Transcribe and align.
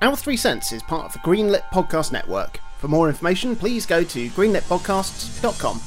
Our 0.00 0.14
Three 0.14 0.36
Cents 0.36 0.70
is 0.70 0.80
part 0.84 1.06
of 1.06 1.12
the 1.12 1.18
Greenlit 1.18 1.62
Podcast 1.72 2.12
Network. 2.12 2.60
For 2.78 2.86
more 2.86 3.08
information, 3.08 3.56
please 3.56 3.84
go 3.84 4.04
to 4.04 4.28
greenlitpodcasts.com. 4.28 5.80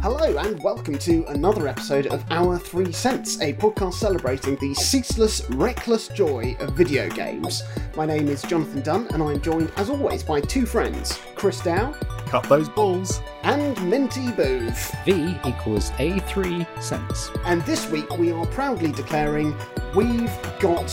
Hello, 0.00 0.38
and 0.38 0.62
welcome 0.62 0.96
to 0.96 1.26
another 1.26 1.68
episode 1.68 2.06
of 2.06 2.24
Our 2.30 2.58
Three 2.58 2.90
Cents, 2.90 3.38
a 3.42 3.52
podcast 3.52 3.94
celebrating 3.94 4.56
the 4.56 4.72
ceaseless, 4.72 5.44
reckless 5.50 6.08
joy 6.08 6.56
of 6.60 6.70
video 6.74 7.10
games. 7.10 7.62
My 7.96 8.06
name 8.06 8.28
is 8.28 8.40
Jonathan 8.40 8.80
Dunn, 8.80 9.08
and 9.10 9.22
I'm 9.22 9.42
joined, 9.42 9.70
as 9.76 9.90
always, 9.90 10.22
by 10.22 10.40
two 10.40 10.64
friends 10.64 11.20
Chris 11.44 11.60
Dow 11.60 11.92
Cut 12.28 12.48
those 12.48 12.70
balls. 12.70 13.20
and 13.42 13.76
Minty 13.90 14.32
Booth. 14.32 14.96
V 15.04 15.36
equals 15.44 15.90
A3 15.90 16.82
cents. 16.82 17.30
And 17.44 17.60
this 17.66 17.86
week 17.90 18.16
we 18.16 18.32
are 18.32 18.46
proudly 18.46 18.92
declaring 18.92 19.54
we've 19.94 20.32
got 20.58 20.90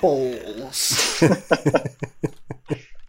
balls. 0.00 1.18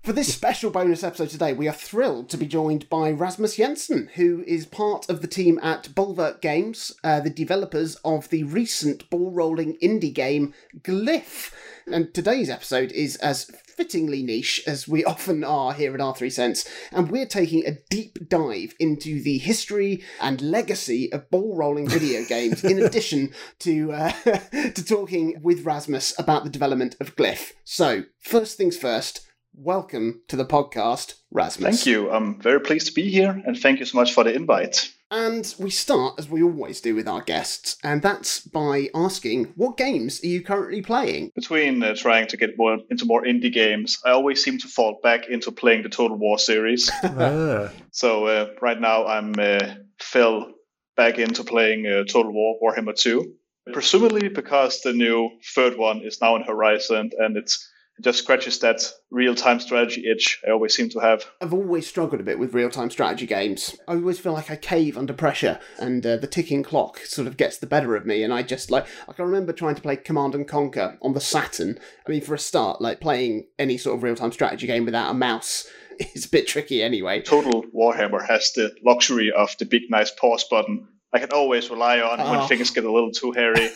For 0.03 0.11
this 0.11 0.33
special 0.33 0.69
bonus 0.69 1.02
episode 1.02 1.30
today, 1.30 1.53
we 1.53 1.69
are 1.69 1.73
thrilled 1.73 2.27
to 2.27 2.35
be 2.35 2.45
joined 2.45 2.89
by 2.89 3.09
Rasmus 3.11 3.55
Jensen, 3.55 4.09
who 4.16 4.44
is 4.45 4.66
part 4.66 5.09
of 5.09 5.21
the 5.21 5.27
team 5.27 5.59
at 5.63 5.95
Bolverk 5.95 6.41
Games, 6.41 6.91
uh, 7.05 7.21
the 7.21 7.30
developers 7.30 7.95
of 8.03 8.27
the 8.31 8.44
recent 8.44 9.09
ball 9.09 9.31
rolling 9.31 9.77
indie 9.77 10.13
game 10.13 10.53
Glyph. 10.81 11.53
And 11.88 12.13
today's 12.13 12.49
episode 12.49 12.91
is 12.91 13.16
as 13.17 13.45
fittingly 13.45 14.22
niche 14.22 14.62
as 14.67 14.88
we 14.88 15.03
often 15.05 15.44
are 15.44 15.73
here 15.73 15.94
at 15.94 15.99
R3 15.99 16.31
Cents, 16.31 16.70
and 16.91 17.09
we're 17.09 17.26
taking 17.26 17.66
a 17.66 17.77
deep 17.89 18.30
dive 18.30 18.76
into 18.80 19.22
the 19.22 19.38
history 19.38 20.03
and 20.20 20.41
legacy 20.41 21.12
of 21.12 21.30
ball 21.31 21.55
rolling 21.55 21.88
video 21.88 22.23
games, 22.30 22.63
in 22.63 22.81
addition 22.81 23.34
to 23.59 23.91
uh, 23.91 24.12
to 24.52 24.86
talking 24.86 25.39
with 25.41 25.66
Rasmus 25.66 26.13
about 26.20 26.44
the 26.44 26.49
development 26.49 26.95
of 26.99 27.16
Glyph. 27.16 27.52
So, 27.63 28.03
first 28.20 28.58
things 28.58 28.77
first, 28.77 29.22
welcome 29.53 30.22
to 30.27 30.36
the 30.36 30.45
podcast, 30.45 31.16
Rasmus. 31.31 31.77
Thank 31.77 31.86
you. 31.88 32.11
I'm 32.11 32.39
very 32.39 32.59
pleased 32.59 32.88
to 32.88 32.94
be 32.94 33.09
here, 33.09 33.42
and 33.45 33.58
thank 33.58 33.80
you 33.80 33.86
so 33.86 33.98
much 33.98 34.14
for 34.14 34.23
the 34.23 34.33
invite. 34.33 34.92
And 35.12 35.54
we 35.59 35.70
start, 35.70 36.16
as 36.20 36.30
we 36.30 36.42
always 36.42 36.80
do 36.80 36.95
with 36.95 37.06
our 37.06 37.22
guests, 37.22 37.76
and 37.84 38.02
that's 38.02 38.40
by 38.40 38.88
asking, 38.95 39.52
what 39.58 39.76
games 39.76 40.23
are 40.23 40.28
you 40.28 40.42
currently 40.42 40.81
playing? 40.81 41.34
Between 41.36 41.84
uh, 41.84 41.95
trying 41.95 42.28
to 42.28 42.38
get 42.38 42.58
more 42.58 42.80
into 42.90 43.06
more 43.06 43.23
indie 43.23 43.52
games, 43.52 44.00
I 44.06 44.12
always 44.12 44.42
seem 44.42 44.58
to 44.59 44.70
fall 44.70 45.02
back 45.04 45.28
into 45.28 45.52
playing 45.52 45.84
the 45.84 45.89
Total 45.89 46.17
War 46.17 46.39
series. 46.39 46.89
Ah. 47.04 47.70
so 47.92 48.26
uh, 48.26 48.52
right 48.62 48.80
now, 48.80 49.06
I'm 49.06 49.34
uh, 49.38 49.76
fell 50.00 50.54
back 50.95 51.20
into 51.20 51.44
playing 51.44 51.86
uh, 51.86 52.04
Total 52.06 52.32
War 52.32 52.58
Warhammer 52.64 52.95
2, 52.95 53.34
presumably 53.73 54.30
because 54.30 54.82
the 54.82 54.94
new 54.94 55.30
third 55.54 55.78
one 55.78 56.02
is 56.02 56.22
now 56.22 56.38
in 56.38 56.44
horizon, 56.44 57.12
and 57.20 57.36
it's 57.36 57.56
it 57.58 57.70
just 58.02 58.19
scratches 58.19 58.59
that 58.59 58.81
real-time 59.09 59.59
strategy 59.59 60.09
itch 60.09 60.41
I 60.45 60.52
always 60.52 60.75
seem 60.75 60.89
to 60.89 60.99
have. 60.99 61.25
I've 61.41 61.53
always 61.53 61.88
struggled 61.88 62.21
a 62.21 62.23
bit 62.23 62.39
with 62.39 62.53
real 62.53 62.69
time 62.69 62.89
strategy 62.89 63.25
games. 63.25 63.75
I 63.88 63.93
always 63.93 64.19
feel 64.19 64.33
like 64.33 64.49
I 64.52 64.55
cave 64.55 64.97
under 64.97 65.13
pressure, 65.13 65.59
and 65.80 66.05
uh, 66.05 66.17
the 66.17 66.27
ticking 66.27 66.63
clock 66.63 66.99
sort 66.99 67.27
of 67.27 67.38
gets 67.38 67.58
the 67.58 67.67
better 67.67 67.95
of 67.95 68.05
me. 68.05 68.23
And 68.23 68.33
I 68.33 68.43
just 68.43 68.71
like, 68.71 68.85
I 69.08 69.13
can 69.13 69.25
remember 69.25 69.53
trying 69.53 69.75
to 69.75 69.81
play 69.81 69.95
Command 69.95 70.35
and 70.35 70.47
Conquer 70.47 70.97
on 71.02 71.13
the 71.13 71.21
Saturn. 71.21 71.80
I 72.05 72.11
mean, 72.11 72.21
for 72.21 72.33
a 72.33 72.39
start, 72.39 72.81
like 72.81 72.99
playing 72.99 73.47
any 73.58 73.77
sort 73.77 73.97
of 73.97 74.03
real 74.03 74.15
time 74.15 74.31
strategy 74.31 74.67
game 74.67 74.86
without 74.86 75.11
a 75.11 75.13
mouse 75.13 75.67
is 76.13 76.25
a 76.25 76.30
bit 76.30 76.47
tricky 76.47 76.81
anyway. 76.81 77.21
Total 77.21 77.63
Warhammer 77.75 78.25
has 78.27 78.52
the 78.53 78.73
luxury 78.86 79.31
of 79.31 79.55
the 79.58 79.65
big 79.65 79.83
nice 79.89 80.11
pause 80.11 80.43
button. 80.49 80.88
I 81.14 81.20
can 81.20 81.31
always 81.34 81.70
rely 81.70 82.00
on 82.00 82.20
Oh. 82.22 82.31
when 82.40 82.48
things 82.48 82.70
get 82.72 82.86
a 82.86 82.92
little 82.92 83.12
too 83.12 83.31
hairy 83.34 83.70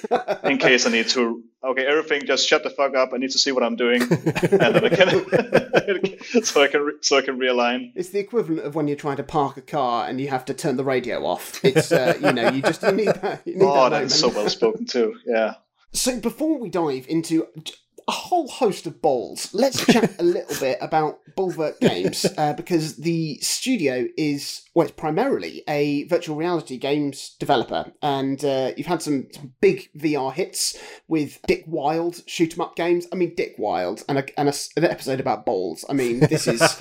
in 0.46 0.58
case 0.58 0.86
I 0.88 0.92
need 0.92 1.10
to. 1.10 1.44
Okay, 1.64 1.86
everything 1.86 2.26
just 2.26 2.48
shut 2.48 2.64
the 2.64 2.70
fuck 2.70 2.96
up. 2.96 3.10
I 3.14 3.18
need 3.18 3.32
to 3.32 3.40
see 3.40 3.52
what 3.52 3.64
I'm 3.64 3.76
doing, 3.76 4.02
and 4.04 4.12
then 4.76 4.86
I 4.86 4.90
can 4.90 5.10
so 6.44 6.62
I 6.64 6.68
can 6.68 6.98
so 7.02 7.18
I 7.18 7.22
can 7.22 7.38
realign. 7.40 7.92
It's 7.96 8.10
the 8.10 8.20
equivalent 8.20 8.66
of 8.66 8.76
when 8.76 8.88
you're 8.88 8.96
trying 8.98 9.18
to 9.18 9.24
park 9.24 9.58
a 9.58 9.62
car 9.62 10.08
and 10.08 10.22
you 10.22 10.28
have 10.30 10.46
to 10.46 10.54
turn 10.54 10.78
the 10.78 10.84
radio 10.84 11.26
off. 11.26 11.64
It's 11.66 11.92
uh, 11.92 12.18
you 12.22 12.32
know 12.34 12.50
you 12.52 12.62
just 12.62 12.84
you 12.84 12.92
need 12.92 13.08
that. 13.08 13.42
You 13.46 13.56
need 13.56 13.64
Oh, 13.66 13.90
that 13.90 14.02
that's 14.02 14.16
so 14.16 14.30
well 14.30 14.48
spoken 14.50 14.86
too. 14.86 15.16
Yeah. 15.26 15.56
So 15.92 16.20
before 16.20 16.60
we 16.60 16.70
dive 16.70 17.06
into 17.10 17.48
a 18.08 18.12
whole 18.12 18.48
host 18.48 18.86
of 18.86 19.02
balls, 19.02 19.54
let's 19.54 19.84
chat 19.86 20.20
a 20.20 20.24
little 20.24 20.56
bit 20.60 20.78
about 20.80 21.20
Bolverk 21.36 21.80
Games 21.80 22.26
uh, 22.38 22.54
because 22.54 22.98
the 22.98 23.38
studio 23.40 24.08
is 24.18 24.62
well, 24.76 24.86
it's 24.86 24.96
primarily 24.96 25.64
a 25.70 26.04
virtual 26.04 26.36
reality 26.36 26.78
games 26.78 27.36
developer, 27.40 27.92
and 28.02 28.44
uh, 28.44 28.72
you've 28.76 28.88
had 28.88 29.02
some, 29.02 29.28
some 29.32 29.54
big 29.62 29.90
VR 29.98 30.34
hits 30.34 30.78
with 31.08 31.40
Dick 31.48 31.64
Wild 31.66 32.22
shoot 32.28 32.54
'em 32.54 32.62
up 32.62 32.76
games. 32.76 33.08
I 33.12 33.16
mean, 33.16 33.34
Dick 33.36 33.56
Wild 33.58 34.04
and 34.10 34.20
a, 34.20 34.40
and 34.40 34.50
a 34.50 34.54
an 34.76 34.84
episode 34.84 35.22
about 35.22 35.46
balls. 35.46 35.86
I 35.90 35.94
mean, 35.94 36.20
this 36.20 36.46
is 36.48 36.60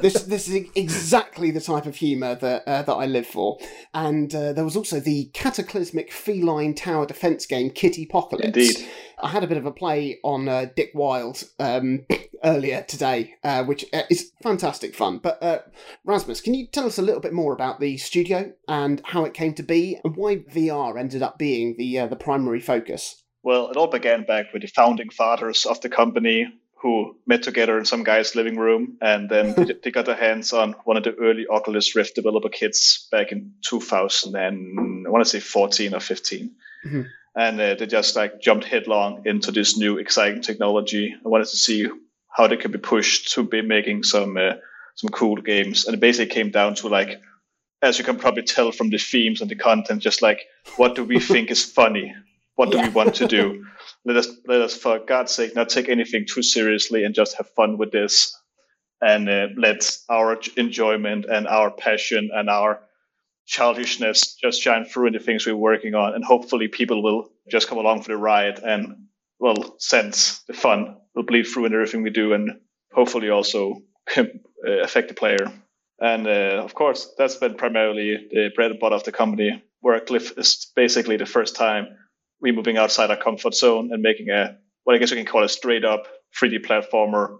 this 0.00 0.22
this 0.22 0.48
is 0.48 0.68
exactly 0.76 1.50
the 1.50 1.60
type 1.60 1.86
of 1.86 1.96
humour 1.96 2.36
that 2.36 2.62
uh, 2.68 2.82
that 2.82 2.94
I 2.94 3.06
live 3.06 3.26
for. 3.26 3.58
And 3.92 4.32
uh, 4.34 4.52
there 4.52 4.64
was 4.64 4.76
also 4.76 5.00
the 5.00 5.24
cataclysmic 5.34 6.12
feline 6.12 6.74
tower 6.74 7.04
defense 7.04 7.46
game 7.46 7.70
Kittypocalypse. 7.70 8.40
Indeed. 8.40 8.86
I 9.22 9.28
had 9.28 9.44
a 9.44 9.46
bit 9.46 9.56
of 9.58 9.66
a 9.66 9.72
play 9.72 10.18
on 10.24 10.48
uh, 10.48 10.66
Dick 10.74 10.90
Wild 10.94 11.44
um, 11.60 12.04
earlier 12.44 12.82
today, 12.82 13.34
uh, 13.44 13.64
which 13.64 13.84
uh, 13.92 14.02
is 14.10 14.32
fantastic 14.42 14.94
fun. 14.94 15.18
But 15.18 15.42
uh, 15.42 15.58
Rasmus, 16.04 16.40
can 16.40 16.54
you 16.54 16.66
tell 16.66 16.86
us 16.86 16.98
a 16.98 17.02
little 17.02 17.20
bit 17.20 17.32
more 17.32 17.52
about 17.52 17.78
the 17.80 17.96
studio 17.98 18.52
and 18.68 19.00
how 19.04 19.24
it 19.24 19.34
came 19.34 19.54
to 19.54 19.62
be, 19.62 19.98
and 20.04 20.16
why 20.16 20.36
VR 20.38 20.98
ended 20.98 21.22
up 21.22 21.38
being 21.38 21.76
the 21.78 22.00
uh, 22.00 22.06
the 22.08 22.16
primary 22.16 22.60
focus? 22.60 23.22
Well, 23.44 23.70
it 23.70 23.76
all 23.76 23.88
began 23.88 24.24
back 24.24 24.52
with 24.52 24.62
the 24.62 24.68
founding 24.68 25.10
fathers 25.10 25.66
of 25.66 25.80
the 25.80 25.88
company 25.88 26.46
who 26.76 27.16
met 27.26 27.44
together 27.44 27.78
in 27.78 27.84
some 27.84 28.02
guy's 28.02 28.34
living 28.34 28.56
room 28.56 28.96
and 29.00 29.28
then 29.30 29.54
they- 29.84 29.90
got 29.92 30.06
their 30.06 30.16
hands 30.16 30.52
on 30.52 30.72
one 30.84 30.96
of 30.96 31.04
the 31.04 31.14
early 31.14 31.46
Oculus 31.48 31.94
Rift 31.94 32.16
developer 32.16 32.48
kits 32.48 33.06
back 33.12 33.30
in 33.30 33.52
2000 33.62 34.34
and 34.34 35.06
I 35.06 35.10
want 35.10 35.24
to 35.24 35.30
say 35.30 35.38
14 35.38 35.94
or 35.94 36.00
15. 36.00 36.50
Mhm. 36.86 37.06
And 37.34 37.60
uh, 37.60 37.74
they 37.76 37.86
just 37.86 38.14
like 38.16 38.40
jumped 38.40 38.66
headlong 38.66 39.22
into 39.24 39.52
this 39.52 39.76
new 39.78 39.98
exciting 39.98 40.42
technology. 40.42 41.14
I 41.24 41.28
wanted 41.28 41.48
to 41.48 41.56
see 41.56 41.88
how 42.28 42.46
they 42.46 42.56
could 42.58 42.72
be 42.72 42.78
pushed 42.78 43.32
to 43.34 43.42
be 43.42 43.62
making 43.62 44.02
some 44.02 44.36
uh, 44.36 44.54
some 44.96 45.10
cool 45.10 45.36
games. 45.36 45.86
And 45.86 45.94
it 45.94 46.00
basically 46.00 46.34
came 46.34 46.50
down 46.50 46.74
to 46.76 46.88
like, 46.88 47.20
as 47.80 47.98
you 47.98 48.04
can 48.04 48.18
probably 48.18 48.42
tell 48.42 48.70
from 48.72 48.90
the 48.90 48.98
themes 48.98 49.40
and 49.40 49.50
the 49.50 49.56
content, 49.56 50.02
just 50.02 50.20
like 50.22 50.40
what 50.76 50.94
do 50.94 51.04
we 51.04 51.18
think 51.20 51.50
is 51.50 51.64
funny? 51.80 52.14
What 52.56 52.70
do 52.70 52.76
Yeah. 52.76 52.88
we 52.88 52.90
want 52.90 53.14
to 53.16 53.26
do? 53.26 53.64
Let 54.04 54.16
us 54.16 54.28
let 54.46 54.60
us 54.60 54.76
for 54.76 54.98
God's 54.98 55.32
sake 55.32 55.54
not 55.54 55.68
take 55.68 55.88
anything 55.88 56.26
too 56.26 56.42
seriously 56.42 57.04
and 57.04 57.14
just 57.14 57.36
have 57.36 57.48
fun 57.50 57.78
with 57.78 57.92
this, 57.92 58.36
and 59.00 59.28
uh, 59.28 59.46
let 59.56 59.96
our 60.08 60.38
enjoyment 60.56 61.24
and 61.24 61.46
our 61.46 61.70
passion 61.70 62.30
and 62.34 62.50
our 62.50 62.80
childishness 63.46 64.36
just 64.36 64.60
shine 64.60 64.84
through 64.84 65.08
in 65.08 65.12
the 65.12 65.18
things 65.18 65.46
we're 65.46 65.56
working 65.56 65.94
on, 65.94 66.14
and 66.14 66.24
hopefully 66.24 66.68
people 66.68 67.02
will 67.02 67.30
just 67.50 67.68
come 67.68 67.78
along 67.78 68.02
for 68.02 68.08
the 68.08 68.16
ride 68.16 68.58
and 68.58 69.06
will 69.38 69.76
sense 69.78 70.42
the 70.46 70.52
fun 70.52 70.96
will 71.14 71.24
bleed 71.24 71.44
through 71.44 71.66
in 71.66 71.74
everything 71.74 72.02
we 72.02 72.10
do, 72.10 72.32
and 72.32 72.60
hopefully 72.92 73.30
also 73.30 73.82
uh, 74.16 74.24
affect 74.82 75.08
the 75.08 75.14
player. 75.14 75.52
And 76.00 76.26
uh, 76.26 76.62
of 76.64 76.74
course, 76.74 77.12
that's 77.16 77.36
been 77.36 77.54
primarily 77.54 78.28
the 78.30 78.50
bread 78.54 78.70
and 78.72 78.80
butter 78.80 78.96
of 78.96 79.04
the 79.04 79.12
company. 79.12 79.62
Where 79.80 79.98
Glyph 80.00 80.38
is 80.38 80.70
basically 80.76 81.16
the 81.16 81.26
first 81.26 81.56
time 81.56 81.88
we 82.40 82.52
moving 82.52 82.76
outside 82.76 83.10
our 83.10 83.16
comfort 83.16 83.54
zone 83.54 83.90
and 83.92 84.02
making 84.02 84.30
a 84.30 84.56
what 84.84 84.94
I 84.94 84.98
guess 84.98 85.10
we 85.10 85.16
can 85.16 85.26
call 85.26 85.44
a 85.44 85.48
straight 85.48 85.84
up 85.84 86.06
3D 86.40 86.64
platformer 86.66 87.38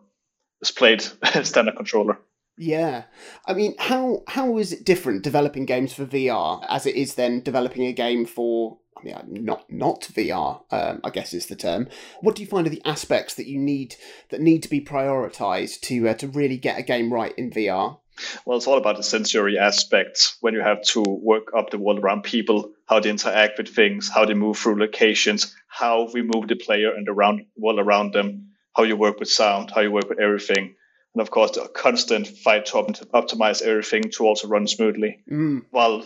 displayed 0.61 1.03
standard 1.43 1.77
controller. 1.77 2.19
Yeah, 2.57 3.05
I 3.47 3.55
mean, 3.55 3.75
how 3.79 4.23
how 4.29 4.59
is 4.59 4.73
it 4.73 4.85
different 4.85 5.23
developing 5.23 5.65
games 5.65 5.95
for 5.95 6.05
VR 6.05 6.65
as 6.69 6.87
it 6.87 6.97
is 6.97 7.15
then 7.15 7.43
developing 7.43 7.87
a 7.87 7.93
game 7.93 8.27
for? 8.27 8.79
I 8.97 9.05
mean, 9.05 9.45
not 9.45 9.73
not 9.73 10.03
VR. 10.03 10.63
Um, 10.71 11.01
I 11.03 11.11
guess 11.11 11.33
is 11.33 11.47
the 11.47 11.57
term. 11.57 11.89
What 12.21 12.37
do 12.37 12.43
you 12.43 12.49
find 12.49 12.67
are 12.67 12.71
the 12.71 12.83
aspects 12.85 13.35
that 13.35 13.49
you 13.49 13.59
need 13.59 13.97
that 14.31 14.41
need 14.41 14.63
to 14.65 14.69
be 14.69 14.81
prioritized 14.81 15.81
to 15.83 16.09
uh, 16.09 16.15
to 16.15 16.29
really 16.29 16.59
get 16.59 16.79
a 16.79 16.83
game 16.83 17.13
right 17.13 17.35
in 17.39 17.51
VR? 17.51 17.99
Well, 18.45 18.59
it's 18.59 18.67
all 18.67 18.77
about 18.77 18.97
the 18.99 19.03
sensory 19.03 19.59
aspects 19.59 20.37
when 20.41 20.55
you 20.55 20.61
have 20.61 20.83
to 20.83 21.03
work 21.03 21.49
up 21.57 21.71
the 21.71 21.79
world 21.79 21.99
around 21.99 22.23
people, 22.23 22.73
how 22.87 23.01
they 23.01 23.09
interact 23.11 23.59
with 23.59 23.69
things, 23.69 24.09
how 24.09 24.27
they 24.27 24.35
move 24.35 24.59
through 24.59 24.79
locations, 24.79 25.55
how 25.69 26.11
we 26.13 26.23
move 26.23 26.49
the 26.49 26.57
player 26.57 26.95
and 26.95 27.07
the 27.07 27.13
round 27.13 27.47
world 27.57 27.79
around 27.79 28.13
them, 28.13 28.51
how 28.77 28.83
you 28.83 28.97
work 28.97 29.19
with 29.19 29.31
sound, 29.31 29.71
how 29.71 29.81
you 29.81 29.91
work 29.91 30.09
with 30.09 30.21
everything. 30.21 30.75
And 31.15 31.21
of 31.21 31.31
course, 31.31 31.57
a 31.57 31.69
constant 31.69 32.27
fight 32.27 32.67
to 32.67 32.79
opt- 32.79 33.11
optimize 33.13 33.63
everything 33.63 34.05
to 34.17 34.25
also 34.25 34.49
run 34.49 34.67
smoothly 34.67 35.21
Mm, 35.31 35.65
while 35.71 36.05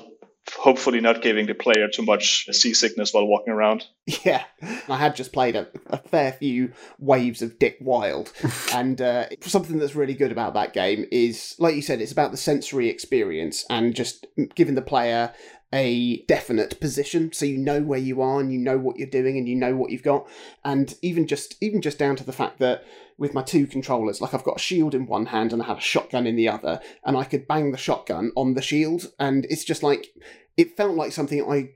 hopefully 0.54 1.00
not 1.00 1.22
giving 1.22 1.46
the 1.46 1.54
player 1.54 1.88
too 1.88 2.02
much 2.02 2.46
seasickness 2.52 3.12
while 3.12 3.26
walking 3.26 3.52
around. 3.52 3.84
yeah, 4.24 4.44
I 4.88 4.96
had 4.96 5.16
just 5.16 5.32
played 5.32 5.56
a, 5.56 5.68
a 5.86 5.98
fair 5.98 6.32
few 6.32 6.72
waves 6.98 7.42
of 7.42 7.58
Dick 7.58 7.78
Wild, 7.80 8.32
and 8.72 9.00
uh, 9.00 9.26
something 9.40 9.78
that's 9.78 9.94
really 9.94 10.14
good 10.14 10.32
about 10.32 10.54
that 10.54 10.72
game 10.72 11.06
is, 11.10 11.56
like 11.58 11.74
you 11.74 11.82
said, 11.82 12.00
it's 12.00 12.12
about 12.12 12.30
the 12.30 12.36
sensory 12.36 12.88
experience 12.88 13.64
and 13.70 13.94
just 13.94 14.26
giving 14.54 14.74
the 14.74 14.82
player 14.82 15.32
a 15.72 16.22
definite 16.26 16.80
position. 16.80 17.32
So 17.32 17.44
you 17.44 17.58
know 17.58 17.82
where 17.82 17.98
you 17.98 18.22
are 18.22 18.40
and 18.40 18.52
you 18.52 18.58
know 18.58 18.78
what 18.78 18.96
you're 18.96 19.08
doing 19.08 19.36
and 19.36 19.48
you 19.48 19.56
know 19.56 19.74
what 19.74 19.90
you've 19.90 20.02
got. 20.02 20.28
And 20.64 20.94
even 21.02 21.26
just 21.26 21.56
even 21.60 21.82
just 21.82 21.98
down 21.98 22.16
to 22.16 22.24
the 22.24 22.32
fact 22.32 22.58
that 22.60 22.84
with 23.18 23.34
my 23.34 23.42
two 23.42 23.66
controllers 23.66 24.20
like 24.20 24.34
I've 24.34 24.44
got 24.44 24.56
a 24.56 24.62
shield 24.62 24.94
in 24.94 25.06
one 25.06 25.26
hand 25.26 25.52
and 25.52 25.62
I 25.62 25.66
have 25.66 25.78
a 25.78 25.82
shotgun 25.82 26.26
in 26.26 26.36
the 26.36 26.48
other 26.48 26.80
and 27.02 27.16
I 27.16 27.24
could 27.24 27.48
bang 27.48 27.72
the 27.72 27.78
shotgun 27.78 28.32
on 28.36 28.54
the 28.54 28.62
shield. 28.62 29.12
And 29.18 29.46
it's 29.46 29.64
just 29.64 29.82
like 29.82 30.08
it 30.56 30.76
felt 30.76 30.96
like 30.96 31.12
something 31.12 31.42
I 31.42 31.70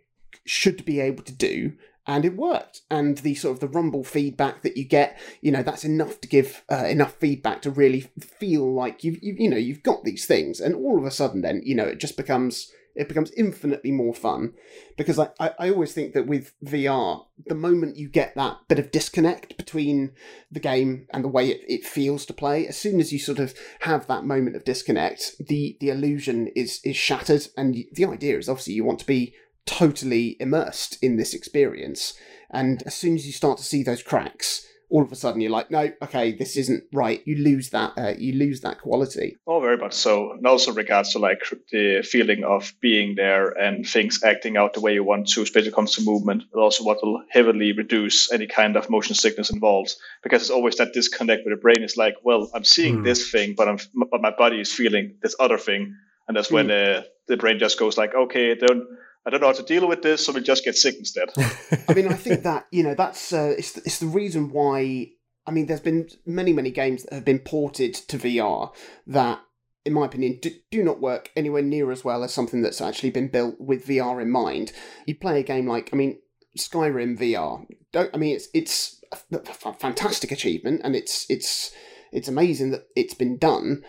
should 0.46 0.84
be 0.84 1.00
able 1.00 1.24
to 1.24 1.32
do 1.32 1.72
and 2.06 2.24
it 2.24 2.36
worked. 2.36 2.82
And 2.90 3.18
the 3.18 3.34
sort 3.34 3.54
of 3.54 3.60
the 3.60 3.68
rumble 3.68 4.04
feedback 4.04 4.62
that 4.62 4.76
you 4.76 4.84
get 4.84 5.18
you 5.40 5.50
know 5.50 5.64
that's 5.64 5.84
enough 5.84 6.20
to 6.20 6.28
give 6.28 6.62
uh, 6.70 6.84
enough 6.84 7.14
feedback 7.14 7.62
to 7.62 7.70
really 7.70 8.02
feel 8.20 8.72
like 8.72 9.02
you, 9.02 9.18
you 9.20 9.50
know 9.50 9.56
you've 9.56 9.82
got 9.82 10.04
these 10.04 10.26
things. 10.26 10.60
And 10.60 10.76
all 10.76 10.96
of 10.96 11.04
a 11.04 11.10
sudden 11.10 11.42
then 11.42 11.62
you 11.64 11.74
know 11.74 11.84
it 11.84 11.98
just 11.98 12.16
becomes 12.16 12.70
it 12.94 13.08
becomes 13.08 13.30
infinitely 13.32 13.92
more 13.92 14.14
fun 14.14 14.52
because 14.96 15.18
I, 15.18 15.28
I, 15.38 15.50
I 15.58 15.70
always 15.70 15.92
think 15.92 16.14
that 16.14 16.26
with 16.26 16.52
VR, 16.64 17.24
the 17.46 17.54
moment 17.54 17.96
you 17.96 18.08
get 18.08 18.34
that 18.34 18.58
bit 18.68 18.78
of 18.78 18.90
disconnect 18.90 19.56
between 19.56 20.12
the 20.50 20.60
game 20.60 21.06
and 21.10 21.24
the 21.24 21.28
way 21.28 21.48
it, 21.50 21.60
it 21.68 21.84
feels 21.84 22.26
to 22.26 22.32
play, 22.32 22.66
as 22.66 22.76
soon 22.76 23.00
as 23.00 23.12
you 23.12 23.18
sort 23.18 23.38
of 23.38 23.54
have 23.80 24.06
that 24.06 24.24
moment 24.24 24.56
of 24.56 24.64
disconnect, 24.64 25.32
the, 25.38 25.76
the 25.80 25.90
illusion 25.90 26.48
is 26.48 26.80
is 26.84 26.96
shattered. 26.96 27.46
And 27.56 27.76
the 27.92 28.04
idea 28.04 28.38
is 28.38 28.48
obviously 28.48 28.74
you 28.74 28.84
want 28.84 29.00
to 29.00 29.06
be 29.06 29.34
totally 29.66 30.36
immersed 30.40 30.98
in 31.02 31.16
this 31.16 31.34
experience. 31.34 32.14
And 32.50 32.82
as 32.84 32.94
soon 32.94 33.14
as 33.14 33.26
you 33.26 33.32
start 33.32 33.58
to 33.58 33.64
see 33.64 33.82
those 33.82 34.02
cracks, 34.02 34.66
all 34.90 35.02
of 35.02 35.12
a 35.12 35.16
sudden 35.16 35.40
you're 35.40 35.50
like, 35.50 35.70
no, 35.70 35.90
okay, 36.02 36.32
this 36.32 36.56
isn't 36.56 36.84
right. 36.92 37.22
You 37.24 37.36
lose 37.42 37.70
that, 37.70 37.92
uh, 37.96 38.14
you 38.18 38.32
lose 38.34 38.60
that 38.62 38.80
quality. 38.80 39.38
Oh, 39.46 39.60
very 39.60 39.76
much 39.76 39.92
so. 39.94 40.32
And 40.32 40.46
also 40.46 40.72
regards 40.72 41.12
to 41.12 41.18
like 41.18 41.42
the 41.70 42.02
feeling 42.02 42.44
of 42.44 42.72
being 42.80 43.14
there 43.14 43.50
and 43.50 43.86
things 43.88 44.22
acting 44.24 44.56
out 44.56 44.74
the 44.74 44.80
way 44.80 44.92
you 44.94 45.04
want 45.04 45.28
to, 45.28 45.42
especially 45.42 45.70
comes 45.70 45.92
to 45.94 46.02
movement, 46.02 46.42
but 46.52 46.60
also 46.60 46.84
what 46.84 46.98
will 47.02 47.22
heavily 47.30 47.72
reduce 47.72 48.32
any 48.32 48.46
kind 48.46 48.76
of 48.76 48.90
motion 48.90 49.14
sickness 49.14 49.50
involved. 49.50 49.94
Because 50.22 50.42
it's 50.42 50.50
always 50.50 50.76
that 50.76 50.92
disconnect 50.92 51.46
where 51.46 51.54
the 51.54 51.60
brain 51.60 51.82
is 51.82 51.96
like, 51.96 52.16
well, 52.24 52.50
I'm 52.54 52.64
seeing 52.64 52.96
Hmm. 52.98 53.02
this 53.04 53.30
thing, 53.30 53.54
but 53.56 53.68
I'm, 53.68 53.78
but 54.10 54.20
my 54.20 54.32
body 54.36 54.60
is 54.60 54.72
feeling 54.72 55.14
this 55.22 55.36
other 55.38 55.58
thing. 55.58 55.94
And 56.26 56.36
that's 56.36 56.50
when 56.50 56.70
uh, 56.70 57.02
the 57.28 57.36
brain 57.36 57.58
just 57.58 57.78
goes 57.78 57.96
like, 57.96 58.14
okay, 58.14 58.54
don't, 58.54 58.86
I 59.26 59.30
don't 59.30 59.40
know 59.40 59.48
how 59.48 59.52
to 59.52 59.62
deal 59.62 59.86
with 59.86 60.02
this, 60.02 60.24
so 60.24 60.32
we'll 60.32 60.42
just 60.42 60.64
get 60.64 60.76
sick 60.76 60.96
instead. 60.98 61.28
I 61.88 61.94
mean, 61.94 62.08
I 62.08 62.14
think 62.14 62.42
that 62.42 62.66
you 62.70 62.82
know 62.82 62.94
that's 62.94 63.32
uh, 63.32 63.54
it's 63.56 63.76
it's 63.78 63.98
the 63.98 64.06
reason 64.06 64.50
why. 64.50 65.10
I 65.46 65.52
mean, 65.52 65.66
there's 65.66 65.80
been 65.80 66.08
many 66.26 66.52
many 66.52 66.70
games 66.70 67.04
that 67.04 67.14
have 67.14 67.24
been 67.24 67.38
ported 67.38 67.94
to 67.94 68.18
VR 68.18 68.72
that, 69.06 69.40
in 69.84 69.92
my 69.92 70.06
opinion, 70.06 70.38
do, 70.40 70.50
do 70.70 70.84
not 70.84 71.00
work 71.00 71.30
anywhere 71.34 71.62
near 71.62 71.90
as 71.90 72.04
well 72.04 72.22
as 72.22 72.32
something 72.32 72.62
that's 72.62 72.80
actually 72.80 73.10
been 73.10 73.28
built 73.28 73.56
with 73.58 73.86
VR 73.86 74.22
in 74.22 74.30
mind. 74.30 74.72
You 75.06 75.16
play 75.16 75.40
a 75.40 75.42
game 75.42 75.66
like, 75.66 75.90
I 75.92 75.96
mean, 75.96 76.18
Skyrim 76.58 77.18
VR. 77.18 77.66
Don't 77.92 78.10
I 78.14 78.18
mean 78.18 78.36
it's 78.36 78.48
it's 78.54 79.02
a, 79.32 79.36
a 79.64 79.72
fantastic 79.72 80.32
achievement 80.32 80.80
and 80.84 80.94
it's 80.94 81.26
it's 81.28 81.72
it's 82.12 82.28
amazing 82.28 82.70
that 82.70 82.86
it's 82.96 83.14
been 83.14 83.38
done, 83.38 83.84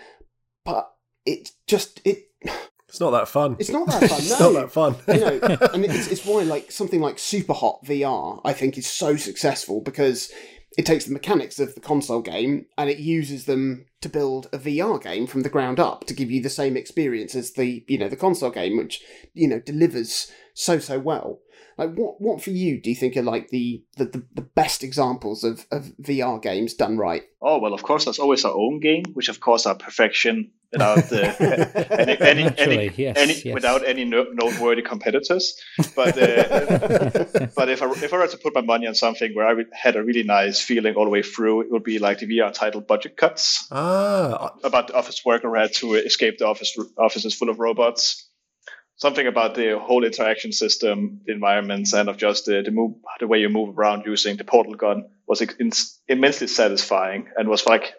but 0.63 0.91
it 1.25 1.51
just 1.67 2.01
it 2.05 2.29
It's 2.91 2.99
not 2.99 3.11
that 3.11 3.29
fun. 3.29 3.55
it's 3.57 3.69
not 3.69 3.87
that 3.87 4.09
fun. 4.09 4.19
it's 4.19 4.39
no. 4.39 4.51
not 4.51 4.61
that 4.61 4.71
fun. 4.71 4.95
you 5.07 5.19
know, 5.21 5.69
and 5.73 5.85
it's, 5.85 6.07
it's 6.07 6.25
why 6.25 6.43
like 6.43 6.71
something 6.71 6.99
like 6.99 7.15
Superhot 7.15 7.85
VR, 7.85 8.41
I 8.43 8.51
think, 8.51 8.77
is 8.77 8.85
so 8.85 9.15
successful 9.15 9.79
because 9.79 10.29
it 10.77 10.85
takes 10.85 11.05
the 11.05 11.13
mechanics 11.13 11.57
of 11.57 11.73
the 11.73 11.79
console 11.81 12.21
game 12.21 12.65
and 12.77 12.89
it 12.89 12.97
uses 12.99 13.45
them 13.45 13.85
to 14.01 14.09
build 14.09 14.47
a 14.51 14.57
VR 14.57 15.01
game 15.01 15.25
from 15.25 15.43
the 15.43 15.49
ground 15.49 15.79
up 15.79 16.05
to 16.05 16.13
give 16.13 16.29
you 16.29 16.41
the 16.41 16.49
same 16.49 16.75
experience 16.75 17.33
as 17.33 17.53
the 17.53 17.85
you 17.87 17.97
know 17.97 18.09
the 18.09 18.17
console 18.17 18.51
game, 18.51 18.75
which 18.75 19.01
you 19.33 19.47
know 19.47 19.59
delivers 19.59 20.29
so 20.53 20.77
so 20.77 20.99
well. 20.99 21.39
Like 21.77 21.95
what 21.95 22.21
what 22.21 22.41
for 22.41 22.51
you 22.51 22.79
do 22.79 22.89
you 22.89 22.95
think 22.95 23.17
are 23.17 23.21
like 23.21 23.49
the 23.49 23.83
the, 23.97 24.05
the, 24.05 24.23
the 24.35 24.41
best 24.41 24.83
examples 24.83 25.43
of, 25.43 25.65
of 25.71 25.93
VR 26.01 26.41
games 26.41 26.73
done 26.73 26.97
right? 26.97 27.23
Oh 27.41 27.59
well, 27.59 27.73
of 27.73 27.83
course, 27.83 28.05
there's 28.05 28.19
always 28.19 28.45
our 28.45 28.53
own 28.53 28.79
game, 28.79 29.03
which 29.13 29.29
of 29.29 29.39
course 29.39 29.65
are 29.65 29.75
perfection 29.75 30.51
without 30.71 31.09
the 31.09 31.85
any, 31.99 32.19
any, 32.21 32.57
any, 32.57 32.93
yes, 32.95 33.17
any 33.17 33.33
yes. 33.33 33.53
without 33.53 33.85
any 33.85 34.05
noteworthy 34.05 34.81
competitors. 34.81 35.59
But 35.95 36.17
uh, 36.17 37.47
but 37.55 37.69
if 37.69 37.81
I 37.81 37.91
if 37.91 38.13
I 38.13 38.17
were 38.17 38.27
to 38.27 38.37
put 38.37 38.55
my 38.55 38.61
money 38.61 38.87
on 38.87 38.95
something 38.95 39.33
where 39.33 39.47
I 39.47 39.63
had 39.73 39.95
a 39.95 40.03
really 40.03 40.23
nice 40.23 40.61
feeling 40.61 40.95
all 40.95 41.05
the 41.05 41.09
way 41.09 41.23
through, 41.23 41.61
it 41.61 41.71
would 41.71 41.83
be 41.83 41.99
like 41.99 42.19
the 42.19 42.27
VR 42.27 42.53
title 42.53 42.81
Budget 42.81 43.17
Cuts 43.17 43.67
Ah, 43.71 44.53
about 44.63 44.87
the 44.87 44.95
office 44.95 45.23
worker 45.25 45.49
who 45.49 45.55
had 45.55 45.73
to 45.75 45.95
escape 45.95 46.37
the 46.37 46.47
office 46.47 46.77
offices 46.97 47.33
full 47.33 47.49
of 47.49 47.59
robots. 47.59 48.27
Something 49.01 49.25
about 49.25 49.55
the 49.55 49.79
whole 49.79 50.03
interaction 50.03 50.51
system, 50.51 51.21
the 51.25 51.33
environments, 51.33 51.91
and 51.91 52.07
of 52.07 52.17
just 52.17 52.45
the, 52.45 52.61
the 52.61 52.69
move, 52.69 52.93
the 53.19 53.25
way 53.25 53.39
you 53.39 53.49
move 53.49 53.75
around 53.75 54.03
using 54.05 54.37
the 54.37 54.43
portal 54.43 54.75
gun 54.75 55.05
was 55.25 55.41
in, 55.41 55.71
immensely 56.07 56.45
satisfying 56.45 57.27
and 57.35 57.49
was 57.49 57.65
like 57.65 57.95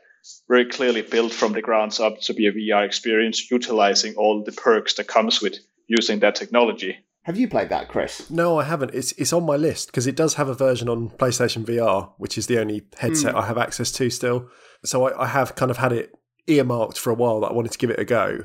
very 0.46 0.64
clearly 0.64 1.02
built 1.02 1.32
from 1.32 1.54
the 1.54 1.60
grounds 1.60 1.98
up 1.98 2.20
to 2.20 2.34
be 2.34 2.46
a 2.46 2.52
VR 2.52 2.86
experience, 2.86 3.50
utilizing 3.50 4.14
all 4.14 4.44
the 4.44 4.52
perks 4.52 4.94
that 4.94 5.08
comes 5.08 5.42
with 5.42 5.56
using 5.88 6.20
that 6.20 6.36
technology. 6.36 6.96
Have 7.22 7.36
you 7.36 7.48
played 7.48 7.70
that, 7.70 7.88
Chris? 7.88 8.30
no, 8.30 8.60
I 8.60 8.62
haven't. 8.62 8.94
It's 8.94 9.10
it's 9.18 9.32
on 9.32 9.44
my 9.44 9.56
list 9.56 9.88
because 9.88 10.06
it 10.06 10.14
does 10.14 10.34
have 10.34 10.48
a 10.48 10.54
version 10.54 10.88
on 10.88 11.10
PlayStation 11.10 11.64
VR, 11.64 12.12
which 12.18 12.38
is 12.38 12.46
the 12.46 12.60
only 12.60 12.82
headset 12.96 13.32
hmm. 13.32 13.38
I 13.38 13.46
have 13.46 13.58
access 13.58 13.90
to 13.90 14.08
still. 14.08 14.48
So 14.84 15.08
I, 15.08 15.24
I 15.24 15.26
have 15.26 15.56
kind 15.56 15.72
of 15.72 15.78
had 15.78 15.90
it 15.90 16.14
earmarked 16.46 16.96
for 16.96 17.10
a 17.10 17.14
while 17.14 17.40
that 17.40 17.48
I 17.48 17.54
wanted 17.54 17.72
to 17.72 17.78
give 17.78 17.90
it 17.90 17.98
a 17.98 18.04
go, 18.04 18.44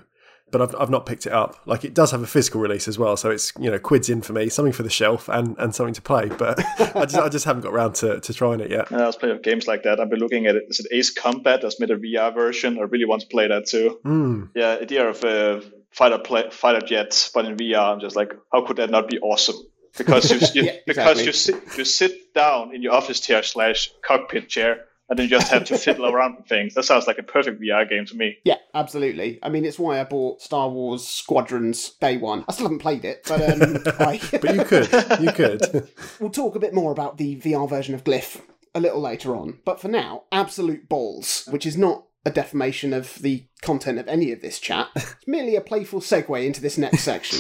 but 0.52 0.62
I've 0.62 0.76
I've 0.80 0.90
not 0.90 1.06
picked 1.06 1.26
it 1.26 1.34
up. 1.34 1.60
Like 1.66 1.84
it 1.84 1.94
does 1.94 2.12
have 2.12 2.22
a 2.22 2.28
physical 2.28 2.62
release 2.62 2.88
as 2.88 2.98
well, 2.98 3.18
so 3.18 3.30
it's 3.30 3.52
you 3.60 3.70
know 3.70 3.80
quids 3.80 4.10
in 4.10 4.22
for 4.22 4.34
me, 4.34 4.50
something 4.50 4.74
for 4.74 4.84
the 4.84 4.90
shelf 4.90 5.28
and, 5.30 5.56
and 5.60 5.74
something 5.76 5.94
to 5.94 6.02
play. 6.02 6.30
But 6.30 6.60
I 6.96 7.06
just 7.06 7.18
I 7.18 7.30
just 7.30 7.46
haven't 7.46 7.64
got 7.64 7.74
around 7.74 7.96
to, 7.96 8.20
to 8.20 8.34
trying 8.34 8.60
it 8.60 8.70
yet. 8.72 8.92
And 8.92 9.02
I 9.02 9.06
was 9.06 9.16
playing 9.16 9.42
games 9.42 9.68
like 9.68 9.84
that. 9.84 10.00
I've 10.00 10.10
been 10.10 10.20
looking 10.20 10.48
at 10.48 10.56
it. 10.56 10.64
Is 10.70 10.80
it 10.80 10.88
Ace 10.92 11.10
Combat 11.12 11.62
that's 11.62 11.80
made 11.80 11.92
a 11.92 11.98
VR 11.98 12.34
version? 12.34 12.78
I 12.80 12.84
really 12.84 13.06
want 13.06 13.22
to 13.22 13.28
play 13.28 13.48
that 13.48 13.68
too. 13.68 14.00
Mm. 14.06 14.50
Yeah, 14.56 14.78
idea 14.82 15.08
of 15.10 15.24
a 15.24 15.62
fighter 15.92 16.20
play, 16.20 16.50
fighter 16.52 16.86
jets, 16.86 17.30
but 17.34 17.46
in 17.46 17.58
VR. 17.58 17.94
I'm 17.94 18.00
just 18.00 18.16
like, 18.16 18.34
how 18.54 18.66
could 18.66 18.78
that 18.78 18.90
not 18.90 19.10
be 19.10 19.20
awesome? 19.20 19.56
Because 19.98 20.30
you, 20.32 20.38
you 20.62 20.68
Yeah, 20.68 20.78
because 20.86 21.20
exactly. 21.20 21.26
you 21.26 21.32
sit 21.34 21.78
you 21.78 21.86
sit 21.86 22.34
down 22.34 22.74
in 22.76 22.82
your 22.84 22.94
office 22.94 23.20
chair 23.20 23.42
slash 23.44 23.92
cockpit 24.06 24.48
chair, 24.48 24.86
and 25.10 25.18
then 25.18 25.28
just 25.28 25.50
have 25.52 25.66
to 25.66 25.78
fiddle 25.78 26.06
around 26.14 26.38
with 26.38 26.48
things. 26.48 26.74
That 26.74 26.84
sounds 26.84 27.08
like 27.08 27.18
a 27.18 27.24
perfect 27.24 27.62
VR 27.62 27.90
game 27.90 28.06
to 28.06 28.16
me. 28.16 28.38
Yeah, 28.44 28.58
absolutely. 28.74 29.40
I 29.42 29.50
mean, 29.50 29.66
it's 29.66 29.80
why 29.80 30.00
I 30.00 30.04
bought 30.04 30.42
Star 30.42 30.70
Wars 30.70 31.08
Squadrons 31.08 31.92
day 32.02 32.18
one. 32.18 32.44
I 32.48 32.54
still 32.54 32.66
haven't 32.66 32.80
played 32.80 33.06
it, 33.06 33.24
but 33.28 33.42
um, 33.42 33.78
I, 34.00 34.20
But 34.32 34.56
you 34.56 34.64
could, 34.64 35.22
you 35.22 35.32
could. 35.32 35.90
we'll 36.20 36.30
talk 36.30 36.56
a 36.56 36.60
bit 36.60 36.74
more 36.74 36.92
about 36.92 37.18
the 37.18 37.38
VR 37.38 37.70
version 37.70 37.96
of 37.96 38.04
Glyph 38.04 38.42
a 38.76 38.80
little 38.80 39.02
later 39.02 39.36
on. 39.36 39.60
But 39.66 39.80
for 39.80 39.88
now, 39.88 40.24
Absolute 40.32 40.88
Balls, 40.88 41.48
which 41.50 41.66
is 41.66 41.78
not 41.78 42.06
a 42.28 42.30
defamation 42.30 42.92
of 42.92 43.16
the 43.20 43.46
content 43.62 43.98
of 43.98 44.08
any 44.10 44.34
of 44.34 44.42
this 44.42 44.60
chat. 44.60 44.90
It's 44.98 45.16
merely 45.26 45.56
a 45.56 45.62
playful 45.62 46.02
segue 46.02 46.46
into 46.46 46.60
this 46.60 46.78
next 46.78 47.04
section. 47.04 47.40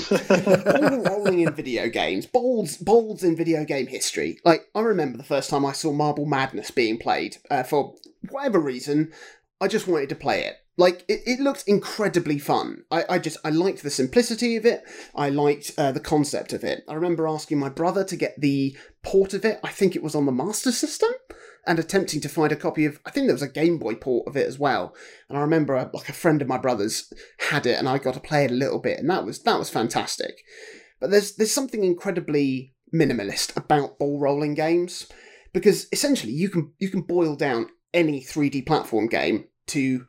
Rolling 1.03 1.41
in 1.41 1.53
video 1.53 1.89
games, 1.89 2.25
balls, 2.25 2.77
balls 2.77 3.21
in 3.21 3.35
video 3.35 3.65
game 3.65 3.87
history. 3.87 4.39
Like 4.45 4.69
I 4.73 4.79
remember 4.79 5.17
the 5.17 5.25
first 5.25 5.49
time 5.49 5.65
I 5.65 5.73
saw 5.73 5.91
Marble 5.91 6.25
Madness 6.25 6.71
being 6.71 6.97
played. 6.97 7.35
Uh, 7.51 7.63
for 7.63 7.95
whatever 8.29 8.59
reason, 8.61 9.11
I 9.59 9.67
just 9.67 9.87
wanted 9.87 10.07
to 10.09 10.15
play 10.15 10.45
it. 10.45 10.55
Like 10.77 11.03
it, 11.09 11.21
it 11.25 11.41
looked 11.41 11.65
incredibly 11.67 12.39
fun. 12.39 12.83
I, 12.89 13.03
I 13.09 13.19
just 13.19 13.37
I 13.43 13.49
liked 13.49 13.83
the 13.83 13.89
simplicity 13.89 14.55
of 14.55 14.65
it. 14.65 14.83
I 15.13 15.29
liked 15.29 15.73
uh, 15.77 15.91
the 15.91 15.99
concept 15.99 16.53
of 16.53 16.63
it. 16.63 16.85
I 16.87 16.93
remember 16.93 17.27
asking 17.27 17.59
my 17.59 17.69
brother 17.69 18.05
to 18.05 18.15
get 18.15 18.39
the 18.39 18.77
port 19.03 19.33
of 19.33 19.43
it. 19.43 19.59
I 19.65 19.69
think 19.69 19.97
it 19.97 20.03
was 20.03 20.15
on 20.15 20.25
the 20.25 20.31
Master 20.31 20.71
System, 20.71 21.11
and 21.67 21.77
attempting 21.77 22.21
to 22.21 22.29
find 22.29 22.51
a 22.51 22.55
copy 22.55 22.85
of. 22.85 22.99
I 23.05 23.11
think 23.11 23.27
there 23.27 23.35
was 23.35 23.41
a 23.41 23.49
Game 23.49 23.77
Boy 23.77 23.95
port 23.95 24.27
of 24.27 24.37
it 24.37 24.47
as 24.47 24.57
well. 24.57 24.95
And 25.29 25.37
I 25.37 25.41
remember 25.41 25.75
uh, 25.75 25.89
like 25.93 26.09
a 26.09 26.13
friend 26.13 26.41
of 26.41 26.47
my 26.47 26.57
brother's 26.57 27.11
had 27.49 27.65
it, 27.65 27.77
and 27.77 27.87
I 27.87 27.97
got 27.97 28.13
to 28.15 28.19
play 28.19 28.45
it 28.45 28.51
a 28.51 28.55
little 28.55 28.79
bit, 28.79 28.99
and 28.99 29.09
that 29.09 29.25
was 29.25 29.43
that 29.43 29.59
was 29.59 29.69
fantastic. 29.69 30.41
But 30.99 31.11
there's 31.11 31.35
there's 31.35 31.53
something 31.53 31.83
incredibly 31.83 32.73
minimalist 32.93 33.55
about 33.57 33.99
ball 33.99 34.19
rolling 34.19 34.53
games 34.53 35.07
because 35.53 35.87
essentially 35.91 36.31
you 36.31 36.49
can 36.49 36.73
you 36.79 36.89
can 36.89 37.01
boil 37.01 37.35
down 37.35 37.67
any 37.93 38.21
3D 38.21 38.65
platform 38.65 39.07
game 39.07 39.45
to 39.67 40.05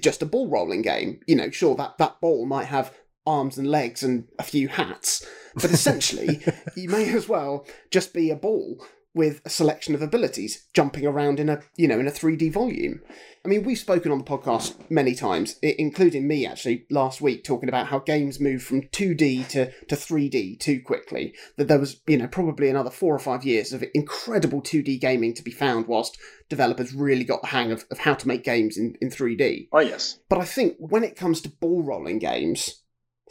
just 0.00 0.22
a 0.22 0.26
ball 0.26 0.48
rolling 0.48 0.82
game. 0.82 1.20
You 1.26 1.36
know, 1.36 1.50
sure 1.50 1.74
that 1.76 1.98
that 1.98 2.20
ball 2.20 2.46
might 2.46 2.66
have 2.66 2.92
arms 3.26 3.58
and 3.58 3.70
legs 3.70 4.02
and 4.02 4.24
a 4.38 4.42
few 4.42 4.68
hats, 4.68 5.26
but 5.54 5.64
essentially 5.70 6.42
you 6.76 6.88
may 6.88 7.12
as 7.14 7.28
well 7.28 7.66
just 7.90 8.12
be 8.12 8.30
a 8.30 8.36
ball 8.36 8.84
with 9.18 9.42
a 9.44 9.50
selection 9.50 9.96
of 9.96 10.00
abilities 10.00 10.68
jumping 10.72 11.04
around 11.04 11.40
in 11.40 11.48
a 11.48 11.60
you 11.76 11.88
know 11.88 11.98
in 11.98 12.06
a 12.06 12.12
3D 12.12 12.52
volume. 12.52 13.02
I 13.44 13.48
mean, 13.48 13.64
we've 13.64 13.78
spoken 13.78 14.12
on 14.12 14.18
the 14.18 14.24
podcast 14.24 14.74
many 14.90 15.14
times, 15.14 15.58
including 15.62 16.28
me 16.28 16.44
actually 16.46 16.84
last 16.90 17.20
week, 17.20 17.44
talking 17.44 17.68
about 17.68 17.86
how 17.86 17.98
games 17.98 18.40
move 18.40 18.62
from 18.62 18.82
2D 18.82 19.48
to, 19.48 19.72
to 19.86 19.94
3D 19.94 20.60
too 20.60 20.82
quickly. 20.82 21.34
That 21.56 21.68
there 21.68 21.78
was, 21.78 22.00
you 22.06 22.18
know, 22.18 22.26
probably 22.26 22.68
another 22.68 22.90
four 22.90 23.14
or 23.14 23.18
five 23.18 23.44
years 23.44 23.72
of 23.72 23.84
incredible 23.94 24.60
2D 24.60 25.00
gaming 25.00 25.34
to 25.34 25.42
be 25.42 25.50
found 25.50 25.86
whilst 25.86 26.18
developers 26.48 26.92
really 26.92 27.24
got 27.24 27.40
the 27.40 27.48
hang 27.48 27.72
of, 27.72 27.84
of 27.90 27.98
how 27.98 28.14
to 28.14 28.28
make 28.28 28.44
games 28.44 28.76
in, 28.76 28.96
in 29.00 29.08
3D. 29.08 29.68
Oh 29.72 29.80
yes, 29.80 30.18
But 30.28 30.40
I 30.40 30.44
think 30.44 30.76
when 30.78 31.04
it 31.04 31.16
comes 31.16 31.40
to 31.42 31.48
ball 31.48 31.82
rolling 31.82 32.18
games, 32.18 32.82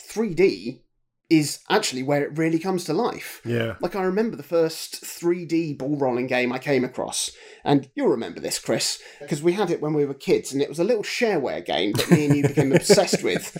3D 0.02 0.82
is 1.30 1.60
actually 1.70 2.04
where 2.04 2.24
it 2.24 2.38
really 2.38 2.60
comes 2.60 2.86
to 2.86 2.94
life. 2.94 3.42
Yeah. 3.44 3.76
Like 3.82 3.96
I 3.96 4.04
remember 4.04 4.38
the 4.38 4.44
first 4.44 5.04
3D 5.04 5.78
ball 5.78 5.98
rolling 5.98 6.28
game 6.28 6.54
I 6.54 6.60
came 6.60 6.84
across, 6.84 7.32
and 7.64 7.90
you'll 7.96 8.08
remember 8.08 8.40
this, 8.40 8.60
Chris, 8.60 9.02
because 9.20 9.44
we 9.44 9.54
had 9.54 9.70
it 9.70 9.82
when 9.82 9.94
we 9.94 10.06
were 10.06 10.14
kids, 10.14 10.54
and 10.54 10.62
it 10.62 10.70
was 10.70 10.80
a 10.80 10.84
little 10.84 11.04
shareware 11.04 11.66
game 11.66 11.92
that 11.94 12.12
me 12.12 12.26
and 12.26 12.36
you 12.36 12.48
became 12.48 12.72
obsessed 12.76 13.24
with. 13.24 13.58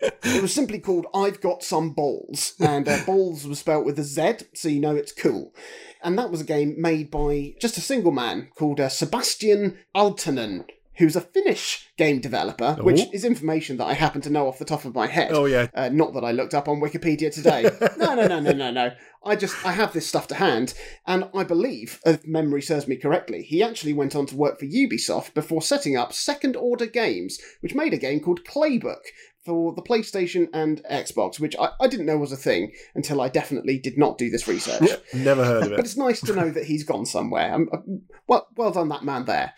It 0.00 0.42
was 0.42 0.54
simply 0.54 0.78
called 0.78 1.06
I've 1.12 1.40
Got 1.40 1.62
Some 1.62 1.90
Balls, 1.90 2.54
and 2.60 2.88
uh, 2.88 3.04
balls 3.04 3.46
was 3.46 3.58
spelt 3.58 3.84
with 3.84 3.98
a 3.98 4.04
Z, 4.04 4.46
so 4.54 4.68
you 4.68 4.80
know 4.80 4.94
it's 4.94 5.12
cool. 5.12 5.54
And 6.02 6.16
that 6.18 6.30
was 6.30 6.40
a 6.40 6.44
game 6.44 6.76
made 6.78 7.10
by 7.10 7.54
just 7.60 7.76
a 7.76 7.80
single 7.80 8.12
man 8.12 8.48
called 8.54 8.78
uh, 8.78 8.88
Sebastian 8.88 9.78
Aaltonen, 9.96 10.64
who's 10.98 11.16
a 11.16 11.20
Finnish 11.20 11.88
game 11.96 12.20
developer, 12.20 12.74
which 12.80 13.00
Oh. 13.00 13.10
is 13.12 13.24
information 13.24 13.76
that 13.78 13.86
I 13.86 13.94
happen 13.94 14.20
to 14.22 14.30
know 14.30 14.46
off 14.48 14.58
the 14.58 14.64
top 14.64 14.84
of 14.84 14.94
my 14.94 15.06
head. 15.06 15.30
Oh, 15.32 15.46
yeah. 15.46 15.68
Uh, 15.74 15.88
not 15.88 16.12
that 16.14 16.24
I 16.24 16.32
looked 16.32 16.54
up 16.54 16.68
on 16.68 16.80
Wikipedia 16.80 17.32
today. 17.32 17.62
no, 17.98 18.14
no, 18.14 18.26
no, 18.26 18.40
no, 18.40 18.52
no, 18.52 18.70
no. 18.70 18.90
I 19.24 19.34
just 19.36 19.64
I 19.66 19.72
have 19.72 19.92
this 19.92 20.06
stuff 20.06 20.28
to 20.28 20.34
hand, 20.36 20.74
and 21.06 21.28
I 21.34 21.42
believe, 21.44 22.00
if 22.06 22.26
memory 22.26 22.62
serves 22.62 22.86
me 22.86 22.96
correctly, 22.96 23.42
he 23.42 23.62
actually 23.62 23.92
went 23.92 24.14
on 24.14 24.26
to 24.26 24.36
work 24.36 24.58
for 24.58 24.66
Ubisoft 24.66 25.34
before 25.34 25.60
setting 25.62 25.96
up 25.96 26.12
Second 26.12 26.56
Order 26.56 26.86
Games, 26.86 27.38
which 27.60 27.74
made 27.74 27.92
a 27.92 27.98
game 27.98 28.20
called 28.20 28.44
Claybook 28.44 29.00
for 29.44 29.74
the 29.74 29.82
PlayStation 29.82 30.48
and 30.52 30.82
Xbox, 30.90 31.40
which 31.40 31.56
I, 31.58 31.70
I 31.80 31.88
didn't 31.88 32.06
know 32.06 32.18
was 32.18 32.32
a 32.32 32.36
thing 32.36 32.72
until 32.94 33.20
I 33.20 33.28
definitely 33.28 33.78
did 33.78 33.96
not 33.98 34.18
do 34.18 34.30
this 34.30 34.46
research. 34.46 34.90
Never 35.14 35.44
heard 35.44 35.64
of 35.66 35.72
it. 35.72 35.76
But 35.76 35.84
it's 35.86 35.96
nice 35.96 36.20
to 36.22 36.34
know 36.34 36.50
that 36.50 36.64
he's 36.66 36.84
gone 36.84 37.06
somewhere. 37.06 37.54
Um, 37.54 37.68
uh, 37.72 37.78
well, 38.26 38.46
well 38.56 38.70
done, 38.72 38.88
that 38.90 39.04
man 39.04 39.24
there. 39.24 39.54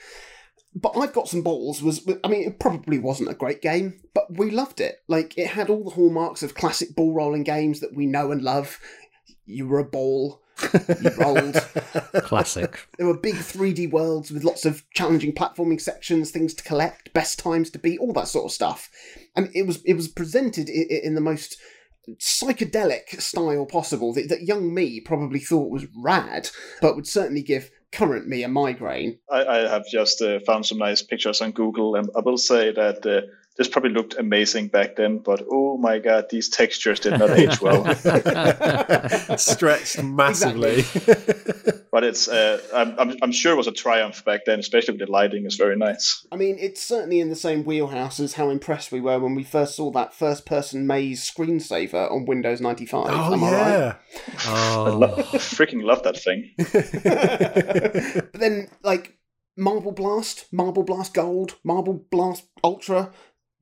But 0.75 0.97
I've 0.97 1.13
got 1.13 1.29
some 1.29 1.43
balls. 1.43 1.83
Was 1.83 2.09
I 2.23 2.29
mean, 2.29 2.47
it 2.47 2.61
probably 2.61 2.99
wasn't 2.99 3.31
a 3.31 3.35
great 3.35 3.61
game, 3.61 4.01
but 4.15 4.37
we 4.37 4.51
loved 4.51 4.81
it. 4.81 5.03
Like 5.09 5.37
it 5.37 5.49
had 5.49 5.69
all 5.69 5.85
the 5.85 5.91
hallmarks 5.91 6.43
of 6.43 6.55
classic 6.55 6.95
ball 6.95 7.13
rolling 7.13 7.43
games 7.43 7.81
that 7.81 7.95
we 7.95 8.07
know 8.07 8.31
and 8.31 8.43
love. 8.43 8.79
You 9.47 9.67
were 9.67 9.81
a 9.81 9.85
ball. 9.85 10.43
You 11.03 11.11
rolled. 11.19 11.55
Classic. 12.23 12.87
There 12.99 13.07
were 13.07 13.17
big 13.17 13.35
3D 13.35 13.91
worlds 13.91 14.31
with 14.31 14.45
lots 14.45 14.65
of 14.65 14.89
challenging 14.93 15.35
platforming 15.35 15.81
sections, 15.81 16.31
things 16.31 16.55
to 16.55 16.65
collect, 16.65 17.13
best 17.13 17.39
times 17.39 17.71
to 17.71 17.79
beat, 17.79 17.99
all 17.99 18.13
that 18.13 18.29
sort 18.29 18.45
of 18.45 18.53
stuff. 18.53 18.91
And 19.35 19.51
it 19.55 19.67
was 19.67 19.83
it 19.85 19.95
was 19.95 20.07
presented 20.09 20.69
in, 20.69 21.15
the 21.15 21.21
most 21.21 21.57
psychedelic 22.19 23.21
style 23.21 23.67
possible 23.67 24.13
that, 24.15 24.29
that 24.29 24.43
young 24.43 24.73
me 24.73 25.01
probably 25.01 25.41
thought 25.41 25.71
was 25.71 25.87
rad, 25.97 26.51
but 26.81 26.95
would 26.95 27.07
certainly 27.07 27.43
give 27.43 27.71
current 27.93 28.29
me 28.29 28.43
a 28.43 28.49
migraine. 28.49 29.19
I, 29.31 29.45
I 29.45 29.59
have 29.69 29.87
just 29.87 30.23
uh, 30.23 30.41
found 30.41 30.67
some 30.67 30.79
nice 30.79 31.03
pictures 31.03 31.41
on 31.41 31.53
Google, 31.53 31.97
and 31.97 32.09
I 32.17 32.21
will 32.21 32.39
say 32.39 32.73
that 32.73 33.05
uh, 33.07 33.27
this 33.57 33.69
probably 33.69 33.91
looked 33.91 34.17
amazing 34.19 34.69
back 34.69 34.97
then. 34.97 35.19
But 35.19 35.43
oh 35.51 35.77
my 35.77 35.99
god, 35.99 36.27
these 36.31 36.49
textures 36.49 37.01
did 37.01 37.19
not 37.19 37.31
age 37.31 37.61
well. 37.61 37.85
Stretched 39.39 40.03
massively. 40.03 40.85
But 41.93 42.05
it's 42.05 42.29
uh, 42.29 42.61
I'm, 42.73 42.95
I'm 42.99 43.17
I'm 43.23 43.33
sure 43.33 43.53
it 43.53 43.57
was 43.57 43.67
a 43.67 43.73
triumph 43.73 44.25
back 44.25 44.45
then, 44.47 44.61
especially 44.61 44.93
with 44.93 45.07
the 45.07 45.11
lighting 45.11 45.45
is 45.45 45.57
very 45.57 45.77
nice. 45.77 46.25
I 46.31 46.37
mean, 46.37 46.57
it's 46.61 46.81
certainly 46.81 47.19
in 47.19 47.31
the 47.31 47.37
same 47.37 47.65
wheelhouse 47.65 48.21
as 48.21 48.35
how 48.35 48.49
impressed 48.49 48.93
we 48.93 49.01
were 49.01 49.19
when 49.19 49.35
we 49.35 49.43
first 49.43 49.75
saw 49.75 49.91
that 49.91 50.15
first 50.15 50.47
person 50.47 50.87
maze 50.87 51.29
screensaver 51.29 52.11
on 52.11 52.27
Windows 52.27 52.61
95. 52.61 53.07
oh, 53.09 53.33
Am 53.33 53.43
I 53.43 53.51
right? 53.53 53.71
yeah. 53.71 53.95
Oh, 54.47 55.01
Freaking 55.33 55.83
love 55.83 56.05
that 56.05 56.17
thing. 56.17 56.53
but 58.33 58.41
then, 58.41 58.71
like, 58.83 59.19
Marble 59.57 59.93
Blast, 59.93 60.47
Marble 60.53 60.85
Blast 60.85 61.13
Gold, 61.13 61.57
Marble 61.65 62.07
Blast 62.11 62.45
Ultra, 62.63 63.13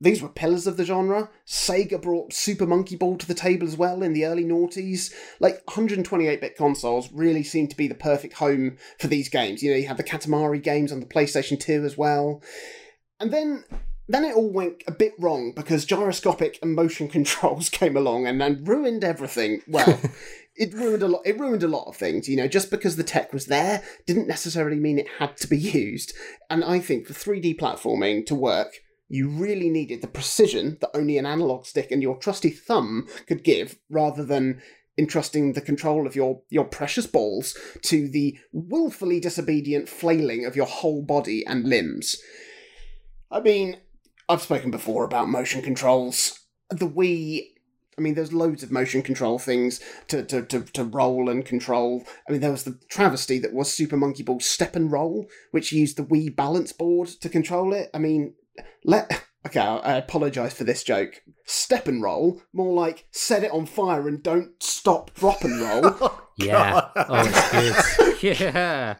these 0.01 0.21
were 0.21 0.29
pillars 0.29 0.65
of 0.65 0.77
the 0.77 0.85
genre. 0.85 1.29
Sega 1.45 2.01
brought 2.01 2.33
Super 2.33 2.65
Monkey 2.65 2.95
Ball 2.95 3.17
to 3.17 3.27
the 3.27 3.33
table 3.33 3.67
as 3.67 3.75
well 3.75 4.01
in 4.01 4.13
the 4.13 4.25
early 4.25 4.45
noughties. 4.45 5.13
Like, 5.39 5.55
128 5.65 6.39
bit 6.39 6.55
consoles 6.55 7.11
really 7.11 7.43
seemed 7.43 7.69
to 7.71 7.77
be 7.77 7.87
the 7.87 7.95
perfect 7.95 8.35
home 8.35 8.77
for 8.97 9.07
these 9.07 9.27
games. 9.27 9.61
You 9.61 9.71
know, 9.71 9.77
you 9.77 9.87
had 9.87 9.97
the 9.97 10.03
Katamari 10.03 10.63
games 10.63 10.91
on 10.91 11.01
the 11.01 11.05
PlayStation 11.05 11.59
2 11.59 11.83
as 11.83 11.97
well. 11.97 12.41
And 13.19 13.31
then. 13.31 13.65
Then 14.11 14.25
it 14.25 14.35
all 14.35 14.51
went 14.51 14.81
a 14.87 14.91
bit 14.91 15.13
wrong 15.19 15.51
because 15.55 15.85
gyroscopic 15.85 16.57
and 16.63 16.73
motion 16.73 17.07
controls 17.09 17.69
came 17.69 17.95
along 17.95 18.25
and, 18.25 18.41
and 18.41 18.67
ruined 18.67 19.03
everything. 19.03 19.61
Well, 19.67 19.99
it 20.55 20.73
ruined 20.73 21.03
a 21.03 21.07
lot. 21.07 21.21
It 21.25 21.39
ruined 21.39 21.61
a 21.61 21.67
lot 21.67 21.87
of 21.87 21.95
things. 21.95 22.27
You 22.27 22.35
know, 22.35 22.47
just 22.47 22.71
because 22.71 22.95
the 22.95 23.03
tech 23.03 23.31
was 23.31 23.45
there 23.45 23.83
didn't 24.07 24.27
necessarily 24.27 24.77
mean 24.77 24.97
it 24.97 25.07
had 25.19 25.37
to 25.37 25.47
be 25.47 25.59
used. 25.59 26.15
And 26.49 26.63
I 26.63 26.79
think 26.79 27.05
for 27.05 27.13
3D 27.13 27.59
platforming 27.59 28.25
to 28.25 28.33
work, 28.33 28.79
you 29.09 29.27
really 29.29 29.69
needed 29.69 30.01
the 30.01 30.07
precision 30.07 30.77
that 30.81 30.95
only 30.95 31.17
an 31.17 31.25
analog 31.25 31.65
stick 31.65 31.91
and 31.91 32.01
your 32.01 32.17
trusty 32.17 32.49
thumb 32.49 33.07
could 33.27 33.43
give, 33.43 33.77
rather 33.89 34.23
than 34.23 34.61
entrusting 34.97 35.53
the 35.53 35.61
control 35.61 36.05
of 36.05 36.15
your 36.15 36.41
your 36.49 36.65
precious 36.65 37.07
balls 37.07 37.57
to 37.81 38.07
the 38.07 38.37
willfully 38.51 39.19
disobedient 39.19 39.87
flailing 39.87 40.45
of 40.45 40.55
your 40.55 40.65
whole 40.65 41.01
body 41.01 41.45
and 41.45 41.67
limbs. 41.67 42.17
I 43.31 43.39
mean, 43.39 43.77
I've 44.27 44.41
spoken 44.41 44.71
before 44.71 45.03
about 45.03 45.29
motion 45.29 45.61
controls. 45.61 46.39
The 46.69 46.87
Wii 46.87 47.47
I 47.99 48.01
mean, 48.01 48.13
there's 48.13 48.31
loads 48.31 48.63
of 48.63 48.71
motion 48.71 49.01
control 49.01 49.37
things 49.39 49.81
to, 50.07 50.23
to, 50.23 50.41
to, 50.43 50.61
to 50.61 50.85
roll 50.85 51.29
and 51.29 51.45
control. 51.45 52.05
I 52.27 52.31
mean, 52.31 52.39
there 52.39 52.49
was 52.49 52.63
the 52.63 52.79
travesty 52.87 53.39
that 53.39 53.53
was 53.53 53.73
Super 53.73 53.97
Monkey 53.97 54.23
Ball 54.23 54.39
Step 54.39 54.77
and 54.77 54.89
Roll, 54.89 55.27
which 55.51 55.73
used 55.73 55.97
the 55.97 56.05
Wii 56.05 56.33
balance 56.33 56.71
board 56.71 57.09
to 57.09 57.27
control 57.27 57.73
it. 57.73 57.89
I 57.93 57.97
mean, 57.97 58.35
let. 58.83 59.25
Okay, 59.47 59.59
I 59.59 59.77
I 59.77 59.93
apologise 59.93 60.53
for 60.53 60.65
this 60.65 60.83
joke. 60.83 61.21
Step 61.45 61.87
and 61.87 62.01
roll, 62.03 62.41
more 62.53 62.73
like 62.73 63.05
set 63.11 63.43
it 63.43 63.51
on 63.51 63.65
fire 63.65 64.07
and 64.07 64.21
don't 64.21 64.61
stop, 64.61 65.13
drop 65.13 65.43
and 65.43 65.61
roll. 65.61 66.11
yeah. 66.37 66.89
Oh, 66.95 67.49
it's 67.53 67.97
good. 68.21 68.39
Yeah. 68.39 68.95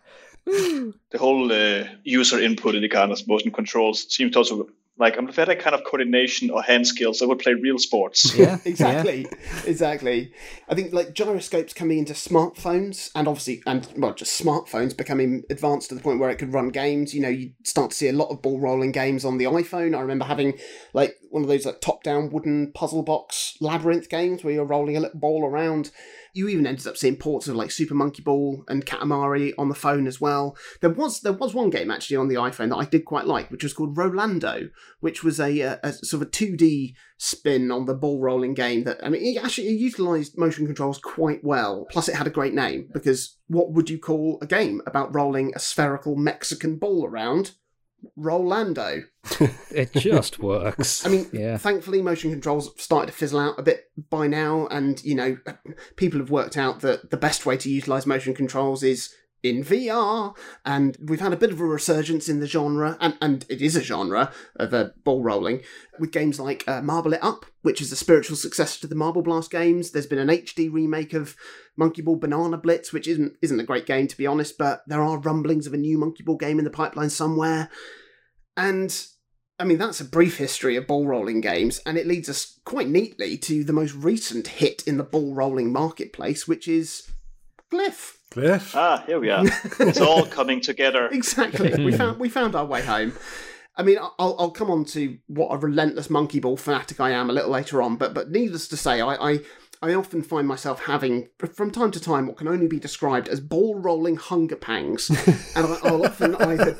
The 0.45 1.17
whole 1.17 1.51
uh, 1.51 1.83
user 2.03 2.39
input 2.39 2.73
in 2.73 2.81
the 2.81 2.89
kind 2.89 3.11
of 3.11 3.27
motion 3.27 3.51
controls 3.51 4.11
seems 4.11 4.31
to 4.31 4.39
also 4.39 4.67
like 4.99 5.17
I'm 5.17 5.25
better 5.25 5.55
kind 5.55 5.75
of 5.75 5.83
coordination 5.83 6.49
or 6.49 6.61
hand 6.61 6.85
skills. 6.85 7.21
I 7.21 7.25
would 7.25 7.39
play 7.39 7.53
real 7.53 7.79
sports. 7.79 8.35
Yeah. 8.35 8.57
exactly 8.65 9.27
exactly 9.65 10.31
i 10.67 10.75
think 10.75 10.93
like 10.93 11.13
gyroscopes 11.13 11.73
coming 11.73 11.99
into 11.99 12.13
smartphones 12.13 13.09
and 13.15 13.27
obviously 13.27 13.61
and 13.65 13.87
well 13.97 14.13
just 14.13 14.39
smartphones 14.41 14.95
becoming 14.95 15.43
advanced 15.49 15.89
to 15.89 15.95
the 15.95 16.01
point 16.01 16.19
where 16.19 16.29
it 16.29 16.37
could 16.37 16.53
run 16.53 16.69
games 16.69 17.13
you 17.13 17.21
know 17.21 17.29
you 17.29 17.51
start 17.63 17.91
to 17.91 17.97
see 17.97 18.07
a 18.07 18.13
lot 18.13 18.29
of 18.29 18.41
ball 18.41 18.59
rolling 18.59 18.91
games 18.91 19.25
on 19.25 19.37
the 19.37 19.45
iphone 19.45 19.97
i 19.97 20.01
remember 20.01 20.25
having 20.25 20.57
like 20.93 21.15
one 21.29 21.43
of 21.43 21.49
those 21.49 21.65
like 21.65 21.81
top 21.81 22.03
down 22.03 22.29
wooden 22.29 22.71
puzzle 22.73 23.03
box 23.03 23.55
labyrinth 23.59 24.09
games 24.09 24.43
where 24.43 24.53
you're 24.53 24.65
rolling 24.65 24.97
a 24.97 24.99
little 24.99 25.19
ball 25.19 25.45
around 25.45 25.91
you 26.33 26.47
even 26.47 26.67
ended 26.67 26.87
up 26.87 26.97
seeing 26.97 27.15
ports 27.15 27.47
of 27.47 27.55
like 27.55 27.71
Super 27.71 27.93
Monkey 27.93 28.21
Ball 28.21 28.63
and 28.67 28.85
Katamari 28.85 29.53
on 29.57 29.69
the 29.69 29.75
phone 29.75 30.07
as 30.07 30.21
well. 30.21 30.55
There 30.81 30.89
was 30.89 31.21
there 31.21 31.33
was 31.33 31.53
one 31.53 31.69
game 31.69 31.91
actually 31.91 32.17
on 32.17 32.27
the 32.27 32.35
iPhone 32.35 32.69
that 32.69 32.77
I 32.77 32.85
did 32.85 33.05
quite 33.05 33.25
like, 33.25 33.49
which 33.51 33.63
was 33.63 33.73
called 33.73 33.97
Rolando, 33.97 34.69
which 34.99 35.23
was 35.23 35.39
a, 35.39 35.61
uh, 35.61 35.77
a 35.83 35.93
sort 35.93 36.21
of 36.21 36.27
a 36.27 36.31
two 36.31 36.55
D 36.55 36.95
spin 37.17 37.71
on 37.71 37.85
the 37.85 37.93
ball 37.93 38.19
rolling 38.19 38.53
game. 38.53 38.83
That 38.83 38.99
I 39.03 39.09
mean, 39.09 39.23
it 39.23 39.43
actually 39.43 39.69
it 39.69 39.79
utilized 39.79 40.37
motion 40.37 40.65
controls 40.65 40.99
quite 40.99 41.43
well. 41.43 41.85
Plus, 41.89 42.07
it 42.07 42.15
had 42.15 42.27
a 42.27 42.31
great 42.31 42.53
name 42.53 42.89
because 42.93 43.37
what 43.47 43.71
would 43.71 43.89
you 43.89 43.97
call 43.97 44.39
a 44.41 44.47
game 44.47 44.81
about 44.85 45.13
rolling 45.13 45.51
a 45.55 45.59
spherical 45.59 46.15
Mexican 46.15 46.77
ball 46.77 47.05
around? 47.05 47.51
Rolando. 48.15 49.03
It 49.71 49.93
just 49.93 50.39
works. 50.39 51.05
I 51.05 51.09
mean, 51.09 51.27
yeah. 51.31 51.57
thankfully, 51.57 52.01
motion 52.01 52.31
controls 52.31 52.71
started 52.81 53.07
to 53.07 53.13
fizzle 53.13 53.39
out 53.39 53.59
a 53.59 53.63
bit 53.63 53.91
by 54.09 54.27
now, 54.27 54.67
and 54.67 55.03
you 55.03 55.15
know, 55.15 55.37
people 55.95 56.19
have 56.19 56.31
worked 56.31 56.57
out 56.57 56.81
that 56.81 57.11
the 57.11 57.17
best 57.17 57.45
way 57.45 57.57
to 57.57 57.69
utilize 57.69 58.05
motion 58.05 58.33
controls 58.33 58.83
is 58.83 59.13
in 59.41 59.63
VR, 59.63 60.35
and 60.65 60.97
we've 61.01 61.21
had 61.21 61.33
a 61.33 61.37
bit 61.37 61.51
of 61.51 61.61
a 61.61 61.65
resurgence 61.65 62.27
in 62.27 62.39
the 62.39 62.47
genre, 62.47 62.97
and, 62.99 63.17
and 63.21 63.45
it 63.49 63.61
is 63.61 63.75
a 63.75 63.81
genre 63.81 64.31
of 64.57 64.73
uh, 64.73 64.89
ball 65.03 65.23
rolling, 65.23 65.61
with 65.99 66.11
games 66.11 66.39
like 66.39 66.67
uh, 66.67 66.81
Marble 66.81 67.13
It 67.13 67.23
Up, 67.23 67.45
which 67.61 67.81
is 67.81 67.91
a 67.91 67.95
spiritual 67.95 68.35
successor 68.35 68.81
to 68.81 68.87
the 68.87 68.95
Marble 68.95 69.21
Blast 69.21 69.51
games. 69.51 69.91
There's 69.91 70.07
been 70.07 70.19
an 70.19 70.27
HD 70.27 70.71
remake 70.71 71.13
of 71.13 71.35
Monkey 71.77 72.01
Ball 72.01 72.17
Banana 72.17 72.57
Blitz, 72.57 72.91
which 72.91 73.07
isn't 73.07 73.33
isn't 73.41 73.59
a 73.59 73.65
great 73.65 73.85
game 73.85 74.07
to 74.07 74.17
be 74.17 74.27
honest, 74.27 74.57
but 74.57 74.81
there 74.87 75.01
are 75.01 75.19
rumblings 75.19 75.67
of 75.67 75.73
a 75.73 75.77
new 75.77 75.97
Monkey 75.97 76.23
Ball 76.23 76.37
game 76.37 76.59
in 76.59 76.65
the 76.65 76.71
pipeline 76.71 77.09
somewhere, 77.09 77.69
and 78.57 79.07
I 79.59 79.65
mean, 79.65 79.77
that's 79.77 79.99
a 79.99 80.05
brief 80.05 80.37
history 80.37 80.77
of 80.77 80.87
ball 80.87 81.05
rolling 81.05 81.41
games, 81.41 81.81
and 81.85 81.97
it 81.97 82.07
leads 82.07 82.29
us 82.29 82.59
quite 82.63 82.87
neatly 82.87 83.37
to 83.39 83.63
the 83.63 83.73
most 83.73 83.93
recent 83.93 84.47
hit 84.47 84.83
in 84.87 84.97
the 84.97 85.03
ball 85.03 85.33
rolling 85.33 85.73
marketplace, 85.73 86.47
which 86.47 86.67
is 86.67 87.11
Glyph. 87.71 88.17
Cliff. 88.31 88.75
Ah, 88.75 89.03
here 89.07 89.19
we 89.19 89.29
are. 89.31 89.43
it's 89.79 89.99
all 89.99 90.25
coming 90.25 90.61
together. 90.61 91.07
Exactly. 91.07 91.83
we 91.83 91.91
found 91.91 92.19
we 92.19 92.29
found 92.29 92.55
our 92.55 92.65
way 92.65 92.83
home. 92.83 93.13
I 93.75 93.83
mean, 93.83 93.97
I'll 93.97 94.35
I'll 94.37 94.51
come 94.51 94.69
on 94.69 94.85
to 94.85 95.17
what 95.27 95.49
a 95.49 95.57
relentless 95.57 96.09
monkey 96.09 96.39
ball 96.39 96.57
fanatic 96.57 96.99
I 96.99 97.11
am 97.11 97.29
a 97.29 97.33
little 97.33 97.49
later 97.49 97.81
on, 97.81 97.95
but 97.95 98.13
but 98.13 98.29
needless 98.29 98.67
to 98.67 98.77
say, 98.77 99.01
I 99.01 99.15
I, 99.15 99.39
I 99.81 99.93
often 99.93 100.21
find 100.21 100.45
myself 100.47 100.83
having, 100.83 101.29
from 101.55 101.71
time 101.71 101.91
to 101.91 102.01
time, 102.01 102.27
what 102.27 102.35
can 102.35 102.49
only 102.49 102.67
be 102.67 102.79
described 102.79 103.29
as 103.29 103.39
ball 103.39 103.79
rolling 103.79 104.17
hunger 104.17 104.57
pangs, 104.57 105.09
and 105.55 105.65
I, 105.65 105.77
I'll 105.83 106.05
often 106.05 106.35
either 106.35 106.75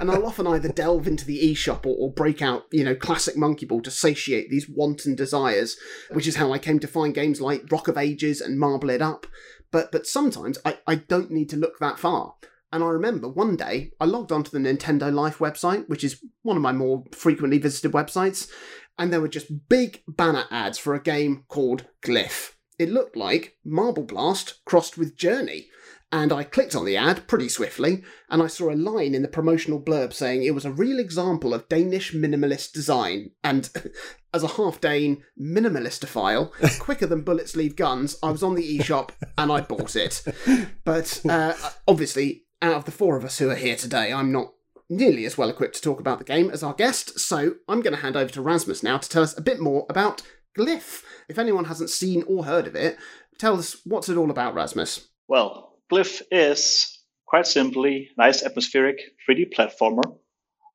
and 0.00 0.10
I'll 0.10 0.26
often 0.26 0.46
either 0.46 0.68
delve 0.68 1.06
into 1.06 1.24
the 1.24 1.40
eShop 1.52 1.86
or, 1.86 1.96
or 1.98 2.12
break 2.12 2.42
out, 2.42 2.64
you 2.70 2.84
know, 2.84 2.94
classic 2.94 3.36
Monkey 3.36 3.66
Ball 3.66 3.80
to 3.80 3.90
satiate 3.90 4.50
these 4.50 4.68
wanton 4.68 5.14
desires, 5.14 5.76
which 6.10 6.26
is 6.26 6.36
how 6.36 6.52
I 6.52 6.58
came 6.58 6.78
to 6.80 6.86
find 6.86 7.14
games 7.14 7.40
like 7.40 7.70
Rock 7.72 7.88
of 7.88 7.96
Ages 7.96 8.40
and 8.40 8.60
Marble 8.60 8.90
It 8.90 9.02
Up. 9.02 9.26
But 9.70 9.92
but 9.92 10.06
sometimes 10.06 10.58
I, 10.64 10.78
I 10.86 10.94
don't 10.96 11.30
need 11.30 11.50
to 11.50 11.56
look 11.56 11.78
that 11.78 11.98
far. 11.98 12.34
And 12.70 12.84
I 12.84 12.88
remember 12.88 13.28
one 13.28 13.56
day 13.56 13.92
I 14.00 14.04
logged 14.04 14.30
onto 14.30 14.50
the 14.50 14.58
Nintendo 14.58 15.12
Life 15.12 15.38
website, 15.38 15.88
which 15.88 16.04
is 16.04 16.22
one 16.42 16.56
of 16.56 16.62
my 16.62 16.72
more 16.72 17.04
frequently 17.12 17.58
visited 17.58 17.92
websites, 17.92 18.50
and 18.98 19.12
there 19.12 19.20
were 19.20 19.28
just 19.28 19.68
big 19.68 20.02
banner 20.06 20.44
ads 20.50 20.78
for 20.78 20.94
a 20.94 21.02
game 21.02 21.44
called 21.48 21.86
Glyph. 22.02 22.52
It 22.78 22.90
looked 22.90 23.16
like 23.16 23.56
Marble 23.64 24.04
Blast 24.04 24.60
crossed 24.64 24.98
with 24.98 25.16
Journey. 25.16 25.68
And 26.10 26.32
I 26.32 26.42
clicked 26.42 26.74
on 26.74 26.86
the 26.86 26.96
ad 26.96 27.26
pretty 27.26 27.50
swiftly, 27.50 28.02
and 28.30 28.42
I 28.42 28.46
saw 28.46 28.70
a 28.70 28.72
line 28.72 29.14
in 29.14 29.20
the 29.20 29.28
promotional 29.28 29.80
blurb 29.80 30.14
saying 30.14 30.42
it 30.42 30.54
was 30.54 30.64
a 30.64 30.72
real 30.72 30.98
example 30.98 31.52
of 31.52 31.68
Danish 31.68 32.14
minimalist 32.14 32.72
design. 32.72 33.32
And 33.44 33.68
as 34.34 34.42
a 34.42 34.48
half 34.48 34.80
Dane 34.80 35.22
minimalistophile, 35.38 36.78
quicker 36.80 37.06
than 37.06 37.22
bullets 37.22 37.56
leave 37.56 37.76
guns, 37.76 38.16
I 38.22 38.30
was 38.30 38.42
on 38.42 38.54
the 38.54 38.78
eShop 38.78 39.10
and 39.36 39.52
I 39.52 39.60
bought 39.60 39.96
it. 39.96 40.22
But 40.84 41.20
uh, 41.28 41.52
obviously, 41.86 42.44
out 42.62 42.76
of 42.76 42.84
the 42.86 42.90
four 42.90 43.16
of 43.16 43.24
us 43.24 43.38
who 43.38 43.50
are 43.50 43.54
here 43.54 43.76
today, 43.76 44.10
I'm 44.10 44.32
not 44.32 44.54
nearly 44.88 45.26
as 45.26 45.36
well 45.36 45.50
equipped 45.50 45.76
to 45.76 45.82
talk 45.82 46.00
about 46.00 46.18
the 46.18 46.24
game 46.24 46.50
as 46.50 46.62
our 46.62 46.72
guest, 46.72 47.20
so 47.20 47.56
I'm 47.68 47.82
going 47.82 47.94
to 47.94 48.00
hand 48.00 48.16
over 48.16 48.30
to 48.32 48.40
Rasmus 48.40 48.82
now 48.82 48.96
to 48.98 49.08
tell 49.08 49.22
us 49.22 49.36
a 49.36 49.42
bit 49.42 49.60
more 49.60 49.84
about 49.90 50.22
Glyph. 50.56 51.02
If 51.28 51.38
anyone 51.38 51.66
hasn't 51.66 51.90
seen 51.90 52.24
or 52.26 52.46
heard 52.46 52.66
of 52.66 52.74
it, 52.74 52.96
tell 53.38 53.58
us 53.58 53.76
what's 53.84 54.08
it 54.08 54.16
all 54.16 54.30
about, 54.30 54.54
Rasmus. 54.54 55.08
Well, 55.28 55.67
Glyph 55.90 56.20
is 56.30 56.98
quite 57.24 57.46
simply 57.46 58.10
a 58.16 58.20
nice 58.20 58.42
atmospheric 58.42 59.00
3D 59.26 59.54
platformer 59.54 60.18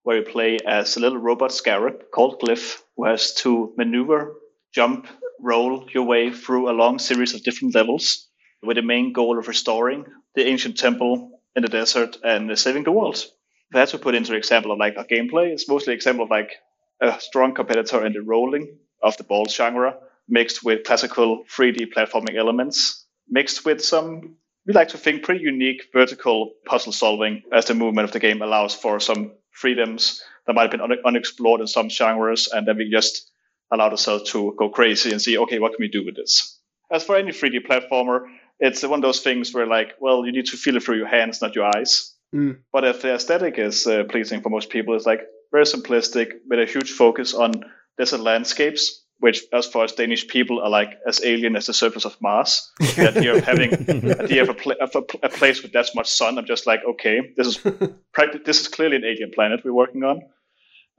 where 0.01 0.17
you 0.17 0.23
play 0.23 0.57
as 0.65 0.97
a 0.97 0.99
little 0.99 1.19
robot 1.19 1.51
scarab 1.51 2.09
called 2.11 2.41
Glyph, 2.41 2.81
who 2.97 3.05
has 3.05 3.31
to 3.35 3.71
maneuver, 3.77 4.33
jump, 4.73 5.05
roll 5.39 5.87
your 5.93 6.05
way 6.05 6.31
through 6.31 6.67
a 6.67 6.73
long 6.73 6.97
series 6.97 7.35
of 7.35 7.43
different 7.43 7.75
levels 7.75 8.27
with 8.63 8.75
the 8.77 8.81
main 8.81 9.13
goal 9.13 9.37
of 9.37 9.47
restoring 9.47 10.03
the 10.33 10.47
ancient 10.47 10.79
temple 10.79 11.39
in 11.55 11.61
the 11.61 11.69
desert 11.69 12.17
and 12.23 12.57
saving 12.57 12.83
the 12.83 12.91
world. 12.91 13.17
If 13.17 13.75
I 13.75 13.79
had 13.81 13.89
to 13.89 13.99
put 13.99 14.15
into 14.15 14.33
example 14.33 14.71
of 14.71 14.79
like 14.79 14.95
a 14.97 15.05
gameplay, 15.05 15.51
it's 15.51 15.69
mostly 15.69 15.93
example 15.93 16.23
of 16.23 16.31
like 16.31 16.53
a 17.01 17.19
strong 17.19 17.53
competitor 17.53 18.03
in 18.03 18.13
the 18.13 18.23
rolling 18.23 18.79
of 19.03 19.15
the 19.17 19.25
ball 19.25 19.45
genre, 19.45 19.95
mixed 20.27 20.63
with 20.63 20.85
classical 20.85 21.43
3D 21.55 21.93
platforming 21.93 22.35
elements, 22.35 23.05
mixed 23.29 23.63
with 23.63 23.79
some 23.79 24.37
we 24.65 24.73
like 24.73 24.89
to 24.89 24.97
think 24.97 25.23
pretty 25.23 25.41
unique 25.41 25.83
vertical 25.91 26.53
puzzle 26.65 26.93
solving 26.93 27.43
as 27.51 27.65
the 27.65 27.73
movement 27.73 28.05
of 28.05 28.11
the 28.11 28.19
game 28.19 28.41
allows 28.41 28.73
for 28.73 28.99
some 28.99 29.33
freedoms 29.51 30.23
that 30.47 30.53
might 30.53 30.63
have 30.63 30.71
been 30.71 30.81
un- 30.81 30.97
unexplored 31.05 31.61
in 31.61 31.67
some 31.67 31.89
genres, 31.89 32.49
and 32.51 32.67
then 32.67 32.77
we 32.77 32.89
just 32.89 33.29
allow 33.71 33.89
ourselves 33.89 34.31
to 34.31 34.53
go 34.57 34.69
crazy 34.69 35.11
and 35.11 35.21
see, 35.21 35.37
okay, 35.37 35.59
what 35.59 35.71
can 35.73 35.81
we 35.81 35.87
do 35.87 36.05
with 36.05 36.15
this? 36.15 36.59
As 36.91 37.03
for 37.03 37.15
any 37.15 37.31
3D 37.31 37.65
platformer, 37.67 38.25
it's 38.59 38.83
one 38.83 38.99
of 38.99 39.01
those 39.01 39.21
things 39.21 39.53
where, 39.53 39.65
like, 39.65 39.93
well, 39.99 40.25
you 40.25 40.31
need 40.31 40.45
to 40.47 40.57
feel 40.57 40.77
it 40.77 40.83
through 40.83 40.97
your 40.97 41.07
hands, 41.07 41.41
not 41.41 41.55
your 41.55 41.65
eyes. 41.75 42.13
Mm. 42.33 42.59
But 42.71 42.83
if 42.85 43.01
the 43.01 43.13
aesthetic 43.13 43.57
is 43.57 43.87
uh, 43.87 44.03
pleasing 44.09 44.41
for 44.41 44.49
most 44.49 44.69
people, 44.69 44.95
it's 44.95 45.05
like 45.05 45.21
very 45.51 45.65
simplistic 45.65 46.31
with 46.49 46.59
a 46.59 46.65
huge 46.65 46.91
focus 46.91 47.33
on 47.33 47.53
desert 47.97 48.21
landscapes, 48.21 49.02
which, 49.19 49.41
as 49.53 49.65
far 49.65 49.85
as 49.85 49.93
Danish 49.93 50.27
people, 50.27 50.61
are 50.61 50.69
like 50.69 50.99
as 51.07 51.23
alien 51.23 51.55
as 51.55 51.67
the 51.67 51.73
surface 51.73 52.05
of 52.05 52.21
Mars. 52.21 52.71
the 52.79 53.13
idea 53.15 53.35
of 53.35 53.43
having 53.43 53.69
the 53.69 54.17
idea 54.21 54.41
of 54.41 54.49
a, 54.49 54.53
pla- 54.53 54.75
of 54.81 54.95
a, 54.95 55.25
a 55.25 55.29
place 55.29 55.63
with 55.63 55.71
that 55.73 55.89
much 55.95 56.09
sun, 56.09 56.37
I'm 56.37 56.45
just 56.45 56.67
like, 56.67 56.81
okay, 56.85 57.21
this 57.37 57.47
is 57.47 57.57
practi- 58.17 58.43
this 58.43 58.59
is 58.59 58.67
clearly 58.67 58.97
an 58.97 59.05
alien 59.05 59.31
planet 59.31 59.61
we're 59.63 59.73
working 59.73 60.03
on, 60.03 60.21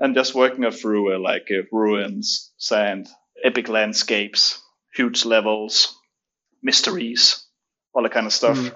and 0.01 0.15
just 0.15 0.35
working 0.35 0.69
through 0.71 1.15
uh, 1.15 1.19
like 1.19 1.49
uh, 1.51 1.63
ruins, 1.71 2.53
sand, 2.57 3.09
epic 3.45 3.69
landscapes, 3.69 4.63
huge 4.95 5.25
levels, 5.25 5.95
mysteries, 6.63 7.45
all 7.93 8.03
that 8.03 8.13
kind 8.13 8.27
of 8.27 8.33
stuff. 8.33 8.57
Mm. 8.57 8.75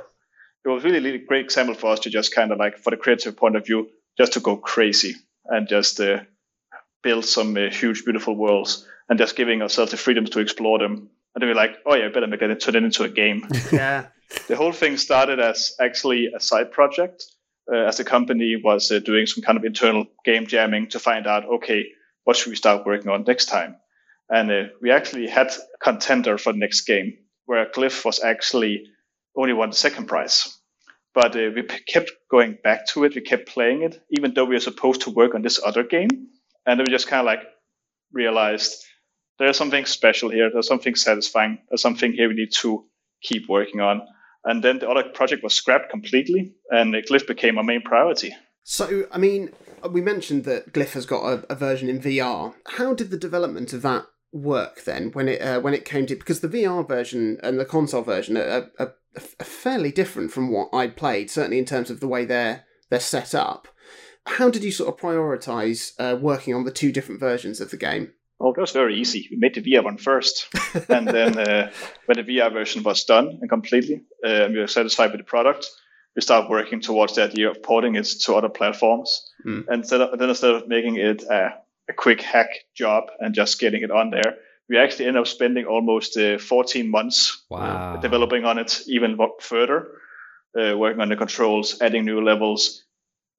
It 0.64 0.68
was 0.68 0.84
really, 0.84 1.00
really 1.00 1.18
great 1.18 1.44
example 1.44 1.74
for 1.74 1.92
us 1.92 2.00
to 2.00 2.10
just 2.10 2.34
kind 2.34 2.52
of 2.52 2.58
like, 2.58 2.78
for 2.78 2.90
the 2.90 2.96
creative 2.96 3.36
point 3.36 3.56
of 3.56 3.64
view, 3.64 3.88
just 4.18 4.34
to 4.34 4.40
go 4.40 4.56
crazy 4.56 5.14
and 5.46 5.66
just 5.68 6.00
uh, 6.00 6.20
build 7.02 7.24
some 7.24 7.56
uh, 7.56 7.70
huge, 7.70 8.04
beautiful 8.04 8.36
worlds 8.36 8.86
and 9.08 9.18
just 9.18 9.36
giving 9.36 9.62
ourselves 9.62 9.90
the 9.90 9.96
freedoms 9.96 10.30
to 10.30 10.40
explore 10.40 10.78
them. 10.78 11.08
And 11.34 11.42
then 11.42 11.48
we're 11.48 11.54
like, 11.54 11.76
oh 11.86 11.94
yeah, 11.94 12.06
I 12.06 12.08
better 12.08 12.26
make 12.26 12.42
it 12.42 12.60
turn 12.60 12.76
it 12.76 12.84
into 12.84 13.04
a 13.04 13.08
game. 13.08 13.46
Yeah. 13.72 14.06
the 14.46 14.56
whole 14.56 14.72
thing 14.72 14.96
started 14.96 15.40
as 15.40 15.74
actually 15.80 16.26
a 16.34 16.40
side 16.40 16.70
project, 16.72 17.24
uh, 17.72 17.76
as 17.86 17.96
the 17.96 18.04
company 18.04 18.60
was 18.62 18.90
uh, 18.90 18.98
doing 18.98 19.26
some 19.26 19.42
kind 19.42 19.56
of 19.56 19.64
internal 19.64 20.06
game 20.24 20.46
jamming 20.46 20.88
to 20.88 20.98
find 20.98 21.26
out, 21.26 21.44
okay, 21.46 21.86
what 22.24 22.36
should 22.36 22.50
we 22.50 22.56
start 22.56 22.84
working 22.86 23.08
on 23.10 23.24
next 23.26 23.46
time? 23.46 23.76
And 24.28 24.50
uh, 24.50 24.62
we 24.82 24.90
actually 24.90 25.28
had 25.28 25.48
a 25.48 25.78
contender 25.82 26.36
for 26.36 26.52
the 26.52 26.58
next 26.58 26.82
game, 26.82 27.16
where 27.46 27.64
Glyph 27.66 28.04
was 28.04 28.20
actually 28.20 28.84
only 29.34 29.54
won 29.54 29.70
the 29.70 29.76
second 29.76 30.06
prize. 30.06 30.58
But 31.14 31.34
uh, 31.34 31.50
we 31.54 31.62
p- 31.62 31.82
kept 31.86 32.10
going 32.30 32.58
back 32.62 32.86
to 32.88 33.04
it. 33.04 33.14
We 33.14 33.22
kept 33.22 33.48
playing 33.48 33.82
it, 33.82 33.98
even 34.10 34.34
though 34.34 34.44
we 34.44 34.56
were 34.56 34.60
supposed 34.60 35.00
to 35.02 35.10
work 35.10 35.34
on 35.34 35.40
this 35.42 35.58
other 35.64 35.82
game. 35.82 36.10
And 36.66 36.78
then 36.78 36.84
we 36.86 36.90
just 36.90 37.08
kind 37.08 37.20
of 37.20 37.26
like 37.26 37.40
realized 38.12 38.84
there's 39.38 39.56
something 39.56 39.84
special 39.84 40.30
here. 40.30 40.50
There's 40.52 40.68
something 40.68 40.94
satisfying. 40.94 41.58
There's 41.68 41.82
something 41.82 42.12
here 42.12 42.28
we 42.28 42.34
need 42.34 42.52
to 42.54 42.84
keep 43.22 43.48
working 43.48 43.80
on. 43.80 44.02
And 44.44 44.62
then 44.62 44.78
the 44.78 44.88
other 44.88 45.04
project 45.04 45.42
was 45.42 45.54
scrapped 45.54 45.90
completely, 45.90 46.54
and 46.70 46.94
Glyph 46.94 47.26
became 47.26 47.58
our 47.58 47.64
main 47.64 47.82
priority. 47.82 48.34
So, 48.62 49.06
I 49.10 49.18
mean, 49.18 49.50
we 49.90 50.00
mentioned 50.00 50.44
that 50.44 50.72
Glyph 50.72 50.92
has 50.92 51.06
got 51.06 51.24
a, 51.24 51.52
a 51.52 51.54
version 51.54 51.88
in 51.88 52.00
VR. 52.00 52.54
How 52.66 52.94
did 52.94 53.10
the 53.10 53.16
development 53.16 53.72
of 53.72 53.82
that 53.82 54.06
work 54.30 54.84
then 54.84 55.10
when 55.12 55.26
it 55.26 55.40
uh, 55.40 55.58
when 55.60 55.72
it 55.72 55.86
came 55.86 56.04
to 56.04 56.14
because 56.14 56.40
the 56.40 56.48
VR 56.48 56.86
version 56.86 57.38
and 57.42 57.58
the 57.58 57.64
console 57.64 58.02
version 58.02 58.36
are, 58.36 58.70
are, 58.78 58.94
are 59.16 59.44
fairly 59.44 59.90
different 59.90 60.30
from 60.30 60.52
what 60.52 60.68
I 60.72 60.88
played, 60.88 61.30
certainly 61.30 61.58
in 61.58 61.64
terms 61.64 61.90
of 61.90 62.00
the 62.00 62.08
way 62.08 62.24
they're 62.24 62.64
they're 62.90 63.00
set 63.00 63.34
up. 63.34 63.68
How 64.26 64.50
did 64.50 64.62
you 64.62 64.70
sort 64.70 64.94
of 64.94 65.00
prioritize 65.00 65.92
uh, 65.98 66.16
working 66.16 66.54
on 66.54 66.64
the 66.64 66.70
two 66.70 66.92
different 66.92 67.20
versions 67.20 67.60
of 67.60 67.70
the 67.70 67.78
game? 67.78 68.12
Well, 68.38 68.52
that 68.52 68.60
was 68.60 68.72
very 68.72 68.94
easy. 69.00 69.26
We 69.30 69.36
made 69.36 69.54
the 69.54 69.62
VR 69.62 69.82
one 69.84 69.98
first, 69.98 70.48
and 70.88 71.08
then 71.08 71.36
uh, 71.38 71.70
when 72.06 72.16
the 72.16 72.22
VR 72.22 72.52
version 72.52 72.82
was 72.84 73.04
done 73.04 73.38
and 73.40 73.50
completely, 73.50 74.02
uh, 74.24 74.46
we 74.50 74.58
were 74.58 74.68
satisfied 74.68 75.10
with 75.10 75.20
the 75.20 75.24
product, 75.24 75.66
we 76.14 76.22
started 76.22 76.48
working 76.50 76.80
towards 76.80 77.14
the 77.14 77.24
idea 77.24 77.50
of 77.50 77.62
porting 77.62 77.96
it 77.96 78.06
to 78.24 78.34
other 78.34 78.48
platforms. 78.48 79.32
Mm. 79.44 79.66
And 79.68 79.76
instead 79.82 80.00
of, 80.00 80.18
then 80.18 80.28
instead 80.28 80.54
of 80.54 80.68
making 80.68 80.96
it 80.96 81.22
a, 81.24 81.54
a 81.88 81.92
quick 81.92 82.20
hack 82.22 82.48
job 82.76 83.04
and 83.20 83.34
just 83.34 83.58
getting 83.60 83.82
it 83.82 83.90
on 83.90 84.10
there, 84.10 84.36
we 84.68 84.78
actually 84.78 85.06
ended 85.06 85.20
up 85.22 85.26
spending 85.26 85.64
almost 85.66 86.16
uh, 86.16 86.38
14 86.38 86.88
months 86.90 87.42
Wow. 87.50 87.96
developing 87.96 88.44
on 88.44 88.58
it 88.58 88.82
even 88.86 89.18
further, 89.40 89.88
uh, 90.58 90.76
working 90.76 91.00
on 91.00 91.08
the 91.08 91.16
controls, 91.16 91.80
adding 91.80 92.04
new 92.04 92.20
levels, 92.20 92.84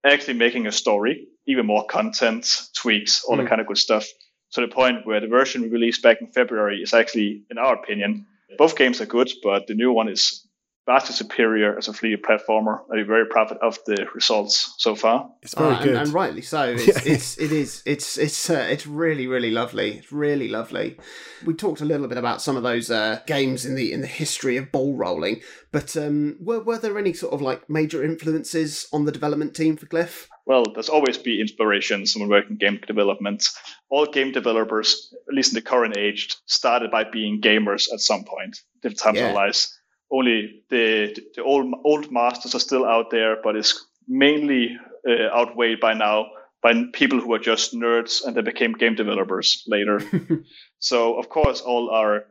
actually 0.05 0.33
making 0.37 0.67
a 0.67 0.71
story, 0.71 1.27
even 1.47 1.65
more 1.65 1.85
content, 1.85 2.67
tweaks, 2.73 3.23
all 3.23 3.37
Mm. 3.37 3.43
that 3.43 3.49
kind 3.49 3.61
of 3.61 3.67
good 3.67 3.77
stuff. 3.77 4.05
To 4.53 4.61
the 4.61 4.67
point 4.67 5.05
where 5.05 5.19
the 5.19 5.27
version 5.27 5.61
we 5.61 5.69
released 5.69 6.01
back 6.01 6.21
in 6.21 6.27
February 6.27 6.77
is 6.81 6.93
actually, 6.93 7.43
in 7.51 7.57
our 7.57 7.75
opinion, 7.75 8.25
both 8.57 8.75
games 8.75 8.99
are 8.99 9.05
good, 9.05 9.31
but 9.43 9.67
the 9.67 9.75
new 9.75 9.91
one 9.91 10.09
is 10.09 10.45
vastly 10.87 11.13
superior 11.13 11.77
as 11.77 11.87
a 11.87 11.91
3D 11.91 12.15
platformer. 12.21 12.79
I'm 12.91 13.05
very 13.05 13.27
proud 13.27 13.51
of 13.61 13.77
the 13.85 14.07
results 14.15 14.73
so 14.79 14.95
far. 14.95 15.29
It's 15.43 15.53
very 15.53 15.75
Uh, 15.75 15.83
good. 15.83 15.89
and, 15.89 15.97
and 16.07 16.13
rightly 16.13 16.41
so. 16.41 16.63
It's, 16.79 17.05
it's 17.05 17.37
it 17.37 17.51
is 17.51 17.83
it's 17.85 18.17
it's 18.17 18.49
uh, 18.49 18.67
it's 18.71 18.87
really 18.87 19.27
really 19.27 19.51
lovely. 19.51 19.99
It's 19.99 20.11
really 20.11 20.47
lovely. 20.47 20.97
We 21.45 21.53
talked 21.53 21.81
a 21.81 21.85
little 21.85 22.07
bit 22.07 22.17
about 22.17 22.41
some 22.41 22.57
of 22.57 22.63
those 22.63 22.89
uh, 22.89 23.19
games 23.27 23.67
in 23.67 23.75
the 23.75 23.93
in 23.93 24.01
the 24.01 24.07
history 24.07 24.57
of 24.57 24.71
ball 24.71 24.95
rolling, 24.97 25.41
but 25.71 25.95
um, 25.95 26.37
were 26.39 26.61
were 26.63 26.79
there 26.79 26.97
any 26.97 27.13
sort 27.13 27.33
of 27.33 27.41
like 27.41 27.69
major 27.69 28.03
influences 28.03 28.87
on 28.91 29.05
the 29.05 29.11
development 29.11 29.55
team 29.55 29.77
for 29.77 29.85
Glyph? 29.85 30.25
Well, 30.49 30.63
there's 30.73 30.89
always 30.89 31.19
be 31.19 31.39
inspirations 31.39 32.15
when 32.17 32.27
working 32.27 32.57
game 32.57 32.79
development. 32.87 33.45
All 33.89 34.07
game 34.07 34.31
developers, 34.31 35.13
at 35.27 35.35
least 35.35 35.51
in 35.51 35.55
the 35.55 35.69
current 35.69 35.95
age, 35.95 36.35
started 36.47 36.89
by 36.89 37.03
being 37.03 37.39
gamers 37.39 37.83
at 37.93 37.99
some 37.99 38.23
point, 38.23 38.57
different 38.81 38.97
times 38.99 39.17
Yeah. 39.17 39.25
of 39.25 39.27
their 39.27 39.43
lives. 39.45 39.79
Only 40.09 40.63
the 40.71 41.15
the 41.35 41.43
old 41.43 41.71
old 41.83 42.11
masters 42.11 42.55
are 42.55 42.59
still 42.67 42.83
out 42.83 43.11
there, 43.11 43.37
but 43.43 43.55
it's 43.55 43.85
mainly 44.07 44.75
uh, 45.07 45.29
outweighed 45.37 45.79
by 45.79 45.93
now 45.93 46.25
by 46.63 46.73
people 46.93 47.19
who 47.21 47.31
are 47.35 47.45
just 47.51 47.73
nerds 47.75 48.25
and 48.25 48.35
they 48.35 48.41
became 48.41 48.73
game 48.73 48.95
developers 48.95 49.63
later. 49.67 50.01
so 50.79 51.19
of 51.19 51.29
course, 51.29 51.61
all 51.61 51.91
our 51.91 52.25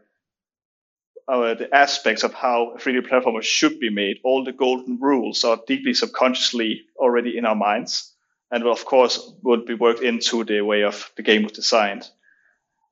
the 1.29 1.69
aspects 1.73 2.23
of 2.23 2.33
how 2.33 2.73
a 2.73 2.79
3D 2.79 3.07
platformer 3.07 3.43
should 3.43 3.79
be 3.79 3.91
made, 3.91 4.19
all 4.25 4.45
the 4.45 4.53
golden 4.53 4.99
rules 4.99 5.45
are 5.45 5.61
deeply 5.67 5.93
subconsciously 5.93 6.87
already 6.97 7.37
in 7.37 7.45
our 7.45 7.55
minds, 7.55 8.15
and 8.51 8.65
will 8.65 8.73
of 8.73 8.85
course 8.85 9.33
would 9.43 9.67
be 9.67 9.75
worked 9.75 10.01
into 10.03 10.43
the 10.45 10.63
way 10.63 10.85
of 10.85 11.11
the 11.17 11.23
game 11.23 11.43
was 11.43 11.53
designed. 11.53 12.09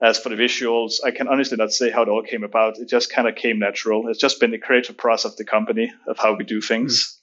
As 0.02 0.18
for 0.18 0.28
the 0.28 0.36
visuals, 0.36 0.96
I 1.02 1.10
can 1.10 1.28
honestly 1.28 1.56
not 1.56 1.72
say 1.72 1.90
how 1.90 2.02
it 2.02 2.08
all 2.08 2.22
came 2.22 2.44
about. 2.44 2.78
It 2.78 2.90
just 2.90 3.10
kind 3.10 3.26
of 3.26 3.34
came 3.34 3.58
natural. 3.58 4.08
It's 4.08 4.20
just 4.20 4.38
been 4.38 4.50
the 4.50 4.58
creative 4.58 4.98
process 4.98 5.32
of 5.32 5.38
the 5.38 5.44
company 5.44 5.90
of 6.06 6.18
how 6.18 6.34
we 6.34 6.44
do 6.44 6.60
things. 6.60 7.18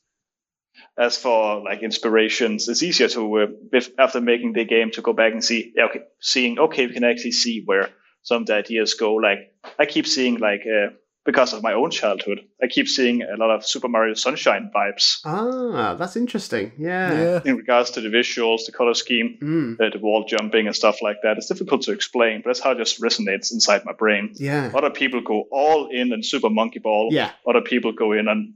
As 0.97 1.15
for 1.15 1.63
like 1.63 1.83
inspirations, 1.83 2.67
it's 2.67 2.81
easier 2.81 3.07
to 3.09 3.37
uh, 3.37 3.47
if, 3.71 3.91
after 3.99 4.19
making 4.19 4.53
the 4.53 4.65
game 4.65 4.89
to 4.91 5.03
go 5.03 5.13
back 5.13 5.31
and 5.31 5.43
see, 5.43 5.73
yeah, 5.75 5.85
okay, 5.85 6.01
seeing 6.19 6.57
okay, 6.57 6.87
we 6.87 6.93
can 6.93 7.03
actually 7.03 7.31
see 7.33 7.61
where 7.63 7.89
some 8.23 8.41
of 8.41 8.47
the 8.47 8.55
ideas 8.55 8.95
go. 8.95 9.13
Like 9.15 9.53
I 9.77 9.85
keep 9.85 10.07
seeing 10.07 10.39
like 10.39 10.61
uh, 10.65 10.93
because 11.25 11.53
of 11.53 11.63
my 11.63 11.73
own 11.73 11.89
childhood, 11.89 12.39
I 12.61 12.67
keep 12.67 12.87
seeing 12.87 13.21
a 13.21 13.37
lot 13.37 13.49
of 13.49 13.65
Super 13.65 13.87
Mario 13.87 14.13
Sunshine 14.13 14.69
vibes 14.75 15.19
Ah, 15.25 15.95
that's 15.95 16.15
interesting. 16.17 16.71
Yeah. 16.77 17.13
Yeah. 17.13 17.39
in 17.45 17.55
regards 17.57 17.91
to 17.91 18.01
the 18.01 18.09
visuals, 18.09 18.65
the 18.65 18.71
color 18.73 18.93
scheme, 18.93 19.37
Mm, 19.41 19.79
uh, 19.79 19.89
the 19.89 19.99
wall 19.99 20.25
jumping 20.27 20.67
and 20.67 20.75
stuff 20.75 21.01
like 21.01 21.17
that. 21.23 21.37
It's 21.37 21.47
difficult 21.47 21.83
to 21.83 21.91
explain, 21.93 22.41
but 22.41 22.49
that's 22.49 22.59
how 22.59 22.71
it 22.71 22.77
just 22.77 23.01
resonates 23.01 23.51
inside 23.53 23.85
my 23.85 23.93
brain. 23.93 24.33
yeah. 24.35 24.71
Other 24.75 24.89
people 24.89 25.21
go 25.21 25.47
all 25.51 25.87
in 25.91 26.11
on 26.13 26.23
Super 26.23 26.49
Monkey 26.49 26.79
Ball. 26.79 27.09
Yeah. 27.11 27.31
Other 27.47 27.61
people 27.61 27.91
go 27.93 28.11
in 28.11 28.27
on 28.27 28.55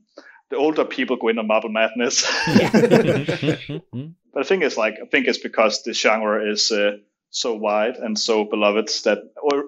the 0.49 0.55
older 0.57 0.85
people 0.85 1.17
go 1.17 1.27
in 1.27 1.39
on 1.39 1.47
Marble 1.47 1.69
Madness. 1.69 2.25
but 2.47 4.39
the 4.41 4.43
thing 4.43 4.61
is, 4.61 4.77
like 4.77 4.95
I 5.01 5.05
think 5.05 5.27
it's 5.27 5.37
because 5.37 5.83
the 5.83 5.93
genre 5.93 6.49
is 6.51 6.71
uh, 6.71 6.97
so 7.37 7.53
wide 7.53 7.97
and 7.97 8.17
so 8.17 8.43
beloved 8.45 8.89
that 9.03 9.19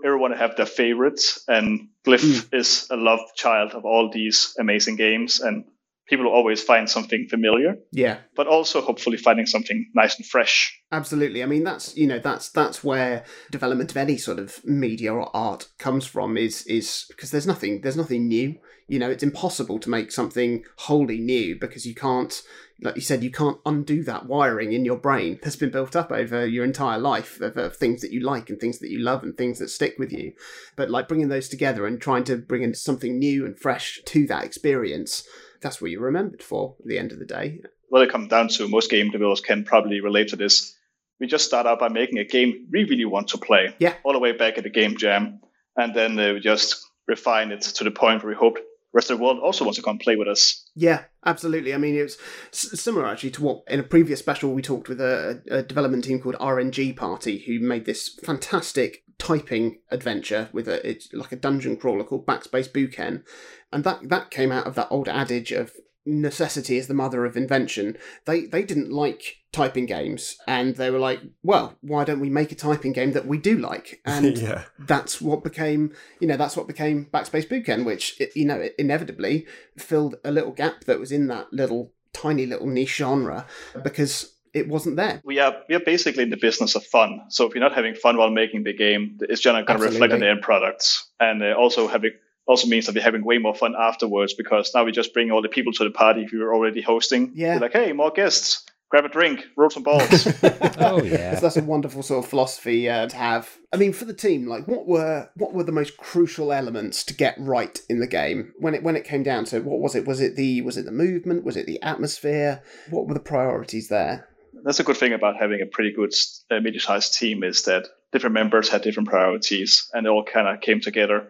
everyone 0.04 0.32
have 0.32 0.56
their 0.56 0.66
favorites, 0.66 1.44
and 1.48 1.90
Glyph 2.06 2.48
hmm. 2.50 2.56
is 2.56 2.88
a 2.90 2.98
love 2.98 3.20
child 3.36 3.72
of 3.74 3.86
all 3.86 4.10
these 4.12 4.56
amazing 4.60 4.96
games, 4.96 5.40
and 5.40 5.66
people 6.08 6.28
always 6.28 6.64
find 6.64 6.90
something 6.90 7.28
familiar, 7.30 7.78
Yeah. 7.92 8.18
but 8.36 8.48
also 8.48 8.82
hopefully 8.82 9.18
finding 9.18 9.46
something 9.46 9.86
nice 9.94 10.18
and 10.18 10.26
fresh. 10.26 10.76
Absolutely. 10.92 11.44
I 11.44 11.46
mean, 11.46 11.64
that's 11.64 11.96
you 11.96 12.08
know 12.08 12.18
that's 12.18 12.50
that's 12.50 12.84
where 12.84 13.24
development 13.52 13.92
of 13.92 13.98
any 13.98 14.18
sort 14.18 14.40
of 14.40 14.66
media 14.66 15.14
or 15.14 15.30
art 15.36 15.68
comes 15.78 16.08
from. 16.08 16.38
Is 16.38 16.66
is 16.66 17.06
because 17.10 17.30
there's 17.30 17.48
nothing 17.48 17.82
there's 17.82 17.98
nothing 17.98 18.28
new. 18.28 18.56
You 18.88 18.98
know, 18.98 19.12
it's 19.12 19.22
impossible 19.22 19.78
to 19.80 19.90
make 19.92 20.12
something 20.12 20.66
wholly 20.80 21.20
new 21.20 21.60
because 21.60 21.86
you 21.86 21.94
can't, 21.94 22.42
like 22.82 22.96
you 22.96 23.02
said, 23.02 23.24
you 23.24 23.32
can't 23.32 23.60
undo 23.65 24.04
that 24.04 24.26
wiring 24.26 24.74
in 24.74 24.86
your 24.86 24.98
brain 24.98 25.39
that's 25.42 25.56
been 25.56 25.72
built 25.72 25.96
up 25.96 26.12
over 26.12 26.46
your 26.46 26.63
entire 26.63 26.98
life 26.98 27.39
of, 27.42 27.58
of 27.58 27.76
things 27.76 28.02
that 28.02 28.12
you 28.12 28.22
like 28.22 28.50
and 28.50 28.60
things 28.60 28.80
that 28.80 28.89
you 28.89 29.00
love 29.00 29.24
and 29.24 29.38
things 29.38 29.60
that 29.60 29.70
stick 29.70 29.96
with 29.98 30.12
you. 30.12 30.34
But 30.76 30.89
like 30.89 31.08
bringing 31.08 31.28
those 31.28 31.50
together 31.50 31.86
and 31.86 32.00
trying 32.00 32.24
to 32.26 32.38
bring 32.38 32.63
in 32.63 32.74
something 32.74 33.20
new 33.20 33.46
and 33.46 33.58
fresh 33.58 34.00
to 34.06 34.26
that 34.28 34.44
experience, 34.44 35.28
that's 35.62 35.82
what 35.82 35.92
you're 35.92 36.02
remembered 36.02 36.44
for 36.44 36.76
at 36.80 36.86
the 36.86 36.98
end 36.98 37.12
of 37.12 37.20
the 37.20 37.26
day. 37.26 37.60
What 37.89 38.02
it 38.02 38.12
comes 38.12 38.30
down 38.30 38.48
to, 38.50 38.68
most 38.68 38.89
game 38.89 39.10
developers 39.10 39.42
can 39.42 39.63
probably 39.63 40.00
relate 40.00 40.30
to 40.30 40.36
this. 40.36 40.76
We 41.20 41.28
just 41.28 41.46
start 41.46 41.65
out 41.65 41.80
by 41.80 41.89
making 41.89 42.20
a 42.20 42.24
game 42.24 42.68
we 42.72 42.86
really 42.86 43.06
want 43.06 43.30
to 43.30 43.38
play. 43.38 43.76
Yeah. 43.80 43.96
All 44.04 44.13
the 44.13 44.20
way 44.20 44.32
back 44.32 44.58
at 44.58 44.63
the 44.63 44.70
game 44.70 44.96
jam. 44.96 45.42
And 45.76 45.94
then 45.94 46.18
uh, 46.18 46.34
we 46.34 46.39
just 46.39 46.86
refine 47.08 47.52
it 47.52 47.62
to 47.62 47.84
the 47.84 47.92
point 47.92 48.24
where 48.24 48.30
we 48.30 48.38
hope 48.38 48.58
rest 48.93 49.12
of 49.12 49.17
the 49.17 49.23
world 49.23 49.39
also 49.39 49.65
wants 49.65 49.78
to 49.78 49.84
come 49.84 49.97
play 49.97 50.15
with 50.15 50.28
us. 50.28 50.65
Yeah, 50.75 51.04
absolutely. 51.25 51.73
I 51.73 51.78
mean, 51.78 51.95
it's 51.95 52.17
similar 52.52 53.06
actually 53.06 53.32
to 53.32 53.43
what 53.43 53.63
in 53.67 53.80
a 53.80 53.84
previous 53.84 54.19
special 54.19 54.54
we 54.54 54.62
talked 54.62 54.89
with 54.89 54.99
a, 54.99 55.41
a 55.49 55.63
development 55.63 56.04
team 56.04 56.19
called 56.19 56.36
RNG 56.36 56.95
Party, 56.95 57.39
who 57.45 57.60
made 57.60 57.86
this 57.86 58.10
fantastic 58.23 59.04
typing 59.17 59.80
adventure 59.91 60.49
with 60.54 60.67
a 60.67 60.88
it's 60.88 61.12
like 61.13 61.32
a 61.32 61.36
dungeon 61.36 61.75
crawler 61.75 62.04
called 62.04 62.25
Backspace 62.25 62.71
Bouken, 62.71 63.23
and 63.71 63.84
that 63.84 64.10
that 64.10 64.32
came 64.32 64.52
out 64.52 64.65
of 64.65 64.75
that 64.75 64.88
old 64.89 65.08
adage 65.08 65.52
of 65.52 65.73
necessity 66.10 66.78
is 66.78 66.88
the 66.88 66.93
mother 66.93 67.26
of 67.26 67.38
invention. 67.38 67.98
They 68.26 68.45
they 68.45 68.63
didn't 68.63 68.91
like 68.91 69.38
typing 69.52 69.86
games, 69.86 70.38
and 70.48 70.76
they 70.76 70.91
were 70.91 71.00
like, 71.00 71.22
well, 71.43 71.76
why 71.82 72.04
don't 72.04 72.19
we 72.19 72.30
make 72.30 72.52
a 72.52 72.56
typing 72.56 72.93
game 72.93 73.13
that 73.13 73.26
we 73.26 73.38
do 73.38 73.58
like? 73.58 74.02
And 74.10 74.38
yeah. 74.38 74.63
that's 74.80 75.22
what 75.22 75.43
became 75.43 75.93
you 76.19 76.28
know 76.28 76.38
that's 76.38 76.58
what 76.58 76.67
became 76.67 77.06
Backspace 77.13 77.48
Bouken 77.48 77.86
which 77.86 78.19
it, 78.19 78.36
you 78.36 78.45
know 78.45 78.60
it 78.60 78.76
inevitably 78.78 79.45
filled 79.78 80.15
a 80.24 80.32
little 80.32 80.52
gap 80.52 80.86
that 80.86 81.00
was 81.00 81.12
in 81.12 81.28
that 81.28 81.54
little 81.54 81.91
tiny 82.12 82.45
little 82.45 82.67
niche 82.67 82.95
genre 82.95 83.45
because 83.84 84.34
it 84.54 84.67
wasn't 84.67 84.95
there 84.95 85.22
We 85.24 85.39
are 85.39 85.56
we 85.69 85.76
are 85.76 85.80
basically 85.80 86.24
in 86.24 86.30
the 86.30 86.38
business 86.38 86.76
of 86.76 86.84
fun. 86.84 87.22
So 87.30 87.45
if 87.45 87.54
you're 87.54 87.63
not 87.63 87.76
having 87.76 87.95
fun 87.95 88.17
while 88.17 88.32
making 88.32 88.63
the 88.63 88.74
game, 88.74 89.17
it's 89.22 89.41
just 89.41 89.54
not 89.54 89.65
going 89.65 89.80
to 89.80 89.86
reflect 89.86 90.13
on 90.13 90.19
the 90.19 90.30
end 90.30 90.41
products. 90.41 91.08
And 91.19 91.43
uh, 91.43 91.54
also 91.54 91.88
having 91.88 92.12
also 92.50 92.68
means 92.68 92.88
that 92.88 92.96
we're 92.96 93.04
having 93.04 93.24
way 93.24 93.38
more 93.38 93.54
fun 93.54 93.76
afterwards 93.80 94.34
because 94.34 94.72
now 94.74 94.84
we 94.84 94.92
just 94.92 95.14
bring 95.14 95.30
all 95.32 95.42
the 95.42 95.48
people 95.48 95.72
to 95.74 95.84
the 95.84 95.92
party 95.92 96.28
we 96.34 96.40
were 96.40 96.54
already 96.54 96.82
hosting. 96.82 97.32
Yeah. 97.36 97.54
We're 97.56 97.62
like, 97.62 97.74
hey, 97.74 97.94
more 97.94 98.12
guests. 98.12 98.66
Grab 98.90 99.06
a 99.06 99.10
drink, 99.10 99.46
roll 99.56 99.70
some 99.70 99.84
balls. 99.84 100.28
Oh 100.82 101.04
yeah. 101.04 101.36
so 101.36 101.42
that's 101.42 101.58
a 101.58 101.64
wonderful 101.64 102.02
sort 102.02 102.24
of 102.24 102.30
philosophy 102.30 102.90
uh, 102.90 103.06
to 103.08 103.16
have 103.16 103.58
i 103.74 103.78
mean 103.78 103.92
for 103.92 104.06
the 104.06 104.14
team 104.14 104.48
like 104.48 104.66
what 104.66 104.88
were 104.88 105.30
what 105.36 105.54
were 105.54 105.64
the 105.64 105.74
most 105.74 105.98
crucial 105.98 106.52
elements 106.54 107.04
to 107.04 107.14
get 107.14 107.36
right 107.38 107.82
in 107.90 108.00
the 108.00 108.08
game 108.08 108.54
when 108.60 108.74
it 108.74 108.82
when 108.82 108.96
it 108.96 109.04
came 109.04 109.22
down 109.22 109.44
to 109.46 109.60
what 109.60 109.80
was 109.80 109.94
it 109.94 110.08
was 110.08 110.22
it 110.22 110.38
the 110.38 110.62
was 110.62 110.78
it 110.78 110.86
the 110.86 110.92
movement 110.92 111.44
was 111.44 111.58
it 111.58 111.66
the 111.68 111.82
atmosphere 111.84 112.64
what 112.90 113.08
were 113.08 113.14
the 113.14 113.20
priorities 113.20 113.90
there 113.90 114.28
That's 114.64 114.80
a 114.80 114.84
good 114.84 114.98
thing 114.98 115.14
about 115.14 115.36
having 115.38 115.62
a 115.62 115.66
pretty 115.66 115.92
good 115.92 116.14
uh, 116.50 116.60
medium-sized 116.62 117.14
team 117.14 117.44
is 117.44 117.64
that 117.64 117.88
different 118.12 118.34
members 118.34 118.70
had 118.70 118.82
different 118.82 119.10
priorities 119.10 119.90
and 119.94 120.06
they 120.06 120.10
all 120.10 120.24
kind 120.24 120.48
of 120.48 120.62
came 120.62 120.80
together. 120.82 121.28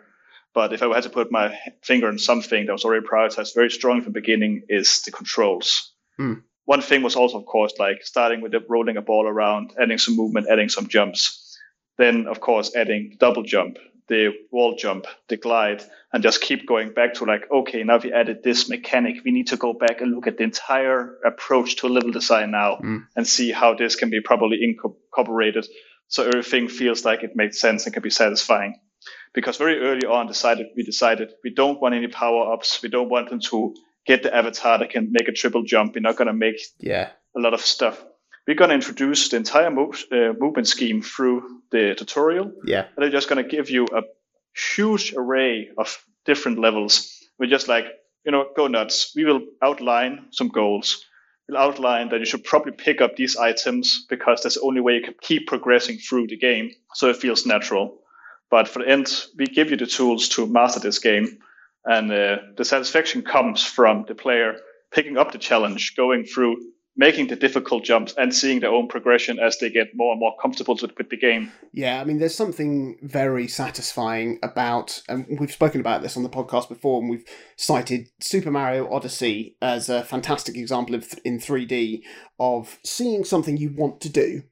But 0.54 0.74
if 0.74 0.82
I 0.82 0.94
had 0.94 1.04
to 1.04 1.10
put 1.10 1.32
my 1.32 1.58
finger 1.84 2.08
on 2.08 2.18
something 2.18 2.66
that 2.66 2.72
was 2.72 2.84
already 2.86 3.06
prioritized 3.06 3.54
very 3.54 3.70
strongly 3.70 4.02
from 4.02 4.14
the 4.14 4.20
beginning, 4.20 4.64
is 4.68 5.02
the 5.04 5.12
controls. 5.12 5.94
Hmm. 6.18 6.34
One 6.66 6.82
thing 6.82 7.02
was 7.02 7.16
also, 7.16 7.40
of 7.40 7.46
course, 7.46 7.74
like 7.80 8.04
starting 8.04 8.42
with 8.42 8.52
the 8.52 8.64
rolling 8.68 8.98
a 8.98 9.02
ball 9.02 9.28
around, 9.28 9.74
adding 9.82 9.98
some 9.98 10.16
movement, 10.16 10.48
adding 10.50 10.70
some 10.70 10.88
jumps. 10.88 11.58
Then, 11.98 12.28
of 12.28 12.40
course, 12.40 12.76
adding 12.76 13.16
double 13.20 13.44
jump, 13.44 13.78
the 14.08 14.34
wall 14.52 14.76
jump, 14.76 15.06
the 15.28 15.38
glide, 15.38 15.84
and 16.14 16.24
just 16.24 16.42
keep 16.42 16.68
going 16.68 16.94
back 16.94 17.16
to 17.16 17.26
like, 17.26 17.50
okay, 17.52 17.84
now 17.84 17.98
we 17.98 18.12
added 18.14 18.44
this 18.44 18.70
mechanic. 18.70 19.18
We 19.24 19.32
need 19.32 19.48
to 19.48 19.58
go 19.58 19.74
back 19.74 20.02
and 20.02 20.14
look 20.14 20.28
at 20.28 20.38
the 20.38 20.44
entire 20.44 21.18
approach 21.26 21.78
to 21.78 21.88
level 21.88 22.12
design 22.12 22.52
now 22.52 22.78
Mm. 22.78 23.06
and 23.16 23.28
see 23.28 23.52
how 23.52 23.74
this 23.76 23.96
can 23.96 24.10
be 24.10 24.22
properly 24.22 24.60
incorporated 24.64 25.68
so 26.08 26.26
everything 26.26 26.68
feels 26.68 27.06
like 27.06 27.24
it 27.24 27.36
makes 27.36 27.60
sense 27.60 27.86
and 27.86 27.94
can 27.94 28.02
be 28.02 28.10
satisfying. 28.10 28.80
Because 29.34 29.58
very 29.58 29.80
early 29.80 30.08
on, 30.08 30.28
decided 30.28 30.68
we 30.76 30.84
decided 30.84 31.34
we 31.44 31.54
don't 31.54 31.80
want 31.82 31.96
any 31.96 32.08
power 32.08 32.54
ups. 32.54 32.82
We 32.82 32.90
don't 32.90 33.10
want 33.10 33.30
them 33.30 33.40
to 33.52 33.76
get 34.06 34.24
the 34.24 34.36
avatar 34.36 34.80
that 34.80 34.90
can 34.90 35.12
make 35.12 35.28
a 35.28 35.32
triple 35.32 35.64
jump. 35.64 35.96
We're 35.96 36.02
not 36.02 36.18
going 36.18 36.28
to 36.28 36.34
make 36.34 36.60
yeah 36.80 37.10
a 37.36 37.40
lot 37.40 37.54
of 37.54 37.62
stuff. 37.62 38.04
We're 38.48 38.56
going 38.56 38.70
to 38.70 38.76
introduce 38.76 39.30
the 39.30 39.38
entire 39.38 39.70
move, 39.70 40.04
uh, 40.12 40.34
movement 40.40 40.68
scheme 40.68 41.04
through 41.04 41.62
the 41.72 41.94
tutorial, 41.96 42.52
yeah 42.66 42.86
and 42.96 43.04
they're 43.04 43.12
just 43.12 43.30
going 43.30 43.44
to 43.44 43.50
give 43.50 43.70
you 43.70 43.86
a 43.94 44.02
huge 44.76 45.14
array 45.16 45.70
of 45.78 46.04
different 46.26 46.60
levels. 46.60 47.16
We're 47.38 47.50
just 47.50 47.68
like, 47.68 47.86
you 48.26 48.32
know, 48.32 48.48
go 48.56 48.68
nuts. 48.68 49.14
We 49.16 49.26
will 49.26 49.42
outline 49.62 50.28
some 50.32 50.50
goals. 50.50 51.06
We'll 51.48 51.58
outline 51.58 52.10
that 52.10 52.20
you 52.20 52.26
should 52.26 52.44
probably 52.44 52.74
pick 52.74 53.02
up 53.02 53.16
these 53.16 53.38
items 53.38 54.06
because 54.10 54.42
that's 54.44 54.56
the 54.56 54.62
only 54.62 54.82
way 54.82 54.96
you 54.96 55.02
can 55.02 55.16
keep 55.22 55.48
progressing 55.48 55.98
through 55.98 56.28
the 56.28 56.38
game 56.38 56.72
so 56.94 57.10
it 57.10 57.18
feels 57.18 57.46
natural. 57.46 57.99
But 58.52 58.68
for 58.68 58.80
the 58.80 58.90
end, 58.90 59.26
we 59.38 59.46
give 59.46 59.70
you 59.72 59.78
the 59.78 59.86
tools 59.86 60.30
to 60.30 60.48
master 60.48 60.80
this 60.80 61.00
game. 61.00 61.38
And 61.86 62.12
uh, 62.12 62.38
the 62.58 62.66
satisfaction 62.66 63.22
comes 63.22 63.64
from 63.64 64.06
the 64.08 64.16
player 64.16 64.56
picking 64.92 65.18
up 65.18 65.32
the 65.32 65.38
challenge, 65.38 65.96
going 65.96 66.24
through, 66.26 66.58
making 66.98 67.28
the 67.28 67.36
difficult 67.36 67.84
jumps, 67.84 68.14
and 68.18 68.34
seeing 68.34 68.60
their 68.60 68.72
own 68.72 68.88
progression 68.88 69.40
as 69.40 69.58
they 69.60 69.70
get 69.70 69.88
more 69.96 70.12
and 70.12 70.20
more 70.20 70.36
comfortable 70.42 70.78
with, 70.82 71.10
the 71.10 71.18
game. 71.18 71.52
Yeah, 71.72 72.02
I 72.02 72.04
mean, 72.04 72.18
there's 72.18 72.36
something 72.36 72.98
very 73.02 73.48
satisfying 73.48 74.40
about, 74.44 75.02
and 75.08 75.26
we've 75.40 75.52
spoken 75.52 75.80
about 75.80 76.02
this 76.02 76.18
on 76.18 76.24
the 76.24 76.30
podcast 76.30 76.68
before, 76.68 77.02
and 77.02 77.10
we've 77.10 77.26
cited 77.56 78.10
Super 78.20 78.52
Mario 78.52 78.92
Odyssey 78.92 79.56
as 79.62 79.90
a 79.90 80.04
fantastic 80.04 80.58
example 80.58 80.96
of 80.96 81.14
in 81.24 81.40
3D 81.40 82.02
of 82.40 82.80
seeing 82.84 83.24
something 83.24 83.58
you 83.58 83.72
want 83.72 84.02
to 84.02 84.10
do 84.10 84.44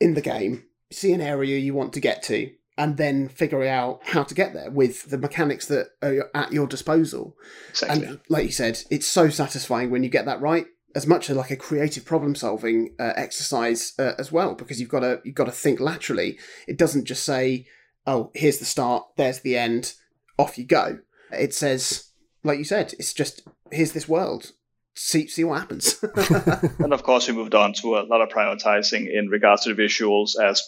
in 0.00 0.14
the 0.14 0.20
game, 0.20 0.64
see 0.92 1.12
an 1.12 1.20
area 1.20 1.58
you 1.58 1.74
want 1.74 1.92
to 1.94 2.00
get 2.00 2.22
to, 2.24 2.50
and 2.78 2.96
then 2.96 3.28
figuring 3.28 3.68
out 3.68 4.00
how 4.04 4.22
to 4.22 4.34
get 4.34 4.54
there 4.54 4.70
with 4.70 5.10
the 5.10 5.18
mechanics 5.18 5.66
that 5.66 5.88
are 6.00 6.30
at 6.32 6.52
your 6.52 6.68
disposal. 6.68 7.36
Exactly. 7.70 8.06
And 8.06 8.20
like 8.28 8.44
you 8.44 8.52
said, 8.52 8.80
it's 8.88 9.06
so 9.06 9.28
satisfying 9.28 9.90
when 9.90 10.04
you 10.04 10.08
get 10.08 10.24
that 10.26 10.40
right. 10.40 10.66
As 10.94 11.06
much 11.06 11.28
as 11.28 11.36
like 11.36 11.50
a 11.50 11.56
creative 11.56 12.04
problem 12.04 12.34
solving 12.34 12.94
uh, 12.98 13.12
exercise 13.16 13.92
uh, 13.98 14.14
as 14.16 14.32
well, 14.32 14.54
because 14.54 14.80
you've 14.80 14.88
got 14.88 15.00
to 15.00 15.20
you've 15.22 15.34
got 15.34 15.44
to 15.44 15.52
think 15.52 15.80
laterally. 15.80 16.38
It 16.66 16.78
doesn't 16.78 17.04
just 17.04 17.24
say, 17.24 17.66
"Oh, 18.06 18.30
here's 18.34 18.58
the 18.58 18.64
start, 18.64 19.04
there's 19.16 19.40
the 19.40 19.58
end, 19.58 19.94
off 20.38 20.56
you 20.56 20.64
go." 20.64 21.00
It 21.30 21.52
says, 21.52 22.08
like 22.42 22.58
you 22.58 22.64
said, 22.64 22.94
it's 22.98 23.12
just 23.12 23.42
here's 23.70 23.92
this 23.92 24.08
world. 24.08 24.52
See 24.94 25.28
see 25.28 25.44
what 25.44 25.60
happens. 25.60 26.02
and 26.78 26.94
of 26.94 27.02
course, 27.02 27.28
we 27.28 27.34
moved 27.34 27.54
on 27.54 27.74
to 27.74 27.98
a 27.98 28.02
lot 28.06 28.22
of 28.22 28.30
prioritizing 28.30 29.12
in 29.12 29.28
regards 29.28 29.64
to 29.64 29.74
the 29.74 29.80
visuals 29.80 30.40
as 30.40 30.62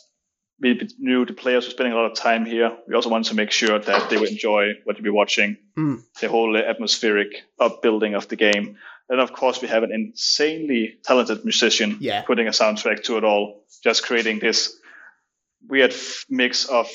we 0.61 0.88
knew 0.99 1.25
the 1.25 1.33
players 1.33 1.64
were 1.66 1.70
spending 1.70 1.92
a 1.92 1.96
lot 1.96 2.11
of 2.11 2.16
time 2.16 2.44
here. 2.44 2.70
We 2.87 2.94
also 2.94 3.09
wanted 3.09 3.29
to 3.31 3.35
make 3.35 3.51
sure 3.51 3.79
that 3.79 4.11
they 4.11 4.18
would 4.18 4.29
enjoy 4.31 4.75
what 4.85 4.96
they'd 4.96 5.03
be 5.03 5.11
watching, 5.11 5.57
Mm. 5.79 6.03
the 6.20 6.29
whole 6.29 6.57
atmospheric 6.57 7.29
upbuilding 7.59 8.14
of 8.14 8.29
the 8.29 8.37
game. 8.37 8.77
And 9.09 9.20
of 9.20 9.33
course, 9.33 9.61
we 9.62 9.68
have 9.68 9.83
an 9.83 9.90
insanely 9.92 10.99
talented 11.03 11.44
musician 11.44 11.96
Yeah. 12.01 12.23
putting 12.23 12.46
a 12.46 12.51
soundtrack 12.53 13.03
to 13.05 13.16
it 13.16 13.25
all, 13.25 13.64
just 13.83 14.05
creating 14.05 14.38
this 14.40 14.77
weird 15.68 15.90
f- 15.92 16.25
mix 16.29 16.66
of 16.66 16.88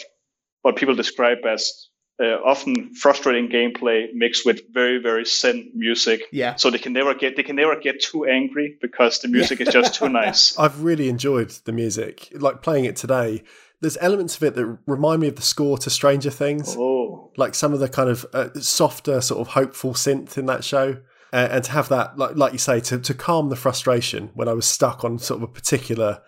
what 0.62 0.75
people 0.75 0.95
describe 0.95 1.39
as 1.45 1.89
uh, 2.21 2.38
often 2.45 2.93
frustrating 2.93 3.49
gameplay 3.49 4.08
mixed 4.13 4.45
with 4.45 4.62
very 4.73 4.99
very 4.99 5.25
zen 5.25 5.69
music. 5.73 6.23
Yeah. 6.32 6.56
So 6.56 6.69
they 6.69 6.78
can 6.78 6.93
never 6.93 7.13
get 7.13 7.36
they 7.36 7.43
can 7.43 7.56
never 7.56 7.75
get 7.80 8.01
too 8.01 8.25
angry 8.25 8.78
because 8.82 9.19
the 9.19 9.28
music 9.28 9.62
is 9.62 9.69
just 9.69 9.95
too 9.95 10.10
nice. 10.23 10.58
I've 10.58 10.84
really 10.84 11.10
enjoyed 11.10 11.49
the 11.65 11.71
music. 11.71 12.30
Like 12.34 12.62
playing 12.62 12.86
it 12.86 12.95
today, 12.95 13.43
there's 13.82 13.97
elements 13.99 14.38
of 14.38 14.43
it 14.43 14.56
that 14.56 14.78
remind 14.86 15.21
me 15.21 15.28
of 15.28 15.36
the 15.36 15.41
score 15.41 15.78
to 15.80 15.89
Stranger 15.89 16.32
Things. 16.32 16.75
Oh, 16.78 17.32
Like 17.38 17.54
some 17.54 17.73
of 17.73 17.80
the 17.80 17.89
kind 17.89 18.10
of 18.10 18.25
uh, 18.34 18.49
softer, 18.56 19.21
sort 19.21 19.41
of 19.41 19.54
hopeful 19.54 19.93
synth 19.93 20.38
in 20.38 20.45
that 20.45 20.63
show. 20.63 21.01
Uh, 21.34 21.49
and 21.51 21.63
to 21.65 21.71
have 21.71 21.89
that, 21.89 22.17
like, 22.17 22.38
like 22.38 22.54
you 22.54 22.60
say, 22.60 22.80
to, 22.80 22.97
to 22.97 23.13
calm 23.13 23.49
the 23.49 23.58
frustration 23.58 24.30
when 24.36 24.47
I 24.47 24.54
was 24.54 24.65
stuck 24.65 25.04
on 25.04 25.19
sort 25.19 25.43
of 25.43 25.49
a 25.49 25.51
particular 25.51 26.21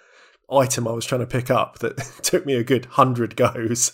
item 0.51 0.87
I 0.87 0.91
was 0.91 1.05
trying 1.05 1.21
to 1.21 1.27
pick 1.27 1.49
up 1.49 1.79
that 1.79 1.97
took 2.21 2.45
me 2.45 2.55
a 2.55 2.63
good 2.63 2.85
hundred 2.85 3.35
goes. 3.35 3.91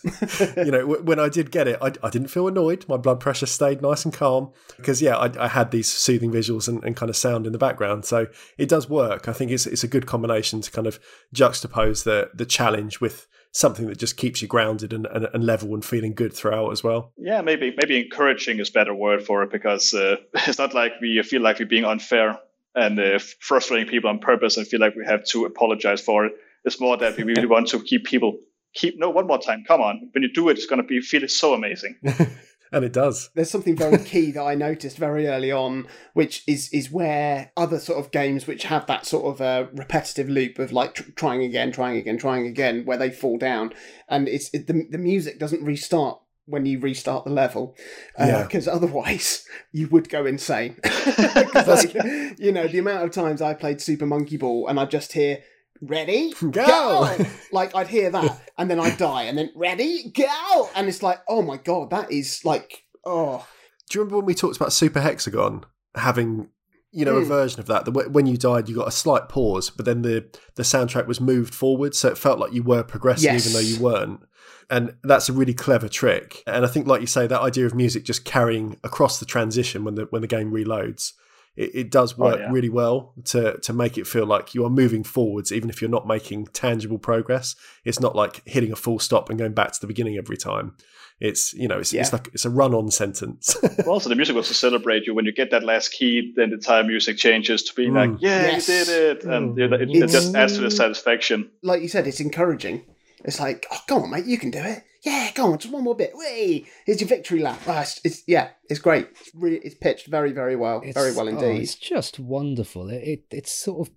you 0.55 0.71
know, 0.71 0.81
w- 0.81 1.03
when 1.03 1.19
I 1.19 1.29
did 1.29 1.51
get 1.51 1.67
it, 1.67 1.79
I, 1.81 1.93
I 2.03 2.09
didn't 2.09 2.27
feel 2.27 2.47
annoyed. 2.47 2.85
My 2.87 2.97
blood 2.97 3.19
pressure 3.19 3.45
stayed 3.45 3.81
nice 3.81 4.05
and 4.05 4.13
calm 4.13 4.51
because, 4.77 5.01
yeah, 5.01 5.17
I, 5.17 5.45
I 5.45 5.47
had 5.47 5.71
these 5.71 5.87
soothing 5.87 6.31
visuals 6.31 6.67
and, 6.67 6.83
and 6.83 6.95
kind 6.95 7.09
of 7.09 7.17
sound 7.17 7.45
in 7.45 7.53
the 7.53 7.57
background. 7.57 8.05
So 8.05 8.27
it 8.57 8.69
does 8.69 8.89
work. 8.89 9.27
I 9.27 9.33
think 9.33 9.51
it's 9.51 9.65
it's 9.65 9.83
a 9.83 9.87
good 9.87 10.05
combination 10.05 10.61
to 10.61 10.71
kind 10.71 10.87
of 10.87 10.99
juxtapose 11.33 12.03
the 12.03 12.29
the 12.33 12.45
challenge 12.45 13.01
with 13.01 13.27
something 13.51 13.85
that 13.87 13.99
just 13.99 14.17
keeps 14.17 14.41
you 14.41 14.47
grounded 14.47 14.93
and, 14.93 15.05
and, 15.07 15.27
and 15.31 15.45
level 15.45 15.75
and 15.75 15.85
feeling 15.85 16.13
good 16.13 16.33
throughout 16.33 16.71
as 16.71 16.83
well. 16.83 17.13
yeah, 17.17 17.41
maybe 17.41 17.73
maybe 17.77 17.99
encouraging 18.01 18.59
is 18.59 18.69
better 18.69 18.93
word 18.93 19.23
for 19.23 19.43
it 19.43 19.51
because 19.51 19.93
uh, 19.93 20.15
it's 20.33 20.57
not 20.57 20.73
like 20.73 20.93
we 21.01 21.21
feel 21.23 21.41
like 21.41 21.59
we're 21.59 21.65
being 21.65 21.85
unfair 21.85 22.39
and 22.75 22.99
uh, 22.99 23.19
frustrating 23.39 23.87
people 23.87 24.09
on 24.09 24.19
purpose 24.19 24.57
and 24.57 24.67
feel 24.67 24.79
like 24.79 24.95
we 24.95 25.05
have 25.05 25.23
to 25.25 25.45
apologize 25.45 26.01
for 26.01 26.25
it. 26.25 26.33
It's 26.65 26.79
more 26.79 26.97
that 26.97 27.17
we 27.17 27.23
really 27.23 27.45
want 27.45 27.67
to 27.69 27.79
keep 27.83 28.05
people 28.05 28.37
keep 28.73 28.97
no 28.97 29.09
one 29.09 29.27
more 29.27 29.37
time. 29.39 29.63
Come 29.67 29.81
on, 29.81 30.09
when 30.13 30.23
you 30.23 30.33
do 30.33 30.49
it, 30.49 30.57
it's 30.57 30.65
going 30.65 30.81
to 30.81 30.87
be 30.87 30.99
feel 31.01 31.23
it's 31.23 31.37
so 31.39 31.53
amazing. 31.53 31.97
And 32.71 32.83
it 32.83 32.91
does. 32.91 33.29
There's 33.35 33.51
something 33.51 33.75
very 33.77 33.99
key 33.99 34.31
that 34.31 34.41
I 34.41 34.55
noticed 34.55 34.97
very 34.97 35.27
early 35.27 35.51
on, 35.51 35.85
which 36.15 36.41
is 36.47 36.69
is 36.73 36.89
where 36.89 37.51
other 37.55 37.77
sort 37.77 37.99
of 38.03 38.09
games 38.09 38.47
which 38.47 38.63
have 38.63 38.87
that 38.87 39.05
sort 39.05 39.25
of 39.25 39.41
uh, 39.41 39.67
repetitive 39.75 40.27
loop 40.27 40.57
of 40.57 40.71
like 40.73 40.95
tr- 40.95 41.11
trying 41.15 41.43
again, 41.43 41.71
trying 41.71 41.97
again, 41.97 42.17
trying 42.17 42.47
again, 42.47 42.83
where 42.83 42.97
they 42.97 43.11
fall 43.11 43.37
down, 43.37 43.73
and 44.09 44.27
it's 44.27 44.49
it, 44.55 44.65
the 44.65 44.87
the 44.89 44.97
music 44.97 45.37
doesn't 45.37 45.63
restart 45.63 46.19
when 46.47 46.65
you 46.65 46.79
restart 46.79 47.25
the 47.25 47.29
level, 47.31 47.75
Yeah. 48.17 48.41
because 48.41 48.67
otherwise 48.67 49.45
you 49.71 49.87
would 49.89 50.09
go 50.09 50.25
insane. 50.25 50.75
'Cause, 50.83 51.67
like, 51.67 51.93
you 52.39 52.51
know 52.51 52.67
the 52.67 52.79
amount 52.79 53.03
of 53.03 53.11
times 53.11 53.39
I 53.39 53.53
played 53.53 53.81
Super 53.81 54.07
Monkey 54.07 54.37
Ball 54.37 54.67
and 54.67 54.79
I 54.79 54.85
just 54.85 55.13
hear. 55.13 55.43
Ready? 55.87 56.33
Go!" 56.51 57.15
Like 57.51 57.75
I'd 57.75 57.87
hear 57.87 58.09
that 58.11 58.41
and 58.57 58.69
then 58.69 58.79
I'd 58.79 58.97
die 58.97 59.23
and 59.23 59.37
then 59.37 59.51
ready? 59.55 60.11
Go! 60.15 60.69
And 60.75 60.87
it's 60.87 61.03
like, 61.03 61.19
oh 61.27 61.41
my 61.41 61.57
god, 61.57 61.89
that 61.91 62.11
is 62.11 62.43
like 62.45 62.83
oh 63.05 63.45
Do 63.89 63.97
you 63.97 64.01
remember 64.01 64.17
when 64.17 64.25
we 64.25 64.33
talked 64.35 64.55
about 64.55 64.73
Super 64.73 65.01
Hexagon 65.01 65.65
having, 65.95 66.49
you 66.91 67.05
know, 67.05 67.17
a 67.17 67.21
Mm. 67.21 67.27
version 67.27 67.59
of 67.59 67.65
that? 67.67 67.85
That 67.85 68.11
when 68.11 68.25
you 68.25 68.37
died, 68.37 68.69
you 68.69 68.75
got 68.75 68.87
a 68.87 68.91
slight 68.91 69.27
pause, 69.29 69.69
but 69.69 69.85
then 69.85 70.01
the 70.03 70.25
the 70.55 70.63
soundtrack 70.63 71.05
was 71.07 71.19
moved 71.19 71.53
forward, 71.53 71.93
so 71.95 72.09
it 72.09 72.17
felt 72.17 72.39
like 72.39 72.53
you 72.53 72.63
were 72.63 72.83
progressing, 72.83 73.33
Yes. 73.33 73.45
even 73.45 73.53
though 73.53 73.67
you 73.67 73.79
weren't. 73.79 74.21
And 74.69 74.95
that's 75.03 75.27
a 75.29 75.33
really 75.33 75.53
clever 75.53 75.89
trick. 75.89 76.41
And 76.47 76.65
I 76.65 76.67
think, 76.69 76.87
like 76.87 77.01
you 77.01 77.07
say, 77.07 77.27
that 77.27 77.41
idea 77.41 77.65
of 77.65 77.75
music 77.75 78.05
just 78.05 78.23
carrying 78.25 78.77
across 78.83 79.19
the 79.19 79.25
transition 79.25 79.83
when 79.83 79.95
the 79.95 80.03
when 80.09 80.21
the 80.21 80.27
game 80.27 80.51
reloads, 80.51 81.11
it, 81.55 81.71
it 81.75 81.91
does 81.91 82.17
work 82.17 82.39
yeah. 82.39 82.51
really 82.51 82.69
well 82.69 83.13
to 83.25 83.59
to 83.59 83.73
make 83.73 83.97
it 83.97 84.07
feel 84.07 84.25
like 84.25 84.53
you 84.55 84.65
are 84.65 84.69
moving 84.69 85.03
forwards, 85.03 85.51
even 85.51 85.69
if 85.69 85.81
you're 85.81 85.89
not 85.91 86.07
making 86.07 86.47
tangible 86.47 86.97
progress. 86.97 87.55
It's 87.85 87.99
not 87.99 88.15
like 88.15 88.41
hitting 88.45 88.71
a 88.71 88.75
full 88.75 88.99
stop 88.99 89.29
and 89.29 89.37
going 89.37 89.53
back 89.53 89.71
to 89.73 89.79
the 89.81 89.87
beginning 89.87 90.17
every 90.17 90.37
time. 90.37 90.75
It's 91.19 91.53
you 91.53 91.67
know, 91.67 91.77
it's, 91.79 91.93
it's 91.93 92.11
like 92.11 92.27
it's 92.33 92.43
a 92.43 92.49
run 92.49 92.73
on 92.73 92.89
sentence. 92.91 93.55
well, 93.79 93.91
also, 93.91 94.09
the 94.09 94.15
music 94.15 94.35
was 94.35 94.47
to 94.47 94.53
celebrate 94.53 95.05
you 95.05 95.13
when 95.13 95.25
you 95.25 95.31
get 95.31 95.51
that 95.51 95.63
last 95.63 95.89
key. 95.89 96.33
Then 96.35 96.49
the 96.49 96.55
entire 96.55 96.83
music 96.83 97.17
changes 97.17 97.63
to 97.63 97.75
be 97.75 97.87
Mm. 97.87 97.95
like, 97.95 98.21
"Yeah, 98.21 98.47
Yes. 98.47 98.67
you 98.67 98.73
did 98.73 98.89
it," 98.89 99.23
and 99.23 99.57
you 99.57 99.67
know, 99.67 99.77
it, 99.77 99.89
it 99.89 100.09
just 100.09 100.35
adds 100.35 100.55
to 100.55 100.61
the 100.61 100.71
satisfaction. 100.71 101.49
like 101.61 101.81
you 101.81 101.87
said, 101.87 102.07
it's 102.07 102.19
encouraging. 102.19 102.83
It's 103.23 103.39
like, 103.39 103.65
oh, 103.71 103.79
go 103.87 104.03
on, 104.03 104.09
mate, 104.09 104.25
you 104.25 104.37
can 104.37 104.51
do 104.51 104.59
it. 104.59 104.83
Yeah, 105.03 105.31
go 105.33 105.51
on, 105.51 105.57
just 105.57 105.73
one 105.73 105.83
more 105.83 105.95
bit. 105.95 106.13
Whee! 106.17 106.65
Here's 106.85 107.01
your 107.01 107.09
victory 107.09 107.41
lap. 107.41 107.59
Ah, 107.67 107.81
it's, 107.81 107.99
it's 108.05 108.23
yeah, 108.25 108.49
it's 108.69 108.79
great. 108.79 109.07
It's 109.19 109.31
really, 109.35 109.57
it's 109.57 109.75
pitched 109.75 110.07
very, 110.07 110.31
very 110.31 110.55
well, 110.55 110.81
very 110.93 111.13
well 111.13 111.25
oh, 111.25 111.29
indeed. 111.29 111.61
it's 111.61 111.75
just 111.75 112.19
wonderful. 112.19 112.89
It, 112.89 113.03
it 113.03 113.23
it's 113.31 113.51
sort 113.51 113.87
of 113.87 113.93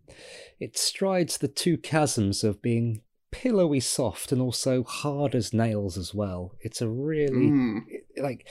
it 0.59 0.77
strides 0.77 1.39
the 1.39 1.49
two 1.49 1.77
chasms 1.77 2.43
of 2.43 2.61
being 2.61 3.03
pillowy 3.31 3.81
soft 3.81 4.33
and 4.33 4.41
also 4.41 4.83
hard 4.83 5.35
as 5.35 5.53
nails 5.53 5.97
as 5.97 6.13
well. 6.15 6.53
It's 6.61 6.81
a 6.81 6.89
really 6.89 7.51
Mm. 7.51 7.81
like 8.19 8.49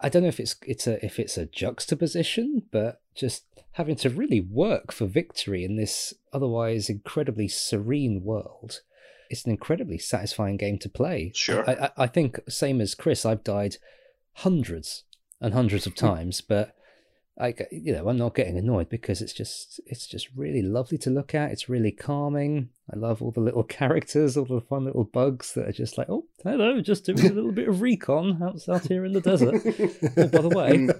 I 0.00 0.08
don't 0.10 0.22
know 0.22 0.28
if 0.28 0.40
it's 0.40 0.56
it's 0.66 0.86
a 0.86 1.02
if 1.04 1.18
it's 1.18 1.38
a 1.38 1.46
juxtaposition, 1.46 2.64
but 2.70 3.00
just 3.14 3.44
having 3.72 3.96
to 3.96 4.10
really 4.10 4.40
work 4.40 4.92
for 4.92 5.06
victory 5.06 5.64
in 5.64 5.76
this 5.76 6.12
otherwise 6.32 6.90
incredibly 6.90 7.48
serene 7.48 8.22
world. 8.22 8.80
It's 9.34 9.44
an 9.44 9.50
incredibly 9.50 9.98
satisfying 9.98 10.56
game 10.56 10.78
to 10.78 10.88
play. 10.88 11.32
Sure. 11.34 11.68
I, 11.68 11.72
I, 11.72 11.90
I 12.04 12.06
think 12.06 12.38
same 12.48 12.80
as 12.80 12.94
Chris, 12.94 13.26
I've 13.26 13.42
died 13.42 13.78
hundreds 14.34 15.02
and 15.40 15.52
hundreds 15.52 15.86
of 15.86 15.94
hmm. 15.94 16.06
times, 16.06 16.40
but 16.40 16.76
I, 17.36 17.52
you 17.72 17.92
know, 17.92 18.08
I'm 18.08 18.16
not 18.16 18.36
getting 18.36 18.56
annoyed 18.56 18.88
because 18.88 19.20
it's 19.20 19.32
just, 19.32 19.80
it's 19.86 20.06
just 20.06 20.28
really 20.36 20.62
lovely 20.62 20.98
to 20.98 21.10
look 21.10 21.34
at. 21.34 21.50
It's 21.50 21.68
really 21.68 21.90
calming. 21.90 22.68
I 22.92 22.96
love 22.96 23.20
all 23.20 23.32
the 23.32 23.40
little 23.40 23.64
characters, 23.80 24.36
all 24.36 24.44
the 24.44 24.60
fun 24.60 24.84
little 24.84 25.02
bugs 25.02 25.52
that 25.54 25.68
are 25.68 25.72
just 25.72 25.98
like, 25.98 26.08
oh, 26.08 26.26
hello, 26.44 26.80
just 26.80 27.04
doing 27.04 27.26
a 27.26 27.32
little 27.32 27.50
bit 27.50 27.68
of 27.68 27.82
recon 27.82 28.40
out, 28.40 28.60
out 28.68 28.86
here 28.86 29.04
in 29.04 29.14
the 29.14 29.20
desert. 29.20 29.54
Oh, 30.16 30.28
by 30.28 30.42
the 30.42 30.48
way, 30.48 30.76
hmm. 30.76 30.90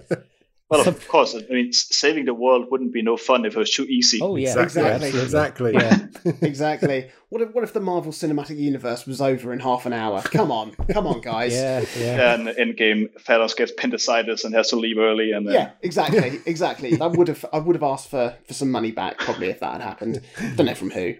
Well, 0.67 0.87
of 0.87 1.07
course, 1.07 1.35
I 1.35 1.53
mean, 1.53 1.71
saving 1.73 2.25
the 2.25 2.33
world 2.33 2.65
wouldn't 2.71 2.91
be 2.91 3.03
no 3.03 3.17
fun 3.17 3.45
if 3.45 3.55
it 3.55 3.59
was 3.59 3.69
too 3.71 3.83
easy. 3.83 4.19
oh 4.21 4.35
yeah, 4.35 4.59
Exactly. 4.59 5.09
exactly. 5.09 5.73
Yeah. 5.73 6.07
exactly. 6.41 7.11
What 7.29 7.41
if 7.43 7.53
what 7.53 7.63
if 7.63 7.73
the 7.73 7.79
Marvel 7.79 8.11
Cinematic 8.11 8.57
Universe 8.57 9.05
was 9.05 9.21
over 9.21 9.53
in 9.53 9.59
half 9.59 9.85
an 9.85 9.93
hour? 9.93 10.21
Come 10.23 10.51
on, 10.51 10.71
come 10.91 11.05
on, 11.05 11.21
guys. 11.21 11.53
yeah, 11.53 11.85
yeah. 11.97 12.33
And 12.33 12.49
in 12.49 12.75
game, 12.75 13.09
Thanos 13.27 13.55
gets 13.55 13.71
appendicitis 13.71 14.43
and 14.43 14.55
has 14.55 14.69
to 14.69 14.75
leave 14.75 14.97
early, 14.97 15.31
and 15.33 15.45
then 15.47 15.53
Yeah, 15.53 15.71
exactly, 15.83 16.39
exactly. 16.47 16.99
I 16.99 17.07
would 17.07 17.27
have, 17.27 17.45
I 17.53 17.59
would 17.59 17.75
have 17.75 17.83
asked 17.83 18.09
for 18.09 18.35
for 18.47 18.53
some 18.55 18.71
money 18.71 18.91
back 18.91 19.19
probably 19.19 19.49
if 19.49 19.59
that 19.59 19.73
had 19.73 19.81
happened. 19.81 20.21
Don't 20.55 20.65
know 20.65 20.73
from 20.75 20.89
who. 20.91 21.13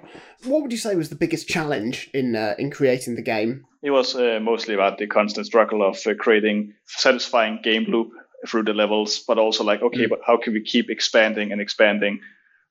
What 0.46 0.62
would 0.64 0.72
you 0.72 0.78
say 0.78 0.96
was 0.96 1.10
the 1.10 1.16
biggest 1.16 1.48
challenge 1.48 2.10
in 2.14 2.36
uh, 2.36 2.56
in 2.58 2.72
creating 2.72 3.16
the 3.16 3.22
game? 3.22 3.66
it 3.84 3.92
was 3.92 4.16
uh, 4.16 4.40
mostly 4.42 4.74
about 4.74 4.98
the 4.98 5.06
constant 5.06 5.46
struggle 5.46 5.84
of 5.88 5.96
uh, 6.08 6.16
creating 6.18 6.74
satisfying 6.88 7.60
game 7.64 7.84
loop 7.84 8.12
through 8.48 8.64
the 8.64 8.74
levels, 8.74 9.20
but 9.28 9.38
also 9.38 9.64
like, 9.64 9.82
okay, 9.82 10.06
but 10.06 10.20
how 10.26 10.38
can 10.38 10.54
we 10.54 10.62
keep 10.62 10.90
expanding 10.90 11.52
and 11.52 11.62
expanding? 11.62 12.20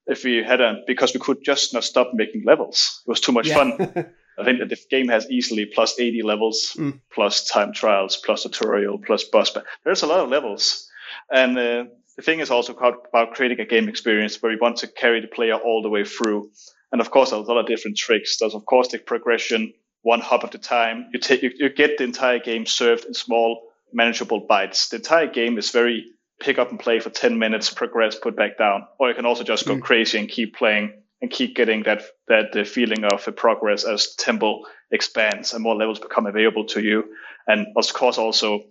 If 0.07 0.24
we 0.24 0.42
had 0.42 0.61
a, 0.61 0.83
because 0.87 1.14
we 1.14 1.20
could 1.20 1.38
just 1.42 1.72
not 1.72 1.85
stop 1.85 2.11
making 2.12 2.44
levels. 2.44 3.03
It 3.07 3.11
was 3.11 3.20
too 3.20 3.33
much 3.33 3.50
fun. 3.50 3.72
I 4.38 4.44
think 4.44 4.59
that 4.59 4.68
the 4.68 4.79
game 4.90 5.09
has 5.09 5.31
easily 5.31 5.64
plus 5.64 5.98
80 5.98 6.22
levels, 6.22 6.74
Mm. 6.77 7.00
plus 7.12 7.46
time 7.46 7.72
trials, 7.72 8.16
plus 8.16 8.42
tutorial, 8.42 8.98
plus 8.98 9.24
boss. 9.24 9.50
But 9.50 9.64
there's 9.85 10.03
a 10.03 10.07
lot 10.07 10.20
of 10.20 10.29
levels. 10.29 10.90
And 11.31 11.57
uh, 11.57 11.85
the 12.16 12.22
thing 12.22 12.40
is 12.40 12.50
also 12.50 12.74
about, 12.74 13.07
about 13.09 13.35
creating 13.35 13.61
a 13.61 13.64
game 13.64 13.88
experience 13.88 14.42
where 14.42 14.50
we 14.50 14.59
want 14.61 14.77
to 14.79 14.88
carry 14.88 15.20
the 15.20 15.29
player 15.29 15.55
all 15.55 15.83
the 15.83 15.88
way 15.88 16.05
through. 16.05 16.50
And 16.92 17.00
of 17.00 17.11
course, 17.11 17.31
there's 17.31 17.46
a 17.46 17.53
lot 17.53 17.61
of 17.61 17.66
different 17.66 17.96
tricks. 17.96 18.37
There's, 18.38 18.55
of 18.55 18.66
course, 18.66 18.88
the 18.88 18.98
progression, 18.98 19.72
one 20.03 20.20
hop 20.20 20.44
at 20.44 20.55
a 20.55 20.59
time. 20.59 21.09
You, 21.12 21.20
take, 21.20 21.42
you, 21.42 21.50
you 21.57 21.68
get 21.70 21.98
the 21.98 22.05
entire 22.05 22.40
game 22.40 22.66
served 22.66 23.05
in 23.05 23.14
small, 23.14 23.62
manageable 23.94 24.40
bites. 24.40 24.88
The 24.88 24.96
entire 24.96 25.26
game 25.28 25.57
is 25.59 25.70
very 25.70 26.04
pick 26.40 26.59
up 26.59 26.70
and 26.70 26.80
play 26.80 26.98
for 27.00 27.11
10 27.11 27.38
minutes, 27.38 27.70
progress, 27.72 28.16
put 28.16 28.37
back 28.37 28.59
down. 28.59 28.87
Or 28.98 29.09
you 29.09 29.14
can 29.14 29.24
also 29.24 29.44
just 29.44 29.66
go 29.66 29.76
Mm. 29.76 29.83
crazy 29.83 30.18
and 30.18 30.28
keep 30.28 30.57
playing 30.57 30.92
and 31.22 31.30
keep 31.30 31.54
getting 31.57 31.85
that 31.85 32.02
that 32.28 32.52
the 32.52 32.64
feeling 32.64 33.04
of 33.04 33.26
uh, 33.26 33.30
progress 33.30 33.85
as 33.85 34.14
temple 34.16 34.66
expands 34.90 35.54
and 35.54 35.62
more 35.62 35.76
levels 35.76 36.00
become 36.00 36.26
available 36.26 36.66
to 36.66 36.83
you. 36.83 37.04
And 37.46 37.66
of 37.76 37.92
course, 37.94 38.18
also 38.18 38.64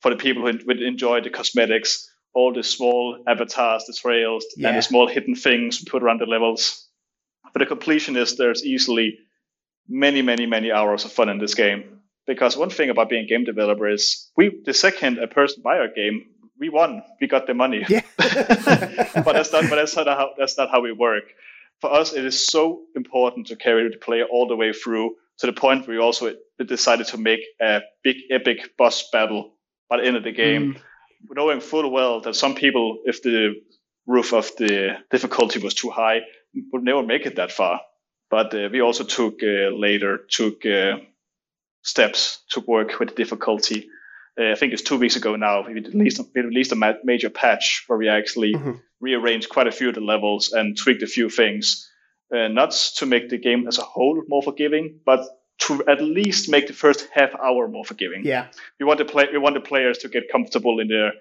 for 0.00 0.10
the 0.10 0.16
people 0.16 0.42
who 0.42 0.58
would 0.66 0.82
enjoy 0.82 1.20
the 1.20 1.30
cosmetics, 1.30 2.10
all 2.34 2.52
the 2.52 2.62
small 2.62 3.22
avatars, 3.28 3.84
the 3.86 3.92
trails, 3.92 4.44
and 4.56 4.62
Yeah. 4.64 4.72
the 4.76 4.82
small 4.82 5.06
hidden 5.06 5.34
things 5.36 5.84
put 5.84 6.02
around 6.02 6.20
the 6.20 6.26
levels. 6.26 6.88
For 7.52 7.58
the 7.58 7.66
completionist, 7.66 8.36
there's 8.38 8.64
easily 8.64 9.18
many, 9.88 10.22
many, 10.22 10.46
many 10.46 10.72
hours 10.72 11.04
of 11.04 11.12
fun 11.12 11.28
in 11.28 11.38
this 11.38 11.54
game. 11.54 12.01
Because 12.26 12.56
one 12.56 12.70
thing 12.70 12.90
about 12.90 13.08
being 13.08 13.24
a 13.24 13.26
game 13.26 13.44
developer 13.44 13.88
is 13.88 14.30
we 14.36 14.60
the 14.64 14.74
second 14.74 15.18
a 15.18 15.26
person 15.26 15.62
buy 15.62 15.78
our 15.78 15.88
game, 15.88 16.26
we 16.58 16.68
won. 16.68 17.02
We 17.20 17.26
got 17.26 17.46
the 17.46 17.54
money. 17.54 17.84
Yeah. 17.88 18.02
but 18.16 19.32
that's 19.32 19.52
not 19.52 19.68
but 19.68 19.76
that's 19.76 19.96
not 19.96 20.06
how 20.06 20.30
that's 20.38 20.56
not 20.56 20.70
how 20.70 20.80
we 20.80 20.92
work. 20.92 21.24
For 21.80 21.92
us 21.92 22.12
it 22.12 22.24
is 22.24 22.46
so 22.46 22.82
important 22.94 23.48
to 23.48 23.56
carry 23.56 23.88
the 23.88 23.96
player 23.96 24.24
all 24.24 24.46
the 24.46 24.56
way 24.56 24.72
through 24.72 25.16
to 25.38 25.46
the 25.46 25.52
point 25.52 25.86
where 25.86 25.96
we 25.96 26.02
also 26.02 26.34
decided 26.64 27.06
to 27.08 27.18
make 27.18 27.40
a 27.60 27.80
big 28.04 28.16
epic 28.30 28.76
boss 28.78 29.08
battle 29.10 29.54
by 29.90 29.96
the 29.96 30.04
end 30.06 30.16
of 30.16 30.22
the 30.22 30.32
game. 30.32 30.78
Knowing 31.30 31.60
full 31.60 31.90
well 31.90 32.20
that 32.20 32.34
some 32.34 32.54
people, 32.54 32.98
if 33.04 33.22
the 33.22 33.54
roof 34.06 34.32
of 34.32 34.50
the 34.56 34.96
difficulty 35.10 35.58
was 35.58 35.74
too 35.74 35.90
high, 35.90 36.20
would 36.72 36.82
never 36.82 37.02
make 37.02 37.26
it 37.26 37.36
that 37.36 37.52
far. 37.52 37.80
But 38.30 38.54
uh, 38.54 38.68
we 38.72 38.80
also 38.80 39.04
took 39.04 39.42
uh, 39.42 39.70
later 39.74 40.20
took 40.28 40.64
uh, 40.64 40.98
steps 41.82 42.42
to 42.50 42.60
work 42.60 42.98
with 42.98 43.10
the 43.10 43.14
difficulty. 43.14 43.88
Uh, 44.40 44.52
I 44.52 44.54
think 44.54 44.72
it's 44.72 44.82
two 44.82 44.98
weeks 44.98 45.16
ago 45.16 45.36
now. 45.36 45.66
We 45.66 45.74
released, 45.74 46.20
we 46.34 46.40
released 46.40 46.72
a 46.72 46.76
ma- 46.76 46.94
major 47.04 47.28
patch 47.30 47.84
where 47.86 47.98
we 47.98 48.08
actually 48.08 48.54
Mhm. 48.54 48.80
rearranged 49.00 49.48
quite 49.50 49.66
a 49.66 49.72
few 49.72 49.88
of 49.88 49.94
the 49.94 50.00
levels 50.00 50.52
and 50.52 50.76
tweaked 50.76 51.02
a 51.02 51.06
few 51.06 51.28
things, 51.28 51.90
uh, 52.34 52.48
not 52.48 52.70
to 52.96 53.06
make 53.06 53.28
the 53.28 53.36
game 53.38 53.66
as 53.68 53.78
a 53.78 53.82
whole 53.82 54.22
more 54.28 54.42
forgiving, 54.42 55.00
but 55.04 55.20
to 55.58 55.84
at 55.86 56.00
least 56.00 56.48
make 56.48 56.66
the 56.66 56.72
first 56.72 57.08
half 57.12 57.30
hour 57.34 57.68
more 57.68 57.84
forgiving. 57.84 58.24
Yeah. 58.24 58.46
We 58.80 58.86
want 58.86 58.98
the 58.98 59.04
play, 59.04 59.26
we 59.30 59.38
want 59.38 59.54
the 59.54 59.60
players 59.60 59.98
to 59.98 60.08
get 60.08 60.30
comfortable 60.30 60.80
in 60.80 60.88
their 60.88 61.12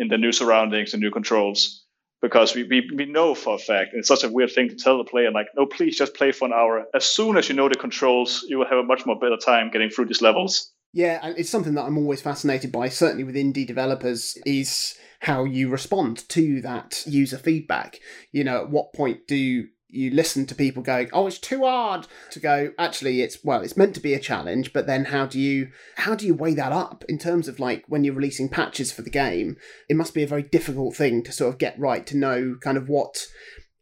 in 0.00 0.06
the 0.08 0.18
new 0.18 0.30
surroundings 0.30 0.92
and 0.94 1.02
new 1.02 1.10
controls 1.10 1.84
because 2.20 2.54
we, 2.54 2.64
we, 2.64 2.90
we 2.94 3.06
know 3.06 3.34
for 3.34 3.54
a 3.54 3.58
fact, 3.58 3.92
and 3.92 4.00
it's 4.00 4.08
such 4.08 4.24
a 4.24 4.28
weird 4.28 4.52
thing 4.52 4.68
to 4.68 4.74
tell 4.74 4.98
the 4.98 5.04
player, 5.04 5.30
like, 5.30 5.46
no, 5.56 5.66
please 5.66 5.96
just 5.96 6.14
play 6.14 6.32
for 6.32 6.46
an 6.46 6.52
hour. 6.52 6.84
As 6.94 7.04
soon 7.04 7.36
as 7.36 7.48
you 7.48 7.54
know 7.54 7.68
the 7.68 7.76
controls, 7.76 8.44
you 8.48 8.58
will 8.58 8.66
have 8.66 8.78
a 8.78 8.82
much 8.82 9.06
more 9.06 9.18
better 9.18 9.36
time 9.36 9.70
getting 9.70 9.90
through 9.90 10.06
these 10.06 10.22
levels. 10.22 10.72
Yeah, 10.92 11.20
and 11.22 11.38
it's 11.38 11.50
something 11.50 11.74
that 11.74 11.84
I'm 11.84 11.98
always 11.98 12.22
fascinated 12.22 12.72
by, 12.72 12.88
certainly 12.88 13.24
with 13.24 13.34
indie 13.34 13.66
developers, 13.66 14.36
is 14.46 14.96
how 15.20 15.44
you 15.44 15.68
respond 15.68 16.28
to 16.30 16.60
that 16.62 17.04
user 17.06 17.38
feedback. 17.38 18.00
You 18.32 18.44
know, 18.44 18.62
at 18.62 18.70
what 18.70 18.94
point 18.94 19.26
do 19.26 19.66
you 19.88 20.10
listen 20.10 20.46
to 20.46 20.54
people 20.54 20.82
going, 20.82 21.08
"Oh, 21.12 21.26
it's 21.26 21.38
too 21.38 21.60
hard," 21.64 22.06
to 22.30 22.40
go, 22.40 22.72
"Actually, 22.78 23.22
it's 23.22 23.42
well, 23.42 23.62
it's 23.62 23.76
meant 23.76 23.94
to 23.94 24.00
be 24.00 24.14
a 24.14 24.20
challenge." 24.20 24.72
But 24.72 24.86
then, 24.86 25.06
how 25.06 25.26
do 25.26 25.40
you 25.40 25.68
how 25.96 26.14
do 26.14 26.26
you 26.26 26.34
weigh 26.34 26.54
that 26.54 26.72
up 26.72 27.04
in 27.08 27.18
terms 27.18 27.48
of 27.48 27.58
like 27.58 27.84
when 27.88 28.04
you're 28.04 28.14
releasing 28.14 28.48
patches 28.48 28.92
for 28.92 29.02
the 29.02 29.10
game? 29.10 29.56
It 29.88 29.96
must 29.96 30.14
be 30.14 30.22
a 30.22 30.26
very 30.26 30.42
difficult 30.42 30.94
thing 30.96 31.22
to 31.24 31.32
sort 31.32 31.52
of 31.52 31.58
get 31.58 31.78
right 31.78 32.06
to 32.06 32.16
know 32.16 32.56
kind 32.62 32.76
of 32.76 32.88
what, 32.88 33.26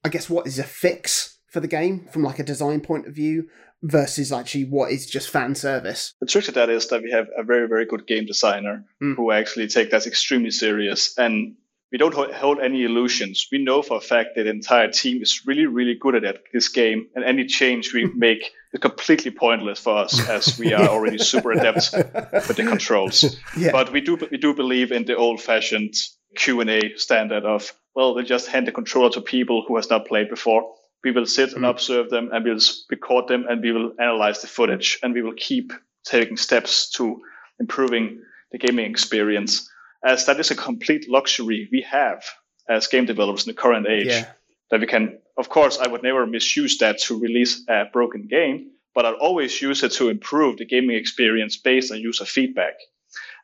I 0.05 0.09
guess, 0.09 0.31
what 0.31 0.47
is 0.47 0.59
a 0.59 0.65
fix 0.65 1.39
for 1.51 1.61
the 1.61 1.69
game 1.69 2.07
from 2.13 2.23
like 2.23 2.39
a 2.39 2.45
design 2.45 2.81
point 2.81 3.07
of 3.07 3.15
view 3.15 3.49
versus 3.83 4.33
actually 4.33 4.65
what 4.65 4.91
is 4.91 5.07
just 5.07 5.31
fan 5.31 5.55
service. 5.55 6.15
The 6.21 6.27
trick 6.27 6.45
to 6.45 6.53
that 6.53 6.71
is 6.71 6.89
that 6.89 7.03
we 7.03 7.11
have 7.11 7.29
a 7.37 7.43
very, 7.45 7.69
very 7.69 7.85
good 7.87 8.07
game 8.07 8.27
designer 8.27 8.85
Mm. 9.03 9.17
who 9.17 9.31
actually 9.33 9.69
take 9.69 9.91
that 9.91 10.07
extremely 10.07 10.51
serious. 10.51 11.17
And 11.19 11.57
we 11.93 11.99
don't 11.99 12.15
hold 12.15 12.59
any 12.61 12.85
illusions. 12.85 13.47
We 13.53 13.59
know 13.59 13.81
for 13.83 13.97
a 13.99 14.01
fact 14.01 14.31
that 14.35 14.45
the 14.45 14.51
entire 14.51 14.91
team 14.91 15.23
is 15.23 15.47
really, 15.47 15.67
really 15.67 15.95
good 15.95 16.25
at 16.25 16.43
this 16.53 16.69
game. 16.69 17.07
And 17.15 17.25
any 17.25 17.47
change 17.47 17.95
we 17.95 18.07
make 18.15 18.51
is 18.73 18.81
completely 18.81 19.31
pointless 19.31 19.81
for 19.81 19.97
us 19.99 20.29
as 20.29 20.59
we 20.59 20.73
are 20.75 20.89
already 20.89 21.19
super 21.19 21.53
adept 21.53 21.91
with 22.49 22.57
the 22.57 22.65
controls. 22.67 23.37
Yeah. 23.57 23.73
But 23.73 23.93
we 23.93 24.01
do 24.01 24.17
we 24.31 24.37
do 24.39 24.53
believe 24.55 24.91
in 24.93 25.05
the 25.05 25.17
old-fashioned 25.17 25.95
Q 26.37 26.61
and 26.61 26.71
A 26.71 26.97
standard 26.97 27.45
of 27.45 27.73
well, 27.95 28.13
they 28.15 28.25
just 28.25 28.49
hand 28.49 28.67
the 28.67 28.73
controller 28.73 29.09
to 29.11 29.23
people 29.23 29.65
who 29.67 29.77
has 29.77 29.89
not 29.89 30.07
played 30.07 30.29
before. 30.29 30.75
We 31.03 31.13
will 31.13 31.25
sit 31.25 31.55
and 31.55 31.65
Mm. 31.65 31.71
observe 31.71 32.11
them, 32.11 32.29
and 32.33 32.45
we'll 32.45 32.61
record 32.91 33.29
them, 33.29 33.47
and 33.49 33.63
we 33.63 33.73
will 33.73 33.93
analyze 33.99 34.43
the 34.43 34.49
footage, 34.49 34.99
and 35.03 35.15
we 35.15 35.23
will 35.23 35.33
keep 35.37 35.73
taking 36.05 36.37
steps 36.37 36.91
to 36.97 37.23
improving 37.59 38.21
the 38.53 38.59
gaming 38.59 38.91
experience. 38.91 39.71
As 40.13 40.27
that 40.27 40.39
is 40.41 40.51
a 40.51 40.55
complete 40.55 41.05
luxury 41.17 41.69
we 41.73 41.81
have 41.83 42.21
as 42.69 42.87
game 42.89 43.07
developers 43.07 43.47
in 43.47 43.51
the 43.55 43.61
current 43.63 43.87
age 43.89 44.07
Yeah. 44.07 44.27
that 44.71 44.81
we 44.81 44.87
can 44.87 45.05
of 45.37 45.49
course 45.49 45.79
i 45.85 45.87
would 45.91 46.03
never 46.03 46.27
misuse 46.27 46.75
that 46.79 46.97
to 47.07 47.13
release 47.27 47.53
a 47.69 47.85
broken 47.93 48.23
game 48.37 48.59
but 48.95 49.05
i'd 49.05 49.21
always 49.27 49.53
use 49.69 49.87
it 49.87 49.93
to 49.99 50.09
improve 50.09 50.57
the 50.57 50.65
gaming 50.75 50.97
experience 50.97 51.55
based 51.71 51.93
on 51.93 51.99
user 52.11 52.25
feedback 52.37 52.75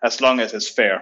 as 0.02 0.20
long 0.20 0.40
as 0.40 0.52
it's 0.54 0.68
fair 0.68 0.96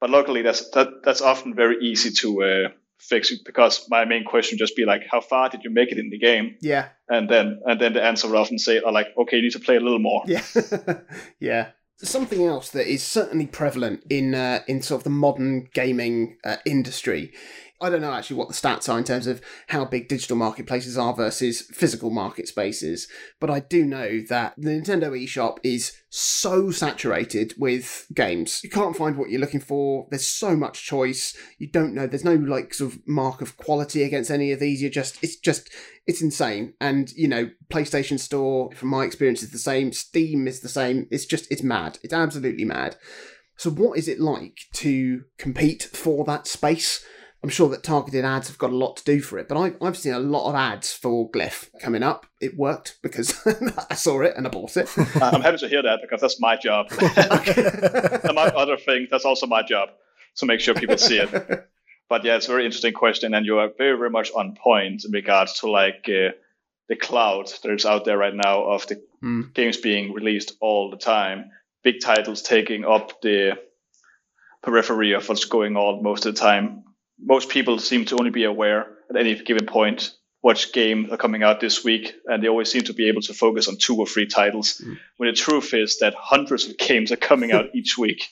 but 0.00 0.10
luckily 0.10 0.42
that's 0.42 0.70
that, 0.70 0.88
that's 1.04 1.22
often 1.22 1.54
very 1.54 1.76
easy 1.90 2.10
to 2.10 2.28
uh, 2.42 2.68
fix 2.98 3.32
because 3.50 3.86
my 3.90 4.04
main 4.04 4.24
question 4.24 4.54
would 4.56 4.64
just 4.66 4.76
be 4.76 4.84
like 4.92 5.02
how 5.12 5.20
far 5.20 5.48
did 5.48 5.60
you 5.64 5.70
make 5.70 5.90
it 5.92 5.98
in 5.98 6.10
the 6.10 6.18
game 6.18 6.46
Yeah. 6.60 6.86
and 7.08 7.28
then 7.28 7.46
and 7.66 7.80
then 7.80 7.92
the 7.94 8.02
answer 8.10 8.28
would 8.28 8.38
often 8.44 8.58
say 8.58 8.74
are 8.86 8.92
like 8.98 9.08
okay 9.16 9.36
you 9.38 9.42
need 9.42 9.52
to 9.58 9.64
play 9.66 9.76
a 9.76 9.80
little 9.86 9.98
more 10.10 10.22
Yeah, 10.26 10.42
yeah. 11.40 11.66
Something 11.98 12.44
else 12.44 12.70
that 12.70 12.86
is 12.86 13.02
certainly 13.02 13.46
prevalent 13.46 14.02
in 14.10 14.34
uh, 14.34 14.60
in 14.66 14.82
sort 14.82 15.00
of 15.00 15.04
the 15.04 15.10
modern 15.10 15.68
gaming 15.72 16.36
uh, 16.44 16.56
industry. 16.66 17.32
I 17.84 17.90
don't 17.90 18.00
know 18.00 18.12
actually 18.12 18.36
what 18.36 18.48
the 18.48 18.54
stats 18.54 18.88
are 18.88 18.96
in 18.96 19.04
terms 19.04 19.26
of 19.26 19.42
how 19.68 19.84
big 19.84 20.08
digital 20.08 20.36
marketplaces 20.36 20.96
are 20.96 21.12
versus 21.12 21.60
physical 21.60 22.10
market 22.10 22.48
spaces, 22.48 23.08
but 23.40 23.50
I 23.50 23.60
do 23.60 23.84
know 23.84 24.20
that 24.30 24.54
the 24.56 24.70
Nintendo 24.70 25.10
eShop 25.10 25.58
is 25.62 25.92
so 26.08 26.70
saturated 26.70 27.52
with 27.58 28.06
games. 28.14 28.60
You 28.64 28.70
can't 28.70 28.96
find 28.96 29.18
what 29.18 29.28
you're 29.28 29.40
looking 29.40 29.60
for. 29.60 30.06
There's 30.10 30.26
so 30.26 30.56
much 30.56 30.84
choice. 30.86 31.36
You 31.58 31.68
don't 31.68 31.94
know. 31.94 32.06
There's 32.06 32.24
no 32.24 32.36
like 32.36 32.72
sort 32.72 32.94
of 32.94 33.00
mark 33.06 33.42
of 33.42 33.58
quality 33.58 34.02
against 34.02 34.30
any 34.30 34.50
of 34.50 34.60
these. 34.60 34.80
You're 34.80 34.90
just 34.90 35.22
it's 35.22 35.36
just 35.36 35.68
it's 36.06 36.22
insane. 36.22 36.72
And 36.80 37.12
you 37.12 37.28
know, 37.28 37.50
PlayStation 37.68 38.18
Store, 38.18 38.72
from 38.72 38.88
my 38.88 39.04
experience, 39.04 39.42
is 39.42 39.50
the 39.50 39.58
same. 39.58 39.92
Steam 39.92 40.48
is 40.48 40.60
the 40.60 40.68
same. 40.70 41.06
It's 41.10 41.26
just 41.26 41.50
it's 41.50 41.62
mad. 41.62 41.98
It's 42.02 42.14
absolutely 42.14 42.64
mad. 42.64 42.96
So, 43.56 43.70
what 43.70 43.98
is 43.98 44.08
it 44.08 44.20
like 44.20 44.58
to 44.74 45.24
compete 45.38 45.84
for 45.84 46.24
that 46.24 46.46
space? 46.46 47.04
I'm 47.44 47.50
sure 47.50 47.68
that 47.68 47.82
targeted 47.82 48.24
ads 48.24 48.48
have 48.48 48.58
got 48.58 48.70
a 48.70 48.76
lot 48.76 48.96
to 48.96 49.04
do 49.04 49.20
for 49.20 49.38
it, 49.38 49.48
but 49.48 49.58
I've, 49.58 49.76
I've 49.82 49.98
seen 49.98 50.14
a 50.14 50.18
lot 50.18 50.48
of 50.48 50.54
ads 50.54 50.92
for 50.92 51.30
Glyph 51.30 51.68
coming 51.80 52.02
up. 52.02 52.26
It 52.40 52.56
worked 52.56 52.98
because 53.02 53.38
I 53.90 53.94
saw 53.94 54.22
it 54.22 54.34
and 54.36 54.46
I 54.46 54.50
bought 54.50 54.76
it. 54.78 54.88
i'm 55.20 55.42
happy 55.42 55.58
to 55.58 55.68
hear 55.68 55.82
that 55.82 56.00
because 56.02 56.22
that's 56.22 56.40
my 56.40 56.56
job 56.56 56.86
among 58.28 58.50
other 58.56 58.78
things 58.78 59.08
that's 59.10 59.26
also 59.26 59.46
my 59.46 59.62
job 59.62 59.90
to 60.36 60.46
make 60.46 60.60
sure 60.60 60.74
people 60.74 60.96
see 60.98 61.18
it 61.18 61.68
but 62.08 62.24
yeah, 62.24 62.36
it's 62.36 62.46
a 62.46 62.50
very 62.50 62.64
interesting 62.64 62.92
question, 62.92 63.34
and 63.34 63.46
you 63.46 63.58
are 63.58 63.70
very, 63.78 63.96
very 63.96 64.10
much 64.10 64.30
on 64.34 64.54
point 64.56 65.04
in 65.04 65.10
regards 65.10 65.60
to 65.60 65.70
like 65.70 66.04
uh, 66.08 66.32
the 66.88 66.96
cloud 66.96 67.50
that 67.62 67.72
is 67.72 67.86
out 67.86 68.04
there 68.04 68.18
right 68.18 68.34
now 68.34 68.64
of 68.64 68.86
the 68.86 69.02
Hmm. 69.20 69.42
games 69.54 69.78
being 69.78 70.12
released 70.12 70.52
all 70.60 70.90
the 70.90 70.98
time, 70.98 71.50
big 71.82 72.00
titles 72.02 72.42
taking 72.42 72.84
up 72.84 73.22
the 73.22 73.58
periphery 74.62 75.12
of 75.12 75.26
what's 75.28 75.46
going 75.46 75.76
on 75.76 76.02
most 76.02 76.26
of 76.26 76.34
the 76.34 76.40
time. 76.40 76.84
Most 77.24 77.48
people 77.48 77.78
seem 77.78 78.04
to 78.06 78.16
only 78.16 78.30
be 78.30 78.44
aware 78.44 78.86
at 79.10 79.16
any 79.16 79.34
given 79.42 79.66
point 79.66 80.12
which 80.42 80.74
games 80.74 81.10
are 81.10 81.16
coming 81.16 81.42
out 81.42 81.58
this 81.58 81.82
week, 81.82 82.14
and 82.26 82.42
they 82.42 82.48
always 82.48 82.70
seem 82.70 82.82
to 82.82 82.92
be 82.92 83.08
able 83.08 83.22
to 83.22 83.32
focus 83.32 83.66
on 83.66 83.78
two 83.78 83.96
or 83.96 84.06
three 84.06 84.26
titles. 84.26 84.82
When 85.16 85.30
the 85.30 85.34
truth 85.34 85.72
is 85.72 86.00
that 86.00 86.14
hundreds 86.14 86.68
of 86.68 86.76
games 86.88 87.12
are 87.12 87.16
coming 87.16 87.50
out 87.50 87.74
each 87.74 87.96
week 87.96 88.28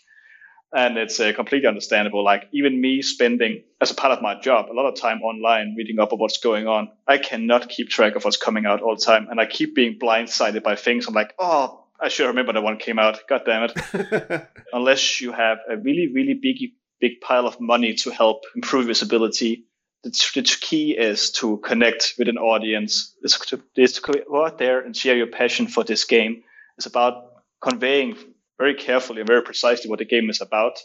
and 0.73 0.97
it's 0.97 1.21
uh, 1.21 1.33
completely 1.35 1.69
understandable. 1.69 2.25
Like 2.25 2.49
even 2.53 2.81
me 2.81 3.03
spending 3.03 3.63
as 3.81 3.91
a 3.91 3.95
part 3.95 4.13
of 4.13 4.23
my 4.23 4.41
job 4.41 4.71
a 4.71 4.75
lot 4.75 4.87
of 4.87 4.99
time 4.99 5.23
online 5.23 5.75
reading 5.77 5.99
up 5.99 6.13
on 6.13 6.19
what's 6.19 6.39
going 6.39 6.67
on. 6.67 6.89
I 7.07 7.19
cannot 7.19 7.69
keep 7.69 7.89
track 7.91 8.17
of 8.17 8.25
what's 8.25 8.37
coming 8.37 8.65
out 8.67 8.81
all 8.81 8.97
the 8.97 9.03
time, 9.03 9.29
and 9.31 9.41
I 9.41 9.47
keep 9.47 9.75
being 9.75 9.99
blindsided 9.99 10.63
by 10.63 10.77
things. 10.77 11.07
I'm 11.07 11.15
like, 11.15 11.35
oh, 11.39 11.85
I 12.01 12.09
should 12.09 12.29
remember 12.29 12.55
that 12.55 12.63
one 12.63 12.79
came 12.79 12.99
out. 12.99 13.21
God 13.29 13.43
damn 13.45 13.69
it! 13.71 14.47
Unless 14.73 15.21
you 15.21 15.33
have 15.33 15.59
a 15.69 15.77
really, 15.77 16.11
really 16.13 16.35
big, 16.35 16.73
big 17.03 17.21
pile 17.21 17.47
of 17.47 17.61
money 17.61 17.93
to 17.95 18.11
help 18.11 18.45
improve 18.55 18.87
visibility. 18.87 19.65
The, 20.05 20.11
the 20.35 20.43
key 20.61 20.93
is 20.93 21.31
to 21.33 21.59
connect 21.59 22.15
with 22.17 22.29
an 22.29 22.39
audience. 22.39 23.15
Is 23.23 23.39
to, 23.49 23.61
is 23.77 23.93
to 23.95 24.01
go 24.01 24.47
out 24.47 24.57
there 24.57 24.81
and 24.81 24.97
share 24.97 25.17
your 25.17 25.27
passion 25.27 25.67
for 25.67 25.85
this 25.85 26.05
game. 26.05 26.45
It's 26.79 26.87
about 26.87 27.15
conveying 27.61 28.17
very 28.57 28.75
carefully 28.75 29.21
and 29.21 29.27
very 29.27 29.43
precisely 29.43 29.91
what 29.91 29.99
the 29.99 30.05
game 30.15 30.31
is 30.31 30.41
about 30.41 30.79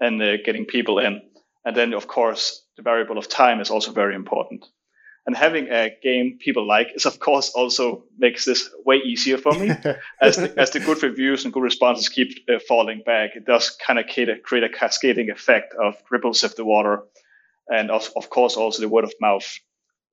and 0.00 0.22
uh, 0.22 0.36
getting 0.44 0.64
people 0.64 0.98
in. 1.00 1.20
And 1.64 1.76
then, 1.76 1.92
of 1.92 2.06
course, 2.06 2.62
the 2.76 2.82
variable 2.82 3.18
of 3.18 3.28
time 3.28 3.60
is 3.60 3.70
also 3.70 3.90
very 3.92 4.14
important. 4.14 4.64
And 5.26 5.34
having 5.34 5.68
a 5.68 5.90
game 6.02 6.38
people 6.38 6.66
like 6.66 6.88
is, 6.94 7.06
of 7.06 7.18
course, 7.18 7.50
also 7.54 8.04
makes 8.18 8.44
this 8.44 8.68
way 8.84 8.96
easier 8.96 9.38
for 9.38 9.52
me. 9.52 9.70
as, 10.20 10.36
the, 10.36 10.52
as 10.58 10.70
the 10.72 10.80
good 10.80 11.02
reviews 11.02 11.44
and 11.44 11.52
good 11.52 11.62
responses 11.62 12.10
keep 12.10 12.28
uh, 12.48 12.58
falling 12.68 13.02
back, 13.06 13.30
it 13.34 13.46
does 13.46 13.70
kind 13.70 13.98
of 13.98 14.06
create 14.06 14.28
a, 14.28 14.38
create 14.38 14.64
a 14.64 14.68
cascading 14.68 15.30
effect 15.30 15.74
of 15.82 15.94
ripples 16.10 16.44
of 16.44 16.54
the 16.56 16.64
water. 16.64 17.04
And 17.68 17.90
of, 17.90 18.10
of 18.16 18.28
course, 18.28 18.56
also 18.58 18.82
the 18.82 18.88
word 18.88 19.04
of 19.04 19.14
mouth, 19.18 19.50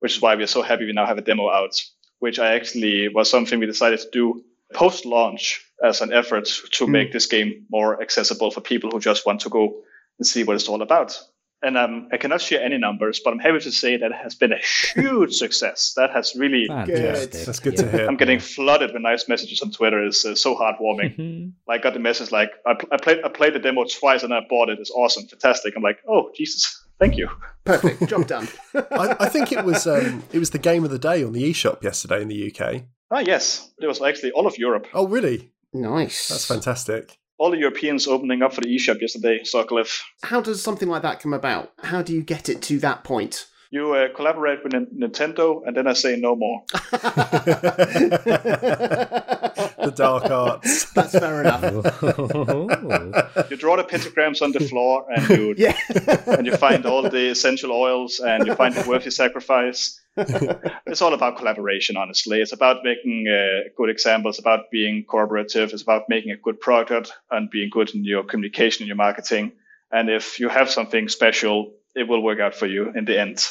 which 0.00 0.16
is 0.16 0.22
why 0.22 0.34
we 0.34 0.44
are 0.44 0.46
so 0.46 0.62
happy 0.62 0.86
we 0.86 0.92
now 0.94 1.04
have 1.04 1.18
a 1.18 1.22
demo 1.22 1.50
out, 1.50 1.78
which 2.20 2.38
I 2.38 2.54
actually 2.54 3.08
was 3.08 3.28
something 3.28 3.60
we 3.60 3.66
decided 3.66 4.00
to 4.00 4.10
do 4.10 4.42
post 4.72 5.04
launch 5.04 5.60
as 5.84 6.00
an 6.00 6.12
effort 6.14 6.46
to 6.72 6.86
Hmm. 6.86 6.92
make 6.92 7.12
this 7.12 7.26
game 7.26 7.66
more 7.70 8.00
accessible 8.00 8.50
for 8.50 8.62
people 8.62 8.90
who 8.90 9.00
just 9.00 9.26
want 9.26 9.42
to 9.42 9.50
go 9.50 9.82
and 10.18 10.26
see 10.26 10.44
what 10.44 10.56
it's 10.56 10.68
all 10.68 10.80
about. 10.80 11.20
And 11.64 11.78
um, 11.78 12.08
I 12.12 12.16
cannot 12.16 12.40
share 12.40 12.60
any 12.60 12.76
numbers, 12.76 13.20
but 13.24 13.32
I'm 13.32 13.38
happy 13.38 13.60
to 13.60 13.70
say 13.70 13.96
that 13.96 14.10
it 14.10 14.16
has 14.16 14.34
been 14.34 14.52
a 14.52 14.58
huge 14.58 15.34
success. 15.34 15.92
That 15.96 16.10
has 16.10 16.34
really, 16.34 16.66
Fantastic. 16.66 17.44
That's 17.46 17.60
good 17.60 17.76
to 17.76 17.88
hear. 17.90 18.08
I'm 18.08 18.16
getting 18.16 18.40
flooded 18.40 18.92
with 18.92 19.00
nice 19.02 19.28
messages 19.28 19.62
on 19.62 19.70
Twitter. 19.70 20.04
It's 20.04 20.24
uh, 20.24 20.34
so 20.34 20.56
heartwarming. 20.56 21.16
Mhm. 21.16 21.52
I 21.68 21.78
got 21.78 21.94
the 21.94 22.00
message 22.00 22.32
like, 22.32 22.50
I, 22.66 22.74
pl- 22.74 22.88
I 22.90 22.96
played 22.96 23.18
I 23.24 23.28
played 23.28 23.54
the 23.54 23.60
demo 23.60 23.84
twice 23.84 24.24
and 24.24 24.34
I 24.34 24.40
bought 24.50 24.70
it. 24.70 24.78
It's 24.80 24.90
awesome, 24.90 25.26
fantastic. 25.28 25.74
I'm 25.76 25.82
like, 25.84 25.98
oh 26.08 26.30
Jesus, 26.36 26.84
thank 26.98 27.16
you. 27.16 27.28
Perfect. 27.64 28.08
Job 28.08 28.26
done. 28.26 28.48
I, 28.74 29.16
I 29.20 29.28
think 29.28 29.52
it 29.52 29.64
was 29.64 29.86
um, 29.86 30.24
it 30.32 30.40
was 30.40 30.50
the 30.50 30.58
game 30.58 30.82
of 30.82 30.90
the 30.90 30.98
day 30.98 31.22
on 31.22 31.32
the 31.32 31.44
eShop 31.44 31.84
yesterday 31.84 32.22
in 32.22 32.28
the 32.28 32.52
UK. 32.52 32.82
Ah 33.12 33.20
yes, 33.20 33.70
it 33.80 33.86
was 33.86 34.02
actually 34.02 34.32
all 34.32 34.46
of 34.48 34.58
Europe. 34.58 34.86
Oh, 34.94 35.06
really? 35.06 35.52
nice. 35.72 36.28
That's 36.28 36.44
fantastic. 36.46 37.18
All 37.42 37.50
the 37.50 37.58
Europeans 37.58 38.06
opening 38.06 38.40
up 38.40 38.54
for 38.54 38.60
the 38.60 38.68
eShop 38.68 39.00
yesterday. 39.00 39.42
Saw 39.42 39.64
Glyph. 39.64 40.00
How 40.22 40.40
does 40.40 40.62
something 40.62 40.88
like 40.88 41.02
that 41.02 41.18
come 41.18 41.34
about? 41.34 41.72
How 41.82 42.00
do 42.00 42.14
you 42.14 42.22
get 42.22 42.48
it 42.48 42.62
to 42.62 42.78
that 42.78 43.02
point? 43.02 43.48
You 43.72 43.94
uh, 43.94 44.14
collaborate 44.14 44.62
with 44.62 44.74
N- 44.74 44.86
Nintendo, 44.96 45.66
and 45.66 45.76
then 45.76 45.88
I 45.88 45.94
say 45.94 46.14
no 46.14 46.36
more. 46.36 46.62
the 49.82 49.92
dark 49.96 50.30
arts. 50.30 50.84
That's 50.92 51.18
fair 51.18 51.40
enough. 51.40 51.62
You 53.50 53.56
draw 53.56 53.76
the 53.76 53.82
pentagrams 53.84 54.40
on 54.40 54.52
the 54.52 54.60
floor, 54.60 55.06
and 55.12 55.28
you 55.30 55.54
Yeah. 55.58 55.76
and 56.26 56.46
you 56.46 56.56
find 56.56 56.86
all 56.86 57.02
the 57.10 57.30
essential 57.30 57.72
oils, 57.72 58.20
and 58.20 58.46
you 58.46 58.54
find 58.54 58.72
it 58.76 58.86
worth 58.86 58.86
the 58.86 58.90
worthy 58.90 59.10
sacrifice. 59.10 59.98
it's 60.86 61.02
all 61.02 61.14
about 61.14 61.38
collaboration, 61.38 61.96
honestly. 61.96 62.40
It's 62.40 62.52
about 62.52 62.84
making 62.84 63.26
uh, 63.28 63.68
good 63.76 63.90
examples, 63.90 64.38
about 64.38 64.70
being 64.70 65.04
cooperative. 65.04 65.72
It's 65.72 65.82
about 65.82 66.08
making 66.08 66.32
a 66.32 66.36
good 66.36 66.60
product 66.60 67.12
and 67.30 67.50
being 67.50 67.70
good 67.70 67.94
in 67.94 68.04
your 68.04 68.22
communication 68.22 68.82
and 68.82 68.88
your 68.88 68.96
marketing. 68.96 69.52
And 69.90 70.10
if 70.10 70.38
you 70.40 70.48
have 70.48 70.70
something 70.70 71.08
special, 71.08 71.74
it 71.94 72.08
will 72.08 72.22
work 72.22 72.40
out 72.40 72.54
for 72.54 72.66
you 72.66 72.92
in 72.94 73.04
the 73.04 73.18
end. 73.18 73.46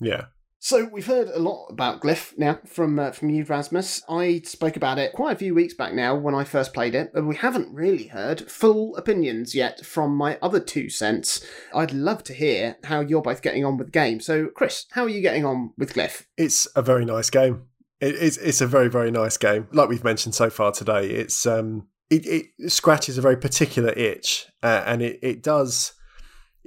Yeah. 0.00 0.26
So 0.60 0.88
we've 0.92 1.06
heard 1.06 1.28
a 1.28 1.38
lot 1.38 1.68
about 1.68 2.00
Glyph 2.00 2.36
now 2.36 2.58
from 2.66 2.98
uh, 2.98 3.12
from 3.12 3.30
you, 3.30 3.44
Rasmus. 3.44 4.02
I 4.08 4.40
spoke 4.44 4.76
about 4.76 4.98
it 4.98 5.12
quite 5.12 5.36
a 5.36 5.38
few 5.38 5.54
weeks 5.54 5.72
back 5.72 5.94
now 5.94 6.16
when 6.16 6.34
I 6.34 6.42
first 6.42 6.74
played 6.74 6.96
it, 6.96 7.12
but 7.14 7.24
we 7.24 7.36
haven't 7.36 7.72
really 7.72 8.08
heard 8.08 8.50
full 8.50 8.96
opinions 8.96 9.54
yet 9.54 9.86
from 9.86 10.16
my 10.16 10.36
other 10.42 10.58
two 10.58 10.90
cents. 10.90 11.46
I'd 11.72 11.92
love 11.92 12.24
to 12.24 12.34
hear 12.34 12.76
how 12.84 13.00
you're 13.00 13.22
both 13.22 13.40
getting 13.40 13.64
on 13.64 13.76
with 13.76 13.88
the 13.88 13.92
game. 13.92 14.18
So, 14.18 14.48
Chris, 14.48 14.86
how 14.90 15.04
are 15.04 15.08
you 15.08 15.20
getting 15.20 15.44
on 15.44 15.74
with 15.78 15.94
Glyph? 15.94 16.24
It's 16.36 16.66
a 16.74 16.82
very 16.82 17.04
nice 17.04 17.30
game. 17.30 17.62
It, 18.00 18.16
it's 18.16 18.36
it's 18.38 18.60
a 18.60 18.66
very 18.66 18.88
very 18.88 19.12
nice 19.12 19.36
game. 19.36 19.68
Like 19.72 19.88
we've 19.88 20.04
mentioned 20.04 20.34
so 20.34 20.50
far 20.50 20.72
today, 20.72 21.06
it's 21.06 21.46
um 21.46 21.86
it, 22.10 22.26
it 22.26 22.72
scratches 22.72 23.16
a 23.16 23.22
very 23.22 23.36
particular 23.36 23.90
itch, 23.90 24.46
uh, 24.64 24.82
and 24.86 25.02
it 25.02 25.20
it 25.22 25.42
does. 25.42 25.92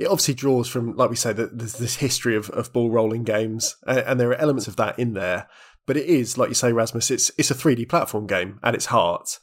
It 0.01 0.07
obviously 0.07 0.33
draws 0.33 0.67
from, 0.67 0.95
like 0.95 1.09
we 1.09 1.15
say, 1.15 1.33
that 1.33 1.57
there's 1.57 1.73
this 1.73 1.97
history 1.97 2.35
of, 2.35 2.49
of 2.49 2.73
ball 2.73 2.89
rolling 2.89 3.23
games, 3.23 3.75
and, 3.85 3.99
and 3.99 4.19
there 4.19 4.29
are 4.29 4.35
elements 4.35 4.67
of 4.67 4.75
that 4.77 4.97
in 4.97 5.13
there. 5.13 5.47
But 5.85 5.97
it 5.97 6.05
is, 6.05 6.37
like 6.37 6.49
you 6.49 6.55
say, 6.55 6.71
Rasmus, 6.71 7.11
it's 7.11 7.31
it's 7.37 7.51
a 7.51 7.55
3D 7.55 7.89
platform 7.89 8.27
game 8.27 8.59
at 8.63 8.75
its 8.75 8.87
heart, 8.87 9.39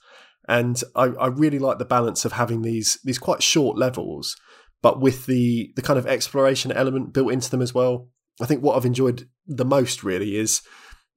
and 0.48 0.82
I, 0.94 1.04
I 1.04 1.26
really 1.28 1.58
like 1.58 1.78
the 1.78 1.84
balance 1.84 2.24
of 2.24 2.32
having 2.32 2.62
these 2.62 2.98
these 3.04 3.18
quite 3.18 3.42
short 3.42 3.76
levels, 3.76 4.36
but 4.82 5.00
with 5.00 5.26
the 5.26 5.72
the 5.76 5.82
kind 5.82 5.98
of 5.98 6.06
exploration 6.06 6.72
element 6.72 7.12
built 7.12 7.32
into 7.32 7.50
them 7.50 7.62
as 7.62 7.74
well. 7.74 8.08
I 8.40 8.46
think 8.46 8.62
what 8.62 8.76
I've 8.76 8.86
enjoyed 8.86 9.28
the 9.46 9.64
most 9.64 10.04
really 10.04 10.36
is 10.36 10.62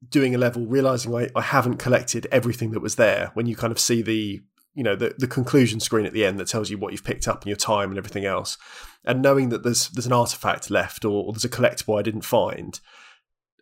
doing 0.07 0.33
a 0.33 0.39
level, 0.39 0.65
realizing 0.65 1.13
I, 1.15 1.29
I 1.35 1.41
haven't 1.41 1.77
collected 1.77 2.27
everything 2.31 2.71
that 2.71 2.81
was 2.81 2.95
there. 2.95 3.31
When 3.35 3.45
you 3.45 3.55
kind 3.55 3.71
of 3.71 3.79
see 3.79 4.01
the 4.01 4.41
you 4.74 4.84
know 4.84 4.95
the, 4.95 5.13
the 5.17 5.28
conclusion 5.28 5.80
screen 5.80 6.05
at 6.05 6.13
the 6.13 6.26
end 6.26 6.39
that 6.39 6.47
tells 6.47 6.69
you 6.69 6.78
what 6.78 6.91
you've 6.91 7.03
picked 7.03 7.28
up 7.28 7.41
and 7.41 7.47
your 7.47 7.57
time 7.57 7.89
and 7.89 7.97
everything 7.97 8.26
else, 8.26 8.57
and 9.03 9.22
knowing 9.22 9.49
that 9.49 9.63
there's 9.63 9.89
there's 9.89 10.05
an 10.05 10.13
artifact 10.13 10.69
left 10.69 11.05
or, 11.05 11.26
or 11.26 11.34
there's 11.34 11.45
a 11.45 11.49
collectible 11.49 11.99
I 11.99 12.03
didn't 12.03 12.22
find. 12.22 12.80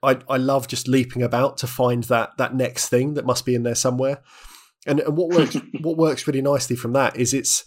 I 0.03 0.20
I 0.30 0.38
love 0.38 0.68
just 0.68 0.88
leaping 0.88 1.24
about 1.24 1.57
to 1.57 1.68
find 1.68 2.03
that 2.05 2.38
that 2.38 2.55
next 2.55 2.89
thing 2.89 3.16
that 3.16 3.26
must 3.26 3.45
be 3.45 3.55
in 3.55 3.64
there 3.64 3.76
somewhere. 3.76 4.22
And 4.86 4.99
and 4.99 5.18
what 5.18 5.30
works 5.30 5.57
what 5.82 5.97
works 5.97 6.28
really 6.28 6.41
nicely 6.41 6.76
from 6.76 6.93
that 6.93 7.16
is 7.16 7.34
it's 7.34 7.66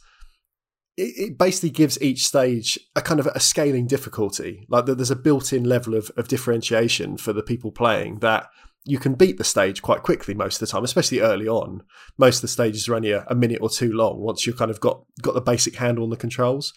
it, 0.96 1.14
it 1.16 1.38
basically 1.38 1.70
gives 1.70 2.00
each 2.00 2.26
stage 2.26 2.78
a 2.94 3.00
kind 3.00 3.18
of 3.18 3.26
a 3.26 3.40
scaling 3.40 3.86
difficulty. 3.86 4.66
Like 4.68 4.86
there's 4.86 5.10
a 5.10 5.16
built-in 5.16 5.64
level 5.64 5.94
of, 5.94 6.10
of 6.16 6.28
differentiation 6.28 7.16
for 7.16 7.32
the 7.32 7.42
people 7.42 7.72
playing 7.72 8.20
that 8.20 8.48
you 8.84 8.98
can 8.98 9.14
beat 9.14 9.38
the 9.38 9.44
stage 9.44 9.80
quite 9.82 10.02
quickly 10.02 10.34
most 10.34 10.60
of 10.60 10.66
the 10.66 10.72
time, 10.72 10.84
especially 10.84 11.20
early 11.20 11.46
on. 11.46 11.82
Most 12.18 12.36
of 12.36 12.42
the 12.42 12.48
stages 12.48 12.88
are 12.88 12.94
only 12.94 13.12
a, 13.12 13.24
a 13.28 13.34
minute 13.34 13.60
or 13.60 13.70
two 13.70 13.92
long 13.92 14.18
once 14.18 14.46
you've 14.46 14.58
kind 14.58 14.70
of 14.70 14.80
got 14.80 15.04
got 15.20 15.34
the 15.34 15.40
basic 15.40 15.76
handle 15.76 16.04
on 16.04 16.10
the 16.10 16.16
controls. 16.16 16.72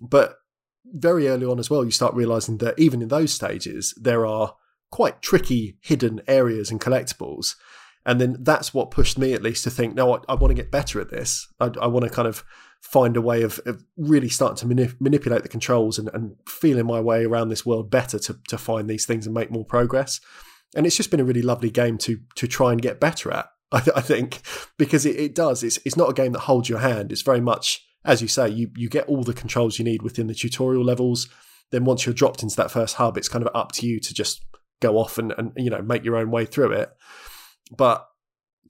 But 0.00 0.36
very 0.86 1.28
early 1.28 1.46
on 1.46 1.58
as 1.58 1.70
well, 1.70 1.84
you 1.84 1.90
start 1.90 2.14
realizing 2.14 2.58
that 2.58 2.78
even 2.78 3.02
in 3.02 3.08
those 3.08 3.32
stages, 3.32 3.94
there 4.00 4.26
are 4.26 4.54
quite 4.90 5.22
tricky 5.22 5.76
hidden 5.80 6.22
areas 6.28 6.70
and 6.70 6.80
collectibles. 6.80 7.54
And 8.06 8.20
then 8.20 8.36
that's 8.40 8.74
what 8.74 8.90
pushed 8.90 9.18
me, 9.18 9.32
at 9.32 9.42
least, 9.42 9.64
to 9.64 9.70
think, 9.70 9.94
no, 9.94 10.14
I, 10.14 10.18
I 10.28 10.34
want 10.34 10.50
to 10.50 10.62
get 10.62 10.70
better 10.70 11.00
at 11.00 11.10
this. 11.10 11.48
I, 11.58 11.70
I 11.80 11.86
want 11.86 12.04
to 12.04 12.10
kind 12.10 12.28
of 12.28 12.44
find 12.82 13.16
a 13.16 13.22
way 13.22 13.42
of, 13.42 13.58
of 13.64 13.82
really 13.96 14.28
starting 14.28 14.68
to 14.68 14.74
manip- 14.74 15.00
manipulate 15.00 15.42
the 15.42 15.48
controls 15.48 15.98
and, 15.98 16.10
and 16.12 16.36
feeling 16.46 16.86
my 16.86 17.00
way 17.00 17.24
around 17.24 17.48
this 17.48 17.64
world 17.64 17.90
better 17.90 18.18
to, 18.18 18.38
to 18.48 18.58
find 18.58 18.88
these 18.88 19.06
things 19.06 19.26
and 19.26 19.34
make 19.34 19.50
more 19.50 19.64
progress. 19.64 20.20
And 20.74 20.86
it's 20.86 20.96
just 20.96 21.10
been 21.10 21.20
a 21.20 21.24
really 21.24 21.42
lovely 21.42 21.70
game 21.70 21.98
to 21.98 22.20
to 22.36 22.46
try 22.46 22.72
and 22.72 22.82
get 22.82 23.00
better 23.00 23.32
at. 23.32 23.46
I, 23.72 23.80
th- 23.80 23.96
I 23.96 24.00
think 24.00 24.42
because 24.78 25.04
it, 25.06 25.16
it 25.16 25.34
does. 25.34 25.62
It's 25.62 25.78
it's 25.84 25.96
not 25.96 26.10
a 26.10 26.14
game 26.14 26.32
that 26.32 26.40
holds 26.40 26.68
your 26.68 26.80
hand. 26.80 27.12
It's 27.12 27.22
very 27.22 27.40
much 27.40 27.84
as 28.04 28.22
you 28.22 28.28
say. 28.28 28.48
You 28.48 28.70
you 28.76 28.88
get 28.88 29.06
all 29.06 29.24
the 29.24 29.34
controls 29.34 29.78
you 29.78 29.84
need 29.84 30.02
within 30.02 30.26
the 30.26 30.34
tutorial 30.34 30.84
levels. 30.84 31.28
Then 31.70 31.84
once 31.84 32.06
you're 32.06 32.14
dropped 32.14 32.42
into 32.42 32.56
that 32.56 32.70
first 32.70 32.96
hub, 32.96 33.16
it's 33.16 33.28
kind 33.28 33.44
of 33.44 33.50
up 33.54 33.72
to 33.72 33.86
you 33.86 33.98
to 33.98 34.14
just 34.14 34.44
go 34.80 34.98
off 34.98 35.18
and, 35.18 35.32
and 35.38 35.52
you 35.56 35.70
know 35.70 35.82
make 35.82 36.04
your 36.04 36.16
own 36.16 36.30
way 36.30 36.44
through 36.44 36.72
it. 36.72 36.90
But 37.76 38.06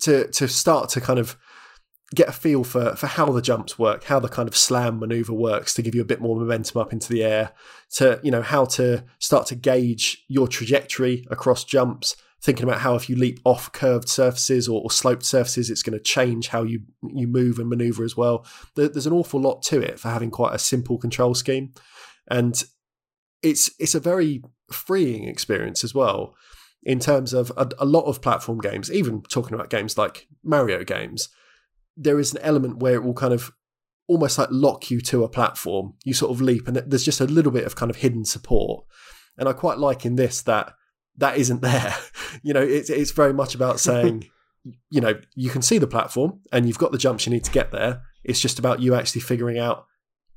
to 0.01 0.29
to 0.29 0.49
start 0.49 0.91
to 0.91 1.01
kind 1.01 1.19
of 1.19 1.37
get 2.15 2.29
a 2.29 2.33
feel 2.33 2.65
for 2.65 2.95
for 2.97 3.07
how 3.07 3.27
the 3.27 3.43
jumps 3.43 3.79
work, 3.79 4.05
how 4.05 4.21
the 4.21 4.29
kind 4.29 4.49
of 4.49 4.57
slam 4.57 4.99
maneuver 4.99 5.33
works 5.33 5.75
to 5.75 5.83
give 5.83 5.95
you 5.95 6.03
a 6.03 6.07
bit 6.07 6.21
more 6.21 6.37
momentum 6.37 6.81
up 6.81 6.93
into 6.93 7.13
the 7.13 7.25
air, 7.25 7.53
to 7.93 8.21
you 8.23 8.31
know 8.31 8.43
how 8.43 8.65
to 8.65 9.05
start 9.19 9.47
to 9.47 9.55
gauge 9.55 10.25
your 10.29 10.47
trajectory 10.47 11.25
across 11.31 11.65
jumps, 11.65 12.17
thinking 12.43 12.65
about 12.65 12.81
how 12.81 12.95
if 12.95 13.09
you 13.09 13.17
leap 13.17 13.41
off 13.45 13.73
curved 13.73 14.09
surfaces 14.09 14.69
or, 14.69 14.83
or 14.83 14.91
sloped 14.91 15.25
surfaces, 15.25 15.71
it's 15.71 15.83
going 15.83 15.97
to 15.97 16.03
change 16.03 16.49
how 16.49 16.63
you 16.63 16.83
you 17.03 17.27
move 17.27 17.59
and 17.59 17.69
maneuver 17.69 18.05
as 18.05 18.17
well. 18.17 18.47
There, 18.75 18.89
there's 18.89 19.07
an 19.07 19.13
awful 19.13 19.41
lot 19.41 19.63
to 19.65 19.81
it 19.81 19.99
for 19.99 20.09
having 20.09 20.31
quite 20.31 20.55
a 20.55 20.59
simple 20.59 20.99
control 20.99 21.35
scheme, 21.35 21.73
and 22.31 22.63
it's 23.43 23.71
it's 23.79 23.95
a 23.95 24.01
very 24.01 24.43
freeing 24.71 25.25
experience 25.25 25.85
as 25.85 25.95
well 25.95 26.35
in 26.83 26.99
terms 26.99 27.33
of 27.33 27.51
a, 27.57 27.69
a 27.79 27.87
lot 27.87 28.05
of 28.05 28.21
platform 28.21 28.59
games, 28.59 28.93
even 28.93 29.23
talking 29.23 29.55
about 29.55 29.71
games 29.71 29.97
like 29.97 30.29
Mario 30.43 30.85
games 30.85 31.31
there 31.97 32.19
is 32.19 32.33
an 32.33 32.41
element 32.43 32.79
where 32.79 32.95
it 32.95 33.05
will 33.05 33.15
kind 33.15 33.33
of 33.33 33.53
almost 34.07 34.39
like 34.39 34.49
lock 34.51 34.91
you 34.91 35.01
to 35.01 35.25
a 35.25 35.29
platform. 35.29 35.95
You 36.05 36.15
sort 36.15 36.33
of 36.33 36.41
leap, 36.41 36.69
and 36.69 36.77
there's 36.77 37.05
just 37.05 37.21
a 37.21 37.27
little 37.27 37.53
bit 37.53 37.65
of 37.65 37.77
kind 37.77 37.91
of 37.91 37.97
hidden 37.97 38.25
support. 38.25 38.85
And 39.37 39.49
I 39.49 39.53
quite 39.53 39.79
like 39.79 40.05
in 40.07 40.17
this 40.17 40.43
that 40.43 40.73
that 41.17 41.37
isn't 41.39 41.63
there. 41.63 41.97
you 42.43 42.53
know, 42.53 42.63
it's 42.63 42.91
it's 42.91 43.13
very 43.13 43.33
much 43.33 43.55
about 43.55 43.81
saying, 43.81 44.29
you 44.91 45.01
know, 45.01 45.19
you 45.35 45.51
can 45.51 45.63
see 45.63 45.79
the 45.79 45.87
platform 45.87 46.41
and 46.53 46.67
you've 46.67 46.79
got 46.79 46.93
the 46.93 46.99
jumps 46.99 47.27
you 47.27 47.33
need 47.33 47.45
to 47.45 47.51
get 47.51 47.73
there. 47.73 48.03
It's 48.23 48.41
just 48.41 48.59
about 48.59 48.81
you 48.81 48.95
actually 48.95 49.21
figuring 49.21 49.59
out 49.59 49.87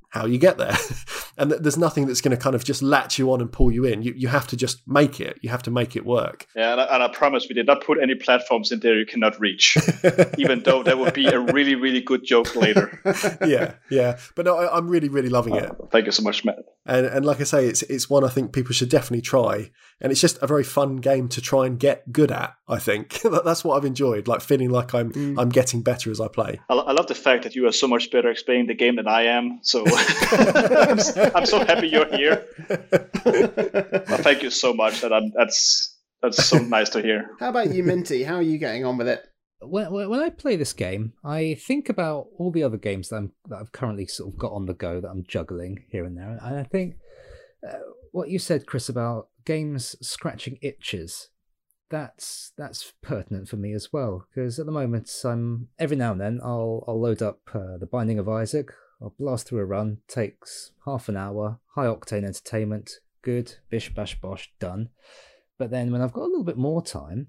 how 0.09 0.25
you 0.25 0.37
get 0.37 0.57
there. 0.57 0.75
and 1.37 1.51
there's 1.51 1.77
nothing 1.77 2.07
that's 2.07 2.21
going 2.21 2.35
to 2.35 2.41
kind 2.41 2.55
of 2.55 2.63
just 2.63 2.81
latch 2.81 3.19
you 3.19 3.31
on 3.31 3.41
and 3.41 3.51
pull 3.51 3.71
you 3.71 3.85
in. 3.85 4.01
You, 4.01 4.13
you 4.15 4.27
have 4.27 4.47
to 4.47 4.57
just 4.57 4.87
make 4.87 5.19
it. 5.19 5.37
You 5.41 5.49
have 5.49 5.63
to 5.63 5.71
make 5.71 5.95
it 5.95 6.05
work. 6.05 6.47
Yeah, 6.55 6.71
and 6.71 6.81
I, 6.81 6.83
and 6.85 7.03
I 7.03 7.07
promise 7.09 7.47
we 7.47 7.55
did 7.55 7.67
not 7.67 7.83
put 7.83 8.01
any 8.01 8.15
platforms 8.15 8.71
in 8.71 8.79
there 8.79 8.97
you 8.97 9.05
cannot 9.05 9.39
reach, 9.39 9.77
even 10.37 10.63
though 10.63 10.83
that 10.83 10.97
would 10.97 11.13
be 11.13 11.27
a 11.27 11.39
really, 11.39 11.75
really 11.75 12.01
good 12.01 12.23
joke 12.23 12.55
later. 12.55 12.99
yeah, 13.45 13.73
yeah. 13.89 14.17
But 14.35 14.45
no, 14.45 14.57
I, 14.57 14.77
am 14.77 14.87
really, 14.87 15.09
really 15.09 15.29
loving 15.29 15.55
it. 15.55 15.69
Oh, 15.69 15.87
thank 15.91 16.05
you 16.05 16.11
so 16.11 16.23
much, 16.23 16.43
Matt. 16.45 16.59
And, 16.85 17.05
and 17.05 17.25
like 17.25 17.41
I 17.41 17.43
say, 17.43 17.67
it's 17.67 17.83
it's 17.83 18.09
one 18.09 18.23
I 18.23 18.29
think 18.29 18.53
people 18.53 18.73
should 18.73 18.89
definitely 18.89 19.21
try. 19.21 19.71
And 19.99 20.11
it's 20.11 20.21
just 20.21 20.37
a 20.41 20.47
very 20.47 20.63
fun 20.63 20.97
game 20.97 21.27
to 21.29 21.41
try 21.41 21.65
and 21.65 21.79
get 21.79 22.11
good 22.11 22.31
at. 22.31 22.53
I 22.67 22.77
think 22.77 23.19
that's 23.21 23.63
what 23.63 23.77
I've 23.77 23.85
enjoyed, 23.85 24.27
like 24.27 24.41
feeling 24.41 24.69
like 24.69 24.93
I'm 24.93 25.11
mm. 25.11 25.35
I'm 25.37 25.49
getting 25.49 25.81
better 25.81 26.11
as 26.11 26.21
I 26.21 26.27
play. 26.27 26.59
I, 26.69 26.75
I, 26.75 26.91
love 26.91 27.07
the 27.07 27.15
fact 27.15 27.43
that 27.43 27.55
you 27.55 27.67
are 27.67 27.71
so 27.71 27.87
much 27.87 28.11
better 28.11 28.29
explaining 28.29 28.67
the 28.67 28.75
game 28.75 28.97
than 28.97 29.07
I 29.07 29.23
am. 29.23 29.59
So 29.63 29.83
I'm, 29.97 30.99
I'm, 31.35 31.45
so 31.45 31.59
happy 31.65 31.87
you're 31.87 32.07
here. 32.15 32.45
well, 32.69 34.17
thank 34.19 34.43
you 34.43 34.49
so 34.49 34.73
much. 34.73 35.01
That 35.01 35.13
I'm, 35.13 35.31
that's 35.35 35.97
that's 36.21 36.43
so 36.43 36.57
nice 36.57 36.89
to 36.89 37.01
hear. 37.01 37.31
How 37.39 37.49
about 37.49 37.73
you, 37.73 37.83
Minty? 37.83 38.23
How 38.23 38.35
are 38.35 38.41
you 38.41 38.57
getting 38.57 38.85
on 38.85 38.97
with 38.97 39.07
it? 39.07 39.25
When, 39.61 39.91
when 39.91 40.19
I 40.19 40.29
play 40.29 40.55
this 40.55 40.73
game, 40.73 41.13
I 41.23 41.55
think 41.55 41.89
about 41.89 42.27
all 42.37 42.51
the 42.51 42.61
other 42.61 42.77
games 42.77 43.09
that, 43.09 43.15
I'm, 43.15 43.31
that 43.49 43.57
I've 43.57 43.71
currently 43.71 44.05
sort 44.05 44.31
of 44.31 44.39
got 44.39 44.51
on 44.51 44.67
the 44.67 44.75
go 44.75 45.01
that 45.01 45.09
I'm 45.09 45.23
juggling 45.27 45.83
here 45.89 46.05
and 46.05 46.15
there, 46.15 46.37
and 46.41 46.57
I 46.57 46.63
think 46.63 46.95
uh, 47.67 47.79
what 48.11 48.29
you 48.29 48.37
said, 48.37 48.67
Chris, 48.67 48.87
about 48.87 49.29
games 49.45 49.95
scratching 50.01 50.59
itches 50.61 51.29
that's 51.89 52.51
that's 52.57 52.93
pertinent 53.01 53.47
for 53.47 53.55
me 53.55 53.73
as 53.73 53.93
well 53.93 54.25
because 54.29 54.59
at 54.59 54.65
the 54.65 54.71
moment 54.71 55.09
I'm 55.23 55.69
every 55.79 55.95
now 55.95 56.11
and 56.11 56.21
then 56.21 56.39
I'll 56.43 56.83
I'll 56.87 56.99
load 56.99 57.21
up 57.21 57.39
uh, 57.53 57.77
the 57.79 57.87
Binding 57.89 58.19
of 58.19 58.27
Isaac. 58.27 58.71
I'll 59.01 59.13
blast 59.17 59.47
through 59.47 59.59
a 59.59 59.65
run. 59.65 59.99
Takes 60.07 60.71
half 60.85 61.09
an 61.09 61.17
hour. 61.17 61.59
High 61.75 61.85
octane 61.85 62.25
entertainment. 62.25 62.91
Good. 63.21 63.55
Bish 63.69 63.93
bash 63.93 64.19
bosh. 64.19 64.51
Done. 64.59 64.89
But 65.57 65.71
then 65.71 65.91
when 65.91 66.01
I've 66.01 66.13
got 66.13 66.23
a 66.23 66.31
little 66.31 66.43
bit 66.43 66.57
more 66.57 66.81
time, 66.81 67.27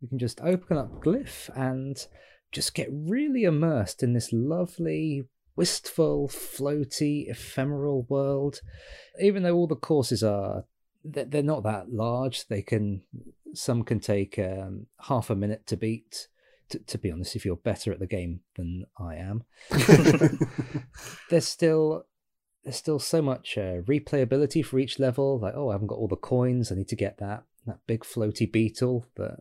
we 0.00 0.08
can 0.08 0.18
just 0.18 0.40
open 0.40 0.76
up 0.76 1.02
Glyph 1.02 1.48
and 1.56 2.06
just 2.50 2.74
get 2.74 2.88
really 2.90 3.44
immersed 3.44 4.02
in 4.02 4.12
this 4.12 4.32
lovely, 4.32 5.24
wistful, 5.56 6.28
floaty, 6.28 7.28
ephemeral 7.28 8.02
world. 8.08 8.60
Even 9.20 9.42
though 9.42 9.54
all 9.54 9.66
the 9.68 9.76
courses 9.76 10.22
are 10.22 10.64
they're 11.04 11.42
not 11.42 11.64
that 11.64 11.92
large. 11.92 12.46
They 12.46 12.62
can 12.62 13.02
some 13.54 13.82
can 13.82 14.00
take 14.00 14.38
um, 14.38 14.86
half 15.00 15.30
a 15.30 15.36
minute 15.36 15.66
to 15.66 15.76
beat. 15.76 16.28
To, 16.72 16.78
to, 16.78 16.98
be 16.98 17.10
honest, 17.10 17.36
if 17.36 17.44
you're 17.44 17.56
better 17.56 17.92
at 17.92 18.00
the 18.00 18.06
game 18.06 18.40
than 18.56 18.84
I 18.98 19.16
am, 19.16 19.44
they're 21.30 21.40
still 21.40 22.04
there's 22.64 22.76
still 22.76 22.98
so 22.98 23.20
much 23.20 23.58
uh, 23.58 23.82
replayability 23.82 24.64
for 24.64 24.78
each 24.78 24.98
level. 24.98 25.38
Like, 25.38 25.54
oh, 25.56 25.70
I 25.70 25.72
haven't 25.72 25.88
got 25.88 25.98
all 25.98 26.08
the 26.08 26.16
coins. 26.16 26.70
I 26.70 26.76
need 26.76 26.88
to 26.88 26.96
get 26.96 27.18
that 27.18 27.44
that 27.66 27.78
big 27.86 28.02
floaty 28.02 28.50
beetle 28.50 29.06
that, 29.16 29.36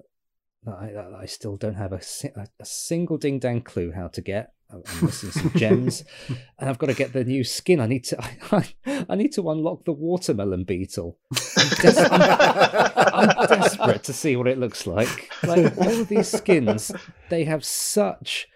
that, 0.64 0.76
I, 0.76 0.92
that 0.94 1.14
I 1.20 1.26
still 1.26 1.58
don't 1.58 1.76
have 1.76 1.92
a, 1.92 2.02
a, 2.36 2.48
a 2.60 2.66
single 2.66 3.18
ding 3.18 3.40
dang 3.40 3.62
clue 3.62 3.92
how 3.92 4.08
to 4.10 4.22
get. 4.22 4.54
I'm 4.72 5.06
missing 5.06 5.32
some 5.32 5.52
gems, 5.56 6.04
and 6.60 6.70
I've 6.70 6.78
got 6.78 6.88
to 6.88 6.94
get 6.94 7.14
the 7.14 7.24
new 7.24 7.44
skin. 7.44 7.80
I 7.80 7.88
need 7.88 8.04
to, 8.06 8.22
I, 8.52 9.06
I 9.10 9.16
need 9.16 9.34
to 9.34 9.50
unlock 9.50 9.86
the 9.86 9.92
watermelon 9.92 10.64
beetle. 10.64 11.18
I'm, 11.58 11.70
des- 11.82 12.08
I'm, 12.12 13.30
I'm, 13.30 13.48
desperate 13.48 14.04
to 14.04 14.14
see 14.14 14.36
what 14.36 14.48
it 14.48 14.58
looks 14.58 14.88
like. 14.88 15.32
Like 15.44 15.78
all 15.78 16.02
of 16.02 16.08
these 16.08 16.30
skins, 16.30 16.92
they 17.30 17.44
have 17.44 17.66
such 17.66 18.48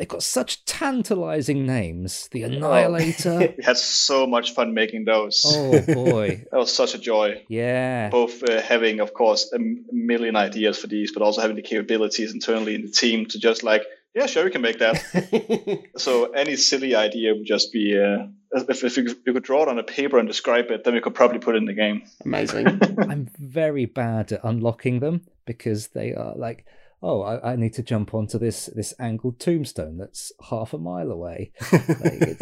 They've 0.00 0.08
got 0.08 0.22
such 0.22 0.64
tantalizing 0.64 1.66
names. 1.66 2.28
The 2.32 2.44
Annihilator. 2.44 3.38
we 3.58 3.62
had 3.62 3.76
so 3.76 4.26
much 4.26 4.54
fun 4.54 4.72
making 4.72 5.04
those. 5.04 5.42
Oh 5.46 5.78
boy, 5.82 6.42
that 6.50 6.56
was 6.56 6.72
such 6.72 6.94
a 6.94 6.98
joy. 6.98 7.44
Yeah. 7.48 8.08
Both 8.08 8.42
uh, 8.42 8.62
having, 8.62 9.00
of 9.00 9.12
course, 9.12 9.52
a 9.52 9.58
million 9.92 10.36
ideas 10.36 10.78
for 10.78 10.86
these, 10.86 11.12
but 11.12 11.22
also 11.22 11.42
having 11.42 11.56
the 11.56 11.62
capabilities 11.62 12.32
internally 12.32 12.74
in 12.76 12.80
the 12.80 12.90
team 12.90 13.26
to 13.26 13.38
just 13.38 13.62
like, 13.62 13.82
yeah, 14.14 14.26
sure, 14.26 14.44
we 14.44 14.50
can 14.50 14.62
make 14.62 14.78
that. 14.78 15.88
so 15.96 16.32
any 16.32 16.56
silly 16.56 16.94
idea 16.94 17.34
would 17.34 17.46
just 17.46 17.72
be, 17.72 17.98
uh, 17.98 18.26
if, 18.52 18.82
if 18.82 18.96
we, 18.96 19.32
could 19.32 19.42
draw 19.42 19.62
it 19.62 19.68
on 19.68 19.78
a 19.78 19.84
paper 19.84 20.18
and 20.18 20.26
describe 20.26 20.70
it, 20.70 20.84
then 20.84 20.94
we 20.94 21.00
could 21.00 21.14
probably 21.14 21.38
put 21.38 21.54
it 21.54 21.58
in 21.58 21.66
the 21.66 21.74
game. 21.74 22.02
Amazing. 22.24 22.66
I'm 22.98 23.28
very 23.38 23.86
bad 23.86 24.32
at 24.32 24.44
unlocking 24.44 25.00
them 25.00 25.22
because 25.44 25.88
they 25.88 26.14
are 26.14 26.34
like 26.36 26.66
oh, 27.02 27.22
I, 27.22 27.52
I, 27.52 27.56
need 27.56 27.72
to 27.74 27.82
jump 27.82 28.14
onto 28.14 28.38
this 28.38 28.66
this 28.66 28.94
angled 28.98 29.38
tombstone 29.38 29.96
that's 29.96 30.32
half 30.50 30.72
a 30.72 30.78
mile 30.78 31.10
away. 31.10 31.52
like 31.72 32.40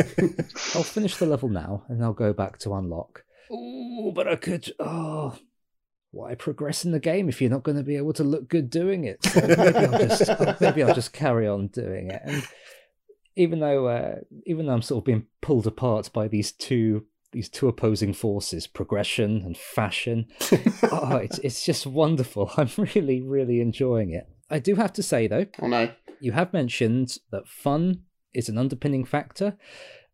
I'll 0.74 0.82
finish 0.82 1.16
the 1.16 1.26
level 1.26 1.48
now, 1.48 1.84
and 1.88 2.02
I'll 2.02 2.12
go 2.12 2.32
back 2.32 2.58
to 2.60 2.74
unlock. 2.74 3.24
Oh, 3.50 4.12
but 4.14 4.28
I 4.28 4.36
could. 4.36 4.72
Oh, 4.78 5.36
why 6.10 6.34
progress 6.34 6.84
in 6.84 6.92
the 6.92 7.00
game 7.00 7.28
if 7.28 7.40
you're 7.40 7.50
not 7.50 7.62
going 7.62 7.76
to 7.76 7.84
be 7.84 7.96
able 7.96 8.12
to 8.14 8.24
look 8.24 8.48
good 8.48 8.70
doing 8.70 9.04
it? 9.04 9.22
So 9.24 9.40
maybe 9.40 9.86
I'll 9.86 9.98
just 9.98 10.60
maybe 10.60 10.82
I'll 10.82 10.94
just 10.94 11.12
carry 11.12 11.46
on 11.46 11.68
doing 11.68 12.10
it. 12.10 12.22
And 12.24 12.42
even 13.36 13.60
though 13.60 13.86
uh, 13.86 14.16
even 14.46 14.66
though 14.66 14.72
I'm 14.72 14.82
sort 14.82 15.02
of 15.02 15.06
being 15.06 15.26
pulled 15.40 15.66
apart 15.66 16.10
by 16.12 16.28
these 16.28 16.52
two 16.52 17.06
these 17.32 17.48
two 17.48 17.68
opposing 17.68 18.14
forces, 18.14 18.66
progression 18.66 19.42
and 19.44 19.56
fashion. 19.56 20.26
oh, 20.90 21.16
it's 21.16 21.38
it's 21.38 21.64
just 21.64 21.86
wonderful. 21.86 22.50
I'm 22.56 22.70
really 22.76 23.20
really 23.22 23.60
enjoying 23.60 24.12
it. 24.12 24.28
I 24.50 24.58
do 24.58 24.76
have 24.76 24.92
to 24.94 25.02
say 25.02 25.26
though, 25.26 25.46
oh 25.60 25.68
no, 25.68 25.90
you 26.20 26.32
have 26.32 26.52
mentioned 26.52 27.18
that 27.30 27.46
fun 27.46 28.02
is 28.34 28.48
an 28.48 28.58
underpinning 28.58 29.04
factor, 29.04 29.56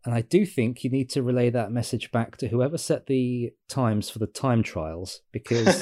and 0.05 0.15
I 0.15 0.21
do 0.21 0.45
think 0.45 0.85
you 0.85 0.91
need 0.91 1.11
to 1.11 1.23
relay 1.23 1.51
that 1.51 1.73
message 1.73 2.13
back 2.13 2.37
to 2.39 2.49
whoever 2.49 2.77
set 2.77 3.07
the 3.07 3.53
times 3.69 4.11
for 4.11 4.19
the 4.19 4.27
time 4.27 4.63
trials 4.63 5.23
because 5.33 5.81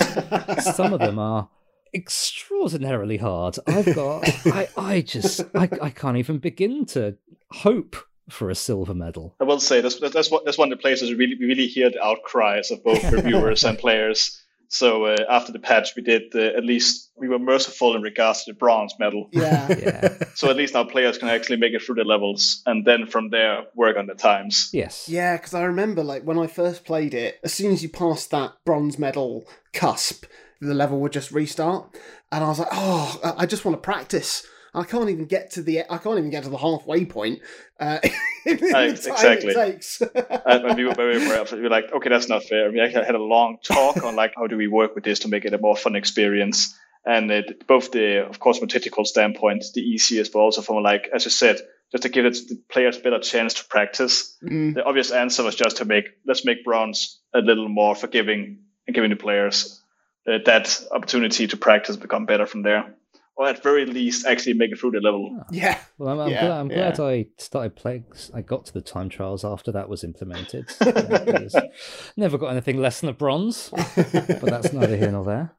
some 0.77 0.93
of 0.93 1.01
them 1.01 1.19
are 1.19 1.49
extraordinarily 1.95 3.17
hard. 3.17 3.59
I've 3.67 3.95
got, 3.95 4.29
I, 4.47 4.69
I 4.77 5.01
just, 5.01 5.41
I, 5.55 5.69
I 5.81 5.91
can't 5.91 6.17
even 6.17 6.39
begin 6.39 6.87
to 6.87 7.17
hope 7.51 7.97
for 8.31 8.51
a 8.51 8.55
silver 8.55 8.95
medal. 8.95 9.35
I 9.41 9.45
will 9.45 9.61
say 9.61 9.81
that's 9.81 9.99
that's 9.99 10.31
what 10.31 10.45
that's 10.45 10.59
one 10.59 10.73
of 10.73 10.79
the 10.79 10.83
places 10.83 11.11
we 11.11 11.17
really 11.17 11.37
we 11.39 11.47
really 11.47 11.67
hear 11.67 11.91
the 11.91 12.03
outcries 12.03 12.71
of 12.71 12.83
both 12.83 13.03
reviewers 13.13 13.65
and 13.65 13.79
players. 13.79 14.42
So 14.73 15.05
uh, 15.05 15.17
after 15.29 15.53
the 15.53 15.59
patch, 15.59 15.95
we 15.95 16.03
did 16.03 16.35
uh, 16.35 16.57
at 16.57 16.65
least 16.65 17.11
we 17.15 17.29
were 17.29 17.39
merciful 17.39 17.95
in 17.95 18.01
regards 18.01 18.45
to 18.45 18.53
the 18.53 18.59
bronze 18.59 18.95
medal. 18.99 19.29
Yeah. 19.31 19.69
yeah. 19.79 20.15
So 20.35 20.49
at 20.49 20.57
least 20.57 20.75
our 20.75 20.87
players 20.87 21.19
can 21.19 21.29
actually 21.29 21.59
make 21.59 21.75
it 21.75 21.83
through 21.83 21.97
the 21.97 22.05
levels, 22.05 22.63
and 22.65 22.87
then 22.87 23.07
from 23.07 23.29
there 23.29 23.65
work 23.77 23.99
on 23.99 24.07
the 24.07 24.15
times. 24.15 24.71
Yes. 24.73 25.11
Yeah, 25.11 25.37
because 25.37 25.53
I 25.53 25.65
remember 25.65 26.03
like 26.03 26.25
when 26.25 26.39
I 26.39 26.47
first 26.47 26.87
played 26.87 27.13
it, 27.13 27.39
as 27.45 27.53
soon 27.53 27.71
as 27.71 27.83
you 27.83 27.91
passed 27.91 28.31
that 28.31 28.55
bronze 28.65 28.99
medal 28.99 29.45
cusp, 29.75 30.25
the 30.63 30.73
level 30.73 31.01
would 31.01 31.13
just 31.13 31.33
restart, 31.33 31.95
and 32.31 32.43
I 32.43 32.49
was 32.49 32.59
like, 32.59 32.69
oh, 32.73 33.35
I 33.37 33.45
just 33.45 33.67
want 33.67 33.77
to 33.77 33.83
practice. 33.83 34.47
I 34.75 34.85
can't 34.85 35.11
even 35.11 35.27
get 35.27 35.51
to 35.53 35.63
the 35.63 35.81
I 35.91 35.99
can't 35.99 36.19
even 36.19 36.31
get 36.31 36.45
to 36.45 36.51
the 36.51 36.57
halfway 36.57 37.05
point. 37.05 37.41
Uh, 37.79 37.99
exactly. 38.47 39.51
It 39.51 39.55
takes. 39.55 40.01
and 40.01 40.77
we 40.77 40.85
were 40.85 40.95
very 40.95 41.17
upset. 41.37 41.59
We 41.59 41.65
were 41.65 41.71
like, 41.71 41.93
okay, 41.93 42.09
that's 42.09 42.29
not 42.29 42.45
fair. 42.45 42.71
We 42.73 42.81
actually 42.81 43.05
had 43.05 43.15
a 43.15 43.23
long 43.23 43.59
talk 43.63 44.03
on 44.03 44.17
like 44.17 44.33
how 44.37 44.47
do 44.47 44.57
we 44.57 44.69
work 44.69 44.95
with 44.95 45.05
this 45.05 45.19
to 45.21 45.29
make 45.29 45.45
it 45.45 45.53
a 45.53 45.59
more 45.59 45.77
fun 45.77 45.95
experience. 45.95 46.79
And 47.05 47.31
it, 47.31 47.67
both 47.67 47.91
the, 47.91 48.27
of 48.27 48.39
course, 48.39 48.59
from 48.59 48.67
a 48.67 48.71
technical 48.71 49.05
standpoint, 49.05 49.65
the 49.75 49.81
easiest, 49.81 50.33
but 50.33 50.39
also 50.39 50.63
from 50.63 50.83
like, 50.85 51.09
as 51.13 51.25
you 51.25 51.33
said, 51.33 51.61
just 51.91 52.05
to 52.05 52.09
give 52.09 52.25
it 52.25 52.39
the 52.49 52.63
players 52.71 52.97
a 52.97 53.01
better 53.01 53.19
chance 53.19 53.55
to 53.55 53.65
practice. 53.67 54.39
Mm. 54.43 54.75
The 54.75 54.85
obvious 54.85 55.11
answer 55.11 55.43
was 55.43 55.57
just 55.57 55.79
to 55.79 55.85
make 55.85 56.07
let's 56.27 56.45
make 56.45 56.65
bronze 56.65 57.21
a 57.35 57.41
little 57.41 57.69
more 57.69 57.95
forgiving 57.95 58.61
and 58.87 58.95
giving 58.95 59.11
the 59.11 59.17
players 59.17 59.83
uh, 60.27 60.39
that 60.47 60.81
opportunity 60.93 61.47
to 61.49 61.57
practice 61.57 61.97
become 61.97 62.25
better 62.25 62.47
from 62.47 62.63
there 62.63 62.95
or 63.37 63.49
at 63.49 63.63
very 63.63 63.87
least 63.87 64.27
actually 64.27 64.55
make 64.55 64.73
it 64.73 64.79
through 64.79 64.91
the 64.93 65.01
level. 65.01 65.37
Oh. 65.41 65.45
Yeah. 65.51 65.79
Well, 65.99 66.21
I'm, 66.21 66.21
I'm, 66.21 66.31
yeah, 66.31 66.41
glad, 66.41 66.61
I'm 66.61 66.71
yeah. 66.71 66.95
I 66.99 67.27
started 67.39 67.77
playing. 67.77 68.05
I 68.35 68.43
got 68.43 68.67
to 68.67 68.73
the 68.73 68.81
time 68.81 69.09
trials 69.09 69.45
after 69.45 69.73
that 69.73 69.89
was 69.89 70.05
implemented. 70.05 70.69
never 72.17 72.39
got 72.39 72.49
anything 72.49 72.79
less 72.79 73.01
than 73.01 73.11
a 73.11 73.15
bronze, 73.15 73.71
but 73.71 74.43
that's 74.43 74.73
neither 74.73 74.97
here 74.97 75.13
nor 75.13 75.25
there. 75.25 75.55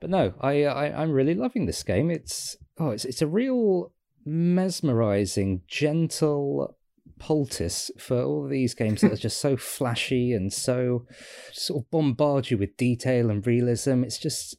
But 0.00 0.10
no, 0.10 0.34
I, 0.40 0.64
I 0.64 1.02
I'm 1.02 1.12
really 1.12 1.34
loving 1.34 1.66
this 1.66 1.82
game. 1.82 2.10
It's 2.10 2.56
oh, 2.78 2.90
it's 2.90 3.04
it's 3.04 3.22
a 3.22 3.26
real 3.26 3.92
mesmerizing, 4.24 5.62
gentle 5.68 6.76
poultice 7.18 7.90
for 7.98 8.22
all 8.22 8.48
these 8.48 8.74
games 8.74 9.02
that 9.02 9.12
are 9.12 9.16
just 9.16 9.40
so 9.40 9.56
flashy 9.56 10.32
and 10.32 10.52
so 10.52 11.06
sort 11.52 11.84
of 11.84 11.90
bombard 11.90 12.50
you 12.50 12.58
with 12.58 12.76
detail 12.76 13.30
and 13.30 13.46
realism. 13.46 14.02
It's 14.02 14.18
just 14.18 14.56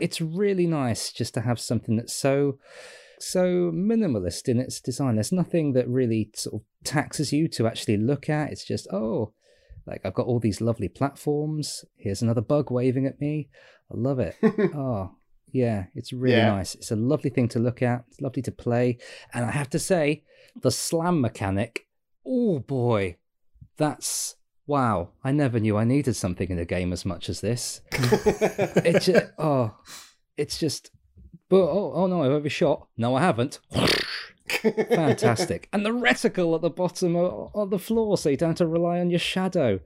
it's 0.00 0.20
really 0.20 0.66
nice 0.66 1.12
just 1.12 1.34
to 1.34 1.40
have 1.40 1.58
something 1.60 1.96
that's 1.96 2.14
so 2.14 2.58
so 3.18 3.70
minimalist 3.72 4.48
in 4.48 4.58
its 4.60 4.80
design. 4.80 5.14
There's 5.16 5.32
nothing 5.32 5.72
that 5.72 5.88
really 5.88 6.30
sort 6.34 6.56
of 6.60 6.66
taxes 6.84 7.32
you 7.32 7.48
to 7.48 7.66
actually 7.66 7.96
look 7.96 8.28
at. 8.28 8.50
It's 8.52 8.64
just 8.64 8.86
oh, 8.92 9.32
like 9.86 10.00
I've 10.04 10.14
got 10.14 10.26
all 10.26 10.38
these 10.40 10.60
lovely 10.60 10.88
platforms. 10.88 11.84
Here's 11.96 12.22
another 12.22 12.42
bug 12.42 12.70
waving 12.70 13.06
at 13.06 13.20
me. 13.20 13.48
I 13.90 13.94
love 13.96 14.18
it. 14.18 14.36
oh, 14.74 15.12
yeah, 15.52 15.86
it's 15.94 16.12
really 16.12 16.36
Yeah. 16.36 16.48
nice. 16.50 16.74
It's 16.74 16.90
a 16.90 16.96
lovely 16.96 17.30
thing 17.30 17.48
to 17.50 17.58
look 17.58 17.82
at. 17.82 18.04
It's 18.08 18.20
lovely 18.20 18.42
to 18.42 18.52
play. 18.52 18.98
And 19.32 19.44
I 19.44 19.50
have 19.52 19.70
to 19.70 19.78
say, 19.78 20.24
the 20.60 20.70
slam 20.70 21.20
mechanic, 21.20 21.86
oh 22.26 22.58
boy, 22.58 23.16
that's 23.76 24.35
wow. 24.66 25.10
I 25.22 25.32
never 25.32 25.60
knew 25.60 25.76
I 25.76 25.84
needed 25.84 26.16
something 26.16 26.50
in 26.50 26.58
a 26.58 26.64
game 26.64 26.92
as 26.92 27.04
much 27.04 27.28
as 27.28 27.40
this. 27.40 27.80
it 27.92 29.02
just, 29.02 29.26
oh, 29.38 29.74
it's 30.36 30.58
just, 30.58 30.90
but 31.48 31.60
oh, 31.62 31.92
oh 31.94 32.06
no, 32.06 32.22
I've 32.22 32.32
overshot. 32.32 32.88
No, 32.96 33.14
I 33.14 33.20
haven't. 33.22 33.60
Fantastic. 34.48 35.68
And 35.72 35.84
the 35.84 35.90
reticle 35.90 36.54
at 36.54 36.62
the 36.62 36.70
bottom 36.70 37.16
of, 37.16 37.50
of 37.54 37.70
the 37.70 37.78
floor, 37.78 38.16
so 38.16 38.28
you 38.28 38.36
don't 38.36 38.50
have 38.50 38.56
to 38.58 38.66
rely 38.66 39.00
on 39.00 39.10
your 39.10 39.18
shadow. 39.18 39.80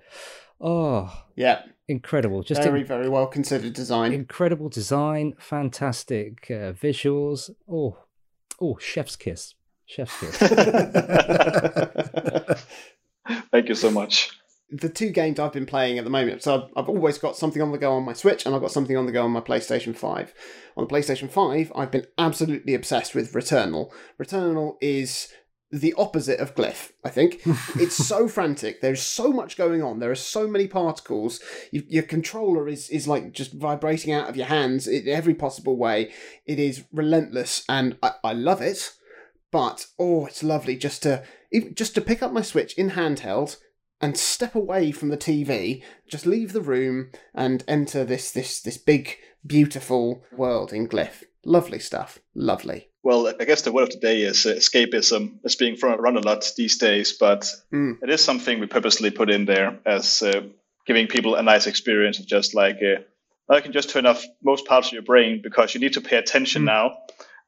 Oh, 0.61 1.25
yeah. 1.37 1.63
incredible. 1.89 2.43
Just 2.43 2.63
Very, 2.63 2.81
in- 2.83 2.87
very 2.87 3.09
well 3.09 3.27
considered 3.27 3.73
design. 3.73 4.13
incredible 4.13 4.69
design, 4.69 5.35
fantastic 5.39 6.47
uh, 6.51 6.73
visuals. 6.73 7.51
Oh, 7.71 7.99
oh, 8.61 8.77
chef's 8.79 9.17
kiss. 9.17 9.55
Chef's 9.87 10.19
kiss. 10.21 10.39
Thank 13.51 13.69
you 13.69 13.75
so 13.75 13.91
much. 13.91 14.40
The 14.71 14.89
two 14.89 15.11
games 15.11 15.39
I've 15.39 15.53
been 15.53 15.67
playing 15.67 15.99
at 15.99 16.05
the 16.05 16.11
moment. 16.11 16.43
So 16.43 16.55
I've, 16.55 16.71
I've 16.77 16.89
always 16.89 17.19
got 17.19 17.37
something 17.37 17.61
on 17.61 17.73
the 17.73 17.79
go 17.79 17.93
on 17.93 18.05
my 18.05 18.13
Switch, 18.13 18.47
and 18.47 18.55
I've 18.55 18.61
got 18.61 18.73
something 18.73 18.97
on 18.97 19.07
the 19.07 19.13
go 19.13 19.25
on 19.25 19.31
my 19.31 19.41
PlayStation 19.41 19.97
Five. 19.97 20.33
On 20.77 20.87
the 20.87 20.93
PlayStation 20.93 21.31
Five, 21.31 21.73
I've 21.75 21.91
been 21.91 22.07
absolutely 22.19 22.75
obsessed 22.75 23.15
with 23.15 23.33
Returnal. 23.33 23.91
Returnal 24.21 24.77
is 24.81 25.29
the 25.73 25.95
opposite 25.97 26.41
of 26.41 26.55
Glyph. 26.55 26.91
I 27.05 27.11
think 27.11 27.41
it's 27.77 27.97
so 27.97 28.29
frantic. 28.29 28.81
There's 28.81 29.03
so 29.03 29.33
much 29.33 29.57
going 29.57 29.83
on. 29.83 29.99
There 29.99 30.11
are 30.11 30.17
so 30.17 30.47
many 30.49 30.67
particles. 30.67 31.41
You, 31.71 31.85
your 31.89 32.03
controller 32.03 32.69
is 32.69 32.91
is 32.91 33.09
like 33.09 33.33
just 33.33 33.53
vibrating 33.53 34.13
out 34.13 34.29
of 34.29 34.37
your 34.37 34.47
hands 34.47 34.87
in 34.87 35.09
every 35.09 35.35
possible 35.35 35.77
way. 35.77 36.13
It 36.47 36.59
is 36.59 36.85
relentless, 36.93 37.65
and 37.69 37.97
I, 38.03 38.13
I 38.23 38.33
love 38.33 38.61
it. 38.61 38.93
But 39.51 39.87
oh, 39.99 40.27
it's 40.27 40.45
lovely 40.45 40.77
just 40.77 41.03
to 41.03 41.25
even- 41.51 41.75
just 41.75 41.95
to 41.97 42.01
pick 42.01 42.23
up 42.23 42.33
my 42.33 42.43
Switch 42.43 42.75
in 42.75 42.91
handheld 42.91 43.57
and 44.01 44.17
step 44.17 44.55
away 44.55 44.93
from 44.93 45.09
the 45.09 45.17
TV, 45.17 45.83
just 46.09 46.27
leave 46.27 46.53
the 46.53 46.61
room 46.63 47.11
and 47.35 47.65
enter 47.69 48.05
this 48.05 48.31
this 48.31 48.61
this 48.61 48.79
big 48.79 49.17
beautiful 49.47 50.23
world 50.33 50.73
in 50.73 50.89
Glyph. 50.89 51.23
Lovely 51.45 51.79
stuff. 51.79 52.19
Lovely. 52.35 52.89
Well, 53.03 53.33
I 53.41 53.45
guess 53.47 53.63
the 53.63 53.73
word 53.73 53.85
of 53.85 53.91
the 53.93 53.99
day 53.99 54.21
is 54.23 54.45
escapism. 54.45 55.39
It's 55.43 55.55
being 55.55 55.77
thrown 55.77 55.99
around 55.99 56.19
a 56.19 56.21
lot 56.21 56.53
these 56.57 56.77
days, 56.77 57.15
but 57.19 57.51
Mm. 57.73 57.97
it 58.03 58.11
is 58.11 58.23
something 58.23 58.61
we 58.61 58.67
purposely 58.67 59.11
put 59.11 59.31
in 59.31 59.47
there 59.47 59.79
as 59.87 60.23
uh, 60.23 60.43
giving 60.87 61.07
people 61.07 61.35
a 61.35 61.43
nice 61.43 61.67
experience 61.67 62.19
of 62.19 62.27
just 62.27 62.55
like, 62.55 62.77
uh, 62.83 63.01
I 63.49 63.61
can 63.63 63.73
just 63.73 63.89
turn 63.91 64.05
off 64.07 64.23
most 64.45 64.67
parts 64.67 64.89
of 64.89 64.93
your 64.93 65.03
brain 65.03 65.41
because 65.43 65.75
you 65.75 65.81
need 65.81 65.95
to 65.95 66.03
pay 66.03 66.17
attention 66.19 66.65
now. 66.67 66.99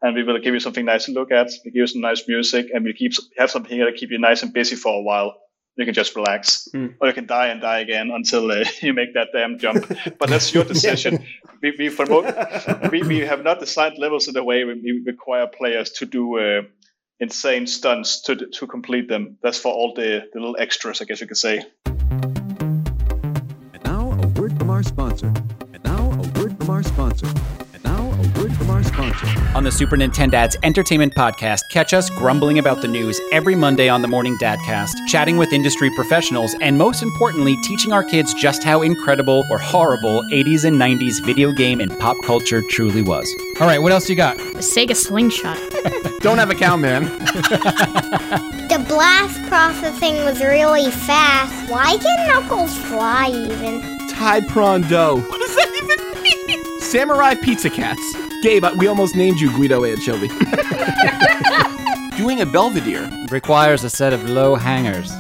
And 0.01 0.17
we 0.17 0.23
will 0.25 0.39
give 0.41 0.55
you 0.55 0.61
something 0.61 0.87
nice 0.87 1.05
to 1.05 1.13
look 1.13 1.31
at. 1.31 1.49
We 1.65 1.71
give 1.71 1.81
you 1.81 1.87
some 1.87 2.01
nice 2.01 2.27
music, 2.27 2.69
and 2.75 2.85
we 2.85 2.93
keep 2.95 3.13
have 3.39 3.51
something 3.51 3.71
here 3.77 3.89
to 3.91 3.97
keep 3.97 4.11
you 4.11 4.19
nice 4.19 4.43
and 4.43 4.53
busy 4.55 4.75
for 4.75 4.99
a 4.99 5.03
while. 5.03 5.37
You 5.77 5.85
can 5.87 5.95
just 5.95 6.15
relax, 6.17 6.69
Mm. 6.75 6.95
or 7.01 7.09
you 7.09 7.15
can 7.15 7.27
die 7.27 7.49
and 7.49 7.61
die 7.61 7.81
again 7.81 8.11
until 8.11 8.51
uh, 8.51 8.65
you 8.83 8.93
make 8.93 9.15
that 9.15 9.29
damn 9.33 9.59
jump. 9.59 9.87
But 10.19 10.29
that's 10.29 10.53
your 10.55 10.65
decision. 10.75 11.25
we, 11.63 11.73
we, 11.79 11.89
for 11.89 12.05
mo- 12.07 12.29
we, 12.91 13.03
we 13.03 13.19
have 13.21 13.43
not 13.43 13.59
designed 13.61 13.97
levels 13.99 14.29
in 14.29 14.37
a 14.37 14.45
way 14.45 14.65
we 14.65 14.75
we 14.75 15.03
require 15.07 15.47
players 15.47 15.91
to 15.99 16.05
do 16.07 16.39
uh, 16.39 16.63
insane 17.21 17.67
stunts 17.67 18.21
to 18.23 18.35
to 18.37 18.67
complete 18.67 19.09
them. 19.09 19.39
That's 19.43 19.59
for 19.59 19.73
all 19.73 19.95
the, 19.95 20.29
the 20.33 20.41
little 20.41 20.57
extras, 20.59 21.01
I 21.01 21.05
guess 21.07 21.21
you 21.23 21.27
could 21.27 21.39
say. 21.49 21.65
And 23.73 23.83
now 23.85 24.13
a 24.13 24.27
word 24.41 24.53
from 24.59 24.71
our 24.71 24.83
sponsor. 24.83 25.33
And 25.73 25.83
now 25.85 26.11
a 26.13 26.41
word 26.41 26.57
from 26.59 26.71
our 26.71 26.83
sponsor. 26.83 27.29
From 28.63 28.71
our 28.71 28.83
sponsor. 28.83 29.27
On 29.57 29.65
the 29.65 29.73
Super 29.73 29.97
Nintendad's 29.97 30.57
Entertainment 30.63 31.15
Podcast, 31.15 31.69
catch 31.69 31.93
us 31.93 32.09
grumbling 32.11 32.59
about 32.59 32.81
the 32.81 32.89
news 32.89 33.21
every 33.33 33.55
Monday 33.55 33.89
on 33.89 34.03
the 34.03 34.09
Morning 34.09 34.37
Dadcast, 34.39 34.95
chatting 35.09 35.37
with 35.37 35.53
industry 35.53 35.91
professionals, 35.95 36.55
and 36.61 36.79
most 36.79 37.03
importantly, 37.03 37.57
teaching 37.63 37.93
our 37.93 38.05
kids 38.05 38.33
just 38.35 38.63
how 38.63 38.83
incredible 38.83 39.45
or 39.51 39.59
horrible 39.59 40.23
80s 40.33 40.65
and 40.65 40.81
90s 40.81 41.25
video 41.25 41.51
game 41.53 41.81
and 41.81 41.99
pop 41.99 42.17
culture 42.25 42.63
truly 42.63 43.03
was. 43.03 43.29
All 43.61 43.67
right, 43.67 43.81
what 43.81 43.93
else 43.93 44.09
you 44.09 44.17
got? 44.17 44.37
The 44.37 44.61
Sega 44.61 44.95
Slingshot. 44.95 45.59
Don't 46.21 46.39
have 46.39 46.51
a 46.51 46.55
cow, 46.55 46.77
man. 46.77 47.11
The 48.73 48.79
blast 48.89 49.39
processing 49.49 50.15
was 50.25 50.41
really 50.41 50.91
fast. 50.91 51.71
Why 51.71 51.99
can 51.99 52.27
Knuckles 52.27 52.75
fly 52.75 53.29
even? 53.29 54.09
Tide 54.09 54.49
prawn 54.49 54.81
dough. 54.89 55.21
What 55.21 55.41
does 55.43 55.55
that 55.57 55.69
even 55.83 56.23
mean? 56.23 56.81
Samurai 56.81 57.35
pizza 57.35 57.69
cats. 57.69 58.01
Gabe, 58.43 58.61
but 58.61 58.77
we 58.77 58.89
almost 58.89 59.15
named 59.15 59.39
you 59.41 59.51
Guido 59.53 59.85
Anchovy. 59.85 60.27
Doing 62.17 62.41
a 62.41 62.47
Belvedere. 62.47 63.09
Requires 63.31 63.85
a 63.85 63.91
set 63.91 64.13
of 64.13 64.29
low 64.29 64.57
hangers. 64.57 65.13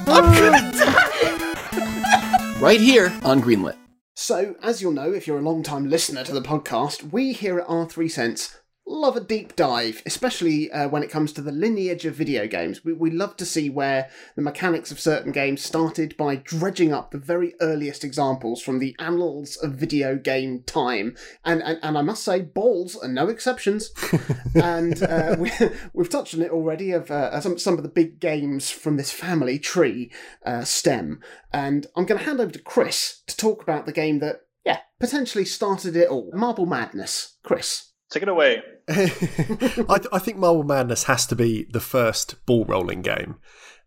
Right 2.60 2.80
here 2.80 3.12
on 3.22 3.40
Greenlit. 3.40 3.76
So, 4.14 4.56
as 4.62 4.82
you'll 4.82 4.92
know 4.92 5.12
if 5.12 5.26
you're 5.26 5.38
a 5.38 5.42
long 5.42 5.62
time 5.62 5.88
listener 5.88 6.24
to 6.24 6.32
the 6.32 6.42
podcast, 6.42 7.12
we 7.12 7.32
here 7.32 7.60
at 7.60 7.66
R3 7.66 8.10
Cents 8.10 8.56
love 8.86 9.16
a 9.16 9.20
deep 9.20 9.56
dive, 9.56 10.02
especially 10.06 10.70
uh, 10.70 10.88
when 10.88 11.02
it 11.02 11.10
comes 11.10 11.32
to 11.32 11.42
the 11.42 11.52
lineage 11.52 12.04
of 12.04 12.14
video 12.14 12.46
games. 12.46 12.84
We, 12.84 12.92
we 12.92 13.10
love 13.10 13.36
to 13.38 13.44
see 13.44 13.70
where 13.70 14.10
the 14.36 14.42
mechanics 14.42 14.90
of 14.90 15.00
certain 15.00 15.32
games 15.32 15.62
started 15.62 16.16
by 16.16 16.36
dredging 16.36 16.92
up 16.92 17.10
the 17.10 17.18
very 17.18 17.54
earliest 17.60 18.04
examples 18.04 18.62
from 18.62 18.78
the 18.78 18.94
annals 18.98 19.56
of 19.56 19.74
video 19.74 20.16
game 20.16 20.62
time. 20.64 21.16
And, 21.44 21.62
and, 21.62 21.78
and 21.82 21.96
I 21.96 22.02
must 22.02 22.24
say, 22.24 22.42
balls 22.42 22.96
are 22.96 23.08
no 23.08 23.28
exceptions. 23.28 23.92
and 24.54 25.02
uh, 25.02 25.36
we, 25.38 25.50
we've 25.92 26.10
touched 26.10 26.34
on 26.34 26.42
it 26.42 26.50
already 26.50 26.92
of 26.92 27.10
uh, 27.10 27.40
some, 27.40 27.58
some 27.58 27.74
of 27.74 27.82
the 27.82 27.88
big 27.88 28.20
games 28.20 28.70
from 28.70 28.96
this 28.96 29.12
family 29.12 29.58
tree 29.58 30.10
uh, 30.44 30.64
stem. 30.64 31.20
And 31.52 31.86
I'm 31.96 32.06
going 32.06 32.18
to 32.18 32.26
hand 32.26 32.40
over 32.40 32.52
to 32.52 32.58
Chris 32.58 33.22
to 33.26 33.36
talk 33.36 33.62
about 33.62 33.86
the 33.86 33.92
game 33.92 34.18
that, 34.20 34.40
yeah, 34.64 34.80
potentially 35.00 35.44
started 35.44 35.96
it 35.96 36.08
all 36.08 36.30
Marble 36.34 36.66
Madness. 36.66 37.36
Chris. 37.42 37.91
Take 38.12 38.24
it 38.24 38.28
away. 38.28 38.62
I, 38.90 38.94
th- 39.06 40.06
I 40.12 40.18
think 40.18 40.36
Marble 40.36 40.64
Madness 40.64 41.04
has 41.04 41.24
to 41.28 41.34
be 41.34 41.66
the 41.70 41.80
first 41.80 42.44
ball 42.44 42.66
rolling 42.66 43.00
game. 43.00 43.36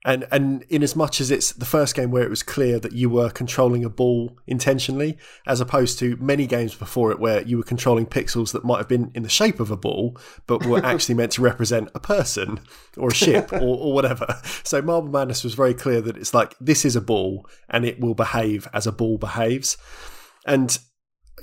And 0.04 0.28
and 0.32 0.64
in 0.64 0.82
as 0.82 0.96
much 0.96 1.22
as 1.22 1.30
it's 1.30 1.52
the 1.54 1.66
first 1.66 1.96
game 1.96 2.10
where 2.10 2.24
it 2.24 2.30
was 2.30 2.42
clear 2.42 2.80
that 2.80 2.94
you 2.94 3.08
were 3.08 3.30
controlling 3.30 3.86
a 3.86 3.90
ball 3.90 4.40
intentionally, 4.48 5.18
as 5.46 5.62
opposed 5.62 6.00
to 6.00 6.16
many 6.18 6.48
games 6.48 6.74
before 6.74 7.12
it 7.12 7.20
where 7.20 7.44
you 7.44 7.58
were 7.58 7.64
controlling 7.64 8.08
pixels 8.08 8.52
that 8.54 8.64
might 8.64 8.80
have 8.80 8.88
been 8.88 9.12
in 9.14 9.22
the 9.22 9.30
shape 9.30 9.60
of 9.60 9.70
a 9.70 9.78
ball, 9.78 10.18
but 10.48 10.66
were 10.66 10.80
actually 10.86 11.16
meant 11.16 11.34
to 11.34 11.42
represent 11.42 11.90
a 11.94 12.00
person 12.00 12.60
or 12.98 13.10
a 13.10 13.14
ship 13.14 13.54
or, 13.54 13.62
or 13.62 13.94
whatever. 13.94 14.42
So 14.64 14.82
Marble 14.82 15.10
Madness 15.10 15.44
was 15.44 15.54
very 15.54 15.76
clear 15.76 16.02
that 16.02 16.18
it's 16.18 16.34
like 16.34 16.56
this 16.60 16.84
is 16.84 16.96
a 16.96 17.02
ball 17.02 17.48
and 17.70 17.86
it 17.86 18.00
will 18.00 18.16
behave 18.16 18.68
as 18.74 18.88
a 18.88 18.92
ball 18.92 19.20
behaves. 19.20 19.78
And 20.48 20.78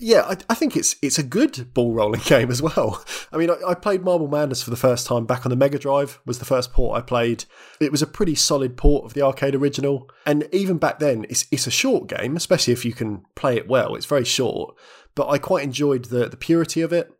yeah, 0.03 0.23
I, 0.23 0.37
I 0.51 0.55
think 0.55 0.77
it's 0.77 0.97
it's 1.01 1.19
a 1.19 1.23
good 1.23 1.73
ball 1.73 1.95
rolling 1.95 2.21
game 2.27 2.51
as 2.51 2.61
well. 2.61 3.05
I 3.33 3.37
mean, 3.39 3.51
I, 3.51 3.57
I 3.69 3.75
played 3.75 4.03
Marble 4.03 4.27
Madness 4.27 4.63
for 4.63 4.71
the 4.71 4.77
first 4.77 5.07
time 5.07 5.27
back 5.27 5.47
on 5.47 5.51
the 5.51 5.57
Mega 5.57 5.79
Drive. 5.79 6.21
Was 6.27 6.41
the 6.41 6.45
first 6.45 6.73
port 6.73 6.99
I 6.99 7.01
played. 7.01 7.45
It 7.81 7.93
was 7.93 8.03
a 8.03 8.07
pretty 8.07 8.35
solid 8.35 8.77
port 8.77 9.05
of 9.05 9.15
the 9.15 9.23
arcade 9.23 9.55
original, 9.55 10.11
and 10.27 10.49
even 10.53 10.79
back 10.79 10.99
then, 10.99 11.25
it's 11.31 11.47
it's 11.53 11.69
a 11.69 11.71
short 11.71 12.09
game, 12.09 12.37
especially 12.37 12.73
if 12.73 12.85
you 12.85 12.93
can 12.93 13.23
play 13.37 13.57
it 13.57 13.69
well. 13.69 13.95
It's 13.95 14.07
very 14.07 14.25
short, 14.25 14.75
but 15.15 15.29
I 15.29 15.39
quite 15.39 15.65
enjoyed 15.65 16.07
the 16.07 16.29
the 16.29 16.37
purity 16.37 16.81
of 16.81 16.93
it. 16.93 17.11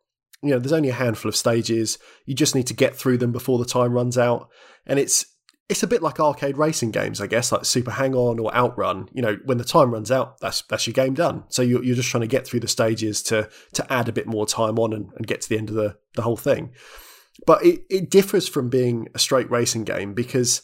You 0.43 0.51
know, 0.51 0.59
there's 0.59 0.73
only 0.73 0.89
a 0.89 0.95
handful 0.95 1.29
of 1.29 1.37
stages. 1.37 1.99
You 2.27 2.35
just 2.35 2.57
need 2.57 2.67
to 2.67 2.75
get 2.75 2.97
through 2.97 3.19
them 3.19 3.31
before 3.31 3.61
the 3.61 3.65
time 3.65 3.93
runs 3.93 4.19
out, 4.19 4.49
and 4.87 4.99
it's 4.99 5.25
it's 5.69 5.83
a 5.83 5.87
bit 5.87 6.03
like 6.03 6.21
arcade 6.21 6.59
racing 6.59 6.91
games, 6.91 7.21
I 7.21 7.27
guess, 7.27 7.53
like 7.53 7.65
Super 7.65 7.93
Hang 7.93 8.15
On 8.15 8.39
or 8.39 8.55
Outrun. 8.55 9.09
You 9.13 9.23
know, 9.23 9.39
when 9.45 9.59
the 9.59 9.65
time 9.65 9.93
runs 9.93 10.11
out, 10.11 10.39
that's 10.41 10.63
that's 10.63 10.87
your 10.87 10.95
game 10.95 11.15
done. 11.15 11.45
So 11.49 11.63
you're, 11.63 11.83
you're 11.83 11.97
just 11.97 12.09
trying 12.09 12.23
to 12.23 12.27
get 12.27 12.47
through 12.47 12.61
the 12.61 12.69
stages 12.69 13.23
to 13.25 13.49
to 13.75 13.93
add 13.93 14.09
a 14.09 14.13
bit 14.13 14.27
more 14.27 14.47
time 14.47 14.79
on 14.79 14.93
and, 14.93 15.11
and 15.17 15.27
get 15.27 15.41
to 15.43 15.49
the 15.49 15.59
end 15.59 15.71
of 15.71 15.77
the, 15.77 15.97
the 16.15 16.23
whole 16.23 16.37
thing. 16.37 16.73
But 17.47 17.65
it, 17.65 17.85
it 17.89 18.11
differs 18.11 18.49
from 18.49 18.69
being 18.69 19.09
a 19.15 19.19
straight 19.19 19.51
racing 19.51 19.85
game 19.85 20.13
because 20.13 20.63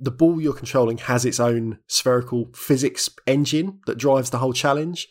the 0.00 0.10
ball 0.10 0.40
you're 0.40 0.54
controlling 0.54 0.98
has 0.98 1.24
its 1.24 1.40
own 1.40 1.78
spherical 1.86 2.50
physics 2.54 3.10
engine 3.26 3.80
that 3.86 3.98
drives 3.98 4.30
the 4.30 4.38
whole 4.38 4.52
challenge. 4.52 5.08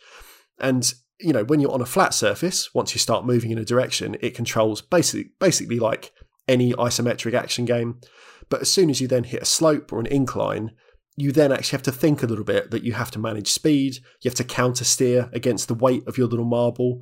And 0.58 0.92
you 1.20 1.32
know, 1.32 1.44
when 1.44 1.60
you're 1.60 1.72
on 1.72 1.80
a 1.80 1.86
flat 1.86 2.14
surface, 2.14 2.74
once 2.74 2.94
you 2.94 2.98
start 2.98 3.26
moving 3.26 3.50
in 3.50 3.58
a 3.58 3.64
direction, 3.64 4.16
it 4.20 4.34
controls 4.34 4.80
basically 4.80 5.30
basically 5.38 5.78
like 5.78 6.12
any 6.46 6.72
isometric 6.72 7.34
action 7.34 7.64
game. 7.64 8.00
But 8.48 8.60
as 8.62 8.70
soon 8.70 8.90
as 8.90 9.00
you 9.00 9.08
then 9.08 9.24
hit 9.24 9.42
a 9.42 9.46
slope 9.46 9.92
or 9.92 10.00
an 10.00 10.06
incline, 10.06 10.70
you 11.16 11.32
then 11.32 11.52
actually 11.52 11.76
have 11.76 11.82
to 11.84 11.92
think 11.92 12.22
a 12.22 12.26
little 12.26 12.44
bit 12.44 12.70
that 12.70 12.84
you 12.84 12.92
have 12.92 13.10
to 13.10 13.18
manage 13.18 13.50
speed, 13.50 13.96
you 14.22 14.28
have 14.30 14.34
to 14.36 14.44
counter 14.44 14.84
steer 14.84 15.28
against 15.32 15.68
the 15.68 15.74
weight 15.74 16.06
of 16.06 16.16
your 16.16 16.28
little 16.28 16.44
marble. 16.46 16.98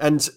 And 0.00 0.28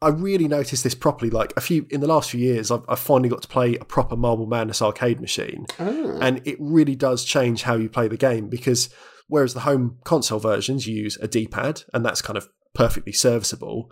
I 0.00 0.08
really 0.10 0.46
noticed 0.46 0.84
this 0.84 0.94
properly. 0.94 1.30
Like 1.30 1.52
a 1.56 1.60
few 1.60 1.86
in 1.90 2.00
the 2.00 2.06
last 2.06 2.30
few 2.30 2.40
years, 2.40 2.70
I've, 2.70 2.82
I've 2.88 3.00
finally 3.00 3.28
got 3.28 3.42
to 3.42 3.48
play 3.48 3.74
a 3.76 3.84
proper 3.84 4.14
Marble 4.16 4.46
Madness 4.46 4.80
arcade 4.80 5.20
machine, 5.20 5.66
Oh. 5.80 6.18
and 6.20 6.40
it 6.46 6.56
really 6.60 6.94
does 6.94 7.24
change 7.24 7.62
how 7.62 7.74
you 7.74 7.88
play 7.88 8.06
the 8.06 8.16
game 8.16 8.48
because 8.48 8.88
whereas 9.26 9.54
the 9.54 9.60
home 9.60 9.98
console 10.04 10.38
versions 10.38 10.86
use 10.86 11.18
a 11.20 11.26
D-pad 11.28 11.82
and 11.92 12.04
that's 12.04 12.22
kind 12.22 12.36
of 12.36 12.48
perfectly 12.74 13.12
serviceable, 13.12 13.90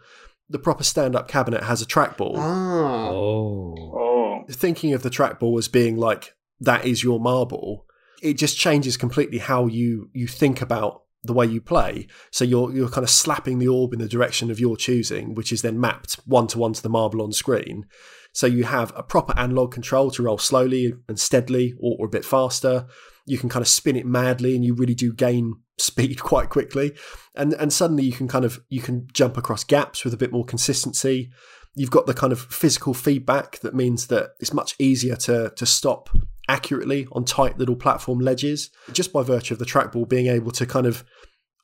the 0.49 0.59
proper 0.61 0.85
stand-up 0.85 1.27
cabinet 1.27 1.65
has 1.65 1.83
a 1.83 1.87
trackball 1.87 2.35
Ah. 2.37 3.09
Oh. 3.11 4.06
Thinking 4.49 4.93
of 4.93 5.03
the 5.03 5.11
trackball 5.11 5.59
as 5.59 5.69
being 5.69 5.97
like 5.97 6.35
that 6.61 6.85
is 6.85 7.03
your 7.03 7.21
marble, 7.21 7.87
it 8.23 8.35
just 8.35 8.57
changes 8.57 8.97
completely 8.97 9.39
how 9.39 9.67
you 9.67 10.11
you 10.13 10.27
think 10.27 10.63
about 10.63 11.03
the 11.27 11.33
way 11.33 11.47
you 11.47 11.61
play. 11.61 12.07
So 12.31 12.45
you're 12.45 12.73
you're 12.73 12.89
kind 12.89 13.05
of 13.05 13.11
slapping 13.11 13.59
the 13.59 13.69
orb 13.69 13.93
in 13.93 13.99
the 13.99 14.09
direction 14.09 14.51
of 14.51 14.61
your 14.61 14.77
choosing, 14.77 15.35
which 15.35 15.53
is 15.53 15.63
then 15.63 15.81
mapped 15.81 16.15
one 16.25 16.47
to 16.49 16.59
one 16.59 16.73
to 16.73 16.83
the 16.83 16.89
marble 16.89 17.23
on 17.23 17.33
screen. 17.33 17.87
So 18.33 18.47
you 18.47 18.65
have 18.65 18.93
a 18.97 19.03
proper 19.03 19.37
analog 19.39 19.73
control 19.73 20.11
to 20.13 20.23
roll 20.23 20.39
slowly 20.39 20.93
and 21.09 21.19
steadily 21.19 21.75
or, 21.81 21.97
or 21.99 22.07
a 22.07 22.11
bit 22.11 22.25
faster. 22.25 22.87
You 23.25 23.39
can 23.39 23.49
kind 23.49 23.63
of 23.63 23.69
spin 23.69 23.97
it 23.97 24.05
madly 24.07 24.55
and 24.55 24.65
you 24.65 24.75
really 24.75 24.95
do 24.95 25.13
gain 25.13 25.55
speed 25.79 26.21
quite 26.21 26.49
quickly. 26.49 26.97
And 27.35 27.53
and 27.55 27.73
suddenly 27.73 28.05
you 28.05 28.13
can 28.13 28.29
kind 28.29 28.45
of 28.45 28.61
you 28.69 28.81
can 28.81 29.09
jump 29.13 29.37
across 29.37 29.65
gaps 29.65 30.05
with 30.05 30.15
a 30.15 30.19
bit 30.19 30.33
more 30.33 30.45
consistency 30.45 31.31
you've 31.77 31.91
got 31.91 32.07
the 32.07 32.15
kind 32.15 32.33
of 32.33 32.41
physical 32.41 32.95
feedback 32.95 33.61
that 33.61 33.75
means 33.75 34.09
that 34.09 34.31
it's 34.41 34.53
much 34.53 34.75
easier 34.79 35.15
to 35.15 35.53
to 35.57 35.65
stop 35.65 36.11
accurately 36.49 37.07
on 37.13 37.25
tight 37.25 37.59
little 37.59 37.77
platform 37.77 38.19
ledges 38.19 38.71
just 38.93 39.13
by 39.13 39.23
virtue 39.23 39.55
of 39.55 39.59
the 39.59 39.65
trackball 39.65 40.09
being 40.09 40.27
able 40.27 40.51
to 40.51 40.65
kind 40.67 40.87
of 40.87 41.05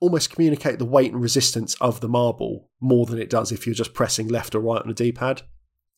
almost 0.01 0.31
communicate 0.31 0.79
the 0.79 0.85
weight 0.85 1.13
and 1.13 1.23
resistance 1.23 1.77
of 1.81 2.01
the 2.01 2.09
marble 2.09 2.69
more 2.81 3.07
than 3.07 3.21
it 3.21 3.31
does 3.31 3.53
if 3.53 3.67
you're 3.67 3.75
just 3.75 3.95
pressing 3.95 4.27
left 4.27 4.55
or 4.55 4.61
right 4.61 4.83
on 4.83 4.91
a 4.91 4.95
D-pad. 4.95 5.43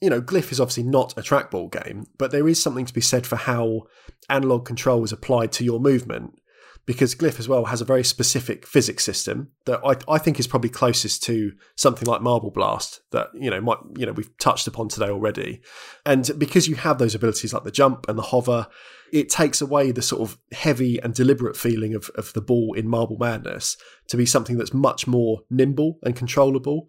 You 0.03 0.11
know, 0.11 0.21
Glyph 0.21 0.53
is 0.53 0.61
obviously 0.61 0.83
not 0.83 1.17
a 1.17 1.23
trackball 1.23 1.73
game, 1.73 2.05
but 2.19 2.31
there 2.31 2.47
is 2.47 2.63
something 2.63 2.85
to 2.85 2.93
be 2.93 3.01
said 3.01 3.27
for 3.27 3.37
how 3.37 3.85
analog 4.29 4.67
control 4.67 5.05
is 5.05 5.13
applied 5.13 5.53
to 5.53 5.65
your 5.65 5.81
movement 5.81 6.35
because 6.87 7.15
Glyph 7.15 7.39
as 7.39 7.49
well 7.49 7.67
has 7.67 7.81
a 7.81 7.85
very 7.85 8.05
specific 8.05 8.67
physics 8.67 9.05
system 9.05 9.49
that 9.65 9.81
I, 9.85 9.97
I 10.13 10.19
think 10.19 10.39
is 10.39 10.47
probably 10.47 10.71
closest 10.71 11.23
to 11.25 11.53
something 11.77 12.07
like 12.07 12.21
Marble 12.21 12.51
Blast 12.51 13.01
that 13.11 13.29
you 13.35 13.51
know 13.51 13.61
might 13.61 13.79
you 13.97 14.07
know 14.07 14.13
we've 14.13 14.37
touched 14.39 14.67
upon 14.67 14.89
today 14.89 15.09
already, 15.09 15.63
and 16.05 16.31
because 16.39 16.69
you 16.69 16.75
have 16.77 16.99
those 16.99 17.15
abilities 17.15 17.53
like 17.53 17.65
the 17.65 17.71
jump 17.71 18.07
and 18.09 18.19
the 18.19 18.23
hover, 18.23 18.67
it 19.13 19.31
takes 19.31 19.61
away 19.61 19.91
the 19.91 20.03
sort 20.03 20.23
of 20.23 20.39
heavy 20.53 21.01
and 21.01 21.15
deliberate 21.15 21.57
feeling 21.57 21.95
of, 21.95 22.11
of 22.17 22.33
the 22.33 22.43
ball 22.43 22.75
in 22.75 22.89
Marble 22.89 23.17
Madness 23.19 23.77
to 24.09 24.17
be 24.17 24.27
something 24.27 24.59
that's 24.59 24.75
much 24.75 25.07
more 25.07 25.41
nimble 25.51 25.99
and 26.03 26.17
controllable. 26.17 26.89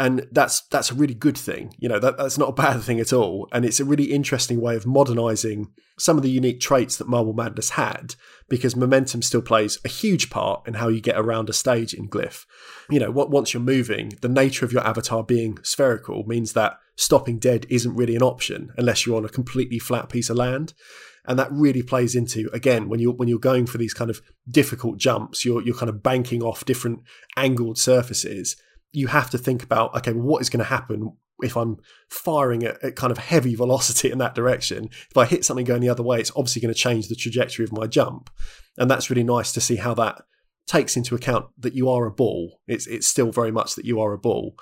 And 0.00 0.26
that's 0.32 0.62
that's 0.62 0.90
a 0.90 0.94
really 0.94 1.12
good 1.12 1.36
thing. 1.36 1.74
You 1.78 1.90
know, 1.90 1.98
that, 1.98 2.16
that's 2.16 2.38
not 2.38 2.48
a 2.48 2.52
bad 2.52 2.82
thing 2.82 3.00
at 3.00 3.12
all, 3.12 3.46
and 3.52 3.66
it's 3.66 3.80
a 3.80 3.84
really 3.84 4.04
interesting 4.04 4.58
way 4.58 4.74
of 4.74 4.86
modernising 4.86 5.70
some 5.98 6.16
of 6.16 6.22
the 6.22 6.30
unique 6.30 6.58
traits 6.58 6.96
that 6.96 7.06
Marble 7.06 7.34
Madness 7.34 7.70
had, 7.70 8.14
because 8.48 8.74
momentum 8.74 9.20
still 9.20 9.42
plays 9.42 9.78
a 9.84 9.88
huge 9.88 10.30
part 10.30 10.66
in 10.66 10.74
how 10.74 10.88
you 10.88 11.02
get 11.02 11.18
around 11.18 11.50
a 11.50 11.52
stage 11.52 11.92
in 11.92 12.08
Glyph. 12.08 12.46
You 12.88 12.98
know, 12.98 13.10
once 13.10 13.52
you're 13.52 13.62
moving, 13.62 14.14
the 14.22 14.28
nature 14.30 14.64
of 14.64 14.72
your 14.72 14.86
avatar 14.86 15.22
being 15.22 15.58
spherical 15.62 16.24
means 16.26 16.54
that 16.54 16.78
stopping 16.96 17.38
dead 17.38 17.66
isn't 17.68 17.94
really 17.94 18.16
an 18.16 18.22
option 18.22 18.72
unless 18.78 19.04
you're 19.04 19.18
on 19.18 19.26
a 19.26 19.28
completely 19.28 19.78
flat 19.78 20.08
piece 20.08 20.30
of 20.30 20.36
land 20.38 20.72
and 21.26 21.38
that 21.38 21.52
really 21.52 21.82
plays 21.82 22.14
into 22.14 22.48
again 22.52 22.88
when 22.88 22.98
you're 22.98 23.12
when 23.12 23.28
you're 23.28 23.38
going 23.38 23.66
for 23.66 23.76
these 23.78 23.94
kind 23.94 24.10
of 24.10 24.20
difficult 24.50 24.98
jumps 24.98 25.44
you're 25.44 25.62
you're 25.62 25.76
kind 25.76 25.88
of 25.90 26.02
banking 26.02 26.42
off 26.42 26.64
different 26.64 27.00
angled 27.36 27.78
surfaces 27.78 28.56
you 28.92 29.06
have 29.08 29.30
to 29.30 29.38
think 29.38 29.62
about 29.62 29.94
okay 29.96 30.12
well, 30.12 30.26
what 30.26 30.42
is 30.42 30.50
going 30.50 30.64
to 30.64 30.64
happen 30.64 31.12
if 31.42 31.56
I'm 31.56 31.78
firing 32.08 32.64
at, 32.64 32.82
at, 32.82 32.96
kind 32.96 33.10
of 33.10 33.18
heavy 33.18 33.54
velocity 33.54 34.10
in 34.10 34.18
that 34.18 34.34
direction, 34.34 34.90
if 35.10 35.16
I 35.16 35.24
hit 35.24 35.44
something 35.44 35.64
going 35.64 35.80
the 35.80 35.88
other 35.88 36.02
way, 36.02 36.20
it's 36.20 36.32
obviously 36.36 36.62
going 36.62 36.74
to 36.74 36.78
change 36.78 37.08
the 37.08 37.14
trajectory 37.14 37.64
of 37.64 37.72
my 37.72 37.86
jump. 37.86 38.30
And 38.78 38.90
that's 38.90 39.10
really 39.10 39.24
nice 39.24 39.52
to 39.52 39.60
see 39.60 39.76
how 39.76 39.94
that 39.94 40.22
takes 40.66 40.96
into 40.96 41.14
account 41.14 41.46
that 41.58 41.74
you 41.74 41.88
are 41.88 42.06
a 42.06 42.12
ball. 42.12 42.60
It's 42.68 42.86
it's 42.86 43.06
still 43.06 43.32
very 43.32 43.50
much 43.50 43.74
that 43.74 43.84
you 43.84 44.00
are 44.00 44.12
a 44.12 44.18
ball. 44.18 44.54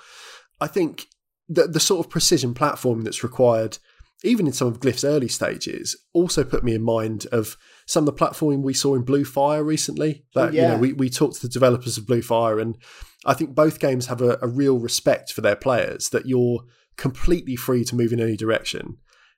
I 0.59 0.67
think 0.67 1.07
the 1.47 1.67
the 1.67 1.79
sort 1.79 2.05
of 2.05 2.11
precision 2.11 2.53
platforming 2.53 3.03
that's 3.03 3.23
required 3.23 3.77
even 4.23 4.47
in 4.47 4.53
some 4.53 4.67
of 4.67 4.79
Glyph's 4.79 5.03
early 5.03 5.27
stages, 5.27 5.95
also 6.13 6.43
put 6.43 6.63
me 6.63 6.75
in 6.75 6.81
mind 6.81 7.25
of 7.31 7.57
some 7.85 8.07
of 8.07 8.17
the 8.17 8.25
platforming 8.25 8.61
we 8.61 8.73
saw 8.73 8.95
in 8.95 9.03
Blue 9.03 9.23
Fire 9.23 9.63
recently. 9.63 10.25
Oh, 10.35 10.45
that 10.45 10.53
yeah. 10.53 10.61
you 10.61 10.67
know, 10.69 10.77
we, 10.77 10.93
we 10.93 11.09
talked 11.09 11.35
to 11.35 11.41
the 11.41 11.53
developers 11.53 11.97
of 11.97 12.05
Blue 12.05 12.21
Fire, 12.21 12.59
and 12.59 12.77
I 13.25 13.33
think 13.33 13.55
both 13.55 13.79
games 13.79 14.07
have 14.07 14.21
a, 14.21 14.37
a 14.41 14.47
real 14.47 14.77
respect 14.77 15.31
for 15.31 15.41
their 15.41 15.55
players 15.55 16.09
that 16.09 16.25
you're 16.25 16.63
completely 16.97 17.55
free 17.55 17.85
to 17.85 17.95
move 17.95 18.11
in 18.11 18.19
any 18.19 18.35
direction. 18.35 18.97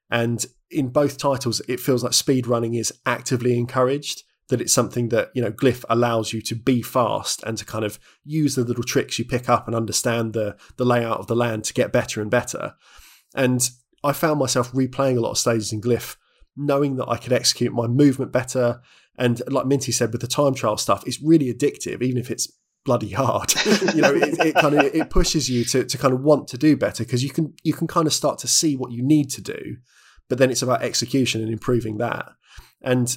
And 0.09 0.45
in 0.69 0.89
both 0.89 1.17
titles, 1.17 1.61
it 1.67 1.79
feels 1.79 2.03
like 2.03 2.13
speedrunning 2.13 2.77
is 2.77 2.93
actively 3.05 3.57
encouraged. 3.57 4.23
That 4.49 4.59
it's 4.59 4.73
something 4.73 5.07
that 5.09 5.29
you 5.34 5.41
know 5.41 5.51
Glyph 5.51 5.86
allows 5.89 6.34
you 6.34 6.41
to 6.41 6.55
be 6.55 6.82
fast 6.82 7.41
and 7.43 7.57
to 7.57 7.63
kind 7.63 7.86
of 7.86 7.97
use 8.25 8.55
the 8.55 8.65
little 8.65 8.84
tricks 8.84 9.17
you 9.17 9.23
pick 9.23 9.47
up 9.47 9.65
and 9.65 9.73
understand 9.73 10.34
the 10.34 10.57
the 10.75 10.84
layout 10.84 11.19
of 11.19 11.27
the 11.27 11.38
land 11.38 11.63
to 11.65 11.73
get 11.73 11.93
better 11.93 12.21
and 12.21 12.29
better. 12.29 12.73
And 13.34 13.69
I 14.03 14.13
found 14.13 14.39
myself 14.39 14.71
replaying 14.71 15.17
a 15.17 15.21
lot 15.21 15.31
of 15.31 15.37
stages 15.37 15.71
in 15.71 15.81
Glyph, 15.81 16.15
knowing 16.55 16.95
that 16.97 17.07
I 17.07 17.17
could 17.17 17.33
execute 17.33 17.73
my 17.73 17.87
movement 17.87 18.31
better. 18.31 18.81
And 19.17 19.41
like 19.47 19.65
Minty 19.65 19.91
said, 19.91 20.11
with 20.11 20.21
the 20.21 20.27
time 20.27 20.55
trial 20.55 20.77
stuff, 20.77 21.03
it's 21.05 21.21
really 21.21 21.53
addictive, 21.53 22.01
even 22.01 22.17
if 22.17 22.31
it's 22.31 22.51
bloody 22.85 23.11
hard. 23.11 23.53
you 23.95 24.01
know, 24.01 24.13
it, 24.13 24.39
it, 24.39 24.55
kind 24.55 24.75
of 24.75 24.85
it 24.85 25.09
pushes 25.09 25.49
you 25.49 25.63
to 25.65 25.85
to 25.85 25.97
kind 25.97 26.13
of 26.13 26.21
want 26.21 26.47
to 26.49 26.57
do 26.57 26.75
better 26.75 27.03
because 27.03 27.23
you 27.23 27.29
can 27.29 27.53
you 27.63 27.73
can 27.73 27.87
kind 27.87 28.07
of 28.07 28.13
start 28.13 28.39
to 28.39 28.47
see 28.47 28.75
what 28.75 28.91
you 28.91 29.03
need 29.03 29.29
to 29.31 29.41
do, 29.41 29.77
but 30.29 30.37
then 30.37 30.49
it's 30.49 30.61
about 30.61 30.81
execution 30.81 31.41
and 31.41 31.51
improving 31.51 31.97
that. 31.97 32.29
And 32.81 33.15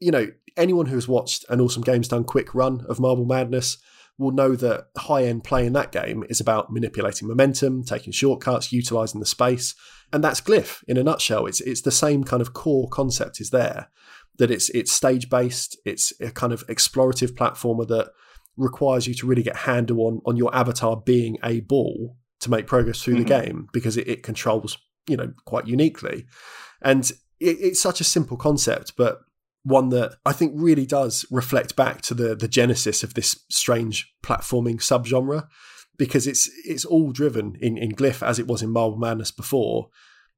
you 0.00 0.10
know, 0.10 0.28
anyone 0.56 0.86
who's 0.86 1.08
watched 1.08 1.44
an 1.48 1.60
Awesome 1.60 1.82
Games 1.82 2.08
Done 2.08 2.24
Quick 2.24 2.54
run 2.54 2.84
of 2.88 3.00
Marble 3.00 3.26
Madness 3.26 3.78
will 4.18 4.32
know 4.32 4.56
that 4.56 4.88
high 4.96 5.24
end 5.24 5.44
play 5.44 5.64
in 5.64 5.72
that 5.74 5.92
game 5.92 6.24
is 6.28 6.40
about 6.40 6.72
manipulating 6.72 7.28
momentum, 7.28 7.84
taking 7.84 8.12
shortcuts, 8.12 8.72
utilizing 8.72 9.20
the 9.20 9.26
space. 9.26 9.74
And 10.12 10.24
that's 10.24 10.40
Glyph 10.40 10.82
in 10.88 10.96
a 10.96 11.04
nutshell. 11.04 11.46
It's 11.46 11.60
it's 11.60 11.82
the 11.82 11.90
same 11.90 12.24
kind 12.24 12.40
of 12.40 12.54
core 12.54 12.88
concept 12.88 13.40
is 13.40 13.50
there. 13.50 13.88
That 14.38 14.50
it's 14.50 14.70
it's 14.70 14.92
stage 14.92 15.28
based, 15.28 15.76
it's 15.84 16.12
a 16.20 16.30
kind 16.30 16.52
of 16.52 16.66
explorative 16.68 17.32
platformer 17.32 17.86
that 17.88 18.10
requires 18.56 19.06
you 19.06 19.14
to 19.14 19.26
really 19.26 19.42
get 19.42 19.56
handle 19.56 20.00
on 20.02 20.20
on 20.24 20.36
your 20.36 20.54
avatar 20.54 20.96
being 20.96 21.38
a 21.44 21.60
ball 21.60 22.16
to 22.40 22.50
make 22.50 22.66
progress 22.66 23.02
through 23.02 23.14
mm-hmm. 23.14 23.24
the 23.24 23.42
game 23.42 23.68
because 23.72 23.96
it, 23.96 24.06
it, 24.06 24.22
controls, 24.22 24.78
you 25.08 25.16
know, 25.16 25.32
quite 25.44 25.66
uniquely. 25.66 26.24
And 26.80 27.10
it, 27.40 27.56
it's 27.60 27.82
such 27.82 28.00
a 28.00 28.04
simple 28.04 28.36
concept, 28.36 28.92
but 28.96 29.18
one 29.64 29.88
that 29.90 30.14
I 30.24 30.32
think 30.32 30.52
really 30.54 30.86
does 30.86 31.26
reflect 31.30 31.76
back 31.76 32.00
to 32.02 32.14
the 32.14 32.34
the 32.34 32.48
genesis 32.48 33.02
of 33.02 33.14
this 33.14 33.44
strange 33.50 34.12
platforming 34.24 34.76
subgenre 34.76 35.46
because 35.98 36.26
it's 36.26 36.48
it's 36.64 36.84
all 36.84 37.12
driven 37.12 37.56
in, 37.60 37.76
in 37.76 37.92
Glyph 37.92 38.26
as 38.26 38.38
it 38.38 38.46
was 38.46 38.62
in 38.62 38.70
Marble 38.70 38.98
Madness 38.98 39.30
before 39.30 39.88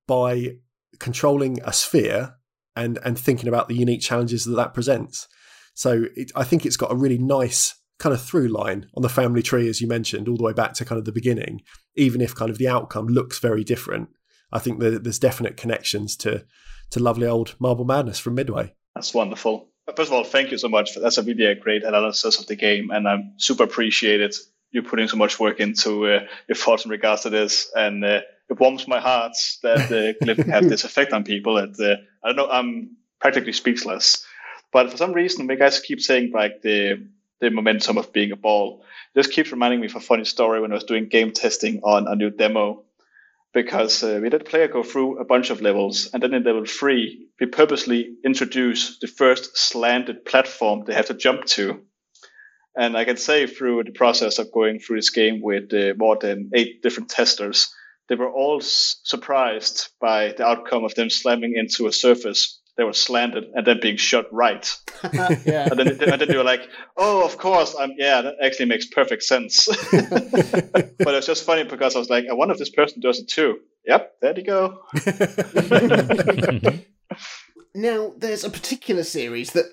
by 0.09 0.57
controlling 0.99 1.61
a 1.63 1.73
sphere 1.73 2.37
and 2.75 2.99
and 3.05 3.19
thinking 3.19 3.49
about 3.49 3.69
the 3.69 3.77
unique 3.77 4.01
challenges 4.01 4.45
that 4.45 4.57
that 4.57 4.75
presents. 4.75 5.29
So 5.75 6.07
it, 6.17 6.33
I 6.35 6.45
think 6.45 6.67
it's 6.67 6.77
got 6.77 6.93
a 6.93 6.97
really 6.97 7.19
nice 7.19 7.77
kind 7.99 8.15
of 8.15 8.23
through 8.23 8.49
line 8.49 8.87
on 8.97 9.03
the 9.03 9.09
family 9.09 9.43
tree, 9.43 9.69
as 9.69 9.81
you 9.81 9.87
mentioned, 9.87 10.27
all 10.27 10.37
the 10.37 10.43
way 10.43 10.55
back 10.55 10.73
to 10.73 10.85
kind 10.85 10.99
of 10.99 11.05
the 11.05 11.13
beginning. 11.13 11.61
Even 11.95 12.21
if 12.21 12.35
kind 12.35 12.51
of 12.51 12.59
the 12.59 12.69
outcome 12.69 13.07
looks 13.07 13.39
very 13.39 13.63
different, 13.63 14.09
I 14.51 14.59
think 14.59 14.81
that 14.81 15.05
there's 15.05 15.19
definite 15.19 15.57
connections 15.57 16.17
to 16.19 16.45
to 16.91 17.01
lovely 17.01 17.27
old 17.27 17.55
Marble 17.61 17.85
Madness 17.85 18.19
from 18.19 18.35
Midway. 18.35 18.75
That's 18.95 19.15
wonderful. 19.15 19.69
First 19.97 20.11
of 20.11 20.15
all, 20.15 20.25
thank 20.25 20.51
you 20.51 20.59
so 20.59 20.69
much. 20.69 20.95
For, 20.95 21.01
that's 21.01 21.19
a 21.19 21.23
really 21.23 21.55
great 21.55 21.85
analysis 21.85 22.41
of 22.41 22.47
the 22.47 22.57
game, 22.57 22.91
and 22.91 23.07
I'm 23.07 23.35
super 23.37 23.65
appreciated 23.65 24.35
you 24.71 24.83
putting 24.83 25.09
so 25.09 25.17
much 25.17 25.41
work 25.41 25.61
into 25.61 26.07
uh, 26.07 26.21
your 26.49 26.57
thoughts 26.57 26.85
in 26.85 26.91
regards 26.91 27.23
to 27.23 27.31
this, 27.31 27.71
and 27.75 28.05
uh, 28.05 28.21
it 28.49 28.59
warms 28.59 28.87
my 28.87 29.01
heart 29.01 29.33
that 29.63 29.79
uh, 29.87 30.25
Glyph 30.25 30.47
have 30.47 30.69
this 30.69 30.85
effect 30.85 31.13
on 31.13 31.25
people. 31.25 31.59
And 31.59 31.79
uh, 31.81 31.97
I 32.23 32.29
don't 32.29 32.37
know, 32.37 32.51
I'm 32.51 32.97
practically 33.21 33.53
speechless, 33.53 34.25
but 34.73 34.91
for 34.91 34.97
some 34.97 35.13
reason, 35.13 35.49
you 35.49 35.57
guys 35.57 35.81
keep 35.81 36.01
saying 36.01 36.33
like 36.33 36.63
the 36.63 37.07
the 37.41 37.51
momentum 37.51 37.97
of 37.97 38.13
being 38.13 38.33
a 38.33 38.37
ball. 38.37 38.85
It 39.15 39.21
just 39.21 39.33
keeps 39.33 39.51
reminding 39.51 39.81
me 39.81 39.87
of 39.87 39.97
a 39.97 40.01
funny 40.01 40.25
story 40.25 40.61
when 40.61 40.73
I 40.73 40.75
was 40.75 40.85
doing 40.85 41.09
game 41.09 41.33
testing 41.33 41.81
on 41.83 42.07
a 42.07 42.15
new 42.15 42.31
demo 42.31 42.85
because 43.53 44.05
uh, 44.05 44.21
we 44.23 44.31
let 44.31 44.45
the 44.45 44.51
player 44.51 44.69
go 44.69 44.83
through 44.83 45.19
a 45.19 45.25
bunch 45.25 45.51
of 45.51 45.61
levels, 45.61 46.11
and 46.13 46.23
then 46.23 46.35
in 46.35 46.45
level 46.45 46.65
three, 46.65 47.27
we 47.41 47.47
purposely 47.47 48.15
introduce 48.25 48.99
the 48.99 49.09
first 49.09 49.57
slanted 49.57 50.25
platform 50.25 50.85
they 50.87 50.95
have 50.95 51.07
to 51.07 51.15
jump 51.15 51.45
to. 51.47 51.81
And 52.77 52.97
I 52.97 53.05
can 53.05 53.17
say 53.17 53.47
through 53.47 53.85
the 53.85 53.93
process 53.93 54.39
of 54.39 54.53
going 54.53 54.79
through 54.79 54.97
this 54.97 55.11
game 55.11 55.41
with 55.43 55.73
uh, 55.75 55.95
more 55.97 56.17
than 56.17 56.51
eight 56.55 56.83
different 56.83 57.11
testers, 57.11 57.75
they 58.09 58.15
were 58.15 58.31
all 58.31 58.59
s- 58.59 59.01
surprised 59.05 59.89
by 60.01 60.33
the 60.37 60.47
outcome 60.47 60.85
of 60.85 60.95
them 60.95 61.11
slamming 61.11 61.55
into 61.57 61.87
a 61.87 61.93
surface 61.93 62.61
they 62.81 62.85
were 62.85 62.95
slanted 62.95 63.45
and 63.55 63.67
then 63.67 63.79
being 63.79 63.99
shot 63.99 64.25
right. 64.33 64.75
yeah. 65.45 65.69
and, 65.71 65.79
then, 65.79 65.89
and 65.89 66.21
then 66.21 66.29
they 66.29 66.37
were 66.37 66.43
like, 66.43 66.67
"Oh, 66.97 67.23
of 67.23 67.37
course, 67.37 67.77
I'm 67.79 67.93
yeah, 67.99 68.23
that 68.23 68.37
actually 68.43 68.67
makes 68.67 68.87
perfect 68.87 69.23
sense." 69.23 69.67
but 69.93 70.91
it 70.99 71.07
was 71.07 71.27
just 71.27 71.45
funny 71.45 71.65
because 71.65 71.95
I 71.95 71.99
was 71.99 72.09
like, 72.09 72.25
"I 72.31 72.33
wonder 72.33 72.53
if 72.53 72.59
this 72.59 72.71
person 72.71 73.01
does 73.01 73.19
it 73.19 73.29
too." 73.29 73.61
Yep, 73.85 74.15
there 74.23 74.39
you 74.39 74.45
go. 74.45 74.83
now, 77.75 78.15
there's 78.17 78.45
a 78.45 78.51
particular 78.51 79.03
series 79.03 79.53
that 79.53 79.67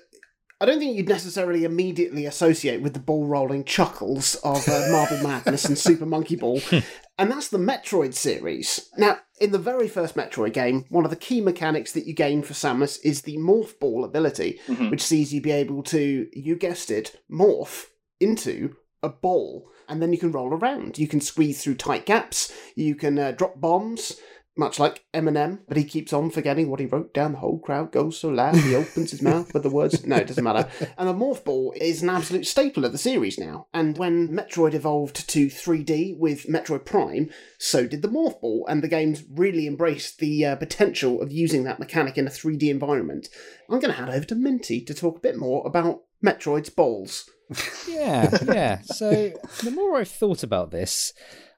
I 0.60 0.66
don't 0.66 0.80
think 0.80 0.96
you'd 0.96 1.08
necessarily 1.08 1.64
immediately 1.64 2.26
associate 2.26 2.82
with 2.82 2.92
the 2.92 2.98
ball 2.98 3.26
rolling 3.26 3.62
chuckles 3.62 4.34
of 4.36 4.68
uh, 4.68 4.88
Marble 4.90 5.22
Madness 5.22 5.64
and 5.66 5.78
Super 5.78 6.04
Monkey 6.04 6.34
Ball, 6.34 6.60
and 7.18 7.30
that's 7.30 7.48
the 7.48 7.58
Metroid 7.58 8.12
series. 8.14 8.90
Now, 8.96 9.18
in 9.40 9.52
the 9.52 9.58
very 9.58 9.86
first 9.86 10.16
Metroid 10.16 10.52
game, 10.52 10.84
one 10.88 11.04
of 11.04 11.10
the 11.10 11.16
key 11.16 11.40
mechanics 11.40 11.92
that 11.92 12.06
you 12.06 12.12
gain 12.12 12.42
for 12.42 12.54
Samus 12.54 12.98
is 13.04 13.22
the 13.22 13.36
Morph 13.36 13.78
Ball 13.78 14.04
ability, 14.04 14.58
mm-hmm. 14.66 14.90
which 14.90 15.02
sees 15.02 15.32
you 15.32 15.40
be 15.40 15.52
able 15.52 15.84
to, 15.84 16.28
you 16.32 16.56
guessed 16.56 16.90
it, 16.90 17.22
morph 17.30 17.86
into 18.18 18.74
a 19.00 19.08
ball, 19.08 19.70
and 19.88 20.02
then 20.02 20.12
you 20.12 20.18
can 20.18 20.32
roll 20.32 20.52
around. 20.52 20.98
You 20.98 21.06
can 21.06 21.20
squeeze 21.20 21.62
through 21.62 21.76
tight 21.76 22.04
gaps, 22.04 22.52
you 22.74 22.96
can 22.96 23.16
uh, 23.16 23.30
drop 23.30 23.60
bombs, 23.60 24.16
much 24.58 24.78
like 24.78 25.04
Eminem, 25.14 25.60
but 25.68 25.76
he 25.76 25.84
keeps 25.84 26.12
on 26.12 26.30
forgetting 26.30 26.68
what 26.68 26.80
he 26.80 26.86
wrote 26.86 27.14
down. 27.14 27.32
The 27.32 27.38
whole 27.38 27.58
crowd 27.58 27.92
goes 27.92 28.18
so 28.18 28.28
loud, 28.28 28.56
he 28.56 28.74
opens 28.74 29.12
his 29.12 29.22
mouth, 29.22 29.50
but 29.52 29.62
the 29.62 29.70
words, 29.70 30.04
no, 30.06 30.16
it 30.16 30.26
doesn't 30.26 30.42
matter. 30.42 30.68
And 30.98 31.08
the 31.08 31.14
Morph 31.14 31.44
Ball 31.44 31.72
is 31.76 32.02
an 32.02 32.10
absolute 32.10 32.46
staple 32.46 32.84
of 32.84 32.92
the 32.92 32.98
series 32.98 33.38
now. 33.38 33.68
And 33.72 33.96
when 33.96 34.28
Metroid 34.28 34.74
evolved 34.74 35.28
to 35.28 35.46
3D 35.46 36.18
with 36.18 36.46
Metroid 36.46 36.84
Prime, 36.84 37.30
so 37.58 37.86
did 37.86 38.02
the 38.02 38.08
Morph 38.08 38.40
Ball, 38.40 38.66
and 38.68 38.82
the 38.82 38.88
games 38.88 39.22
really 39.30 39.66
embraced 39.66 40.18
the 40.18 40.44
uh, 40.44 40.56
potential 40.56 41.22
of 41.22 41.32
using 41.32 41.64
that 41.64 41.78
mechanic 41.78 42.18
in 42.18 42.26
a 42.26 42.30
3D 42.30 42.64
environment. 42.64 43.28
I'm 43.70 43.80
going 43.80 43.94
to 43.94 43.98
hand 43.98 44.10
over 44.10 44.24
to 44.26 44.34
Minty 44.34 44.80
to 44.82 44.94
talk 44.94 45.18
a 45.18 45.20
bit 45.20 45.36
more 45.36 45.66
about 45.66 46.02
Metroid's 46.24 46.70
balls. 46.70 47.30
yeah, 47.88 48.36
yeah. 48.44 48.80
So 48.82 49.32
the 49.62 49.70
more 49.70 49.96
I've 49.96 50.08
thought 50.08 50.42
about 50.42 50.70
this, 50.70 51.12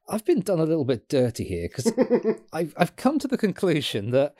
I've 0.09 0.25
been 0.25 0.41
done 0.41 0.61
a 0.61 0.65
little 0.65 0.85
bit 0.85 1.09
dirty 1.09 1.45
here 1.45 1.69
because 1.69 1.93
I've 2.53 2.75
I've 2.77 2.97
come 2.97 3.19
to 3.21 3.29
the 3.29 3.39
conclusion 3.39 4.11
that 4.11 4.35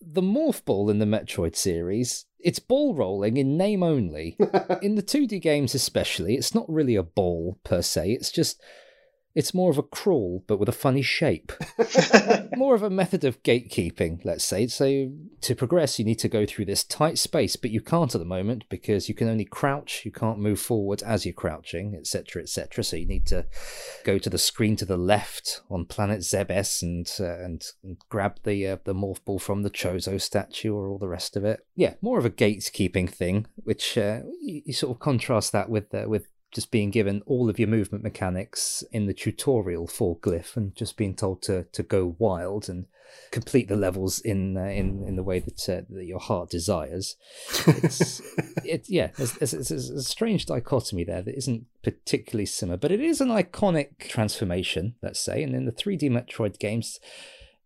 the 0.00 0.22
morph 0.22 0.64
ball 0.64 0.90
in 0.90 0.98
the 0.98 1.04
Metroid 1.04 1.56
series, 1.56 2.26
it's 2.38 2.58
ball 2.58 2.94
rolling 2.94 3.36
in 3.36 3.56
name 3.56 3.82
only. 3.82 4.36
in 4.82 4.94
the 4.94 5.02
2D 5.02 5.40
games 5.42 5.74
especially, 5.74 6.34
it's 6.34 6.54
not 6.54 6.70
really 6.70 6.96
a 6.96 7.02
ball 7.02 7.58
per 7.64 7.82
se. 7.82 8.12
It's 8.12 8.30
just 8.30 8.62
It's 9.38 9.54
more 9.54 9.70
of 9.70 9.78
a 9.78 9.84
crawl, 9.84 10.42
but 10.48 10.58
with 10.58 10.68
a 10.68 10.72
funny 10.72 11.00
shape. 11.00 11.52
more 12.56 12.74
of 12.74 12.82
a 12.82 12.90
method 12.90 13.22
of 13.22 13.40
gatekeeping, 13.44 14.24
let's 14.24 14.44
say. 14.44 14.66
So 14.66 15.12
to 15.42 15.54
progress, 15.54 15.96
you 15.96 16.04
need 16.04 16.18
to 16.18 16.28
go 16.28 16.44
through 16.44 16.64
this 16.64 16.82
tight 16.82 17.18
space, 17.18 17.54
but 17.54 17.70
you 17.70 17.80
can't 17.80 18.12
at 18.16 18.18
the 18.18 18.24
moment 18.24 18.64
because 18.68 19.08
you 19.08 19.14
can 19.14 19.28
only 19.28 19.44
crouch. 19.44 20.02
You 20.04 20.10
can't 20.10 20.40
move 20.40 20.58
forward 20.58 21.04
as 21.04 21.24
you're 21.24 21.34
crouching, 21.34 21.94
etc., 21.94 22.42
etc. 22.42 22.82
So 22.82 22.96
you 22.96 23.06
need 23.06 23.26
to 23.26 23.46
go 24.02 24.18
to 24.18 24.28
the 24.28 24.38
screen 24.38 24.74
to 24.74 24.84
the 24.84 24.96
left 24.96 25.60
on 25.70 25.84
planet 25.84 26.22
Zebes 26.22 26.82
and 26.82 27.08
uh, 27.20 27.38
and, 27.38 27.64
and 27.84 27.96
grab 28.08 28.40
the 28.42 28.66
uh, 28.66 28.78
the 28.82 28.92
morph 28.92 29.24
ball 29.24 29.38
from 29.38 29.62
the 29.62 29.70
Chozo 29.70 30.20
statue 30.20 30.74
or 30.74 30.88
all 30.88 30.98
the 30.98 31.06
rest 31.06 31.36
of 31.36 31.44
it. 31.44 31.64
Yeah, 31.76 31.94
more 32.02 32.18
of 32.18 32.24
a 32.24 32.30
gatekeeping 32.30 33.08
thing, 33.08 33.46
which 33.62 33.96
uh, 33.96 34.22
you, 34.40 34.62
you 34.66 34.72
sort 34.72 34.96
of 34.96 34.98
contrast 34.98 35.52
that 35.52 35.70
with 35.70 35.94
uh, 35.94 36.06
with 36.08 36.26
just 36.52 36.70
being 36.70 36.90
given 36.90 37.22
all 37.26 37.50
of 37.50 37.58
your 37.58 37.68
movement 37.68 38.02
mechanics 38.02 38.82
in 38.92 39.06
the 39.06 39.14
tutorial 39.14 39.86
for 39.86 40.18
Glyph 40.18 40.56
and 40.56 40.74
just 40.74 40.96
being 40.96 41.14
told 41.14 41.42
to 41.42 41.64
to 41.64 41.82
go 41.82 42.16
wild 42.18 42.68
and 42.68 42.86
complete 43.30 43.68
the 43.68 43.76
levels 43.76 44.18
in 44.20 44.56
uh, 44.56 44.62
in 44.62 45.04
in 45.06 45.16
the 45.16 45.22
way 45.22 45.38
that, 45.38 45.68
uh, 45.68 45.82
that 45.90 46.04
your 46.04 46.20
heart 46.20 46.50
desires. 46.50 47.16
It's, 47.66 48.20
it 48.64 48.88
yeah, 48.88 49.08
there's, 49.16 49.32
there's, 49.32 49.68
there's 49.68 49.90
a 49.90 50.02
strange 50.02 50.46
dichotomy 50.46 51.04
there 51.04 51.22
that 51.22 51.36
isn't 51.36 51.66
particularly 51.82 52.46
similar, 52.46 52.78
but 52.78 52.92
it 52.92 53.00
is 53.00 53.20
an 53.20 53.28
iconic 53.28 53.98
transformation, 53.98 54.94
let's 55.02 55.20
say. 55.20 55.42
And 55.42 55.54
in 55.54 55.64
the 55.64 55.72
3D 55.72 56.10
Metroid 56.10 56.58
games, 56.58 56.98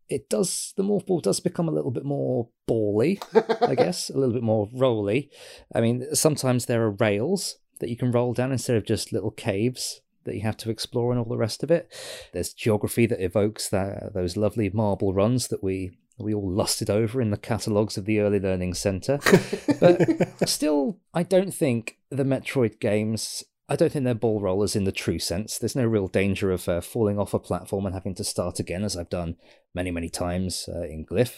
it 0.09 0.28
does 0.28 0.74
the 0.76 0.83
morph 0.83 1.07
ball 1.07 1.20
does 1.20 1.41
become 1.41 1.68
a 1.68 1.72
little 1.72 1.91
bit 1.91 2.05
more 2.05 2.49
bally, 2.66 3.20
I 3.61 3.74
guess, 3.76 4.11
a 4.11 4.18
little 4.18 4.35
bit 4.35 4.43
more 4.43 4.68
rolly. 4.72 5.30
I 5.74 5.80
mean, 5.80 6.14
sometimes 6.14 6.66
there 6.66 6.83
are 6.83 6.91
rails 6.91 7.57
that 7.83 7.91
you 7.91 7.97
can 7.97 8.12
roll 8.12 8.33
down 8.33 8.53
instead 8.53 8.76
of 8.76 8.87
just 8.87 9.12
little 9.12 9.33
caves 9.33 10.01
that 10.24 10.37
you 10.37 10.41
have 10.43 10.57
to 10.57 10.70
explore 10.70 11.11
and 11.11 11.18
all 11.18 11.28
the 11.28 11.37
rest 11.37 11.62
of 11.62 11.70
it. 11.70 11.93
There's 12.33 12.53
geography 12.53 13.07
that 13.07 13.22
evokes 13.22 13.68
that, 13.68 14.14
those 14.14 14.37
lovely 14.37 14.70
marble 14.70 15.12
runs 15.12 15.49
that 15.49 15.62
we 15.62 15.99
we 16.18 16.35
all 16.35 16.49
lusted 16.49 16.89
over 16.89 17.20
in 17.20 17.30
the 17.30 17.37
catalogues 17.37 17.97
of 17.97 18.05
the 18.05 18.20
Early 18.20 18.39
Learning 18.39 18.74
Centre. 18.74 19.18
but 19.80 20.49
still, 20.49 20.99
I 21.12 21.24
don't 21.24 21.53
think 21.53 21.99
the 22.11 22.22
Metroid 22.22 22.78
games. 22.78 23.43
I 23.68 23.74
don't 23.74 23.91
think 23.91 24.05
they're 24.05 24.14
ball 24.14 24.41
rollers 24.41 24.76
in 24.76 24.85
the 24.85 24.93
true 24.93 25.18
sense. 25.18 25.59
There's 25.59 25.74
no 25.74 25.87
real 25.87 26.07
danger 26.07 26.53
of 26.53 26.68
uh, 26.68 26.80
falling 26.80 27.18
off 27.18 27.35
a 27.35 27.41
platform 27.41 27.87
and 27.87 27.95
having 27.95 28.14
to 28.16 28.24
start 28.24 28.61
again, 28.61 28.85
as 28.85 28.97
I've 28.97 29.09
done 29.09 29.37
many, 29.74 29.91
many 29.91 30.11
times 30.11 30.68
uh, 30.72 30.83
in 30.83 31.07
Glyph. 31.07 31.33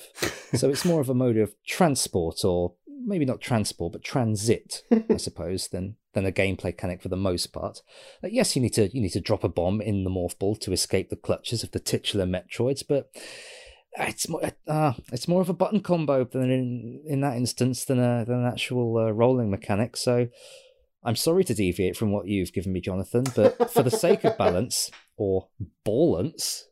so 0.59 0.68
it's 0.68 0.84
more 0.84 1.01
of 1.01 1.09
a 1.09 1.14
mode 1.14 1.36
of 1.36 1.55
transport, 1.64 2.45
or 2.45 2.74
maybe 2.86 3.24
not 3.24 3.40
transport, 3.40 3.92
but 3.92 4.03
transit, 4.03 4.82
I 5.09 5.16
suppose, 5.16 5.68
than 5.68 5.97
than 6.15 6.27
a 6.27 6.33
gameplay 6.33 6.65
mechanic 6.65 7.03
for 7.03 7.09
the 7.09 7.17
most 7.17 7.53
part. 7.53 7.81
Uh, 8.23 8.29
yes, 8.29 8.57
you 8.57 8.62
need 8.62 8.75
to 8.75 8.89
you 8.95 9.01
need 9.01 9.12
to 9.12 9.21
drop 9.21 9.45
a 9.45 9.49
bomb 9.49 9.81
in 9.81 10.05
the 10.05 10.11
morph 10.11 10.39
ball 10.39 10.57
to 10.57 10.73
escape 10.73 11.11
the 11.11 11.17
clutches 11.17 11.62
of 11.62 11.73
the 11.73 11.81
titular 11.81 12.27
Metroids, 12.27 12.83
but 12.89 13.11
it's 13.99 14.29
more 14.29 14.51
uh, 14.67 14.93
it's 15.12 15.29
more 15.29 15.41
of 15.41 15.49
a 15.49 15.55
button 15.55 15.81
combo 15.81 16.25
than 16.25 16.51
in 16.51 17.03
in 17.07 17.21
that 17.21 17.37
instance 17.37 17.85
than 17.85 17.99
a 17.99 18.25
than 18.25 18.41
an 18.41 18.47
actual 18.47 18.97
uh, 18.97 19.11
rolling 19.11 19.51
mechanic. 19.51 19.97
So 19.97 20.29
I'm 21.05 21.17
sorry 21.17 21.45
to 21.45 21.55
deviate 21.55 21.97
from 21.97 22.12
what 22.12 22.27
you've 22.27 22.53
given 22.53 22.73
me, 22.73 22.81
Jonathan, 22.81 23.25
but 23.35 23.71
for 23.71 23.83
the 23.83 23.91
sake 23.91 24.25
of 24.25 24.39
balance 24.39 24.91
or 25.17 25.49
Ballance. 25.85 26.65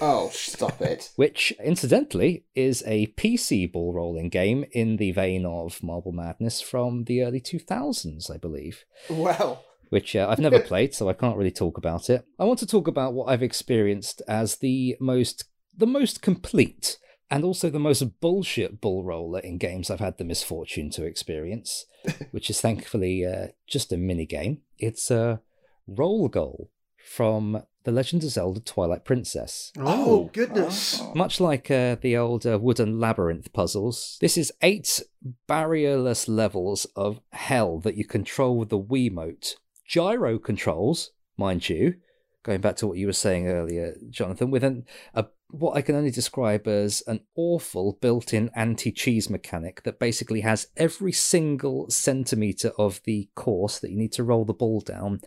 oh, 0.00 0.30
stop 0.32 0.80
it. 0.80 1.10
which 1.16 1.52
incidentally 1.62 2.44
is 2.54 2.84
a 2.86 3.08
PC 3.18 3.70
ball 3.70 3.92
rolling 3.92 4.28
game 4.28 4.64
in 4.72 4.96
the 4.96 5.10
vein 5.10 5.44
of 5.44 5.82
Marble 5.82 6.12
Madness 6.12 6.60
from 6.60 7.04
the 7.04 7.22
early 7.22 7.40
2000s, 7.40 8.30
I 8.30 8.36
believe. 8.36 8.84
Well, 9.10 9.64
Which 9.88 10.14
uh, 10.14 10.28
I've 10.28 10.38
never 10.38 10.60
played, 10.60 10.94
so 10.94 11.08
I 11.08 11.14
can't 11.14 11.36
really 11.36 11.50
talk 11.50 11.78
about 11.78 12.10
it. 12.10 12.24
I 12.38 12.44
want 12.44 12.60
to 12.60 12.66
talk 12.66 12.86
about 12.86 13.14
what 13.14 13.28
I've 13.28 13.42
experienced 13.42 14.22
as 14.28 14.56
the 14.56 14.96
most 15.00 15.44
the 15.76 15.86
most 15.86 16.22
complete 16.22 16.96
and 17.30 17.44
also 17.44 17.68
the 17.68 17.78
most 17.78 18.20
bullshit 18.20 18.80
bull 18.80 19.04
roller 19.04 19.40
in 19.40 19.58
games 19.58 19.90
I've 19.90 20.00
had 20.00 20.16
the 20.16 20.24
misfortune 20.24 20.90
to 20.90 21.04
experience, 21.04 21.84
which 22.30 22.48
is 22.50 22.60
thankfully 22.60 23.26
uh, 23.26 23.48
just 23.66 23.92
a 23.92 23.96
mini 23.96 24.26
game. 24.26 24.62
It's 24.78 25.10
a 25.10 25.40
Rollgoal 25.88 26.68
from 27.06 27.62
The 27.84 27.92
Legend 27.92 28.24
of 28.24 28.30
Zelda 28.30 28.60
Twilight 28.60 29.04
Princess. 29.04 29.72
oh, 29.78 30.28
goodness. 30.32 31.00
Much 31.14 31.40
like 31.40 31.70
uh, 31.70 31.96
the 32.00 32.16
old 32.16 32.44
uh, 32.44 32.58
wooden 32.58 32.98
labyrinth 32.98 33.52
puzzles, 33.52 34.18
this 34.20 34.36
is 34.36 34.52
eight 34.60 35.02
barrierless 35.48 36.28
levels 36.28 36.84
of 36.96 37.20
hell 37.30 37.78
that 37.80 37.96
you 37.96 38.04
control 38.04 38.58
with 38.58 38.70
the 38.70 38.78
Wiimote. 38.78 39.54
Gyro 39.86 40.38
controls, 40.38 41.12
mind 41.38 41.68
you, 41.68 41.94
going 42.42 42.60
back 42.60 42.76
to 42.76 42.88
what 42.88 42.98
you 42.98 43.06
were 43.06 43.12
saying 43.12 43.46
earlier, 43.46 43.96
Jonathan, 44.10 44.50
with 44.50 44.64
an, 44.64 44.84
a 45.14 45.26
what 45.50 45.76
I 45.76 45.82
can 45.82 45.94
only 45.94 46.10
describe 46.10 46.66
as 46.66 47.04
an 47.06 47.20
awful 47.36 47.98
built 48.00 48.34
in 48.34 48.50
anti 48.56 48.90
cheese 48.90 49.30
mechanic 49.30 49.84
that 49.84 50.00
basically 50.00 50.40
has 50.40 50.66
every 50.76 51.12
single 51.12 51.88
centimetre 51.88 52.72
of 52.76 53.00
the 53.04 53.28
course 53.36 53.78
that 53.78 53.90
you 53.90 53.96
need 53.96 54.12
to 54.12 54.24
roll 54.24 54.44
the 54.44 54.52
ball 54.52 54.80
down 54.80 55.20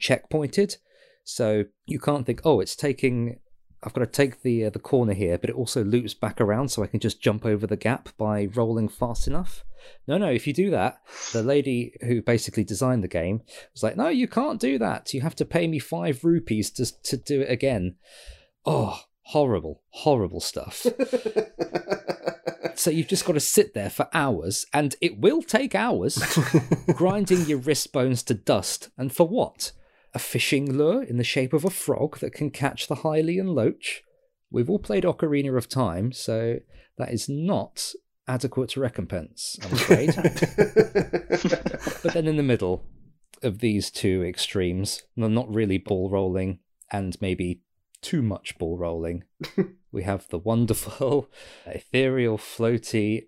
checkpointed. 0.00 0.76
So 1.24 1.64
you 1.86 1.98
can't 1.98 2.26
think, 2.26 2.42
oh, 2.44 2.60
it's 2.60 2.76
taking. 2.76 3.40
I've 3.82 3.92
got 3.92 4.00
to 4.00 4.06
take 4.06 4.42
the 4.42 4.66
uh, 4.66 4.70
the 4.70 4.78
corner 4.78 5.12
here, 5.12 5.36
but 5.36 5.50
it 5.50 5.56
also 5.56 5.84
loops 5.84 6.14
back 6.14 6.40
around, 6.40 6.68
so 6.68 6.82
I 6.82 6.86
can 6.86 7.00
just 7.00 7.20
jump 7.20 7.44
over 7.44 7.66
the 7.66 7.76
gap 7.76 8.10
by 8.16 8.46
rolling 8.54 8.88
fast 8.88 9.26
enough. 9.26 9.64
No, 10.06 10.16
no. 10.16 10.30
If 10.30 10.46
you 10.46 10.54
do 10.54 10.70
that, 10.70 10.98
the 11.32 11.42
lady 11.42 11.94
who 12.00 12.22
basically 12.22 12.64
designed 12.64 13.02
the 13.02 13.08
game 13.08 13.42
was 13.74 13.82
like, 13.82 13.96
"No, 13.96 14.08
you 14.08 14.28
can't 14.28 14.60
do 14.60 14.78
that. 14.78 15.12
You 15.12 15.20
have 15.22 15.34
to 15.36 15.44
pay 15.44 15.66
me 15.66 15.78
five 15.78 16.24
rupees 16.24 16.70
to 16.72 17.02
to 17.02 17.16
do 17.16 17.42
it 17.42 17.50
again." 17.50 17.96
Oh, 18.64 19.00
horrible, 19.24 19.82
horrible 19.90 20.40
stuff. 20.40 20.86
so 22.74 22.90
you've 22.90 23.08
just 23.08 23.26
got 23.26 23.34
to 23.34 23.40
sit 23.40 23.74
there 23.74 23.90
for 23.90 24.08
hours, 24.12 24.64
and 24.72 24.96
it 25.00 25.18
will 25.18 25.42
take 25.42 25.74
hours, 25.74 26.18
grinding 26.94 27.44
your 27.46 27.58
wrist 27.58 27.92
bones 27.92 28.22
to 28.24 28.34
dust. 28.34 28.90
And 28.96 29.14
for 29.14 29.28
what? 29.28 29.72
A 30.14 30.18
fishing 30.18 30.72
lure 30.72 31.02
in 31.02 31.16
the 31.16 31.24
shape 31.24 31.52
of 31.52 31.64
a 31.64 31.70
frog 31.70 32.20
that 32.20 32.32
can 32.32 32.50
catch 32.50 32.86
the 32.86 32.96
Hylian 32.96 33.54
loach? 33.54 34.02
We've 34.50 34.70
all 34.70 34.78
played 34.78 35.04
Ocarina 35.04 35.56
of 35.58 35.68
Time, 35.68 36.12
so 36.12 36.60
that 36.96 37.12
is 37.12 37.28
not 37.28 37.92
adequate 38.28 38.76
recompense, 38.76 39.58
I'm 39.62 39.72
afraid. 39.72 40.14
but 42.02 42.14
then 42.14 42.26
in 42.26 42.36
the 42.36 42.42
middle 42.42 42.84
of 43.42 43.58
these 43.58 43.90
two 43.90 44.22
extremes, 44.22 45.02
not 45.16 45.52
really 45.52 45.78
ball 45.78 46.10
rolling 46.10 46.60
and 46.90 47.16
maybe 47.20 47.62
too 48.00 48.22
much 48.22 48.56
ball 48.58 48.78
rolling, 48.78 49.24
we 49.92 50.04
have 50.04 50.28
the 50.28 50.38
wonderful, 50.38 51.30
ethereal, 51.66 52.38
floaty, 52.38 53.26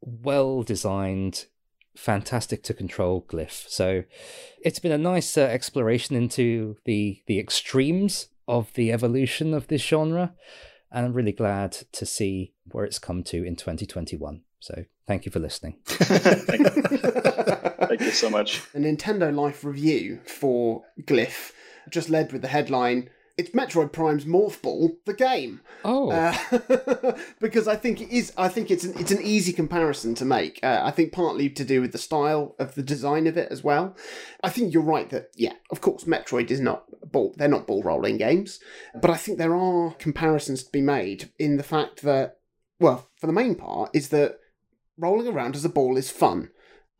well 0.00 0.62
designed, 0.62 1.46
fantastic 1.96 2.62
to 2.64 2.74
control 2.74 3.24
glyph. 3.28 3.68
So 3.68 4.04
it's 4.62 4.78
been 4.78 4.92
a 4.92 4.98
nice 4.98 5.36
uh, 5.36 5.42
exploration 5.42 6.16
into 6.16 6.76
the 6.84 7.22
the 7.26 7.38
extremes 7.38 8.28
of 8.48 8.72
the 8.74 8.92
evolution 8.92 9.54
of 9.54 9.68
this 9.68 9.82
genre, 9.82 10.34
and 10.90 11.06
I'm 11.06 11.12
really 11.12 11.32
glad 11.32 11.72
to 11.92 12.06
see 12.06 12.52
where 12.70 12.84
it's 12.84 12.98
come 12.98 13.22
to 13.24 13.44
in 13.44 13.56
2021. 13.56 14.42
So 14.58 14.84
thank 15.06 15.24
you 15.24 15.32
for 15.32 15.38
listening. 15.40 15.78
Thank 15.86 16.60
you. 16.60 16.82
Thank 17.86 18.00
you 18.02 18.10
so 18.10 18.28
much. 18.28 18.58
a 18.74 18.78
Nintendo 18.78 19.34
Life 19.34 19.64
review 19.64 20.20
for 20.26 20.84
Glyph, 21.02 21.52
just 21.90 22.10
led 22.10 22.32
with 22.32 22.42
the 22.42 22.48
headline 22.48 23.08
it's 23.40 23.50
Metroid 23.50 23.90
Prime's 23.90 24.26
Morph 24.26 24.60
Ball, 24.60 24.92
the 25.06 25.14
game. 25.14 25.62
Oh, 25.82 26.10
Uh, 26.10 27.16
because 27.40 27.66
I 27.66 27.74
think 27.74 28.02
it 28.02 28.10
is. 28.10 28.34
I 28.36 28.48
think 28.48 28.70
it's 28.70 28.84
an 28.84 28.92
it's 28.98 29.10
an 29.10 29.22
easy 29.22 29.54
comparison 29.54 30.14
to 30.16 30.26
make. 30.26 30.60
Uh, 30.62 30.82
I 30.84 30.90
think 30.90 31.12
partly 31.12 31.48
to 31.48 31.64
do 31.64 31.80
with 31.80 31.92
the 31.92 31.98
style 31.98 32.54
of 32.58 32.74
the 32.74 32.82
design 32.82 33.26
of 33.26 33.38
it 33.38 33.50
as 33.50 33.64
well. 33.64 33.96
I 34.44 34.50
think 34.50 34.74
you're 34.74 34.82
right 34.82 35.08
that 35.08 35.30
yeah, 35.36 35.54
of 35.70 35.80
course, 35.80 36.04
Metroid 36.04 36.50
is 36.50 36.60
not 36.60 36.84
ball. 37.10 37.34
They're 37.36 37.48
not 37.48 37.66
ball 37.66 37.82
rolling 37.82 38.18
games, 38.18 38.60
but 39.00 39.10
I 39.10 39.16
think 39.16 39.38
there 39.38 39.56
are 39.56 39.94
comparisons 39.94 40.62
to 40.64 40.70
be 40.70 40.82
made 40.82 41.30
in 41.38 41.56
the 41.56 41.62
fact 41.62 42.02
that 42.02 42.36
well, 42.78 43.08
for 43.16 43.26
the 43.26 43.32
main 43.32 43.54
part, 43.54 43.90
is 43.94 44.10
that 44.10 44.38
rolling 44.98 45.28
around 45.28 45.56
as 45.56 45.64
a 45.64 45.70
ball 45.70 45.96
is 45.96 46.10
fun. 46.10 46.50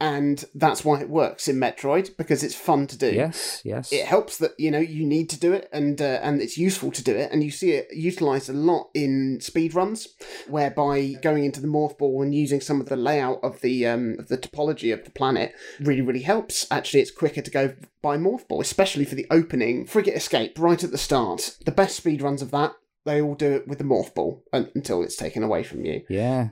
And 0.01 0.43
that's 0.55 0.85
why 0.85 1.01
it 1.01 1.11
works 1.11 1.47
in 1.47 1.57
Metroid 1.57 2.17
because 2.17 2.43
it's 2.43 2.55
fun 2.55 2.87
to 2.87 2.97
do. 2.97 3.13
Yes, 3.13 3.61
yes. 3.65 3.93
it 3.93 4.07
helps 4.07 4.39
that 4.39 4.53
you 4.59 4.71
know 4.71 4.79
you 4.79 5.05
need 5.05 5.29
to 5.31 5.39
do 5.39 5.53
it 5.53 5.69
and 5.73 6.01
uh, 6.01 6.21
and 6.23 6.41
it's 6.41 6.57
useful 6.57 6.91
to 6.93 7.05
do 7.05 7.15
it. 7.15 7.31
And 7.31 7.45
you 7.45 7.51
see 7.51 7.73
it 7.73 7.89
utilized 7.93 8.49
a 8.49 8.55
lot 8.55 8.89
in 8.95 9.41
speed 9.41 9.75
runs 9.75 10.09
whereby 10.49 11.15
going 11.23 11.45
into 11.45 11.61
the 11.61 11.69
morph 11.69 11.99
ball 11.99 12.23
and 12.23 12.35
using 12.35 12.61
some 12.61 12.81
of 12.81 12.89
the 12.89 12.97
layout 12.97 13.41
of 13.43 13.61
the 13.61 13.87
um 13.87 14.17
of 14.19 14.29
the 14.29 14.39
topology 14.39 14.93
of 14.93 15.05
the 15.05 15.11
planet 15.11 15.55
really 15.81 16.03
really 16.03 16.23
helps. 16.23 16.67
Actually 16.71 17.01
it's 17.01 17.11
quicker 17.11 17.43
to 17.43 17.51
go 17.51 17.75
by 18.01 18.17
morph 18.17 18.49
ball 18.49 18.61
especially 18.61 19.05
for 19.05 19.15
the 19.15 19.27
opening. 19.31 19.87
Frigate 19.87 20.17
escape 20.17 20.59
right 20.59 20.83
at 20.83 20.93
the 20.93 20.99
start. 20.99 21.59
The 21.67 21.73
best 21.73 21.97
speed 21.97 22.23
runs 22.23 22.41
of 22.41 22.51
that 22.53 22.75
they 23.05 23.21
all 23.21 23.35
do 23.35 23.53
it 23.53 23.67
with 23.67 23.79
the 23.79 23.85
morph 23.85 24.15
ball 24.15 24.45
until 24.53 25.03
it's 25.03 25.17
taken 25.17 25.43
away 25.43 25.63
from 25.63 25.85
you. 25.85 26.03
Yeah. 26.09 26.51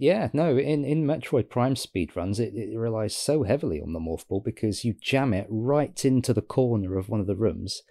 Yeah, 0.00 0.30
no, 0.32 0.56
in, 0.56 0.82
in 0.82 1.04
Metroid 1.04 1.50
Prime 1.50 1.74
speedruns, 1.74 2.40
it, 2.40 2.54
it 2.54 2.74
relies 2.78 3.14
so 3.14 3.42
heavily 3.42 3.82
on 3.82 3.92
the 3.92 4.00
morph 4.00 4.26
ball 4.26 4.40
because 4.40 4.82
you 4.82 4.94
jam 4.94 5.34
it 5.34 5.46
right 5.50 6.02
into 6.06 6.32
the 6.32 6.40
corner 6.40 6.96
of 6.96 7.10
one 7.10 7.20
of 7.20 7.26
the 7.26 7.36
rooms 7.36 7.82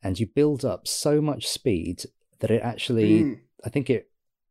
and 0.00 0.20
you 0.20 0.28
build 0.28 0.64
up 0.64 0.86
so 0.86 1.20
much 1.20 1.48
speed 1.48 2.04
that 2.38 2.52
it 2.52 2.62
actually, 2.62 3.24
Mm. 3.24 3.40
I 3.64 3.68
think 3.68 3.90
it, 3.90 4.09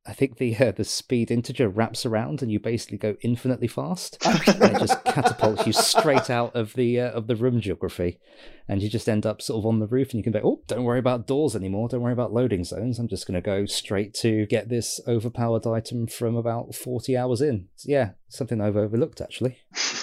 I 0.09 0.13
think 0.13 0.37
the 0.37 0.55
uh, 0.57 0.71
the 0.71 0.83
speed 0.83 1.29
integer 1.29 1.69
wraps 1.69 2.05
around, 2.05 2.41
and 2.41 2.51
you 2.51 2.59
basically 2.59 2.97
go 2.97 3.15
infinitely 3.21 3.67
fast, 3.67 4.17
and 4.25 4.41
it 4.75 4.79
just 4.79 5.03
catapults 5.05 5.67
you 5.67 5.73
straight 5.73 6.29
out 6.29 6.55
of 6.55 6.73
the 6.73 6.99
uh, 6.99 7.11
of 7.11 7.27
the 7.27 7.35
room 7.35 7.61
geography, 7.61 8.19
and 8.67 8.81
you 8.81 8.89
just 8.89 9.07
end 9.07 9.25
up 9.25 9.41
sort 9.41 9.59
of 9.59 9.65
on 9.67 9.79
the 9.79 9.87
roof, 9.87 10.09
and 10.11 10.17
you 10.17 10.23
can 10.23 10.33
be, 10.33 10.39
oh, 10.43 10.61
don't 10.67 10.83
worry 10.83 10.99
about 10.99 11.27
doors 11.27 11.55
anymore, 11.55 11.87
don't 11.89 12.01
worry 12.01 12.13
about 12.13 12.33
loading 12.33 12.63
zones. 12.63 12.97
I'm 12.97 13.07
just 13.07 13.27
going 13.27 13.35
to 13.35 13.41
go 13.41 13.65
straight 13.67 14.13
to 14.15 14.45
get 14.47 14.69
this 14.69 14.99
overpowered 15.07 15.67
item 15.67 16.07
from 16.07 16.35
about 16.35 16.73
forty 16.73 17.15
hours 17.15 17.41
in. 17.41 17.67
Yeah, 17.85 18.11
something 18.29 18.59
I've 18.59 18.77
overlooked 18.77 19.21
actually. 19.21 19.57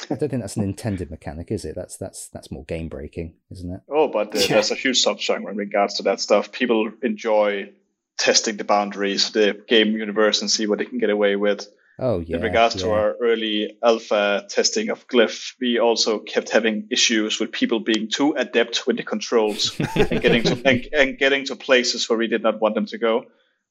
I 0.09 0.15
don't 0.15 0.29
think 0.29 0.43
that's 0.43 0.57
an 0.57 0.63
intended 0.63 1.11
mechanic, 1.11 1.51
is 1.51 1.65
it? 1.65 1.75
That's 1.75 1.97
that's 1.97 2.29
that's 2.29 2.53
more 2.53 2.65
game 2.65 2.89
breaking, 2.89 3.35
isn't 3.51 3.73
it? 3.73 3.81
Oh, 3.91 4.07
but 4.07 4.35
uh, 4.37 4.39
Yeah. 4.39 4.47
there's 4.55 4.71
a 4.71 4.77
huge 4.77 5.05
subgenre 5.05 5.51
in 5.51 5.57
regards 5.57 5.95
to 5.95 6.05
that 6.05 6.21
stuff. 6.21 6.53
People 6.53 6.93
enjoy 7.03 7.71
testing 8.19 8.57
the 8.57 8.65
boundaries 8.65 9.29
of 9.29 9.33
the 9.35 9.63
game 9.69 9.93
universe 9.93 10.41
and 10.41 10.51
see 10.51 10.67
what 10.67 10.79
they 10.79 10.85
can 10.85 10.99
get 10.99 11.11
away 11.11 11.37
with. 11.37 11.67
Oh 11.99 12.19
yeah. 12.19 12.37
in 12.37 12.43
regards 12.43 12.75
to 12.77 12.91
our 12.91 13.17
early 13.23 13.79
alpha 13.83 14.47
testing 14.51 14.91
of 14.91 15.09
Glyph, 15.09 15.55
we 15.61 15.79
also 15.79 16.19
kept 16.19 16.51
having 16.51 16.89
issues 16.91 17.41
with 17.41 17.53
people 17.53 17.81
being 17.81 18.11
too 18.11 18.33
adept 18.33 18.87
with 18.87 18.99
the 18.99 19.03
controls 19.03 19.75
and 19.95 20.21
getting 20.21 20.43
to 20.43 20.61
and, 20.67 20.87
and 20.93 21.19
getting 21.19 21.47
to 21.47 21.57
places 21.57 22.07
where 22.09 22.19
we 22.19 22.27
did 22.27 22.43
not 22.43 22.61
want 22.61 22.75
them 22.75 22.85
to 22.87 22.99
go. 22.99 23.25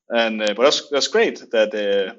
And 0.10 0.42
uh, 0.42 0.56
but 0.56 0.64
that's 0.64 0.90
that's 0.90 1.08
great 1.08 1.52
that 1.52 1.74
uh, 1.76 2.16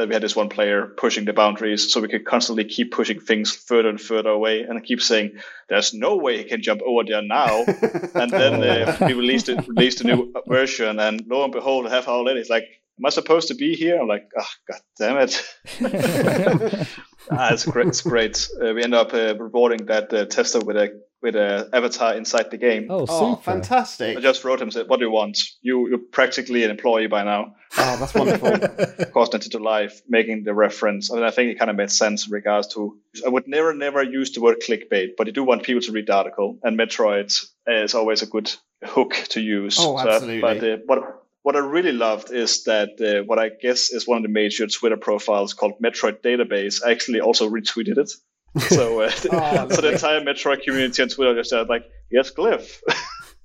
that 0.00 0.08
we 0.08 0.14
had 0.14 0.22
this 0.22 0.34
one 0.34 0.48
player 0.48 0.86
pushing 0.86 1.26
the 1.26 1.32
boundaries, 1.32 1.92
so 1.92 2.00
we 2.00 2.08
could 2.08 2.24
constantly 2.24 2.64
keep 2.64 2.90
pushing 2.90 3.20
things 3.20 3.54
further 3.54 3.90
and 3.90 4.00
further 4.00 4.30
away, 4.30 4.62
and 4.62 4.78
I 4.78 4.80
keep 4.80 5.02
saying, 5.02 5.38
"There's 5.68 5.92
no 5.92 6.16
way 6.16 6.38
he 6.38 6.44
can 6.44 6.62
jump 6.62 6.80
over 6.82 7.04
there 7.06 7.22
now." 7.22 7.64
and 8.14 8.30
then 8.30 8.62
uh, 8.64 8.96
we 9.02 9.12
released 9.12 9.48
it, 9.48 9.68
released 9.68 10.00
a 10.00 10.04
new 10.04 10.32
version, 10.46 10.98
and 10.98 11.22
lo 11.28 11.44
and 11.44 11.52
behold, 11.52 11.88
half 11.90 12.08
hour 12.08 12.24
later, 12.24 12.40
it's 12.40 12.50
like, 12.50 12.64
"Am 12.98 13.06
I 13.06 13.10
supposed 13.10 13.48
to 13.48 13.54
be 13.54 13.74
here?" 13.74 14.00
I'm 14.00 14.08
like, 14.08 14.28
"Ah, 14.38 14.50
god 14.66 14.80
damn 14.98 15.18
it!" 15.18 15.44
ah, 17.30 17.52
it's 17.52 17.66
great. 17.66 17.88
It's 17.88 18.02
great. 18.02 18.48
Uh, 18.60 18.72
we 18.72 18.82
end 18.82 18.94
up 18.94 19.12
uh, 19.12 19.36
rewarding 19.36 19.86
that 19.86 20.12
uh, 20.12 20.24
tester 20.24 20.60
with 20.60 20.76
a 20.76 20.98
with 21.22 21.36
a 21.36 21.68
avatar 21.72 22.14
inside 22.14 22.50
the 22.50 22.56
game. 22.56 22.86
Oh, 22.90 23.04
Oh, 23.08 23.36
fantastic. 23.36 24.16
I 24.16 24.20
just 24.20 24.44
wrote 24.44 24.60
him 24.60 24.70
said, 24.70 24.88
"What 24.88 24.98
do 25.00 25.04
you 25.06 25.10
want? 25.10 25.38
You 25.62 25.88
you're 25.88 25.98
practically 25.98 26.64
an 26.64 26.70
employee 26.70 27.06
by 27.08 27.24
now." 27.24 27.54
Oh, 27.78 27.96
that's 27.98 28.14
wonderful. 28.14 28.48
Of 29.04 29.12
course, 29.12 29.28
Nintendo 29.30 29.60
Life, 29.60 30.02
making 30.08 30.44
the 30.44 30.54
reference. 30.54 31.10
I 31.10 31.16
mean, 31.16 31.24
I 31.24 31.30
think 31.30 31.50
it 31.50 31.58
kind 31.58 31.70
of 31.70 31.76
made 31.76 31.90
sense 31.90 32.26
in 32.26 32.32
regards 32.32 32.68
to. 32.74 32.98
I 33.26 33.28
would 33.28 33.46
never, 33.48 33.72
never 33.74 34.02
use 34.02 34.30
the 34.32 34.40
word 34.40 34.58
clickbait, 34.66 35.10
but 35.16 35.26
you 35.26 35.32
do 35.32 35.44
want 35.44 35.62
people 35.62 35.82
to 35.82 35.92
read 35.92 36.06
the 36.06 36.14
article, 36.14 36.58
and 36.62 36.78
Metroid 36.78 37.32
is 37.66 37.94
always 37.94 38.22
a 38.22 38.26
good 38.26 38.50
hook 38.84 39.14
to 39.30 39.40
use. 39.40 39.76
Oh, 39.78 39.96
So, 39.98 40.08
absolutely. 40.08 40.40
but 40.40 40.64
uh, 40.64 40.76
what 40.86 40.98
what 41.42 41.56
I 41.56 41.60
really 41.60 41.92
loved 41.92 42.30
is 42.32 42.64
that 42.64 43.00
uh, 43.00 43.24
what 43.24 43.38
I 43.38 43.48
guess 43.48 43.90
is 43.90 44.06
one 44.06 44.18
of 44.18 44.22
the 44.22 44.28
major 44.28 44.66
Twitter 44.66 44.98
profiles 44.98 45.54
called 45.54 45.80
Metroid 45.82 46.20
Database 46.20 46.82
actually 46.86 47.20
also 47.20 47.48
retweeted 47.48 47.96
it. 47.96 48.10
So, 48.68 49.00
uh, 49.02 49.10
Oh, 49.32 49.68
so 49.70 49.80
the 49.80 49.92
entire 49.92 50.20
Metroid 50.20 50.62
community 50.62 51.02
on 51.02 51.08
Twitter 51.08 51.34
just 51.36 51.50
said 51.50 51.68
like, 51.68 51.84
"Yes, 52.10 52.32
Glyph." 52.32 52.80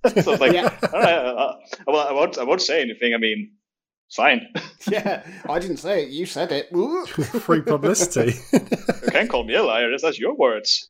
so 0.05 0.31
it's 0.31 0.41
like, 0.41 0.53
Yeah. 0.53 0.75
all 0.93 0.99
right, 0.99 1.13
uh, 1.13 1.53
well, 1.87 2.07
I 2.07 2.11
won't, 2.11 2.37
I 2.37 2.43
won't 2.43 2.61
say 2.61 2.81
anything. 2.81 3.13
I 3.13 3.17
mean, 3.17 3.51
fine. 4.15 4.47
yeah, 4.89 5.23
I 5.47 5.59
didn't 5.59 5.77
say 5.77 6.03
it. 6.03 6.09
You 6.09 6.25
said 6.25 6.51
it. 6.51 6.69
Free 7.41 7.61
publicity. 7.61 8.33
You 8.53 9.11
can't 9.11 9.29
call 9.29 9.43
me 9.43 9.53
a 9.55 9.63
liar. 9.63 9.85
That's- 9.91 10.01
That's 10.01 10.19
your 10.19 10.35
words. 10.35 10.89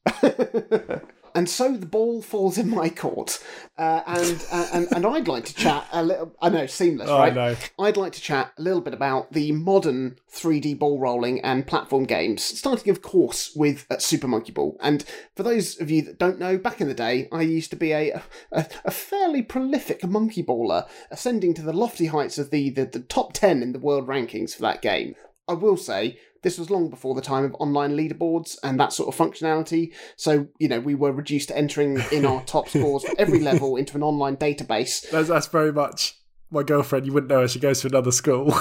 And 1.36 1.49
so 1.49 1.75
the 1.75 1.86
ball 1.86 2.21
falls 2.21 2.57
in 2.57 2.69
my 2.69 2.89
court, 2.89 3.43
uh, 3.77 4.01
and, 4.07 4.45
uh, 4.51 4.67
and 4.73 4.88
and 4.95 5.05
I'd 5.05 5.27
like 5.27 5.45
to 5.45 5.53
chat 5.53 5.86
a 5.91 6.01
little. 6.01 6.33
I 6.41 6.49
know, 6.49 6.65
seamless, 6.65 7.09
oh, 7.09 7.19
right? 7.19 7.36
no. 7.36 7.55
I'd 7.77 7.97
like 7.97 8.13
to 8.13 8.21
chat 8.21 8.53
a 8.57 8.61
little 8.61 8.81
bit 8.81 8.93
about 8.93 9.33
the 9.33 9.51
modern 9.51 10.17
3D 10.31 10.79
ball 10.79 10.97
rolling 10.97 11.41
and 11.41 11.67
platform 11.67 12.05
games, 12.05 12.43
starting, 12.43 12.89
of 12.89 13.01
course, 13.01 13.53
with 13.55 13.86
uh, 13.91 13.97
Super 13.97 14.27
Monkey 14.27 14.53
Ball. 14.53 14.77
And 14.81 15.03
for 15.36 15.43
those 15.43 15.79
of 15.79 15.91
you 15.91 16.01
that 16.03 16.17
don't 16.17 16.39
know, 16.39 16.57
back 16.57 16.81
in 16.81 16.88
the 16.88 16.93
day, 16.93 17.27
I 17.31 17.41
used 17.41 17.69
to 17.71 17.75
be 17.75 17.91
a 17.91 18.21
a, 18.51 18.65
a 18.86 18.91
fairly 18.91 19.43
prolific 19.43 20.05
monkey 20.05 20.43
baller, 20.43 20.88
ascending 21.11 21.53
to 21.55 21.61
the 21.61 21.73
lofty 21.73 22.07
heights 22.07 22.38
of 22.38 22.49
the, 22.49 22.69
the, 22.69 22.86
the 22.86 22.99
top 22.99 23.33
10 23.33 23.61
in 23.61 23.73
the 23.73 23.79
world 23.79 24.07
rankings 24.07 24.55
for 24.55 24.61
that 24.61 24.81
game. 24.81 25.15
I 25.47 25.53
will 25.53 25.77
say, 25.77 26.17
this 26.45 26.57
was 26.59 26.69
long 26.69 26.91
before 26.91 27.15
the 27.15 27.23
time 27.23 27.43
of 27.43 27.55
online 27.59 27.97
leaderboards 27.97 28.55
and 28.61 28.79
that 28.79 28.93
sort 28.93 29.09
of 29.09 29.19
functionality. 29.19 29.91
So, 30.15 30.47
you 30.59 30.67
know, 30.67 30.79
we 30.79 30.93
were 30.93 31.11
reduced 31.11 31.47
to 31.47 31.57
entering 31.57 31.99
in 32.11 32.23
our 32.23 32.43
top 32.45 32.69
scores 32.69 33.03
for 33.03 33.15
every 33.17 33.39
level 33.39 33.77
into 33.77 33.97
an 33.97 34.03
online 34.03 34.37
database. 34.37 35.09
That's, 35.09 35.27
that's 35.27 35.47
very 35.47 35.73
much 35.73 36.19
my 36.51 36.61
girlfriend. 36.61 37.07
You 37.07 37.13
wouldn't 37.13 37.31
know 37.31 37.41
her. 37.41 37.47
She 37.47 37.57
goes 37.57 37.81
to 37.81 37.87
another 37.87 38.11
school. 38.11 38.53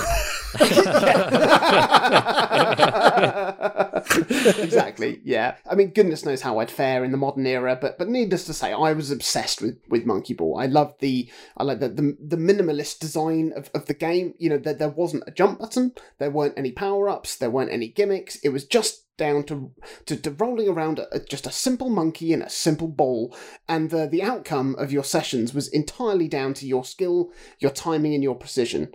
exactly. 4.59 5.21
Yeah. 5.25 5.57
I 5.71 5.75
mean, 5.75 5.91
goodness 5.91 6.25
knows 6.25 6.43
how 6.43 6.59
I'd 6.59 6.71
fare 6.71 7.05
in 7.05 7.11
the 7.11 7.17
modern 7.17 7.47
era, 7.47 7.79
but 7.81 7.99
but 7.99 8.09
needless 8.09 8.45
to 8.47 8.55
say, 8.55 8.73
I 8.73 8.93
was 8.93 9.11
obsessed 9.11 9.63
with 9.63 9.79
with 9.89 10.07
Monkey 10.07 10.35
Ball. 10.35 10.59
I 10.59 10.67
loved 10.67 11.01
the 11.01 11.31
I 11.57 11.65
like 11.65 11.81
the 11.81 11.89
the, 11.89 12.17
the 12.21 12.37
minimalist 12.37 12.99
design 12.99 13.53
of, 13.57 13.71
of 13.75 13.87
the 13.87 13.95
game. 13.95 14.35
You 14.39 14.51
know, 14.51 14.59
there 14.59 14.75
there 14.75 14.89
wasn't 14.89 15.25
a 15.27 15.33
jump 15.33 15.59
button, 15.59 15.93
there 16.19 16.31
weren't 16.31 16.59
any 16.59 16.73
power 16.73 17.09
ups, 17.09 17.37
there 17.37 17.51
weren't 17.51 17.73
any 17.73 17.89
gimmicks. 17.89 18.37
It 18.37 18.51
was 18.51 18.65
just 18.65 19.05
down 19.17 19.45
to 19.45 19.71
to, 20.07 20.17
to 20.17 20.31
rolling 20.33 20.69
around 20.69 21.01
a, 21.13 21.21
just 21.21 21.47
a 21.47 21.53
simple 21.53 21.89
monkey 21.89 22.33
in 22.33 22.43
a 22.43 22.51
simple 22.51 22.89
ball, 22.89 23.35
and 23.69 23.91
the 23.91 24.07
the 24.07 24.23
outcome 24.23 24.75
of 24.77 24.93
your 24.93 25.05
sessions 25.05 25.55
was 25.55 25.69
entirely 25.69 26.29
down 26.29 26.55
to 26.55 26.67
your 26.67 26.85
skill, 26.85 27.31
your 27.59 27.71
timing, 27.71 28.15
and 28.15 28.23
your 28.23 28.35
precision 28.35 28.93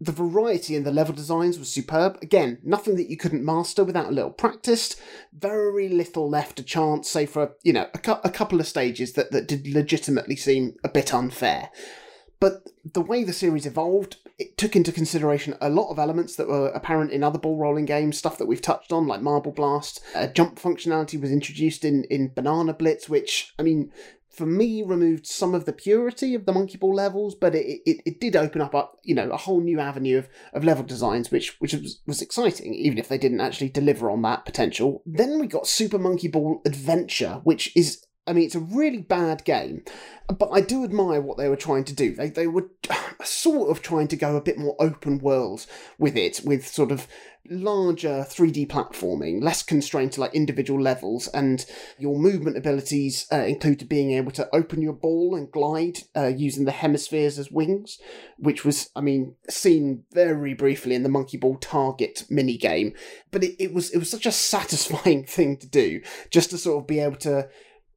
the 0.00 0.12
variety 0.12 0.76
in 0.76 0.84
the 0.84 0.92
level 0.92 1.14
designs 1.14 1.58
was 1.58 1.72
superb. 1.72 2.18
Again, 2.22 2.58
nothing 2.62 2.96
that 2.96 3.10
you 3.10 3.16
couldn't 3.16 3.44
master 3.44 3.82
without 3.82 4.08
a 4.08 4.12
little 4.12 4.30
practice. 4.30 4.96
Very 5.32 5.88
little 5.88 6.28
left 6.28 6.56
to 6.56 6.62
chance, 6.62 7.08
save 7.08 7.30
for 7.30 7.54
you 7.62 7.72
know 7.72 7.88
a, 7.94 7.98
cou- 7.98 8.20
a 8.22 8.30
couple 8.30 8.60
of 8.60 8.68
stages 8.68 9.14
that 9.14 9.32
that 9.32 9.48
did 9.48 9.66
legitimately 9.66 10.36
seem 10.36 10.76
a 10.84 10.88
bit 10.88 11.12
unfair. 11.12 11.70
But 12.40 12.68
the 12.92 13.00
way 13.00 13.24
the 13.24 13.32
series 13.32 13.66
evolved, 13.66 14.16
it 14.38 14.56
took 14.56 14.76
into 14.76 14.92
consideration 14.92 15.56
a 15.60 15.68
lot 15.68 15.90
of 15.90 15.98
elements 15.98 16.36
that 16.36 16.46
were 16.46 16.68
apparent 16.68 17.10
in 17.10 17.24
other 17.24 17.38
ball 17.38 17.56
rolling 17.56 17.84
games, 17.84 18.16
stuff 18.16 18.38
that 18.38 18.46
we've 18.46 18.62
touched 18.62 18.92
on, 18.92 19.08
like 19.08 19.20
Marble 19.20 19.50
Blast. 19.50 20.00
Uh, 20.14 20.28
jump 20.28 20.56
functionality 20.56 21.20
was 21.20 21.32
introduced 21.32 21.84
in, 21.84 22.04
in 22.04 22.32
Banana 22.32 22.72
Blitz, 22.72 23.08
which, 23.08 23.54
I 23.58 23.62
mean, 23.62 23.90
for 24.38 24.46
me, 24.46 24.82
removed 24.82 25.26
some 25.26 25.54
of 25.54 25.64
the 25.64 25.72
purity 25.72 26.34
of 26.34 26.46
the 26.46 26.52
Monkey 26.52 26.78
Ball 26.78 26.94
levels, 26.94 27.34
but 27.34 27.54
it, 27.54 27.80
it, 27.84 28.00
it 28.06 28.20
did 28.20 28.36
open 28.36 28.62
up, 28.62 28.72
a, 28.72 28.88
you 29.02 29.14
know, 29.14 29.28
a 29.30 29.36
whole 29.36 29.60
new 29.60 29.80
avenue 29.80 30.18
of, 30.18 30.28
of 30.54 30.64
level 30.64 30.84
designs, 30.84 31.30
which 31.30 31.56
which 31.58 31.74
was, 31.74 32.00
was 32.06 32.22
exciting, 32.22 32.72
even 32.74 32.96
if 32.96 33.08
they 33.08 33.18
didn't 33.18 33.40
actually 33.40 33.68
deliver 33.68 34.10
on 34.10 34.22
that 34.22 34.44
potential. 34.46 35.02
Then 35.04 35.40
we 35.40 35.48
got 35.48 35.66
Super 35.66 35.98
Monkey 35.98 36.28
Ball 36.28 36.62
Adventure, 36.64 37.40
which 37.42 37.76
is 37.76 38.04
I 38.28 38.34
mean, 38.34 38.44
it's 38.44 38.54
a 38.54 38.60
really 38.60 39.00
bad 39.00 39.44
game, 39.44 39.82
but 40.28 40.50
I 40.52 40.60
do 40.60 40.84
admire 40.84 41.22
what 41.22 41.38
they 41.38 41.48
were 41.48 41.56
trying 41.56 41.84
to 41.84 41.94
do. 41.94 42.14
They 42.14 42.28
they 42.28 42.46
were 42.46 42.70
sort 43.24 43.70
of 43.70 43.82
trying 43.82 44.08
to 44.08 44.16
go 44.16 44.36
a 44.36 44.42
bit 44.42 44.58
more 44.58 44.76
open 44.78 45.18
world 45.18 45.66
with 45.98 46.16
it, 46.16 46.42
with 46.44 46.68
sort 46.68 46.92
of 46.92 47.08
larger 47.50 48.26
3D 48.28 48.68
platforming, 48.68 49.42
less 49.42 49.62
constrained 49.62 50.12
to 50.12 50.20
like 50.20 50.34
individual 50.34 50.80
levels, 50.80 51.28
and 51.28 51.64
your 51.98 52.18
movement 52.18 52.56
abilities 52.56 53.26
uh, 53.32 53.36
included 53.36 53.88
being 53.88 54.12
able 54.12 54.30
to 54.32 54.48
open 54.54 54.82
your 54.82 54.92
ball 54.92 55.34
and 55.34 55.50
glide 55.50 55.98
uh, 56.16 56.26
using 56.26 56.64
the 56.64 56.72
hemispheres 56.72 57.38
as 57.38 57.50
wings, 57.50 57.98
which 58.38 58.64
was, 58.64 58.90
I 58.94 59.00
mean, 59.00 59.34
seen 59.48 60.04
very 60.12 60.54
briefly 60.54 60.94
in 60.94 61.02
the 61.02 61.08
Monkey 61.08 61.36
Ball 61.36 61.56
Target 61.56 62.24
mini 62.28 62.56
game, 62.56 62.94
but 63.30 63.44
it, 63.44 63.56
it 63.58 63.74
was 63.74 63.90
it 63.90 63.98
was 63.98 64.10
such 64.10 64.26
a 64.26 64.32
satisfying 64.48 65.24
thing 65.24 65.56
to 65.58 65.66
do, 65.66 66.00
just 66.30 66.50
to 66.50 66.58
sort 66.58 66.82
of 66.82 66.86
be 66.86 67.00
able 67.00 67.16
to 67.18 67.48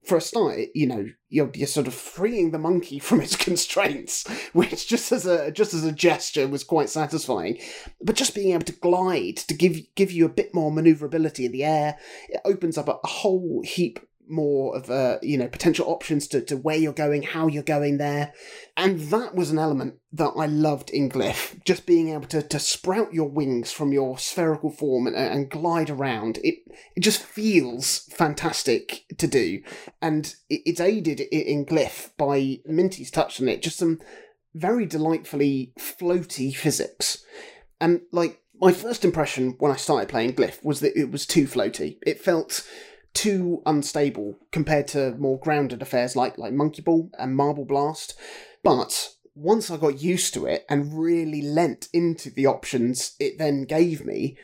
for 0.04 0.18
a 0.18 0.22
start, 0.22 0.60
you 0.74 0.88
know, 0.88 1.06
you're, 1.30 1.52
you're 1.54 1.68
sort 1.68 1.88
of 1.88 1.94
freeing 1.94 2.52
the 2.52 2.60
monkey 2.60 3.00
from 3.00 3.22
its 3.22 3.36
constraints, 3.48 4.28
which 4.54 4.88
just 4.88 5.12
as 5.12 5.26
a 5.26 5.52
just 5.52 5.74
as 5.74 5.84
a 5.84 5.92
gesture 5.92 6.48
was 6.48 6.64
quite 6.64 6.90
satisfying. 6.90 7.60
But 8.02 8.16
just 8.16 8.36
being 8.36 8.54
able 8.54 8.66
to 8.66 8.74
glide 8.74 9.38
to 9.38 9.54
give 9.54 9.80
give 9.96 10.12
you 10.12 10.26
a 10.26 10.30
bit 10.30 10.54
more 10.54 10.72
maneuverability 10.72 11.46
in 11.46 11.52
the 11.52 11.64
air, 11.64 11.98
it 12.30 12.42
opens 12.46 12.78
up 12.78 12.88
a, 12.88 12.98
a 13.04 13.08
whole 13.08 13.62
heap 13.64 14.00
more 14.32 14.76
of 14.76 14.90
uh, 14.90 15.20
you 15.22 15.38
know 15.38 15.48
potential 15.48 15.88
options 15.88 16.28
to, 16.30 16.42
to 16.42 16.58
where 16.58 16.78
you're 16.78 16.94
going, 16.94 17.24
how 17.24 17.48
you're 17.48 17.64
going 17.64 17.98
there, 17.98 18.34
and 18.78 19.00
that 19.12 19.36
was 19.36 19.52
an 19.52 19.60
element 19.60 19.96
that 20.14 20.32
I 20.38 20.46
loved 20.46 20.90
in 20.90 21.10
Glyph. 21.10 21.64
Just 21.66 21.86
being 21.86 22.10
able 22.10 22.28
to, 22.28 22.42
to 22.42 22.60
sprout 22.60 23.14
your 23.14 23.30
wings 23.30 23.72
from 23.72 23.92
your 23.92 24.18
spherical 24.18 24.72
form 24.72 25.08
and, 25.08 25.16
and 25.16 25.50
glide 25.50 25.90
around. 25.90 26.40
It 26.44 26.60
it 26.96 27.02
just 27.02 27.22
feels 27.22 28.10
fantastic 28.12 29.06
to 29.18 29.28
do, 29.28 29.62
and 30.02 30.34
it, 30.50 30.62
it's 30.66 30.80
aided 30.80 31.20
in 31.20 31.66
Glyph 31.66 32.10
by 32.18 32.60
Minty's 32.66 33.12
touched 33.12 33.42
on 33.42 33.50
it. 33.50 33.62
Just 33.62 33.78
some 33.78 34.00
very 34.56 34.86
delightfully 34.86 35.74
floaty 35.80 36.56
physics, 36.56 37.24
and 37.80 38.02
like 38.12 38.42
my 38.62 38.72
first 38.72 39.04
impression 39.04 39.56
when 39.58 39.72
I 39.72 39.76
started 39.76 40.08
playing 40.08 40.34
Glyph 40.34 40.64
was 40.64 40.82
that 40.82 40.98
it 40.98 41.12
was 41.12 41.26
too 41.26 41.48
floaty. 41.48 41.98
It 42.06 42.22
felt 42.22 42.66
too 43.14 43.62
unstable 43.66 44.38
compared 44.52 44.88
to 44.90 45.12
more 45.16 45.40
grounded 45.40 45.82
affairs 45.82 46.16
like 46.16 46.38
like 46.38 46.54
Monkey 46.54 46.82
Ball 46.82 47.10
and 47.18 47.36
Marble 47.36 47.66
Blast. 47.66 48.18
But 48.64 49.10
once 49.36 49.72
I 49.72 49.78
got 49.78 50.02
used 50.02 50.34
to 50.34 50.46
it 50.46 50.66
and 50.70 50.98
really 50.98 51.42
lent 51.42 51.88
into 51.94 52.30
the 52.30 52.46
options 52.46 53.16
it 53.20 53.38
then 53.38 53.64
gave 53.64 54.06
me, 54.06 54.38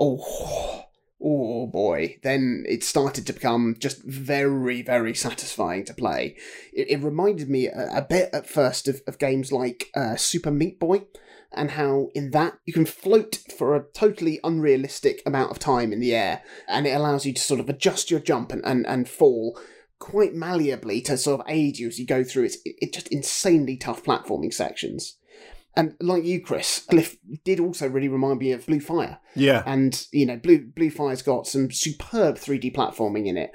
oh, 0.00 0.84
oh 1.22 1.66
boy, 1.66 2.18
then 2.22 2.64
it 2.68 2.84
started 2.84 3.26
to 3.26 3.32
become 3.32 3.76
just 3.78 4.02
very, 4.04 4.82
very 4.82 5.14
satisfying 5.14 5.84
to 5.86 5.94
play. 5.94 6.36
It, 6.72 6.90
it 6.90 7.02
reminded 7.02 7.48
me 7.48 7.68
a, 7.68 7.98
a, 7.98 8.02
bit 8.02 8.30
at 8.32 8.48
first 8.48 8.88
of, 8.88 9.00
of 9.06 9.18
games 9.18 9.50
like 9.50 9.90
uh, 9.94 10.16
Super 10.16 10.50
Meat 10.50 10.78
Boy. 10.78 11.04
And 11.56 11.72
how 11.72 12.08
in 12.14 12.30
that 12.32 12.58
you 12.64 12.72
can 12.72 12.86
float 12.86 13.38
for 13.56 13.74
a 13.74 13.84
totally 13.94 14.40
unrealistic 14.44 15.22
amount 15.24 15.50
of 15.50 15.58
time 15.58 15.92
in 15.92 16.00
the 16.00 16.14
air, 16.14 16.42
and 16.68 16.86
it 16.86 16.92
allows 16.92 17.24
you 17.24 17.32
to 17.32 17.40
sort 17.40 17.60
of 17.60 17.68
adjust 17.68 18.10
your 18.10 18.20
jump 18.20 18.52
and, 18.52 18.64
and, 18.64 18.86
and 18.86 19.08
fall 19.08 19.58
quite 19.98 20.34
malleably 20.34 21.02
to 21.04 21.16
sort 21.16 21.40
of 21.40 21.46
aid 21.48 21.78
you 21.78 21.88
as 21.88 21.98
you 21.98 22.06
go 22.06 22.22
through 22.22 22.44
its 22.44 22.56
it, 22.64 22.76
it 22.80 22.92
just 22.92 23.08
insanely 23.08 23.76
tough 23.76 24.02
platforming 24.02 24.52
sections. 24.52 25.16
And 25.76 25.94
like 26.00 26.24
you, 26.24 26.40
Chris, 26.40 26.86
Glyph 26.90 27.16
did 27.44 27.58
also 27.58 27.88
really 27.88 28.08
remind 28.08 28.38
me 28.38 28.52
of 28.52 28.66
Blue 28.66 28.80
Fire. 28.80 29.18
Yeah. 29.34 29.62
And, 29.66 30.06
you 30.12 30.24
know, 30.24 30.36
Blue 30.36 30.58
Blue 30.58 30.90
Fire's 30.90 31.22
got 31.22 31.46
some 31.46 31.70
superb 31.70 32.36
3D 32.36 32.74
platforming 32.74 33.26
in 33.26 33.36
it. 33.36 33.50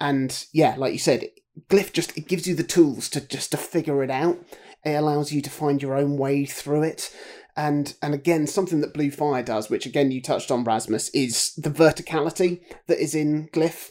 And 0.00 0.46
yeah, 0.52 0.74
like 0.76 0.92
you 0.92 0.98
said, 0.98 1.28
Glyph 1.68 1.92
just 1.92 2.16
it 2.16 2.26
gives 2.26 2.46
you 2.46 2.54
the 2.54 2.64
tools 2.64 3.08
to 3.10 3.20
just 3.20 3.52
to 3.52 3.56
figure 3.56 4.02
it 4.02 4.10
out. 4.10 4.38
It 4.84 4.94
allows 4.94 5.32
you 5.32 5.42
to 5.42 5.50
find 5.50 5.82
your 5.82 5.94
own 5.94 6.16
way 6.16 6.46
through 6.46 6.84
it. 6.84 7.14
And 7.56 7.94
and 8.02 8.14
again, 8.14 8.46
something 8.46 8.80
that 8.80 8.94
Blue 8.94 9.10
Fire 9.10 9.42
does, 9.42 9.70
which 9.70 9.86
again 9.86 10.10
you 10.10 10.22
touched 10.22 10.50
on, 10.50 10.64
Rasmus, 10.64 11.08
is 11.10 11.54
the 11.54 11.70
verticality 11.70 12.60
that 12.86 13.02
is 13.02 13.14
in 13.14 13.48
Glyph. 13.48 13.90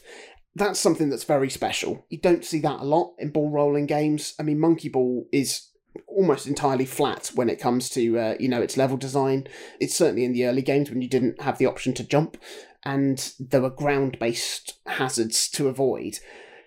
That's 0.54 0.80
something 0.80 1.10
that's 1.10 1.24
very 1.24 1.50
special. 1.50 2.04
You 2.08 2.18
don't 2.18 2.44
see 2.44 2.58
that 2.60 2.80
a 2.80 2.84
lot 2.84 3.14
in 3.18 3.30
ball 3.30 3.50
rolling 3.50 3.86
games. 3.86 4.34
I 4.38 4.42
mean, 4.42 4.58
Monkey 4.58 4.88
Ball 4.88 5.26
is 5.32 5.68
almost 6.06 6.46
entirely 6.46 6.86
flat 6.86 7.30
when 7.34 7.48
it 7.48 7.60
comes 7.60 7.88
to 7.90 8.18
uh, 8.18 8.34
you 8.40 8.48
know 8.48 8.62
its 8.62 8.76
level 8.76 8.96
design. 8.96 9.46
It's 9.80 9.96
certainly 9.96 10.24
in 10.24 10.32
the 10.32 10.46
early 10.46 10.62
games 10.62 10.90
when 10.90 11.02
you 11.02 11.08
didn't 11.08 11.40
have 11.42 11.58
the 11.58 11.66
option 11.66 11.94
to 11.94 12.04
jump, 12.04 12.36
and 12.84 13.32
there 13.38 13.62
were 13.62 13.70
ground 13.70 14.18
based 14.18 14.78
hazards 14.86 15.48
to 15.50 15.68
avoid. 15.68 16.18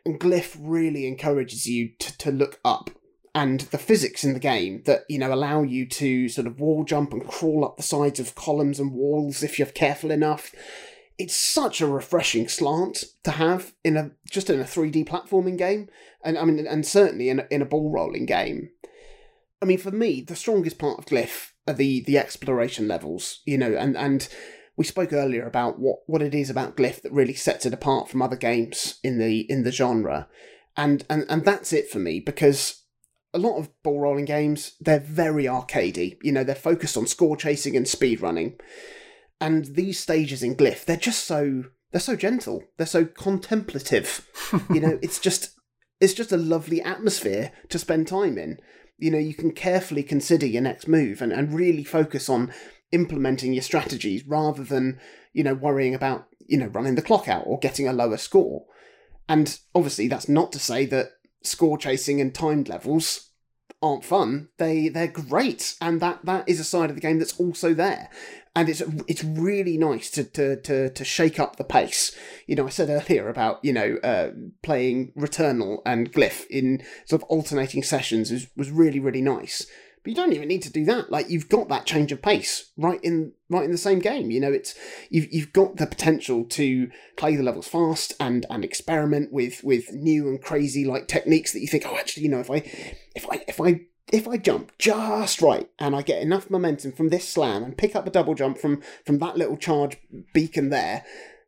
And 0.05 0.19
Glyph 0.19 0.57
really 0.59 1.07
encourages 1.07 1.65
you 1.65 1.91
to, 1.99 2.17
to 2.17 2.31
look 2.31 2.59
up. 2.65 2.89
And 3.35 3.61
the 3.61 3.79
physics 3.79 4.23
in 4.23 4.33
the 4.33 4.39
game 4.39 4.83
that, 4.85 5.05
you 5.09 5.17
know, 5.17 5.33
allow 5.33 5.63
you 5.63 5.87
to 5.87 6.29
sort 6.29 6.45
of 6.45 6.59
wall 6.59 6.83
jump 6.83 7.13
and 7.13 7.27
crawl 7.27 7.65
up 7.65 7.77
the 7.77 7.83
sides 7.83 8.19
of 8.19 8.35
columns 8.35 8.79
and 8.79 8.91
walls 8.91 9.41
if 9.41 9.57
you're 9.57 9.67
careful 9.67 10.11
enough. 10.11 10.53
It's 11.17 11.35
such 11.35 11.81
a 11.81 11.87
refreshing 11.87 12.47
slant 12.47 13.05
to 13.23 13.31
have 13.31 13.73
in 13.83 13.97
a 13.97 14.11
just 14.29 14.49
in 14.49 14.59
a 14.59 14.63
3D 14.63 15.07
platforming 15.07 15.57
game. 15.57 15.89
And 16.23 16.37
I 16.37 16.45
mean 16.45 16.65
and 16.67 16.85
certainly 16.85 17.29
in 17.29 17.39
a, 17.39 17.47
in 17.49 17.61
a 17.61 17.65
ball 17.65 17.91
rolling 17.91 18.25
game 18.25 18.69
I 19.63 19.65
mean, 19.65 19.77
for 19.77 19.91
me, 19.91 20.19
the 20.19 20.35
strongest 20.35 20.77
part 20.77 20.99
of 20.99 21.05
Glyph 21.05 21.51
are 21.65 21.73
the 21.73 22.01
the 22.01 22.17
exploration 22.17 22.85
levels, 22.85 23.39
you 23.45 23.57
know, 23.57 23.73
and 23.73 23.95
and 23.95 24.27
we 24.75 24.83
spoke 24.83 25.13
earlier 25.13 25.47
about 25.47 25.79
what 25.79 25.99
what 26.05 26.21
it 26.21 26.35
is 26.35 26.49
about 26.49 26.75
Glyph 26.75 27.01
that 27.01 27.13
really 27.13 27.33
sets 27.33 27.65
it 27.65 27.73
apart 27.73 28.09
from 28.09 28.21
other 28.21 28.35
games 28.35 28.99
in 29.03 29.19
the 29.19 29.49
in 29.49 29.63
the 29.63 29.71
genre, 29.71 30.27
and 30.75 31.05
and 31.09 31.25
and 31.29 31.45
that's 31.45 31.71
it 31.71 31.89
for 31.89 31.99
me 31.99 32.19
because 32.19 32.82
a 33.33 33.39
lot 33.39 33.57
of 33.57 33.69
ball 33.83 33.99
rolling 33.99 34.25
games 34.25 34.73
they're 34.79 34.99
very 34.99 35.45
arcadey, 35.45 36.17
you 36.21 36.31
know, 36.31 36.43
they're 36.43 36.55
focused 36.55 36.97
on 36.97 37.07
score 37.07 37.35
chasing 37.35 37.75
and 37.75 37.87
speed 37.87 38.21
running, 38.21 38.59
and 39.41 39.65
these 39.75 39.99
stages 39.99 40.43
in 40.43 40.55
Glyph 40.55 40.85
they're 40.85 40.97
just 40.97 41.25
so 41.25 41.65
they're 41.91 42.01
so 42.01 42.15
gentle, 42.15 42.63
they're 42.77 42.87
so 42.87 43.05
contemplative, 43.05 44.27
you 44.73 44.79
know, 44.79 44.99
it's 45.01 45.19
just 45.19 45.51
it's 45.99 46.13
just 46.13 46.31
a 46.31 46.37
lovely 46.37 46.81
atmosphere 46.81 47.51
to 47.69 47.79
spend 47.79 48.07
time 48.07 48.37
in. 48.37 48.59
You 48.97 49.11
know 49.11 49.17
you 49.17 49.33
can 49.33 49.51
carefully 49.51 50.03
consider 50.03 50.45
your 50.45 50.61
next 50.61 50.87
move 50.87 51.21
and, 51.21 51.31
and 51.31 51.53
really 51.53 51.83
focus 51.83 52.29
on 52.29 52.53
implementing 52.91 53.53
your 53.53 53.63
strategies 53.63 54.25
rather 54.25 54.63
than 54.63 54.99
you 55.33 55.43
know 55.43 55.53
worrying 55.53 55.95
about 55.95 56.27
you 56.47 56.57
know 56.57 56.67
running 56.67 56.95
the 56.95 57.01
clock 57.01 57.27
out 57.27 57.43
or 57.45 57.59
getting 57.59 57.87
a 57.87 57.93
lower 57.93 58.17
score. 58.17 58.65
And 59.27 59.57
obviously 59.73 60.07
that's 60.07 60.29
not 60.29 60.51
to 60.51 60.59
say 60.59 60.85
that 60.87 61.11
score 61.43 61.77
chasing 61.77 62.19
and 62.19 62.33
timed 62.33 62.69
levels 62.69 63.29
aren't 63.81 64.05
fun 64.05 64.49
they 64.57 64.87
they're 64.87 65.07
great 65.07 65.75
and 65.81 65.99
that 65.99 66.23
that 66.23 66.47
is 66.47 66.59
a 66.59 66.63
side 66.63 66.89
of 66.89 66.95
the 66.95 67.01
game 67.01 67.19
that's 67.19 67.37
also 67.39 67.73
there 67.73 68.09
and 68.55 68.69
it's 68.69 68.81
it's 69.07 69.23
really 69.23 69.77
nice 69.77 70.09
to 70.11 70.23
to 70.23 70.55
to 70.61 70.89
to 70.89 71.03
shake 71.03 71.39
up 71.39 71.55
the 71.55 71.63
pace. 71.63 72.15
You 72.45 72.55
know, 72.55 72.67
I 72.67 72.69
said 72.69 72.89
earlier 72.89 73.29
about 73.29 73.59
you 73.63 73.73
know 73.73 73.97
uh, 74.03 74.31
playing 74.61 75.11
Returnal 75.17 75.81
and 75.85 76.11
Glyph 76.11 76.45
in 76.47 76.83
sort 77.05 77.21
of 77.21 77.27
alternating 77.29 77.83
sessions 77.83 78.31
was 78.31 78.47
was 78.55 78.69
really 78.69 78.99
really 78.99 79.21
nice. 79.21 79.65
But 80.03 80.09
you 80.09 80.15
don't 80.15 80.33
even 80.33 80.49
need 80.49 80.63
to 80.63 80.71
do 80.71 80.83
that. 80.85 81.11
Like 81.11 81.29
you've 81.29 81.47
got 81.47 81.69
that 81.69 81.85
change 81.85 82.11
of 82.11 82.21
pace 82.21 82.71
right 82.77 82.99
in 83.01 83.31
right 83.49 83.63
in 83.63 83.71
the 83.71 83.77
same 83.77 83.99
game. 83.99 84.31
You 84.31 84.41
know, 84.41 84.51
it's 84.51 84.75
you've 85.09 85.31
you've 85.31 85.53
got 85.53 85.77
the 85.77 85.87
potential 85.87 86.43
to 86.43 86.89
play 87.15 87.37
the 87.37 87.43
levels 87.43 87.67
fast 87.69 88.13
and 88.19 88.45
and 88.49 88.65
experiment 88.65 89.31
with 89.31 89.63
with 89.63 89.93
new 89.93 90.27
and 90.27 90.41
crazy 90.41 90.83
like 90.83 91.07
techniques 91.07 91.53
that 91.53 91.61
you 91.61 91.67
think, 91.67 91.85
oh, 91.87 91.95
actually, 91.95 92.23
you 92.23 92.29
know, 92.29 92.41
if 92.41 92.51
I 92.51 92.57
if 93.15 93.25
I 93.31 93.45
if 93.47 93.61
I 93.61 93.81
if 94.11 94.27
I 94.27 94.35
jump 94.35 94.73
just 94.77 95.41
right 95.41 95.69
and 95.79 95.95
I 95.95 96.01
get 96.01 96.21
enough 96.21 96.49
momentum 96.49 96.91
from 96.91 97.07
this 97.07 97.27
slam 97.27 97.63
and 97.63 97.77
pick 97.77 97.95
up 97.95 98.05
a 98.05 98.11
double 98.11 98.35
jump 98.35 98.57
from 98.57 98.81
from 99.05 99.19
that 99.19 99.37
little 99.37 99.55
charge 99.55 99.97
beacon 100.33 100.69
there, 100.69 101.05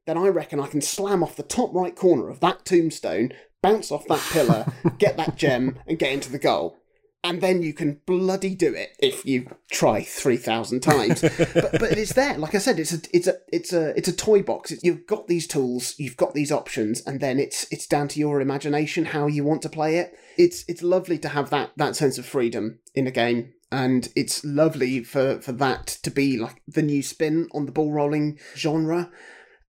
then 0.07 0.17
I 0.17 0.27
reckon 0.29 0.61
I 0.61 0.67
can 0.67 0.81
slam 0.81 1.23
off 1.23 1.35
the 1.35 1.43
top 1.43 1.73
right 1.73 1.95
corner 1.95 2.29
of 2.29 2.39
that 2.39 2.63
tombstone, 2.63 3.33
bounce 3.61 3.91
off 3.91 4.07
that 4.07 4.25
pillar, 4.31 4.65
get 4.97 5.17
that 5.17 5.35
gem, 5.35 5.77
and 5.85 5.99
get 5.99 6.13
into 6.13 6.31
the 6.31 6.39
goal 6.39 6.77
and 7.25 7.41
then 7.41 7.63
you 7.63 7.73
can 7.73 7.99
bloody 8.05 8.53
do 8.53 8.73
it 8.73 8.95
if 8.99 9.25
you 9.25 9.49
try 9.71 10.03
three 10.03 10.37
thousand 10.37 10.81
times. 10.81 11.21
but, 11.53 11.71
but 11.71 11.97
it's 11.97 12.13
there. 12.13 12.37
Like 12.37 12.53
I 12.53 12.59
said, 12.59 12.79
it's 12.79 12.93
a 12.93 12.99
it's 13.11 13.27
a 13.27 13.37
it's 13.51 13.73
a 13.73 13.97
it's 13.97 14.07
a 14.07 14.15
toy 14.15 14.43
box. 14.43 14.71
It's, 14.71 14.83
you've 14.83 15.07
got 15.07 15.27
these 15.27 15.47
tools, 15.47 15.95
you've 15.97 16.17
got 16.17 16.35
these 16.35 16.51
options, 16.51 17.01
and 17.01 17.19
then 17.19 17.39
it's 17.39 17.65
it's 17.71 17.87
down 17.87 18.07
to 18.09 18.19
your 18.19 18.41
imagination 18.41 19.05
how 19.05 19.25
you 19.25 19.43
want 19.43 19.63
to 19.63 19.69
play 19.69 19.97
it. 19.97 20.13
It's 20.37 20.63
it's 20.67 20.83
lovely 20.83 21.17
to 21.19 21.29
have 21.29 21.49
that 21.49 21.71
that 21.77 21.95
sense 21.95 22.19
of 22.19 22.25
freedom 22.27 22.79
in 22.93 23.07
a 23.07 23.11
game. 23.11 23.53
And 23.71 24.07
it's 24.15 24.45
lovely 24.45 25.03
for, 25.03 25.41
for 25.41 25.51
that 25.53 25.87
to 26.03 26.11
be 26.11 26.37
like 26.37 26.61
the 26.67 26.83
new 26.83 27.01
spin 27.01 27.49
on 27.51 27.65
the 27.65 27.71
ball 27.71 27.91
rolling 27.91 28.39
genre 28.55 29.09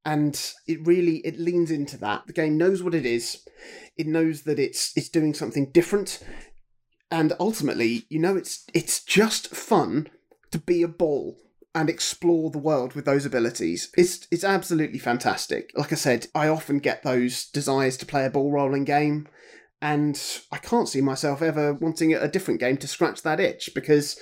and 0.04 0.52
it 0.68 0.86
really 0.86 1.16
it 1.24 1.38
leans 1.38 1.70
into 1.70 1.96
that 1.98 2.24
the 2.28 2.32
game 2.32 2.56
knows 2.56 2.82
what 2.82 2.94
it 2.94 3.04
is 3.04 3.44
it 3.96 4.06
knows 4.06 4.42
that 4.42 4.58
it's 4.58 4.96
it's 4.96 5.08
doing 5.08 5.34
something 5.34 5.70
different 5.72 6.22
and 7.10 7.32
ultimately, 7.38 8.04
you 8.08 8.18
know, 8.18 8.36
it's 8.36 8.64
it's 8.74 9.02
just 9.02 9.48
fun 9.48 10.08
to 10.50 10.58
be 10.58 10.82
a 10.82 10.88
ball 10.88 11.36
and 11.74 11.90
explore 11.90 12.50
the 12.50 12.58
world 12.58 12.94
with 12.94 13.04
those 13.04 13.26
abilities. 13.26 13.90
It's 13.96 14.26
it's 14.30 14.44
absolutely 14.44 14.98
fantastic. 14.98 15.70
Like 15.74 15.92
I 15.92 15.96
said, 15.96 16.26
I 16.34 16.48
often 16.48 16.78
get 16.78 17.02
those 17.02 17.46
desires 17.46 17.96
to 17.98 18.06
play 18.06 18.24
a 18.24 18.30
ball 18.30 18.50
rolling 18.50 18.84
game, 18.84 19.28
and 19.80 20.20
I 20.50 20.58
can't 20.58 20.88
see 20.88 21.00
myself 21.00 21.42
ever 21.42 21.74
wanting 21.74 22.14
a 22.14 22.28
different 22.28 22.60
game 22.60 22.76
to 22.78 22.88
scratch 22.88 23.22
that 23.22 23.40
itch 23.40 23.70
because 23.74 24.18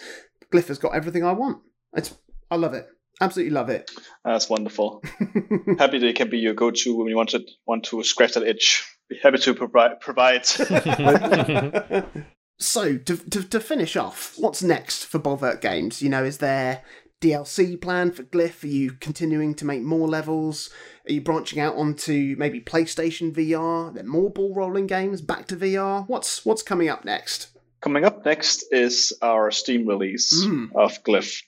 Glyph 0.53 0.68
has 0.68 0.78
got 0.78 0.95
everything 0.95 1.24
I 1.24 1.32
want. 1.32 1.62
It's 1.95 2.14
I 2.51 2.57
love 2.57 2.74
it. 2.74 2.87
Absolutely 3.20 3.53
love 3.53 3.70
it. 3.70 3.91
That's 4.24 4.51
wonderful. 4.51 5.01
happy 5.78 5.99
that 5.99 6.09
it 6.09 6.16
can 6.16 6.30
be 6.30 6.39
your 6.39 6.55
go-to 6.55 6.97
when 6.97 7.07
you 7.07 7.16
want 7.16 7.30
to 7.30 7.45
want 7.66 7.85
to 7.85 8.03
scratch 8.03 8.35
that 8.35 8.43
itch. 8.43 8.85
Be 9.09 9.18
happy 9.22 9.39
to 9.39 9.55
provide. 9.55 10.01
provide. 10.01 10.47
So 12.64 12.96
to, 12.96 13.16
to 13.16 13.42
to 13.42 13.60
finish 13.60 13.94
off, 13.94 14.34
what's 14.38 14.62
next 14.62 15.04
for 15.04 15.18
Bolverk 15.18 15.60
Games? 15.60 16.00
You 16.02 16.08
know, 16.08 16.24
is 16.24 16.38
there 16.38 16.82
DLC 17.20 17.80
plan 17.80 18.10
for 18.10 18.22
Glyph? 18.22 18.64
Are 18.64 18.68
you 18.68 18.92
continuing 18.92 19.54
to 19.56 19.64
make 19.64 19.82
more 19.82 20.08
levels? 20.08 20.70
Are 21.08 21.12
you 21.12 21.20
branching 21.20 21.60
out 21.60 21.76
onto 21.76 22.34
maybe 22.38 22.60
PlayStation 22.60 23.32
VR? 23.32 23.88
Are 23.88 23.92
there 23.92 24.04
more 24.04 24.30
ball 24.30 24.54
rolling 24.54 24.86
games 24.86 25.20
back 25.20 25.46
to 25.48 25.56
VR? 25.56 26.08
What's 26.08 26.44
what's 26.46 26.62
coming 26.62 26.88
up 26.88 27.04
next? 27.04 27.48
Coming 27.82 28.04
up 28.06 28.24
next 28.24 28.64
is 28.72 29.12
our 29.20 29.50
Steam 29.50 29.86
release 29.86 30.32
Mm. 30.46 30.70
of 30.74 31.02
Glyph, 31.04 31.42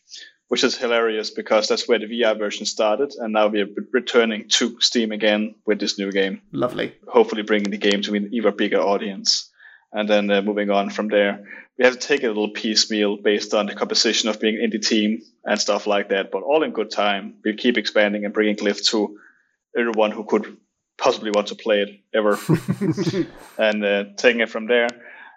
which 0.49 0.63
is 0.65 0.77
hilarious 0.77 1.31
because 1.31 1.67
that's 1.67 1.89
where 1.89 1.99
the 1.99 2.07
VR 2.07 2.39
version 2.39 2.67
started, 2.67 3.15
and 3.19 3.33
now 3.33 3.47
we 3.49 3.63
are 3.63 3.69
returning 3.91 4.47
to 4.51 4.79
Steam 4.81 5.13
again 5.13 5.55
with 5.65 5.81
this 5.81 5.99
new 5.99 6.13
game. 6.13 6.43
Lovely. 6.53 6.95
Hopefully, 7.09 7.41
bringing 7.43 7.71
the 7.71 7.79
game 7.79 8.03
to 8.03 8.15
an 8.15 8.29
even 8.33 8.55
bigger 8.55 8.81
audience. 8.81 9.51
And 9.93 10.09
then 10.09 10.31
uh, 10.31 10.43
moving 10.43 10.71
on 10.71 10.91
from 10.91 11.09
there, 11.09 11.45
we 11.79 11.85
have 11.85 11.99
to 11.99 12.07
take 12.07 12.23
it 12.23 12.27
a 12.27 12.29
little 12.29 12.51
piecemeal 12.51 13.19
based 13.19 13.55
on 13.55 13.67
the 13.67 13.75
composition 13.75 14.29
of 14.29 14.41
being 14.41 14.61
in 14.61 14.71
the 14.71 14.79
team 14.79 15.23
and 15.45 15.61
stuff 15.61 15.87
like 15.87 16.09
that. 16.09 16.31
But 16.31 16.43
all 16.43 16.63
in 16.63 16.73
good 16.73 16.91
time, 16.91 17.35
we 17.45 17.55
keep 17.55 17.77
expanding 17.77 18.25
and 18.25 18.35
bringing 18.35 18.57
Glyph 18.57 18.85
to 18.91 19.19
everyone 19.77 20.11
who 20.11 20.25
could 20.25 20.57
possibly 20.99 21.31
want 21.31 21.49
to 21.49 21.55
play 21.55 21.83
it 21.83 22.01
ever, 22.15 22.39
and 23.59 23.85
uh, 23.85 24.05
taking 24.17 24.41
it 24.41 24.49
from 24.49 24.67
there. 24.67 24.89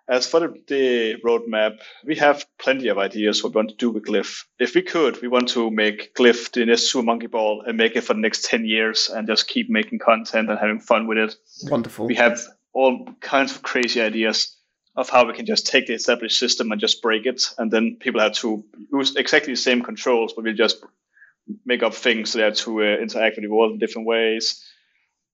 as 0.10 0.26
for 0.28 0.40
the, 0.40 0.54
the 0.68 1.16
roadmap, 1.24 1.80
we 2.06 2.16
have 2.16 2.46
plenty 2.58 2.88
of 2.88 2.98
ideas 2.98 3.44
what 3.44 3.54
we 3.54 3.60
want 3.60 3.70
to 3.70 3.76
do 3.76 3.92
with 3.92 4.06
Glyph. 4.06 4.46
If 4.58 4.74
we 4.74 4.82
could, 4.82 5.22
we 5.22 5.28
want 5.28 5.50
to 5.50 5.70
make 5.70 6.16
Glyph 6.16 6.52
the 6.52 6.66
next 6.66 6.92
Super 6.92 7.04
Monkey 7.04 7.28
Ball 7.28 7.64
and 7.68 7.78
make 7.78 7.96
it 7.96 8.02
for 8.02 8.14
the 8.14 8.20
next 8.20 8.46
10 8.46 8.66
years 8.66 9.10
and 9.10 9.28
just 9.28 9.48
keep 9.48 9.70
making 9.70 10.00
content 10.00 10.50
and 10.50 10.58
having 10.58 10.80
fun 10.80 11.08
with 11.08 11.18
it. 11.18 11.36
Wonderful. 11.64 12.08
We 12.08 12.16
have 12.16 12.40
all 12.74 13.08
kinds 13.22 13.52
of 13.52 13.62
crazy 13.62 14.02
ideas 14.02 14.56
of 14.96 15.10
how 15.10 15.26
we 15.26 15.34
can 15.34 15.46
just 15.46 15.68
take 15.68 15.88
the 15.88 15.94
established 15.94 16.38
system 16.38 16.72
and 16.72 16.82
just 16.82 17.02
break 17.02 17.26
it. 17.26 17.44
And 17.58 17.72
then 17.72 17.98
people 18.00 18.22
have 18.22 18.34
to 18.34 18.64
use 18.92 19.16
exactly 19.16 19.54
the 19.54 19.58
same 19.58 19.82
controls, 19.82 20.34
but 20.34 20.44
we 20.44 20.54
just 20.54 20.84
make 21.66 21.84
up 21.84 21.94
things 21.94 22.32
so 22.32 22.38
they 22.38 22.46
have 22.46 22.56
to 22.56 22.82
uh, 22.82 22.98
interact 22.98 23.38
with 23.38 23.44
the 23.44 23.52
world 23.52 23.72
in 23.72 23.80
different 23.80 24.08
ways 24.08 24.64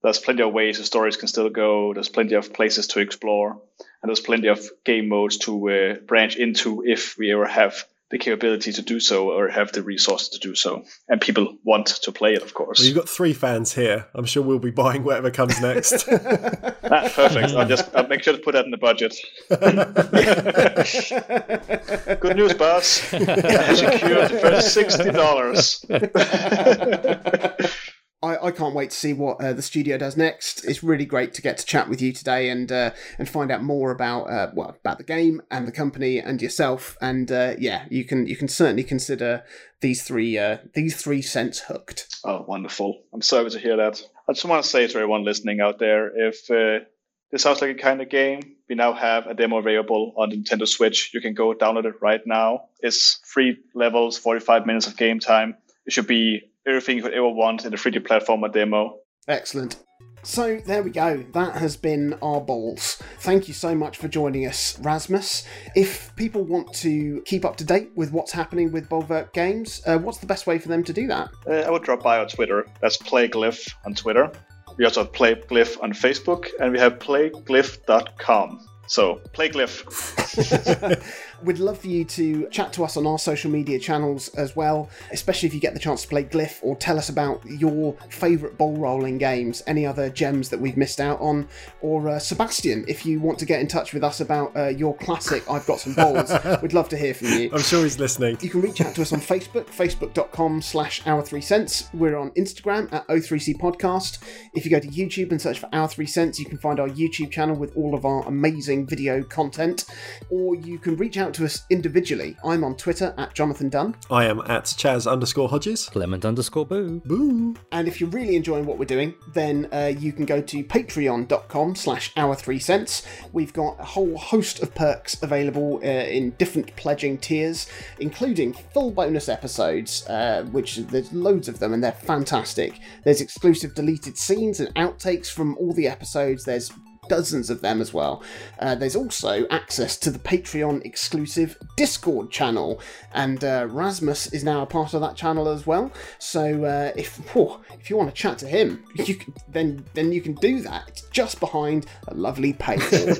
there's 0.02 0.18
plenty 0.18 0.42
of 0.42 0.52
ways 0.52 0.78
the 0.78 0.84
stories 0.84 1.16
can 1.16 1.28
still 1.28 1.50
go. 1.50 1.92
There's 1.92 2.08
plenty 2.08 2.34
of 2.34 2.52
places 2.52 2.86
to 2.88 3.00
explore, 3.00 3.60
and 4.02 4.08
there's 4.08 4.20
plenty 4.20 4.48
of 4.48 4.64
game 4.84 5.08
modes 5.08 5.38
to 5.38 5.70
uh, 5.70 5.94
branch 6.06 6.36
into 6.36 6.84
if 6.86 7.18
we 7.18 7.32
ever 7.32 7.46
have 7.46 7.84
the 8.10 8.18
capability 8.18 8.72
to 8.72 8.82
do 8.82 9.00
so 9.00 9.32
or 9.32 9.48
have 9.48 9.72
the 9.72 9.82
resources 9.82 10.28
to 10.28 10.38
do 10.38 10.54
so. 10.54 10.84
And 11.08 11.20
people 11.20 11.58
want 11.64 11.86
to 11.86 12.12
play 12.12 12.34
it, 12.34 12.42
of 12.42 12.54
course. 12.54 12.78
Well, 12.78 12.86
you've 12.86 12.96
got 12.96 13.08
three 13.08 13.32
fans 13.32 13.74
here. 13.74 14.06
I'm 14.14 14.24
sure 14.24 14.44
we'll 14.44 14.60
be 14.60 14.70
buying 14.70 15.02
whatever 15.02 15.30
comes 15.30 15.60
next. 15.60 16.08
ah, 16.12 17.10
perfect. 17.14 17.54
I'll 17.54 17.66
just 17.66 17.92
I'll 17.96 18.06
make 18.06 18.22
sure 18.22 18.32
to 18.32 18.38
put 18.38 18.52
that 18.52 18.64
in 18.64 18.70
the 18.70 18.76
budget. 18.76 19.16
Good 22.20 22.36
news, 22.36 22.54
boss. 22.54 23.12
I 23.12 23.74
secured 23.74 24.30
the 24.30 24.38
first 24.40 24.72
sixty 24.72 25.10
dollars. 25.10 25.84
I, 28.22 28.46
I 28.46 28.50
can't 28.50 28.74
wait 28.74 28.90
to 28.90 28.96
see 28.96 29.12
what 29.12 29.42
uh, 29.42 29.52
the 29.52 29.62
studio 29.62 29.98
does 29.98 30.16
next. 30.16 30.64
It's 30.64 30.82
really 30.82 31.04
great 31.04 31.34
to 31.34 31.42
get 31.42 31.58
to 31.58 31.66
chat 31.66 31.88
with 31.88 32.00
you 32.00 32.12
today 32.12 32.48
and 32.48 32.70
uh, 32.72 32.92
and 33.18 33.28
find 33.28 33.50
out 33.50 33.62
more 33.62 33.90
about 33.90 34.24
uh, 34.24 34.50
well 34.54 34.70
about 34.70 34.98
the 34.98 35.04
game 35.04 35.42
and 35.50 35.68
the 35.68 35.72
company 35.72 36.18
and 36.18 36.40
yourself. 36.40 36.96
And 37.00 37.30
uh, 37.30 37.54
yeah, 37.58 37.84
you 37.90 38.04
can 38.04 38.26
you 38.26 38.36
can 38.36 38.48
certainly 38.48 38.84
consider 38.84 39.44
these 39.80 40.02
three 40.02 40.38
uh, 40.38 40.58
these 40.74 40.96
three 40.96 41.22
cents 41.22 41.60
hooked. 41.60 42.16
Oh, 42.24 42.44
wonderful! 42.48 43.02
I'm 43.12 43.22
so 43.22 43.38
happy 43.38 43.50
to 43.50 43.58
hear 43.58 43.76
that. 43.76 44.02
I 44.28 44.32
just 44.32 44.44
want 44.44 44.64
to 44.64 44.68
say 44.68 44.86
to 44.86 44.94
everyone 44.94 45.24
listening 45.24 45.60
out 45.60 45.78
there, 45.78 46.28
if 46.28 46.50
uh, 46.50 46.84
this 47.30 47.42
sounds 47.42 47.60
like 47.60 47.70
a 47.70 47.74
kind 47.74 48.00
of 48.00 48.08
game, 48.08 48.40
we 48.68 48.74
now 48.74 48.92
have 48.92 49.26
a 49.26 49.34
demo 49.34 49.58
available 49.58 50.14
on 50.16 50.30
Nintendo 50.30 50.66
Switch. 50.66 51.12
You 51.12 51.20
can 51.20 51.34
go 51.34 51.52
download 51.54 51.84
it 51.84 51.94
right 52.00 52.20
now. 52.24 52.68
It's 52.80 53.20
three 53.32 53.58
levels, 53.74 54.16
45 54.16 54.66
minutes 54.66 54.86
of 54.86 54.96
game 54.96 55.20
time. 55.20 55.56
It 55.84 55.92
should 55.92 56.06
be 56.06 56.50
everything 56.66 56.96
you 56.96 57.02
could 57.02 57.14
ever 57.14 57.28
want 57.28 57.64
in 57.64 57.72
a 57.72 57.76
3D 57.76 58.06
platformer 58.06 58.52
demo. 58.52 58.98
Excellent. 59.28 59.76
So 60.22 60.58
there 60.66 60.82
we 60.82 60.90
go. 60.90 61.24
That 61.34 61.54
has 61.54 61.76
been 61.76 62.14
our 62.20 62.40
balls. 62.40 63.00
Thank 63.20 63.46
you 63.46 63.54
so 63.54 63.76
much 63.76 63.96
for 63.96 64.08
joining 64.08 64.44
us, 64.46 64.76
Rasmus. 64.80 65.46
If 65.76 66.14
people 66.16 66.42
want 66.42 66.72
to 66.74 67.22
keep 67.26 67.44
up 67.44 67.56
to 67.58 67.64
date 67.64 67.90
with 67.94 68.10
what's 68.10 68.32
happening 68.32 68.72
with 68.72 68.88
Bolverk 68.88 69.32
Games, 69.32 69.80
uh, 69.86 69.98
what's 69.98 70.18
the 70.18 70.26
best 70.26 70.48
way 70.48 70.58
for 70.58 70.66
them 70.66 70.82
to 70.82 70.92
do 70.92 71.06
that? 71.06 71.28
Uh, 71.46 71.52
I 71.52 71.70
would 71.70 71.82
drop 71.82 72.02
by 72.02 72.18
on 72.18 72.26
Twitter. 72.26 72.66
That's 72.80 72.96
Playglyph 72.98 73.72
on 73.84 73.94
Twitter. 73.94 74.32
We 74.78 74.84
also 74.84 75.04
have 75.04 75.12
Playglyph 75.12 75.80
on 75.80 75.92
Facebook, 75.92 76.48
and 76.60 76.72
we 76.72 76.78
have 76.80 76.98
playglyph.com. 76.98 78.68
So, 78.88 79.20
Playglyph. 79.32 80.25
We'd 81.42 81.58
love 81.58 81.78
for 81.78 81.88
you 81.88 82.04
to 82.04 82.48
chat 82.50 82.72
to 82.74 82.84
us 82.84 82.96
on 82.96 83.06
our 83.06 83.18
social 83.18 83.50
media 83.50 83.78
channels 83.78 84.28
as 84.30 84.56
well, 84.56 84.88
especially 85.12 85.46
if 85.48 85.54
you 85.54 85.60
get 85.60 85.74
the 85.74 85.80
chance 85.80 86.02
to 86.02 86.08
play 86.08 86.24
Glyph 86.24 86.58
or 86.62 86.76
tell 86.76 86.98
us 86.98 87.08
about 87.08 87.44
your 87.46 87.94
favourite 88.10 88.56
ball 88.56 88.76
rolling 88.76 89.18
games, 89.18 89.62
any 89.66 89.86
other 89.86 90.10
gems 90.10 90.48
that 90.50 90.60
we've 90.60 90.76
missed 90.76 91.00
out 91.00 91.20
on, 91.20 91.48
or 91.80 92.08
uh, 92.08 92.18
Sebastian, 92.18 92.84
if 92.88 93.04
you 93.04 93.20
want 93.20 93.38
to 93.38 93.44
get 93.44 93.60
in 93.60 93.68
touch 93.68 93.92
with 93.92 94.04
us 94.04 94.20
about 94.20 94.56
uh, 94.56 94.68
your 94.68 94.96
classic 94.96 95.48
I've 95.50 95.66
Got 95.66 95.80
Some 95.80 95.94
Balls, 95.94 96.32
we'd 96.62 96.72
love 96.72 96.88
to 96.90 96.96
hear 96.96 97.14
from 97.14 97.28
you. 97.28 97.50
I'm 97.52 97.62
sure 97.62 97.82
he's 97.82 97.98
listening. 97.98 98.38
You 98.40 98.50
can 98.50 98.60
reach 98.60 98.80
out 98.80 98.94
to 98.94 99.02
us 99.02 99.12
on 99.12 99.20
Facebook, 99.20 99.66
facebook.com 99.66 100.62
slash 100.62 101.06
our 101.06 101.22
three 101.22 101.40
cents. 101.40 101.88
We're 101.92 102.16
on 102.16 102.30
Instagram 102.32 102.92
at 102.92 103.06
O3C 103.08 103.58
Podcast. 103.58 104.18
If 104.54 104.64
you 104.64 104.70
go 104.70 104.80
to 104.80 104.88
YouTube 104.88 105.30
and 105.30 105.40
search 105.40 105.58
for 105.58 105.68
our 105.72 105.88
three 105.88 106.06
cents, 106.06 106.38
you 106.38 106.46
can 106.46 106.58
find 106.58 106.80
our 106.80 106.88
YouTube 106.88 107.30
channel 107.30 107.56
with 107.56 107.76
all 107.76 107.94
of 107.94 108.04
our 108.04 108.26
amazing 108.26 108.86
video 108.86 109.22
content, 109.22 109.84
or 110.30 110.54
you 110.54 110.78
can 110.78 110.96
reach 110.96 111.16
out 111.16 111.34
to 111.34 111.44
us 111.44 111.64
individually. 111.70 112.36
I'm 112.44 112.64
on 112.64 112.76
Twitter 112.76 113.14
at 113.18 113.34
Jonathan 113.34 113.68
Dunn. 113.68 113.96
I 114.10 114.24
am 114.24 114.40
at 114.40 114.64
Chaz 114.64 115.10
underscore 115.10 115.48
Hodges. 115.48 115.88
Clement 115.88 116.24
underscore 116.24 116.66
boo. 116.66 117.00
Boo. 117.04 117.56
And 117.72 117.88
if 117.88 118.00
you're 118.00 118.10
really 118.10 118.36
enjoying 118.36 118.66
what 118.66 118.78
we're 118.78 118.84
doing, 118.84 119.14
then 119.32 119.68
uh, 119.72 119.92
you 119.98 120.12
can 120.12 120.24
go 120.24 120.40
to 120.40 120.64
patreon.com 120.64 121.74
slash 121.74 122.12
our 122.16 122.34
three 122.34 122.58
cents. 122.58 123.06
We've 123.32 123.52
got 123.52 123.80
a 123.80 123.84
whole 123.84 124.16
host 124.16 124.62
of 124.62 124.74
perks 124.74 125.22
available 125.22 125.80
uh, 125.82 125.86
in 125.86 126.30
different 126.32 126.74
pledging 126.76 127.18
tiers, 127.18 127.68
including 127.98 128.52
full 128.52 128.90
bonus 128.90 129.28
episodes, 129.28 130.06
uh, 130.08 130.44
which 130.52 130.76
there's 130.76 131.12
loads 131.12 131.48
of 131.48 131.58
them 131.58 131.72
and 131.72 131.82
they're 131.82 131.92
fantastic. 131.92 132.80
There's 133.04 133.20
exclusive 133.20 133.74
deleted 133.74 134.16
scenes 134.16 134.60
and 134.60 134.74
outtakes 134.74 135.30
from 135.30 135.56
all 135.58 135.72
the 135.72 135.88
episodes. 135.88 136.44
There's 136.44 136.72
dozens 137.08 137.50
of 137.50 137.60
them 137.60 137.80
as 137.80 137.92
well. 137.92 138.22
Uh, 138.58 138.74
there's 138.74 138.96
also 138.96 139.46
access 139.48 139.96
to 139.98 140.10
the 140.10 140.18
Patreon 140.18 140.84
exclusive 140.84 141.56
Discord 141.76 142.30
channel, 142.30 142.80
and 143.12 143.42
uh, 143.44 143.66
Rasmus 143.68 144.32
is 144.32 144.44
now 144.44 144.62
a 144.62 144.66
part 144.66 144.94
of 144.94 145.00
that 145.00 145.16
channel 145.16 145.48
as 145.48 145.66
well. 145.66 145.92
So 146.18 146.64
uh, 146.64 146.92
if 146.96 147.16
whew, 147.34 147.60
if 147.78 147.90
you 147.90 147.96
want 147.96 148.08
to 148.08 148.14
chat 148.14 148.38
to 148.38 148.46
him, 148.46 148.84
you 148.94 149.14
can, 149.16 149.34
then 149.48 149.84
then 149.94 150.12
you 150.12 150.20
can 150.20 150.34
do 150.34 150.60
that. 150.60 150.88
It's 150.88 151.02
just 151.10 151.40
behind 151.40 151.86
a 152.08 152.14
lovely 152.14 152.52
paywall. 152.52 153.16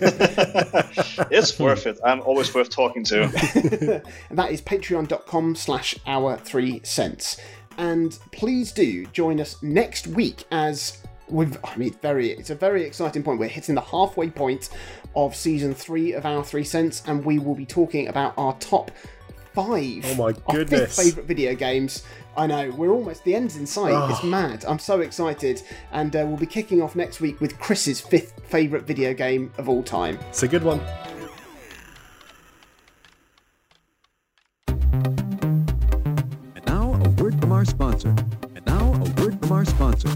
it's 1.30 1.58
worth 1.58 1.86
it. 1.86 1.98
I'm 2.04 2.20
always 2.22 2.54
worth 2.54 2.70
talking 2.70 3.04
to. 3.04 3.28
that 4.30 4.50
is 4.50 4.60
patreon.com 4.62 5.56
slash 5.56 5.96
our 6.06 6.36
three 6.36 6.80
cents. 6.84 7.38
And 7.78 8.18
please 8.32 8.72
do 8.72 9.06
join 9.06 9.40
us 9.40 9.62
next 9.62 10.06
week 10.06 10.44
as 10.50 11.02
we've 11.28 11.56
I 11.64 11.76
mean 11.76 11.94
very 12.02 12.30
it's 12.30 12.50
a 12.50 12.54
very 12.54 12.84
exciting 12.84 13.22
point. 13.22 13.40
We're 13.40 13.48
hitting 13.48 13.74
the 13.74 13.80
halfway 13.80 14.30
point 14.30 14.70
of 15.14 15.34
season 15.34 15.74
three 15.74 16.12
of 16.12 16.26
our 16.26 16.44
three 16.44 16.64
cents, 16.64 17.02
and 17.06 17.24
we 17.24 17.38
will 17.38 17.54
be 17.54 17.66
talking 17.66 18.08
about 18.08 18.34
our 18.36 18.54
top 18.58 18.90
five 19.52 20.04
Oh 20.04 20.14
my 20.16 20.24
our 20.46 20.54
goodness. 20.54 20.96
fifth 20.96 20.96
favourite 21.06 21.26
video 21.26 21.54
games. 21.54 22.02
I 22.36 22.46
know, 22.46 22.70
we're 22.72 22.90
almost 22.90 23.24
the 23.24 23.34
end's 23.34 23.56
in 23.56 23.66
sight. 23.66 24.10
It's 24.10 24.22
mad. 24.22 24.62
I'm 24.66 24.78
so 24.78 25.00
excited. 25.00 25.62
And 25.92 26.14
uh, 26.14 26.24
we'll 26.26 26.36
be 26.36 26.44
kicking 26.44 26.82
off 26.82 26.94
next 26.94 27.18
week 27.20 27.40
with 27.40 27.58
Chris's 27.58 27.98
fifth 27.98 28.38
favourite 28.44 28.86
video 28.86 29.14
game 29.14 29.50
of 29.56 29.70
all 29.70 29.82
time. 29.82 30.18
It's 30.28 30.42
a 30.42 30.48
good 30.48 30.62
one. 30.62 30.82
And 34.68 36.66
now 36.66 36.92
a 36.94 37.08
word 37.22 37.40
from 37.40 37.52
our 37.52 37.64
sponsor. 37.64 38.14
And 38.54 38.66
now 38.66 38.92
a 38.92 39.22
word 39.22 39.40
from 39.40 39.52
our 39.52 39.64
sponsor. 39.64 40.10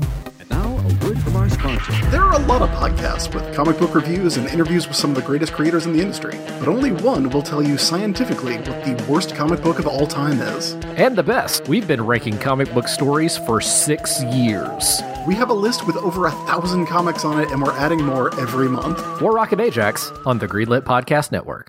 And 0.90 1.00
now 1.00 1.06
a 1.06 1.08
word 1.08 1.22
from 1.22 1.36
our 1.36 1.48
sponsor. 1.48 1.92
There 2.10 2.22
are 2.22 2.34
a 2.34 2.38
lot 2.46 2.62
of 2.62 2.70
podcasts 2.70 3.32
with 3.32 3.54
comic 3.54 3.78
book 3.78 3.94
reviews 3.94 4.36
and 4.36 4.46
interviews 4.48 4.88
with 4.88 4.96
some 4.96 5.10
of 5.10 5.16
the 5.16 5.22
greatest 5.22 5.52
creators 5.52 5.86
in 5.86 5.92
the 5.92 6.00
industry, 6.00 6.38
but 6.58 6.68
only 6.68 6.92
one 6.92 7.30
will 7.30 7.42
tell 7.42 7.62
you 7.62 7.78
scientifically 7.78 8.56
what 8.56 8.84
the 8.84 9.06
worst 9.08 9.34
comic 9.34 9.62
book 9.62 9.78
of 9.78 9.86
all 9.86 10.06
time 10.06 10.40
is. 10.40 10.72
And 10.96 11.16
the 11.16 11.22
best, 11.22 11.68
we've 11.68 11.86
been 11.86 12.04
ranking 12.04 12.38
comic 12.38 12.72
book 12.74 12.88
stories 12.88 13.38
for 13.38 13.60
six 13.60 14.22
years. 14.24 15.00
We 15.26 15.34
have 15.34 15.50
a 15.50 15.54
list 15.54 15.86
with 15.86 15.96
over 15.96 16.26
a 16.26 16.30
thousand 16.30 16.86
comics 16.86 17.24
on 17.24 17.40
it, 17.40 17.50
and 17.50 17.62
we're 17.62 17.76
adding 17.76 18.04
more 18.04 18.34
every 18.40 18.68
month. 18.68 18.98
More 19.20 19.32
Rocket 19.32 19.60
Ajax 19.60 20.10
on 20.26 20.38
the 20.38 20.48
Greenlit 20.48 20.82
Podcast 20.82 21.30
Network. 21.30 21.68